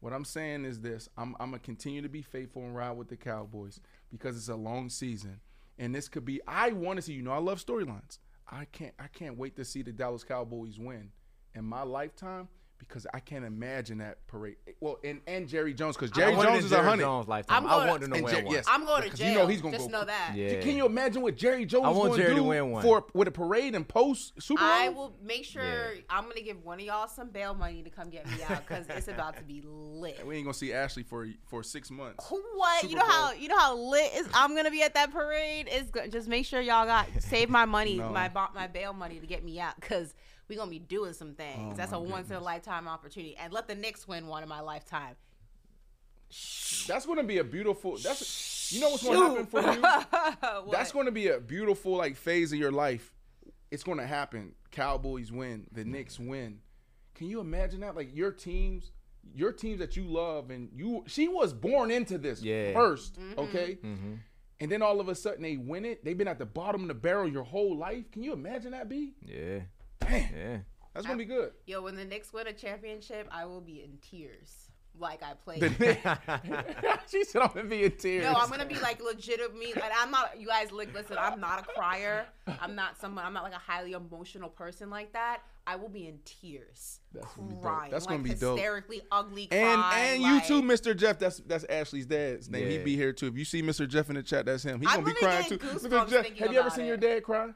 What 0.01 0.13
I'm 0.13 0.25
saying 0.25 0.65
is 0.65 0.81
this: 0.81 1.07
I'm 1.17 1.35
I'm 1.39 1.51
gonna 1.51 1.59
continue 1.59 2.01
to 2.01 2.09
be 2.09 2.21
faithful 2.21 2.63
and 2.63 2.75
ride 2.75 2.91
with 2.91 3.07
the 3.07 3.15
Cowboys 3.15 3.79
because 4.11 4.35
it's 4.35 4.49
a 4.49 4.55
long 4.55 4.89
season, 4.89 5.39
and 5.79 5.95
this 5.95 6.09
could 6.09 6.25
be. 6.25 6.41
I 6.47 6.73
want 6.73 6.97
to 6.97 7.01
see. 7.01 7.13
You 7.13 7.23
know, 7.23 7.31
I 7.31 7.39
love 7.39 7.63
storylines. 7.63 8.19
I 8.47 8.65
can't 8.65 8.93
I 8.99 9.07
can't 9.07 9.37
wait 9.37 9.55
to 9.55 9.65
see 9.65 9.81
the 9.81 9.91
Dallas 9.91 10.23
Cowboys 10.23 10.77
win 10.77 11.09
in 11.55 11.63
my 11.63 11.83
lifetime 11.83 12.49
because 12.77 13.07
I 13.13 13.19
can't 13.19 13.45
imagine 13.45 13.97
that 13.99 14.25
parade. 14.27 14.57
Well, 14.79 14.99
and 15.03 15.21
and 15.27 15.47
Jerry 15.47 15.73
Jones 15.73 15.95
because 15.95 16.11
Jerry 16.11 16.33
I 16.33 16.35
want 16.37 16.49
it 16.49 16.51
Jones 16.53 16.65
is 16.65 16.71
a 16.71 16.75
Jerry 16.75 16.87
hundred. 16.87 17.03
Jones' 17.03 17.27
lifetime. 17.27 17.63
I'm 17.63 17.69
I 17.69 17.75
going- 17.75 17.87
want 17.87 18.03
him 18.03 18.09
to 18.11 18.15
And 18.17 18.25
win 18.25 18.35
Jer- 18.35 18.43
one. 18.43 18.53
yes. 18.53 18.65
I'm 18.67 18.85
going 18.85 18.97
to 18.97 19.03
Because 19.05 19.19
jail. 19.19 19.29
you 19.31 19.37
know 19.37 19.47
he's 19.47 19.61
gonna 19.61 19.77
Just 19.77 19.91
go- 19.91 19.99
know 19.99 20.05
that. 20.05 20.31
Yeah. 20.35 20.61
Can 20.61 20.75
you 20.75 20.85
imagine 20.85 21.21
what 21.21 21.35
Jerry 21.37 21.65
Jones 21.65 21.85
I 21.85 21.89
want 21.89 22.11
gonna 22.11 22.21
Jerry 22.23 22.35
to 22.35 22.41
do 22.41 22.43
win 22.43 22.71
one. 22.71 22.83
for 22.83 23.05
with 23.13 23.27
a 23.27 23.31
parade 23.31 23.75
and 23.75 23.87
post 23.87 24.33
Super 24.41 24.59
Bowl? 24.61 24.69
I 24.69 24.89
will 24.89 25.15
make 25.23 25.45
sure 25.45 25.93
I'm 26.09 26.23
gonna 26.27 26.41
give 26.41 26.63
one 26.63 26.79
of 26.79 26.85
y'all 26.85 27.07
some 27.07 27.29
bail 27.29 27.53
money 27.53 27.81
to 27.83 27.89
come 27.89 28.09
get 28.09 28.25
me 28.27 28.33
out 28.47 28.67
because 28.67 28.87
it's 28.89 29.07
about 29.07 29.37
to 29.37 29.43
be 29.43 29.61
lit. 29.65 30.25
We 30.25 30.35
ain't 30.35 30.45
gonna 30.45 30.53
see 30.53 30.73
Ashley 30.73 31.03
for 31.03 31.27
for 31.47 31.63
six 31.63 31.89
months. 31.89 32.25
What 32.29 32.83
you 32.83 32.89
Super 32.89 33.01
know 33.01 33.07
how 33.09 33.31
you 33.33 33.47
know 33.47 33.57
how 33.59 33.75
lit 33.75 34.13
is 34.15 34.27
I'm 34.33 34.55
gonna 34.55 34.71
be 34.71 34.83
at 34.83 34.93
that 34.95 35.11
parade 35.11 35.67
is 35.71 35.91
just 36.11 36.27
make 36.27 36.45
sure 36.45 36.61
y'all 36.61 36.85
got 36.85 37.07
save 37.19 37.49
my 37.49 37.65
money 37.65 37.95
No. 37.97 38.09
my 38.09 38.29
my 38.53 38.67
bail 38.67 38.93
money 38.93 39.19
to 39.19 39.25
get 39.27 39.43
me 39.43 39.59
out 39.59 39.75
because 39.79 40.13
we 40.47 40.55
gonna 40.55 40.69
be 40.71 40.79
doing 40.79 41.13
some 41.13 41.33
things. 41.33 41.73
Oh, 41.73 41.75
That's 41.75 41.91
a 41.91 41.99
once 41.99 42.29
in 42.29 42.35
a 42.35 42.39
lifetime 42.41 42.87
opportunity 42.87 43.35
and 43.37 43.51
let 43.53 43.67
the 43.67 43.75
Knicks 43.75 44.07
win 44.07 44.27
one 44.27 44.43
in 44.43 44.49
my 44.49 44.61
lifetime. 44.61 45.15
That's 46.87 47.05
gonna 47.05 47.23
be 47.23 47.37
a 47.37 47.43
beautiful. 47.43 47.97
That's 47.97 48.71
you 48.71 48.81
know 48.81 48.89
what's 48.89 49.03
gonna 49.03 49.19
happen 49.29 49.45
for 49.45 49.61
you. 49.61 50.71
That's 50.71 50.91
going 50.91 51.05
to 51.05 51.11
be 51.11 51.27
a 51.27 51.39
beautiful 51.39 51.93
like 51.97 52.15
phase 52.15 52.51
of 52.51 52.57
your 52.59 52.71
life. 52.71 53.13
It's 53.71 53.83
going 53.83 53.99
to 53.99 54.07
happen. 54.07 54.53
Cowboys 54.71 55.31
win, 55.31 55.67
the 55.71 55.83
Knicks 55.85 56.19
win. 56.19 56.59
Can 57.13 57.27
you 57.27 57.39
imagine 57.41 57.81
that? 57.81 57.95
Like 57.95 58.15
your 58.15 58.31
teams, 58.31 58.91
your 59.35 59.51
teams 59.51 59.79
that 59.79 59.95
you 59.95 60.03
love, 60.03 60.49
and 60.49 60.69
you. 60.75 61.03
She 61.07 61.27
was 61.27 61.53
born 61.53 61.91
into 61.91 62.17
this 62.17 62.41
Yeah. 62.41 62.73
1st 62.73 63.11
Mm-hmm. 63.13 63.39
okay. 63.39 63.77
Mhm. 63.83 64.17
And 64.59 64.71
then 64.71 64.81
all 64.81 64.99
of 64.99 65.09
a 65.09 65.15
sudden 65.15 65.43
they 65.43 65.57
win 65.57 65.85
it. 65.85 66.03
They've 66.03 66.17
been 66.17 66.27
at 66.27 66.39
the 66.39 66.45
bottom 66.45 66.81
of 66.81 66.87
the 66.87 66.93
barrel 66.95 67.27
your 67.29 67.43
whole 67.43 67.77
life. 67.77 68.09
Can 68.11 68.23
you 68.23 68.33
imagine 68.33 68.71
that, 68.71 68.89
B? 68.89 69.13
Yeah. 69.25 69.59
Damn. 70.07 70.29
Yeah. 70.35 70.57
That's 70.93 71.05
gonna 71.05 71.17
be 71.17 71.25
good. 71.25 71.51
Yo, 71.65 71.81
when 71.81 71.95
the 71.95 72.05
Knicks 72.05 72.31
win 72.31 72.47
a 72.47 72.53
championship, 72.53 73.27
I 73.31 73.45
will 73.45 73.61
be 73.61 73.83
in 73.83 73.97
tears. 74.01 74.69
Like 74.97 75.21
I 75.21 75.33
played. 75.33 75.61
she 77.11 77.25
said 77.25 77.41
I'm 77.41 77.49
gonna 77.53 77.65
be 77.67 77.83
in 77.83 77.91
tears. 77.97 78.23
No, 78.23 78.31
I'm 78.33 78.49
gonna 78.49 78.65
be 78.65 78.79
like 78.79 79.03
legitimately. 79.03 79.73
Like 79.73 79.91
I'm 79.93 80.09
not. 80.09 80.39
You 80.39 80.47
guys, 80.47 80.71
like, 80.71 80.93
listen. 80.93 81.17
I'm 81.19 81.41
not 81.41 81.59
a 81.59 81.63
crier. 81.63 82.25
I'm 82.61 82.75
not 82.75 82.97
someone. 82.97 83.25
I'm 83.25 83.33
not 83.33 83.43
like 83.43 83.53
a 83.53 83.57
highly 83.57 83.91
emotional 83.91 84.47
person 84.49 84.89
like 84.89 85.11
that. 85.11 85.41
I 85.67 85.75
will 85.75 85.89
be 85.89 86.07
in 86.07 86.19
tears, 86.23 86.99
That's 87.11 87.25
gonna 87.35 87.47
be 87.47 87.53
dope. 87.55 87.61
crying. 87.63 87.91
That's 87.91 88.05
like 88.05 88.13
gonna 88.13 88.23
be 88.23 88.35
dope. 88.35 88.57
hysterically 88.57 89.01
ugly. 89.11 89.47
And 89.51 89.81
crying, 89.81 90.13
and 90.13 90.21
you 90.23 90.33
like- 90.35 90.47
too, 90.47 90.61
Mr. 90.61 90.95
Jeff. 90.95 91.17
That's 91.19 91.39
that's 91.39 91.65
Ashley's 91.65 92.05
dad's 92.05 92.49
name. 92.49 92.63
Yeah. 92.63 92.69
He'd 92.69 92.85
be 92.85 92.95
here 92.95 93.11
too. 93.11 93.27
If 93.27 93.35
you 93.37 93.43
see 93.45 93.61
Mr. 93.61 93.87
Jeff 93.87 94.09
in 94.09 94.15
the 94.15 94.23
chat, 94.23 94.45
that's 94.45 94.63
him. 94.63 94.79
He's 94.79 94.89
gonna 94.89 95.03
be 95.05 95.13
crying 95.13 95.43
too. 95.49 95.57
Mr. 95.57 96.09
Jeff, 96.09 96.25
have 96.37 96.53
you 96.53 96.59
ever 96.59 96.69
seen 96.69 96.85
it. 96.85 96.87
your 96.87 96.97
dad 96.97 97.23
cry? 97.23 97.49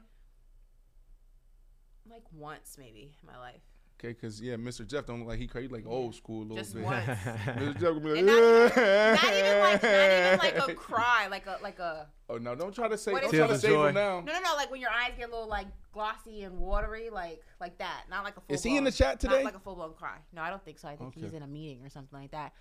Like 2.20 2.32
once, 2.40 2.76
maybe 2.78 3.14
in 3.22 3.26
my 3.26 3.38
life. 3.38 3.60
Okay, 3.98 4.14
because 4.14 4.40
yeah, 4.40 4.54
Mr. 4.54 4.86
Jeff 4.86 5.04
don't 5.06 5.18
look 5.20 5.28
like 5.28 5.38
he 5.38 5.46
crazy, 5.46 5.68
like 5.68 5.84
old 5.86 6.14
school 6.14 6.40
a 6.40 6.44
little 6.44 6.56
Just 6.56 6.74
bit. 6.74 6.84
once. 6.84 7.04
Mr. 7.06 7.72
Jeff 7.74 7.80
gonna 7.80 8.00
be 8.00 8.08
like, 8.10 8.18
And 8.18 8.26
not 8.26 8.38
even, 8.38 9.14
not 9.14 9.34
even 9.34 9.60
like, 9.60 9.82
not 9.82 10.46
even 10.46 10.58
like 10.58 10.68
a 10.70 10.74
cry, 10.74 11.26
like 11.30 11.46
a 11.46 11.58
like 11.62 11.78
a. 11.78 12.06
Oh 12.30 12.36
no, 12.38 12.54
don't 12.54 12.74
try 12.74 12.88
to 12.88 12.96
say, 12.96 13.12
What 13.12 13.22
don't 13.22 13.34
is 13.34 13.38
try 13.38 13.46
to 13.46 13.52
Tears 13.52 13.60
save 13.62 13.70
joy. 13.72 13.88
him 13.88 13.94
now. 13.94 14.20
No, 14.20 14.32
no, 14.32 14.40
no. 14.40 14.54
Like 14.56 14.70
when 14.70 14.80
your 14.80 14.90
eyes 14.90 15.12
get 15.18 15.28
a 15.28 15.32
little 15.32 15.48
like 15.48 15.66
glossy 15.92 16.42
and 16.44 16.58
watery, 16.58 17.10
like 17.10 17.42
like 17.60 17.76
that. 17.78 18.04
Not 18.08 18.24
like 18.24 18.36
a 18.38 18.40
full. 18.40 18.54
Is 18.54 18.62
he 18.62 18.76
in 18.76 18.84
the 18.84 18.92
chat 18.92 19.20
today? 19.20 19.36
Not 19.36 19.44
like 19.44 19.56
a 19.56 19.60
full 19.60 19.74
blown 19.74 19.92
cry. 19.92 20.16
No, 20.32 20.40
I 20.42 20.48
don't 20.50 20.64
think 20.64 20.78
so. 20.78 20.88
I 20.88 20.96
think 20.96 21.14
he's 21.14 21.34
in 21.34 21.42
a 21.42 21.46
meeting 21.46 21.84
or 21.84 21.90
something 21.90 22.18
like 22.18 22.30
that. 22.30 22.52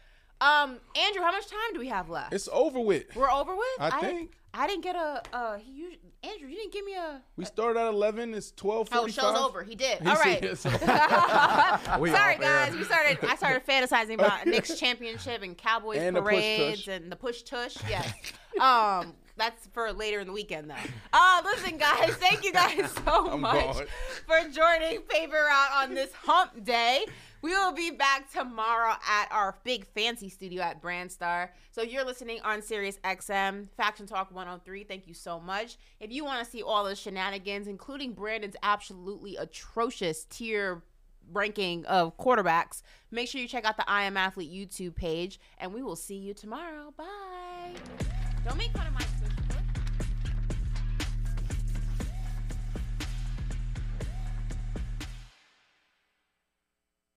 Um, 0.42 0.78
Andrew, 0.98 1.22
how 1.22 1.32
much 1.32 1.48
time 1.48 1.74
do 1.74 1.80
we 1.80 1.88
have 1.90 2.10
left? 2.10 2.34
It's 2.34 2.48
over 2.52 2.80
with. 2.80 3.16
We're 3.16 3.30
over 3.32 3.56
with. 3.56 3.66
I 3.80 4.00
think. 4.00 4.34
I 4.54 4.66
didn't 4.68 4.84
get 4.84 4.96
a. 4.96 5.22
Uh, 5.32 5.58
he 5.58 5.72
usually, 5.72 6.00
Andrew, 6.24 6.48
you 6.48 6.56
didn't 6.56 6.74
give 6.74 6.84
me 6.86 6.96
a. 6.96 7.22
We 7.36 7.46
started 7.46 7.80
at 7.80 7.88
eleven. 7.88 8.34
It's 8.34 8.52
twelve 8.52 8.88
Oh, 8.92 9.00
forty-five. 9.02 9.24
show's 9.36 9.38
over. 9.38 9.64
He 9.64 9.76
did. 9.76 10.00
He 10.02 10.08
All 10.10 10.16
said 10.16 10.26
right. 10.26 10.44
it's 10.44 10.64
We 12.00 12.10
Sorry, 12.10 12.38
guys. 12.38 12.74
We 12.76 12.84
started. 12.84 13.20
I 13.24 13.36
started 13.36 13.66
fantasizing 13.66 14.16
about 14.16 14.46
Knicks 14.48 14.80
championship 14.80 15.44
and 15.44 15.58
Cowboys 15.58 16.00
And 16.00 16.18
parades 16.18 16.86
tush. 16.86 16.88
and 16.88 17.12
the 17.12 17.16
push 17.16 17.44
tush. 17.44 17.78
Yes. 17.88 18.12
um, 18.60 19.14
that's 19.38 19.68
for 19.68 19.92
later 19.94 20.20
in 20.20 20.28
the 20.28 20.34
weekend, 20.34 20.70
though. 20.70 20.76
Uh, 21.14 21.42
listen, 21.46 21.78
guys. 21.78 22.10
Thank 22.16 22.44
you 22.44 22.52
guys 22.52 22.92
so 23.06 23.30
I'm 23.32 23.42
much 23.42 23.54
gone. 23.76 23.86
for 24.26 24.50
joining 24.50 25.02
Paper 25.02 25.46
Route 25.48 25.72
on 25.84 25.94
this 25.94 26.12
Hump 26.14 26.66
Day. 26.66 27.06
We 27.42 27.52
will 27.52 27.72
be 27.72 27.92
back 27.92 28.30
tomorrow 28.32 28.96
at 29.08 29.32
our 29.32 29.56
big 29.64 29.86
fancy 29.86 30.28
studio 30.30 30.62
at 30.62 30.82
Brandstar. 30.82 31.50
So 31.72 31.82
you're 31.82 32.04
listening 32.04 32.42
on 32.44 32.62
Sirius 32.62 33.00
XM, 33.04 33.70
Faction 33.78 34.06
Talk 34.06 34.34
103. 34.34 34.84
Thank 34.84 35.08
you 35.08 35.14
so 35.14 35.40
much. 35.40 35.78
If 36.02 36.12
you 36.12 36.26
want 36.26 36.44
to 36.44 36.50
see 36.50 36.62
all 36.62 36.84
the 36.84 36.96
shenanigans, 36.96 37.68
including 37.68 38.14
Brandon's 38.14 38.58
absolutely 38.62 39.38
atrocious 39.38 40.26
tier 40.26 40.84
ranking 41.32 41.86
of 41.86 42.18
quarterbacks, 42.18 42.82
make 43.10 43.30
sure 43.30 43.40
you 43.40 43.48
check 43.48 43.64
out 43.64 43.78
the 43.78 43.90
I 43.90 44.04
Am 44.04 44.18
Athlete 44.18 44.52
YouTube 44.52 44.96
page, 44.96 45.40
and 45.60 45.74
we 45.74 45.82
will 45.82 45.96
see 45.96 46.18
you 46.18 46.34
tomorrow. 46.34 46.94
Bye. 46.98 47.74
Don't 48.46 48.58
make 48.58 48.72
fun 48.72 48.88
of 48.88 48.94
my. 48.94 49.19